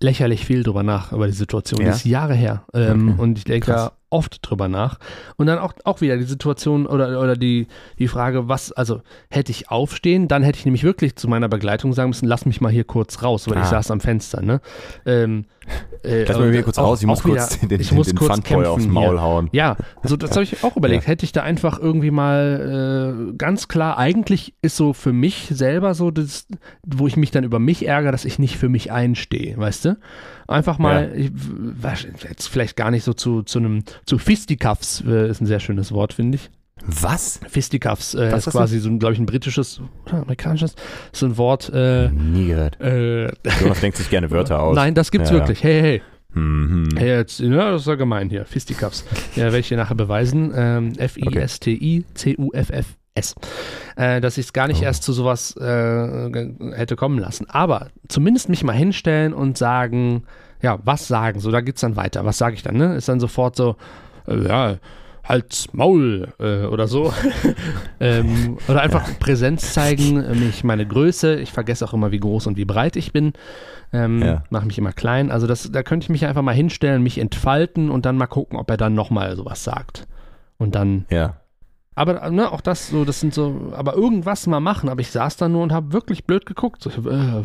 lächerlich 0.00 0.44
viel 0.44 0.62
drüber 0.62 0.82
nach, 0.82 1.12
über 1.12 1.26
die 1.26 1.32
Situation. 1.32 1.80
Ja? 1.80 1.88
Das 1.88 1.96
ist 1.98 2.04
Jahre 2.04 2.34
her. 2.34 2.64
Ähm, 2.74 3.10
okay. 3.12 3.22
Und 3.22 3.38
ich 3.38 3.44
denke 3.44 3.66
da 3.68 3.92
oft 4.14 4.38
drüber 4.42 4.68
nach. 4.68 4.98
Und 5.36 5.46
dann 5.46 5.58
auch, 5.58 5.72
auch 5.82 6.00
wieder 6.00 6.16
die 6.16 6.24
Situation 6.24 6.86
oder, 6.86 7.20
oder 7.20 7.36
die, 7.36 7.66
die 7.98 8.08
Frage, 8.08 8.48
was, 8.48 8.72
also 8.72 9.02
hätte 9.28 9.50
ich 9.50 9.70
aufstehen, 9.70 10.28
dann 10.28 10.42
hätte 10.44 10.58
ich 10.58 10.64
nämlich 10.64 10.84
wirklich 10.84 11.16
zu 11.16 11.28
meiner 11.28 11.48
Begleitung 11.48 11.92
sagen 11.92 12.10
müssen, 12.10 12.26
lass 12.26 12.46
mich 12.46 12.60
mal 12.60 12.70
hier 12.70 12.84
kurz 12.84 13.22
raus, 13.22 13.48
weil 13.48 13.58
ah. 13.58 13.62
ich 13.62 13.66
saß 13.66 13.90
am 13.90 14.00
Fenster, 14.00 14.40
ne? 14.40 14.60
Ähm, 15.04 15.46
äh, 16.02 16.24
Lass 16.24 16.38
mal 16.38 16.52
hier 16.52 16.62
kurz 16.62 16.78
auch, 16.78 16.84
raus, 16.84 17.00
ich 17.00 17.06
muss 17.06 17.22
kurz 17.22 17.56
wieder, 17.62 17.68
den, 17.68 17.80
ich 17.80 17.90
muss 17.90 18.08
den 18.08 18.16
kurz 18.16 18.38
aufs 18.52 18.86
Maul 18.86 19.12
hier. 19.12 19.22
hauen. 19.22 19.48
Ja, 19.52 19.76
also 20.02 20.16
das 20.16 20.32
habe 20.32 20.42
ich 20.42 20.62
auch 20.62 20.76
überlegt. 20.76 21.04
Ja. 21.04 21.08
Hätte 21.08 21.24
ich 21.24 21.32
da 21.32 21.42
einfach 21.42 21.80
irgendwie 21.80 22.10
mal 22.10 23.30
äh, 23.30 23.36
ganz 23.36 23.68
klar, 23.68 23.98
eigentlich 23.98 24.54
ist 24.62 24.76
so 24.76 24.92
für 24.92 25.12
mich 25.12 25.48
selber 25.50 25.94
so, 25.94 26.10
das, 26.10 26.46
wo 26.86 27.06
ich 27.06 27.16
mich 27.16 27.30
dann 27.30 27.44
über 27.44 27.58
mich 27.58 27.86
ärgere, 27.86 28.12
dass 28.12 28.24
ich 28.24 28.38
nicht 28.38 28.58
für 28.58 28.68
mich 28.68 28.92
einstehe, 28.92 29.56
weißt 29.56 29.86
du? 29.86 29.96
Einfach 30.46 30.78
mal, 30.78 31.12
ja. 31.14 31.24
ich, 31.24 31.30
jetzt 32.28 32.48
vielleicht 32.48 32.76
gar 32.76 32.90
nicht 32.90 33.04
so 33.04 33.12
zu, 33.12 33.42
zu 33.42 33.58
einem, 33.58 33.84
zu 34.06 34.18
Fisticuffs, 34.18 35.02
äh, 35.06 35.28
ist 35.28 35.40
ein 35.40 35.46
sehr 35.46 35.60
schönes 35.60 35.92
Wort, 35.92 36.12
finde 36.12 36.36
ich. 36.36 36.50
Was? 36.86 37.40
Fisticuffs 37.48 38.14
äh, 38.14 38.36
ist 38.36 38.50
quasi 38.50 38.78
so, 38.78 38.94
glaube 38.98 39.14
ich, 39.14 39.20
ein 39.20 39.26
britisches 39.26 39.80
oder 40.06 40.22
amerikanisches, 40.22 40.74
so 41.12 41.26
ein 41.26 41.38
Wort. 41.38 41.70
Äh, 41.72 42.10
Nie 42.10 42.48
gehört. 42.48 42.80
Äh, 42.80 43.26
Jonas 43.60 43.80
denkt 43.80 43.96
sich 43.96 44.10
gerne 44.10 44.30
Wörter 44.30 44.60
aus. 44.60 44.76
Nein, 44.76 44.94
das 44.94 45.10
gibt's 45.10 45.30
ja. 45.30 45.36
wirklich. 45.36 45.62
Hey, 45.62 45.80
hey. 45.80 46.02
Mhm. 46.34 46.88
Hey, 46.96 47.08
jetzt, 47.08 47.40
ja, 47.40 47.70
das 47.70 47.82
ist 47.82 47.88
ja 47.88 47.94
gemein 47.94 48.28
hier. 48.28 48.44
Fisticuffs. 48.44 49.04
Ja, 49.36 49.44
werde 49.44 49.60
ich 49.60 49.68
dir 49.68 49.76
nachher 49.76 49.94
beweisen. 49.94 50.52
Ähm, 50.54 50.92
F-I-S-T-I-C-U-F-F-S. 53.14 53.34
Äh, 53.96 54.20
dass 54.20 54.38
ich 54.38 54.46
es 54.46 54.52
gar 54.52 54.66
nicht 54.66 54.82
oh. 54.82 54.84
erst 54.84 55.02
zu 55.02 55.12
sowas 55.12 55.56
äh, 55.56 56.30
hätte 56.74 56.96
kommen 56.96 57.18
lassen. 57.18 57.48
Aber 57.48 57.88
zumindest 58.08 58.48
mich 58.48 58.64
mal 58.64 58.72
hinstellen 58.72 59.32
und 59.32 59.56
sagen, 59.56 60.24
ja, 60.62 60.78
was 60.84 61.06
sagen? 61.06 61.40
So, 61.40 61.50
da 61.50 61.60
geht's 61.60 61.80
dann 61.80 61.96
weiter. 61.96 62.24
Was 62.24 62.38
sage 62.38 62.54
ich 62.54 62.62
dann, 62.62 62.76
ne? 62.76 62.96
Ist 62.96 63.08
dann 63.08 63.20
sofort 63.20 63.56
so, 63.56 63.76
äh, 64.26 64.46
ja, 64.46 64.76
Halt's 65.22 65.72
Maul 65.72 66.28
äh, 66.38 66.64
oder 66.66 66.86
so. 66.86 67.12
ähm, 68.00 68.58
oder 68.68 68.82
einfach 68.82 69.08
Präsenz 69.20 69.72
zeigen, 69.72 70.22
äh, 70.22 70.34
mich 70.34 70.64
meine 70.64 70.86
Größe. 70.86 71.36
Ich 71.36 71.50
vergesse 71.50 71.84
auch 71.86 71.94
immer, 71.94 72.12
wie 72.12 72.20
groß 72.20 72.46
und 72.46 72.58
wie 72.58 72.66
breit 72.66 72.96
ich 72.96 73.12
bin. 73.12 73.32
Ähm, 73.92 74.20
Ja. 74.20 74.44
Mache 74.50 74.66
mich 74.66 74.76
immer 74.76 74.92
klein. 74.92 75.30
Also 75.30 75.46
das, 75.46 75.70
da 75.72 75.82
könnte 75.82 76.04
ich 76.04 76.10
mich 76.10 76.26
einfach 76.26 76.42
mal 76.42 76.54
hinstellen, 76.54 77.02
mich 77.02 77.16
entfalten 77.18 77.90
und 77.90 78.04
dann 78.04 78.18
mal 78.18 78.26
gucken, 78.26 78.58
ob 78.58 78.68
er 78.70 78.76
dann 78.76 78.94
nochmal 78.94 79.34
sowas 79.36 79.64
sagt. 79.64 80.06
Und 80.58 80.74
dann 80.74 81.06
Ja. 81.10 81.36
Aber 81.96 82.28
ne, 82.30 82.50
auch 82.50 82.60
das 82.60 82.88
so, 82.88 83.04
das 83.04 83.20
sind 83.20 83.34
so, 83.34 83.72
aber 83.76 83.94
irgendwas 83.94 84.46
mal 84.46 84.60
machen. 84.60 84.88
Aber 84.88 85.00
ich 85.00 85.10
saß 85.10 85.36
da 85.36 85.48
nur 85.48 85.62
und 85.62 85.72
habe 85.72 85.92
wirklich 85.92 86.24
blöd 86.24 86.44
geguckt. 86.46 86.82
So, 86.82 86.90
äh, 86.90 86.94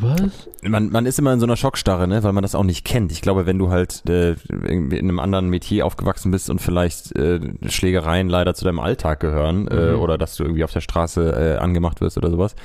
was? 0.01 0.49
Man, 0.63 0.89
man 0.89 1.05
ist 1.05 1.19
immer 1.19 1.33
in 1.33 1.39
so 1.39 1.45
einer 1.45 1.55
Schockstarre, 1.57 2.07
ne, 2.07 2.23
weil 2.23 2.33
man 2.33 2.41
das 2.41 2.55
auch 2.55 2.63
nicht 2.63 2.83
kennt. 2.85 3.11
Ich 3.11 3.21
glaube, 3.21 3.45
wenn 3.45 3.59
du 3.59 3.69
halt 3.69 4.03
äh, 4.09 4.35
irgendwie 4.49 4.97
in 4.97 5.07
einem 5.07 5.19
anderen 5.19 5.49
Metier 5.49 5.85
aufgewachsen 5.85 6.31
bist 6.31 6.49
und 6.49 6.59
vielleicht 6.61 7.15
äh, 7.15 7.39
Schlägereien 7.67 8.27
leider 8.29 8.53
zu 8.53 8.65
deinem 8.65 8.79
Alltag 8.79 9.19
gehören 9.19 9.67
äh, 9.67 9.93
Mhm. 9.93 9.99
oder 9.99 10.17
dass 10.17 10.35
du 10.35 10.43
irgendwie 10.43 10.63
auf 10.63 10.71
der 10.73 10.81
Straße 10.81 11.55
äh, 11.57 11.57
angemacht 11.59 12.01
wirst 12.01 12.17
oder 12.17 12.29
sowas, 12.29 12.55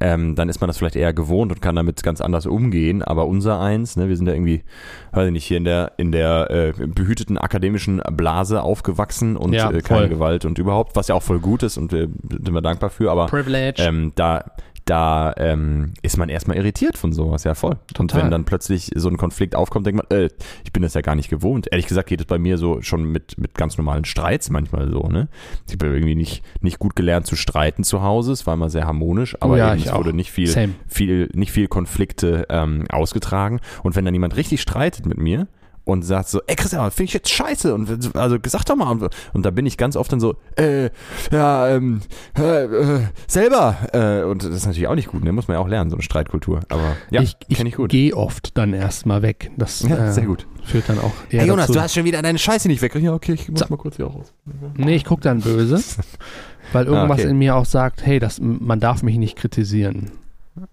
ähm, 0.00 0.34
dann 0.34 0.48
ist 0.48 0.60
man 0.60 0.68
das 0.68 0.78
vielleicht 0.78 0.96
eher 0.96 1.12
gewohnt 1.12 1.52
und 1.52 1.60
kann 1.62 1.76
damit 1.76 2.02
ganz 2.02 2.20
anders 2.20 2.46
umgehen. 2.46 3.02
Aber 3.02 3.26
unser 3.26 3.60
eins, 3.60 3.96
ne, 3.96 4.08
wir 4.08 4.16
sind 4.16 4.26
ja 4.26 4.32
irgendwie, 4.34 4.64
weiß 5.12 5.26
ich 5.26 5.32
nicht, 5.32 5.44
hier 5.44 5.58
in 5.58 5.64
der 5.64 5.92
in 5.98 6.10
der 6.12 6.50
äh, 6.50 6.72
behüteten 6.86 7.38
akademischen 7.38 8.00
Blase 8.12 8.62
aufgewachsen 8.62 9.36
und 9.36 9.52
Ja, 9.52 9.70
äh, 9.70 9.80
keine 9.82 10.00
voll. 10.00 10.08
Gewalt 10.08 10.44
und 10.44 10.58
überhaupt, 10.58 10.96
was 10.96 11.08
ja 11.08 11.14
auch 11.14 11.22
voll 11.22 11.33
gut 11.40 11.62
ist 11.62 11.76
und 11.78 11.92
wir 11.92 12.08
sind 12.30 12.52
wir 12.52 12.62
dankbar 12.62 12.90
für. 12.90 13.10
Aber 13.10 13.26
Privilege. 13.26 13.82
ähm, 13.82 14.12
da, 14.14 14.44
da 14.84 15.32
ähm, 15.38 15.94
ist 16.02 16.18
man 16.18 16.28
erstmal 16.28 16.56
irritiert 16.58 16.98
von 16.98 17.12
sowas, 17.12 17.44
ja 17.44 17.54
voll. 17.54 17.76
Und 17.98 18.10
Total. 18.10 18.22
wenn 18.22 18.30
dann 18.30 18.44
plötzlich 18.44 18.90
so 18.94 19.08
ein 19.08 19.16
Konflikt 19.16 19.56
aufkommt, 19.56 19.86
denkt 19.86 20.06
man, 20.10 20.18
äh, 20.18 20.28
ich 20.64 20.72
bin 20.72 20.82
das 20.82 20.92
ja 20.94 21.00
gar 21.00 21.14
nicht 21.14 21.30
gewohnt. 21.30 21.68
Ehrlich 21.70 21.86
gesagt 21.86 22.08
geht 22.08 22.20
es 22.20 22.26
bei 22.26 22.38
mir 22.38 22.58
so 22.58 22.82
schon 22.82 23.04
mit, 23.04 23.38
mit 23.38 23.54
ganz 23.54 23.78
normalen 23.78 24.04
Streits 24.04 24.50
manchmal 24.50 24.90
so, 24.90 25.08
ne? 25.08 25.28
Ich 25.70 25.78
bin 25.78 25.90
irgendwie 25.90 26.14
nicht, 26.14 26.42
nicht 26.60 26.78
gut 26.78 26.96
gelernt 26.96 27.26
zu 27.26 27.34
streiten 27.34 27.82
zu 27.82 28.02
Hause, 28.02 28.32
es 28.32 28.46
war 28.46 28.54
immer 28.54 28.68
sehr 28.68 28.86
harmonisch, 28.86 29.36
aber 29.40 29.54
Oh 29.54 29.56
ja, 29.56 29.68
eben, 29.70 29.78
ich 29.78 29.86
es 29.86 29.92
auch. 29.92 29.98
wurde 29.98 30.12
nicht 30.12 30.30
viel, 30.30 30.48
Same. 30.48 30.74
viel, 30.86 31.30
nicht 31.34 31.52
viel 31.52 31.66
Konflikte 31.68 32.46
ähm, 32.50 32.84
ausgetragen. 32.90 33.60
Und 33.82 33.96
wenn 33.96 34.04
dann 34.04 34.14
jemand 34.14 34.36
richtig 34.36 34.60
streitet 34.60 35.06
mit 35.06 35.16
mir, 35.16 35.46
und 35.84 36.02
sagt 36.02 36.28
so, 36.28 36.40
ey 36.46 36.56
Christian, 36.56 36.90
finde 36.90 37.04
ich 37.08 37.12
jetzt 37.14 37.30
scheiße 37.30 37.74
und 37.74 38.16
also 38.16 38.38
sag 38.46 38.64
doch 38.64 38.76
mal 38.76 38.90
und, 38.90 39.08
und 39.34 39.42
da 39.44 39.50
bin 39.50 39.66
ich 39.66 39.76
ganz 39.76 39.96
oft 39.96 40.10
dann 40.12 40.20
so, 40.20 40.36
äh, 40.56 40.90
ja, 41.30 41.68
ähm, 41.68 42.00
äh, 42.38 42.64
äh, 42.64 43.00
selber 43.26 43.76
äh, 43.92 44.22
und 44.24 44.42
das 44.44 44.50
ist 44.54 44.66
natürlich 44.66 44.88
auch 44.88 44.94
nicht 44.94 45.08
gut, 45.08 45.22
ne, 45.24 45.32
muss 45.32 45.46
man 45.48 45.56
ja 45.56 45.60
auch 45.60 45.68
lernen, 45.68 45.90
so 45.90 45.96
eine 45.96 46.02
Streitkultur, 46.02 46.60
aber 46.68 46.96
ja, 47.10 47.20
ich 47.22 47.36
ich 47.48 47.60
ich 47.60 47.74
gut. 47.74 47.90
gehe 47.90 48.16
oft 48.16 48.56
dann 48.56 48.72
erstmal 48.72 49.22
weg. 49.22 49.50
Das 49.56 49.82
Ja, 49.82 50.08
äh, 50.08 50.12
sehr 50.12 50.24
gut. 50.24 50.46
führt 50.64 50.88
dann 50.88 50.98
auch 50.98 51.12
eher 51.30 51.40
Hey 51.42 51.48
Jonas, 51.48 51.66
dazu. 51.66 51.74
du 51.78 51.82
hast 51.82 51.94
schon 51.94 52.04
wieder 52.04 52.22
deine 52.22 52.38
Scheiße 52.38 52.68
nicht 52.68 52.80
weg. 52.82 52.94
Ja, 52.94 53.12
okay, 53.12 53.34
ich 53.34 53.48
muss 53.50 53.60
So. 53.60 53.66
mal 53.68 53.76
kurz 53.76 53.96
hier 53.96 54.06
auch 54.06 54.14
raus. 54.14 54.32
Nee, 54.76 54.96
ich 54.96 55.04
gucke 55.04 55.20
dann 55.22 55.40
böse, 55.40 55.82
weil 56.72 56.86
irgendwas 56.86 57.18
Ah, 57.18 57.22
okay. 57.24 57.30
in 57.30 57.38
mir 57.38 57.56
auch 57.56 57.66
sagt, 57.66 58.04
hey, 58.06 58.18
das, 58.18 58.40
man 58.40 58.80
darf 58.80 59.02
mich 59.02 59.16
nicht 59.18 59.36
kritisieren. 59.36 60.10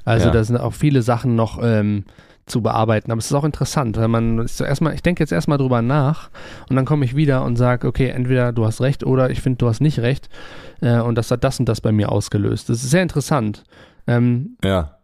Also 0.05 0.27
Ja. 0.27 0.31
da 0.31 0.43
sind 0.43 0.57
auch 0.57 0.73
viele 0.73 1.01
Sachen 1.01 1.35
noch 1.35 1.59
ähm, 1.61 2.05
zu 2.45 2.61
bearbeiten. 2.61 3.11
Aber 3.11 3.19
es 3.19 3.25
ist 3.25 3.33
auch 3.33 3.43
interessant, 3.43 3.97
weil 3.97 4.07
man 4.07 4.39
ist 4.39 4.57
so 4.57 4.63
erstmal, 4.63 4.93
ich 4.93 5.01
denke 5.03 5.21
jetzt 5.23 5.31
erstmal 5.31 5.57
drüber 5.57 5.81
nach 5.81 6.29
und 6.69 6.75
dann 6.75 6.85
komme 6.85 7.05
ich 7.05 7.15
wieder 7.15 7.43
und 7.43 7.55
sage, 7.55 7.87
okay, 7.87 8.09
entweder 8.09 8.51
du 8.51 8.65
hast 8.65 8.81
recht 8.81 9.03
oder 9.05 9.29
ich 9.29 9.41
finde, 9.41 9.57
du 9.57 9.67
hast 9.67 9.79
nicht 9.81 9.99
recht. 9.99 10.29
Äh, 10.81 10.99
und 10.99 11.15
das 11.15 11.31
hat 11.31 11.43
das 11.43 11.59
und 11.59 11.67
das 11.69 11.81
bei 11.81 11.91
mir 11.91 12.11
ausgelöst. 12.11 12.69
Das 12.69 12.83
ist 12.83 12.89
sehr 12.89 13.03
interessant. 13.03 13.63
Ähm, 14.07 14.57
Ja. 14.63 14.97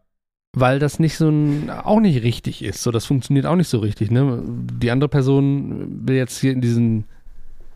weil 0.54 0.80
das 0.80 0.98
nicht 1.00 1.18
so 1.18 1.30
ein, 1.30 1.70
auch 1.70 2.00
nicht 2.00 2.24
richtig 2.24 2.64
ist. 2.64 2.82
So, 2.82 2.90
das 2.92 3.06
funktioniert 3.06 3.46
auch 3.46 3.56
nicht 3.56 3.70
so 3.70 3.78
richtig. 3.80 4.10
Ne? 4.10 4.42
Die 4.46 4.90
andere 4.90 5.08
Person 5.10 6.08
will 6.08 6.16
jetzt 6.16 6.40
hier 6.40 6.52
in 6.52 6.62
diesen, 6.62 7.06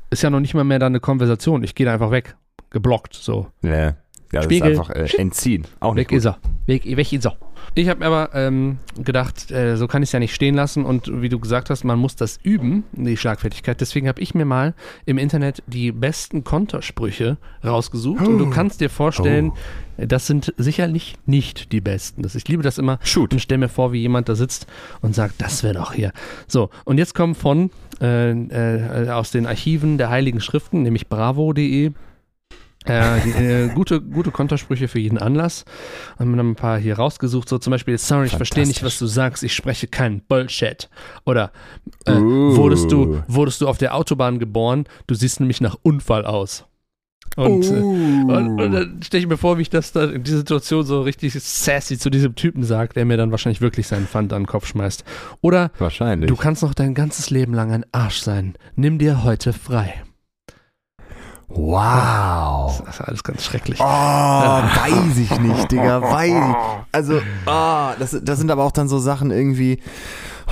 ist 0.09 0.24
ja 0.24 0.30
noch 0.32 0.39
nicht 0.39 0.55
mal 0.55 0.64
mehr 0.64 0.80
da 0.80 0.88
eine 0.88 0.99
Konversation. 0.99 1.64
Ich 1.64 1.76
gehe 1.76 1.86
da 1.86 1.93
einfach 1.93 2.09
weg, 2.12 2.36
geblockt. 2.72 3.14
So, 3.14 3.47
Ja, 3.62 3.72
ja 3.72 3.95
das 4.32 4.45
Spiegel. 4.45 4.72
ist 4.72 4.80
einfach 4.80 4.89
äh, 4.95 5.05
entziehen. 5.18 5.68
Auch 5.80 5.93
nicht 5.93 6.09
weg 6.09 6.18
ist 6.18 6.26
er, 6.26 6.39
weg, 6.66 6.84
weg 6.86 7.14
ist 7.14 7.26
er. 7.26 7.38
Ich 7.74 7.88
habe 7.88 7.99
mir 7.99 8.07
aber 8.07 8.30
ähm, 8.34 8.80
gedacht, 9.01 9.51
äh, 9.51 9.78
so 9.78 9.88
kann 9.88 10.03
ich 10.03 10.09
es 10.09 10.14
ja 10.14 10.20
nicht 10.20 10.36
stehen 10.36 10.55
lassen 10.55 10.86
und 10.86 11.22
wie 11.22 11.30
du 11.30 11.39
gesagt 11.39 11.70
hast, 11.70 11.84
man 11.84 11.99
muss 11.99 12.16
das 12.16 12.38
üben, 12.43 12.84
die 12.91 13.16
Schlagfertigkeit. 13.16 13.80
Deswegen 13.80 14.07
habe 14.07 14.22
ich 14.22 14.36
mir 14.36 14.45
mal 14.45 14.74
im 15.05 15.18
Internet 15.18 15.64
die 15.68 15.91
besten 15.91 16.43
Kontersprüche 16.43 17.38
rausgesucht 17.64 18.28
und 18.28 18.38
du 18.38 18.49
kannst 18.49 18.82
dir 18.82 18.89
vorstellen, 18.89 19.53
das 19.97 20.28
sind 20.28 20.53
sicherlich 20.57 21.16
nicht 21.26 21.72
die 21.72 21.82
besten. 21.82 22.24
Das, 22.24 22.36
ich 22.36 22.47
liebe 22.47 22.64
das 22.64 22.78
immer, 22.78 22.99
Shoot. 23.03 23.34
und 23.34 23.39
stell 23.39 23.57
mir 23.57 23.70
vor, 23.70 23.93
wie 23.93 23.99
jemand 23.99 24.30
da 24.30 24.36
sitzt 24.36 24.68
und 25.01 25.16
sagt, 25.16 25.36
das 25.41 25.64
wäre 25.64 25.76
doch 25.76 25.93
hier. 25.93 26.12
So, 26.47 26.70
und 26.86 26.97
jetzt 26.97 27.14
kommen 27.14 27.36
von 27.36 27.70
äh, 28.01 28.32
äh, 28.32 29.09
aus 29.09 29.32
den 29.32 29.45
Archiven 29.45 29.97
der 29.97 30.09
Heiligen 30.09 30.41
Schriften, 30.41 30.84
nämlich 30.84 31.07
bravo.de. 31.07 31.91
Äh, 32.88 33.65
äh, 33.65 33.67
gute, 33.69 34.01
gute 34.01 34.32
Kontersprüche 34.32 34.88
für 34.88 34.99
jeden 34.99 35.19
Anlass. 35.19 35.65
Haben 36.17 36.32
wir 36.32 36.38
noch 36.38 36.49
ein 36.49 36.55
paar 36.55 36.79
hier 36.79 36.97
rausgesucht. 36.97 37.47
So 37.47 37.59
zum 37.59 37.71
Beispiel, 37.71 37.97
sorry, 37.97 38.25
ich 38.25 38.36
verstehe 38.36 38.65
nicht, 38.65 38.84
was 38.84 38.97
du 38.97 39.05
sagst, 39.05 39.43
ich 39.43 39.53
spreche 39.53 39.88
keinen 39.88 40.21
Bullshit. 40.21 40.89
Oder 41.25 41.51
äh, 42.05 42.13
Uh. 42.13 42.55
wurdest, 42.55 42.91
du, 42.91 43.21
wurdest 43.27 43.61
du 43.61 43.67
auf 43.67 43.77
der 43.77 43.95
Autobahn 43.95 44.39
geboren, 44.39 44.86
du 45.07 45.13
siehst 45.15 45.39
nämlich 45.39 45.61
nach 45.61 45.77
Unfall 45.84 46.25
aus. 46.25 46.65
Und, 47.38 47.63
äh, 47.65 47.69
und, 47.79 48.59
und 48.59 48.71
dann 48.73 48.99
stelle 49.03 49.23
ich 49.23 49.29
mir 49.29 49.38
vor, 49.38 49.57
wie 49.57 49.61
ich 49.61 49.69
das 49.69 49.93
da 49.93 50.03
in 50.05 50.23
dieser 50.23 50.39
Situation 50.39 50.84
so 50.84 51.01
richtig 51.01 51.34
sassy 51.34 51.97
zu 51.97 52.09
diesem 52.09 52.36
Typen 52.36 52.63
sage, 52.63 52.93
der 52.93 53.05
mir 53.05 53.15
dann 53.15 53.32
wahrscheinlich 53.32 53.61
wirklich 53.61 53.88
seinen 53.88 54.05
Pfand 54.07 54.34
an 54.34 54.41
den 54.41 54.47
Kopf 54.47 54.67
schmeißt. 54.67 55.05
Oder 55.39 55.71
Wahrscheinlich. 55.77 56.27
du 56.29 56.36
kannst 56.36 56.61
noch 56.61 56.73
dein 56.73 56.93
ganzes 56.93 57.29
Leben 57.29 57.53
lang 57.53 57.71
ein 57.71 57.86
Arsch 57.93 58.19
sein. 58.19 58.55
Nimm 58.75 58.97
dir 58.97 59.23
heute 59.23 59.53
frei. 59.53 59.93
Wow. 61.56 62.82
Das 62.86 62.95
ist 62.95 63.02
alles 63.02 63.24
ganz 63.24 63.43
schrecklich. 63.43 63.80
Oh, 63.80 63.84
weiß 63.84 65.18
ich 65.18 65.39
nicht, 65.39 65.72
Digga, 65.72 66.02
weiß 66.02 66.30
ich. 66.30 66.56
Also, 66.91 67.22
ah, 67.45 67.93
das, 67.99 68.18
das 68.22 68.39
sind 68.39 68.52
aber 68.52 68.64
auch 68.64 68.72
dann 68.72 68.88
so 68.88 68.99
Sachen 68.99 69.32
irgendwie, 69.32 69.80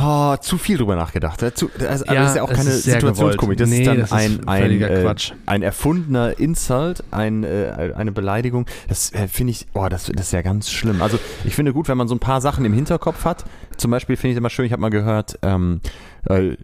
oh, 0.02 0.38
zu 0.38 0.58
viel 0.58 0.78
drüber 0.78 0.96
nachgedacht. 0.96 1.42
ja, 1.42 1.54
Zu, 1.54 1.70
das, 1.78 2.04
also 2.04 2.06
Ja, 2.06 2.22
das 2.22 2.30
ist 2.32 2.36
ja 2.38 2.44
auch 2.44 2.54
keine 2.54 2.72
Situationskomik. 2.72 3.58
Das 3.58 3.70
gewollt. 3.70 3.82
ist 3.82 3.88
dann 3.88 3.96
Nee, 3.96 4.02
das 4.02 4.12
ein, 4.12 4.48
ein, 4.48 4.82
äh, 4.82 5.16
ein 5.46 5.62
erfundener 5.62 6.40
Insult, 6.40 7.04
ein, 7.12 7.44
äh, 7.44 7.94
eine 7.96 8.12
Beleidigung. 8.12 8.66
Das 8.88 9.14
äh, 9.14 9.28
finde 9.28 9.52
ich, 9.52 9.68
oh, 9.74 9.88
das, 9.90 10.06
das 10.06 10.28
ist 10.28 10.32
ja 10.32 10.42
ganz 10.42 10.70
schlimm. 10.72 11.02
Also, 11.02 11.20
ich 11.44 11.56
finde 11.56 11.74
gut, 11.74 11.88
wenn 11.88 11.98
man 11.98 12.08
so 12.08 12.16
ein 12.16 12.20
paar 12.20 12.42
Sachen 12.42 12.66
im 12.66 12.74
Hinterkopf 12.74 13.26
hat. 13.26 13.46
Zum 13.78 13.92
Beispiel 13.92 14.18
finde 14.18 14.32
ich 14.34 14.38
immer 14.38 14.50
schön, 14.50 14.66
ich 14.66 14.72
habe 14.72 14.82
mal 14.82 14.90
gehört, 14.90 15.40
ähm, 15.42 15.82
äh, 16.26 16.56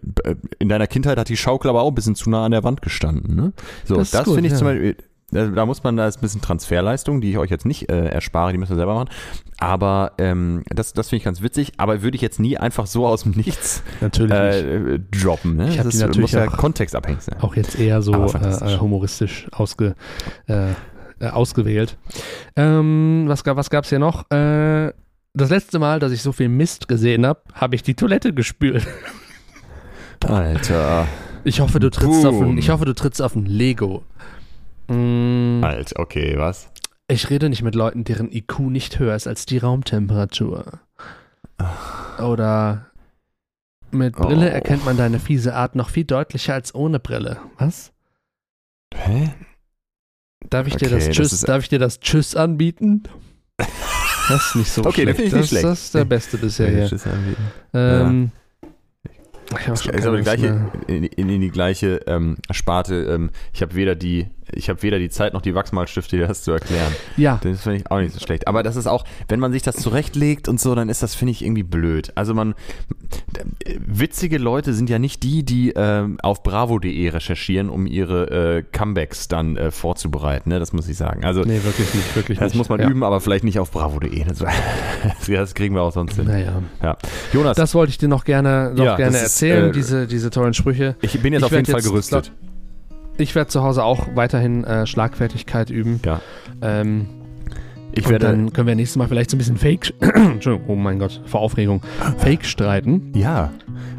in 0.58 0.68
deiner 0.68 0.86
Kindheit 0.86 1.18
hat 1.18 1.28
die 1.28 1.36
Schaukel 1.36 1.70
aber 1.70 1.82
auch 1.82 1.88
ein 1.88 1.94
bisschen 1.94 2.14
zu 2.14 2.28
nah 2.30 2.44
an 2.44 2.52
der 2.52 2.64
Wand 2.64 2.82
gestanden. 2.82 3.34
Ne? 3.34 3.52
So, 3.84 3.96
Das 3.96 4.10
das, 4.10 4.24
finde 4.24 4.46
ich 4.46 4.52
ja. 4.52 4.58
zum 4.58 4.66
Beispiel, 4.66 4.96
da 5.32 5.66
muss 5.66 5.82
man, 5.82 5.96
da 5.96 6.06
ist 6.06 6.18
ein 6.18 6.20
bisschen 6.20 6.40
Transferleistung, 6.40 7.20
die 7.20 7.30
ich 7.30 7.38
euch 7.38 7.50
jetzt 7.50 7.66
nicht 7.66 7.90
äh, 7.90 8.06
erspare, 8.06 8.52
die 8.52 8.58
müsst 8.58 8.70
ihr 8.70 8.76
selber 8.76 8.94
machen. 8.94 9.08
Aber 9.58 10.12
ähm, 10.18 10.62
das, 10.68 10.92
das 10.92 11.08
finde 11.08 11.18
ich 11.18 11.24
ganz 11.24 11.42
witzig, 11.42 11.72
aber 11.78 12.02
würde 12.02 12.14
ich 12.14 12.22
jetzt 12.22 12.38
nie 12.38 12.56
einfach 12.58 12.86
so 12.86 13.06
aus 13.06 13.24
dem 13.24 13.32
Nichts 13.32 13.82
äh, 14.00 14.98
droppen. 15.10 15.56
Ne? 15.56 15.70
Ich 15.70 15.76
das 15.78 15.86
ist, 15.86 16.00
natürlich 16.00 16.20
muss 16.20 16.32
ja 16.32 16.46
auch- 16.48 16.56
kontextabhängig 16.56 17.22
sein. 17.22 17.36
Auch 17.40 17.56
jetzt 17.56 17.78
eher 17.78 18.02
so 18.02 18.12
äh, 18.12 18.78
humoristisch 18.78 19.48
ausge, 19.52 19.94
äh, 20.46 20.70
äh, 21.18 21.28
ausgewählt. 21.28 21.96
Ähm, 22.54 23.24
was 23.26 23.42
gab 23.42 23.56
was 23.56 23.70
gab's 23.70 23.88
hier 23.88 23.98
noch? 23.98 24.30
Äh, 24.30 24.92
das 25.34 25.50
letzte 25.50 25.78
Mal, 25.78 25.98
dass 25.98 26.12
ich 26.12 26.22
so 26.22 26.32
viel 26.32 26.48
Mist 26.48 26.88
gesehen 26.88 27.26
habe, 27.26 27.40
habe 27.52 27.74
ich 27.74 27.82
die 27.82 27.94
Toilette 27.94 28.32
gespült. 28.32 28.86
Alter. 30.26 31.06
Ich 31.44 31.60
hoffe, 31.60 31.78
du 31.78 31.90
trittst 31.90 32.24
auf 32.26 32.34
ein, 32.34 32.40
Boom. 32.40 32.58
ich 32.58 32.70
hoffe, 32.70 32.84
du 32.86 32.94
trittst 32.94 33.22
auf 33.22 33.36
ein 33.36 33.46
Lego. 33.46 34.02
Mm, 34.88 35.62
Alter, 35.64 35.98
okay, 36.00 36.34
was? 36.38 36.70
ich 37.08 37.30
rede 37.30 37.48
nicht 37.48 37.62
mit 37.62 37.74
Leuten, 37.74 38.04
deren 38.04 38.32
IQ 38.32 38.58
nicht 38.70 38.98
höher 38.98 39.14
ist 39.14 39.26
als 39.28 39.46
die 39.46 39.58
Raumtemperatur. 39.58 40.80
Oder 42.18 42.86
mit 43.90 44.16
Brille 44.16 44.46
Oh. 44.46 44.52
erkennt 44.54 44.84
man 44.84 44.96
deine 44.96 45.18
fiese 45.20 45.54
Art 45.54 45.74
noch 45.76 45.88
viel 45.90 46.04
deutlicher 46.04 46.54
als 46.54 46.74
ohne 46.74 46.98
Brille. 46.98 47.38
Was? 47.58 47.92
Hä? 48.94 49.32
Darf 50.50 50.66
ich 50.66 50.76
dir 50.76 50.86
Okay, 50.86 50.94
das 50.96 51.06
das 51.06 51.16
Tschüss, 51.16 51.32
ist- 51.32 51.48
darf 51.48 51.62
ich 51.62 51.68
dir 51.68 51.78
das 51.78 52.00
Tschüss 52.00 52.34
anbieten? 52.36 53.02
Das 54.28 54.44
ist 54.48 54.56
nicht 54.56 54.70
so 54.72 54.84
Okay, 54.84 55.02
schlecht. 55.02 55.18
das 55.20 55.24
ich 55.26 55.32
nicht 55.32 55.42
das, 55.42 55.48
schlecht. 55.50 55.64
Das 55.64 55.82
ist 55.84 55.94
der 55.94 56.04
beste 56.04 56.36
bisher 56.38 56.68
hier. 56.68 56.88
Tschüss 56.88 57.06
anbieten. 57.06 57.44
Ähm, 57.72 58.32
ich 59.52 59.56
hab 59.58 59.66
Das 59.66 59.84
schon 59.84 59.94
ist 59.94 60.04
aber 60.04 60.20
gleiche, 60.20 60.68
in, 60.88 61.04
in, 61.04 61.28
in 61.28 61.40
die 61.40 61.50
gleiche 61.50 62.00
ähm, 62.08 62.36
Sparte. 62.50 63.04
Ähm, 63.04 63.30
ich 63.52 63.62
habe 63.62 63.76
weder 63.76 63.94
die, 63.94 64.26
ich 64.52 64.68
habe 64.68 64.82
weder 64.82 64.98
die 64.98 65.08
Zeit 65.08 65.32
noch 65.32 65.42
die 65.42 65.54
Wachsmalstifte, 65.54 66.16
dir 66.16 66.26
das 66.28 66.42
zu 66.42 66.52
erklären. 66.52 66.92
Ja, 67.16 67.40
Das 67.42 67.62
finde 67.62 67.78
ich 67.78 67.90
auch 67.90 67.98
nicht 68.00 68.12
so 68.14 68.20
schlecht. 68.20 68.46
Aber 68.48 68.62
das 68.62 68.76
ist 68.76 68.86
auch, 68.86 69.04
wenn 69.28 69.40
man 69.40 69.52
sich 69.52 69.62
das 69.62 69.76
zurechtlegt 69.76 70.48
und 70.48 70.60
so, 70.60 70.74
dann 70.74 70.88
ist 70.88 71.02
das, 71.02 71.14
finde 71.14 71.32
ich, 71.32 71.42
irgendwie 71.44 71.62
blöd. 71.62 72.12
Also 72.14 72.34
man, 72.34 72.52
äh, 73.64 73.74
witzige 73.86 74.38
Leute 74.38 74.72
sind 74.74 74.88
ja 74.90 74.98
nicht 74.98 75.22
die, 75.22 75.42
die 75.44 75.72
ähm, 75.76 76.18
auf 76.22 76.42
bravo.de 76.42 77.08
recherchieren, 77.08 77.68
um 77.70 77.86
ihre 77.86 78.58
äh, 78.58 78.62
Comebacks 78.62 79.28
dann 79.28 79.56
äh, 79.56 79.70
vorzubereiten. 79.70 80.50
Ne? 80.50 80.58
Das 80.58 80.72
muss 80.72 80.88
ich 80.88 80.96
sagen. 80.96 81.24
Also 81.24 81.42
nee, 81.42 81.60
wirklich 81.64 81.92
nicht, 81.94 82.16
wirklich 82.16 82.38
das 82.38 82.52
nicht. 82.52 82.58
muss 82.58 82.68
man 82.68 82.80
ja. 82.80 82.88
üben, 82.88 83.02
aber 83.02 83.20
vielleicht 83.20 83.44
nicht 83.44 83.58
auf 83.58 83.70
bravo.de. 83.70 84.24
Das, 84.24 84.38
das 85.26 85.54
kriegen 85.54 85.74
wir 85.74 85.82
auch 85.82 85.92
sonst 85.92 86.16
hin. 86.16 86.26
Naja, 86.26 86.62
Ja. 86.82 86.96
Jonas, 87.32 87.56
das 87.56 87.74
wollte 87.74 87.90
ich 87.90 87.98
dir 87.98 88.08
noch 88.08 88.24
gerne, 88.24 88.72
noch 88.74 88.84
Ja, 88.84 88.96
gerne 88.96 89.12
das 89.12 89.22
ist, 89.22 89.42
erzählen, 89.42 89.70
äh, 89.70 89.72
diese, 89.72 90.06
diese 90.06 90.30
tollen 90.30 90.54
Sprüche. 90.54 90.96
ich 91.00 91.20
bin 91.20 91.32
jetzt 91.32 91.40
ich 91.40 91.46
auf 91.46 91.52
jeden 91.52 91.66
Fall 91.66 91.82
gerüstet. 91.82 92.32
Ich 93.18 93.34
werde 93.34 93.48
zu 93.48 93.62
Hause 93.62 93.84
auch 93.84 94.08
weiterhin 94.14 94.64
äh, 94.64 94.86
Schlagfertigkeit 94.86 95.70
üben. 95.70 96.00
Ja. 96.04 96.20
Ähm, 96.62 97.06
Ich 97.92 98.04
und 98.06 98.12
werde. 98.12 98.26
dann 98.26 98.52
können 98.52 98.66
wir 98.68 98.74
nächstes 98.74 98.96
Mal 98.96 99.08
vielleicht 99.08 99.30
so 99.30 99.36
ein 99.36 99.38
bisschen 99.38 99.56
Fake, 99.56 99.94
Entschuldigung, 100.00 100.68
oh 100.68 100.76
mein 100.76 100.98
Gott, 100.98 101.22
vor 101.26 101.40
Aufregung, 101.40 101.80
Fake 102.18 102.44
streiten. 102.44 103.12
ja. 103.14 103.52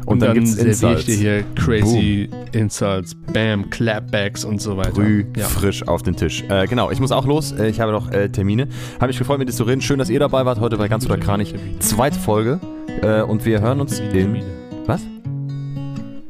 Und, 0.06 0.22
dann, 0.22 0.32
gibt's 0.32 0.52
serviere 0.52 1.00
ich 1.00 1.04
dir 1.04 1.14
hier 1.16 1.44
crazy 1.54 2.30
Insults, 2.52 3.14
Bam, 3.34 3.68
Clapbacks 3.68 4.42
und 4.42 4.58
so 4.58 4.78
weiter. 4.78 4.92
Brüh 4.92 5.26
Ja. 5.36 5.44
frisch 5.44 5.86
auf 5.86 6.02
den 6.02 6.16
Tisch. 6.16 6.44
Äh, 6.48 6.66
genau, 6.66 6.90
ich 6.90 6.98
muss 6.98 7.12
auch 7.12 7.26
los. 7.26 7.52
Äh, 7.52 7.68
ich 7.68 7.78
habe 7.80 7.92
noch 7.92 8.10
äh, 8.10 8.30
Termine. 8.30 8.68
Habe 8.96 9.08
mich 9.08 9.18
gefreut, 9.18 9.38
mit 9.38 9.50
dir 9.50 9.52
zu 9.52 9.64
reden. 9.64 9.82
Schön, 9.82 9.98
dass 9.98 10.08
ihr 10.08 10.18
dabei 10.18 10.46
wart 10.46 10.60
heute 10.60 10.78
bei 10.78 10.88
Ganz 10.88 11.04
oder 11.04 11.18
Kranich. 11.18 11.54
Zweite 11.80 12.18
Folge. 12.18 12.58
Äh, 13.02 13.20
und 13.20 13.44
wir 13.44 13.60
hören 13.60 13.82
uns 13.82 14.00
in. 14.00 14.38
Was? 14.86 15.02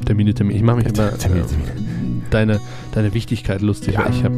Termine, 0.05 0.35
Termine. 0.35 0.57
Ich 0.59 0.65
mache 0.65 0.79
mich 0.79 0.87
immer 0.87 1.17
Termine, 1.17 1.45
äh, 1.45 1.47
Termine. 1.47 1.88
Deine, 2.31 2.61
deine 2.93 3.15
Wichtigkeit 3.15 3.63
lustig, 3.63 3.95
Ja. 3.95 4.07
ich 4.11 4.23
habe 4.25 4.37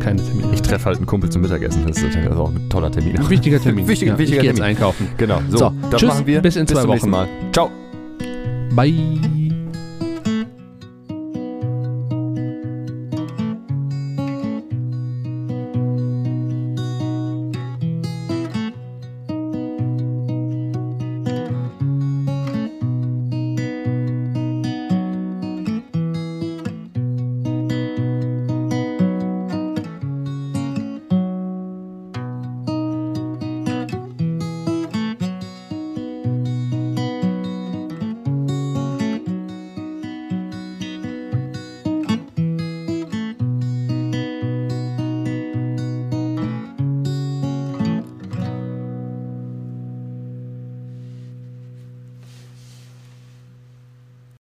keine 0.00 0.22
Termine. 0.22 0.52
Ich 0.54 0.62
treffe 0.62 0.86
halt 0.86 0.98
einen 0.98 1.06
Kumpel 1.06 1.30
zum 1.30 1.42
Mittagessen. 1.42 1.84
Das 1.86 1.98
ist, 1.98 2.16
auch 2.36 2.50
ein 2.50 2.68
toller 2.70 2.90
Termin. 2.92 3.18
Ein 3.18 3.28
wichtiger 3.30 3.60
Termin. 3.60 3.86
Wichtig- 3.88 4.08
ja, 4.08 4.18
wichtiger 4.18 4.36
ich 4.38 4.42
gehe 4.42 4.50
jetzt 4.50 4.56
Termin. 4.58 4.76
einkaufen. 4.76 5.08
Genau. 5.16 5.40
So, 5.50 5.58
So, 5.58 5.72
das 5.90 6.00
tschüss, 6.00 6.08
machen 6.10 6.26
wir. 6.26 6.40
bis 6.42 6.56
in 6.56 6.66
zwei 6.66 6.84
nächsten 6.84 7.10
Wochen. 7.10 7.10
Mal. 7.10 7.28
Ciao. 7.52 7.70
Bye. 8.74 9.43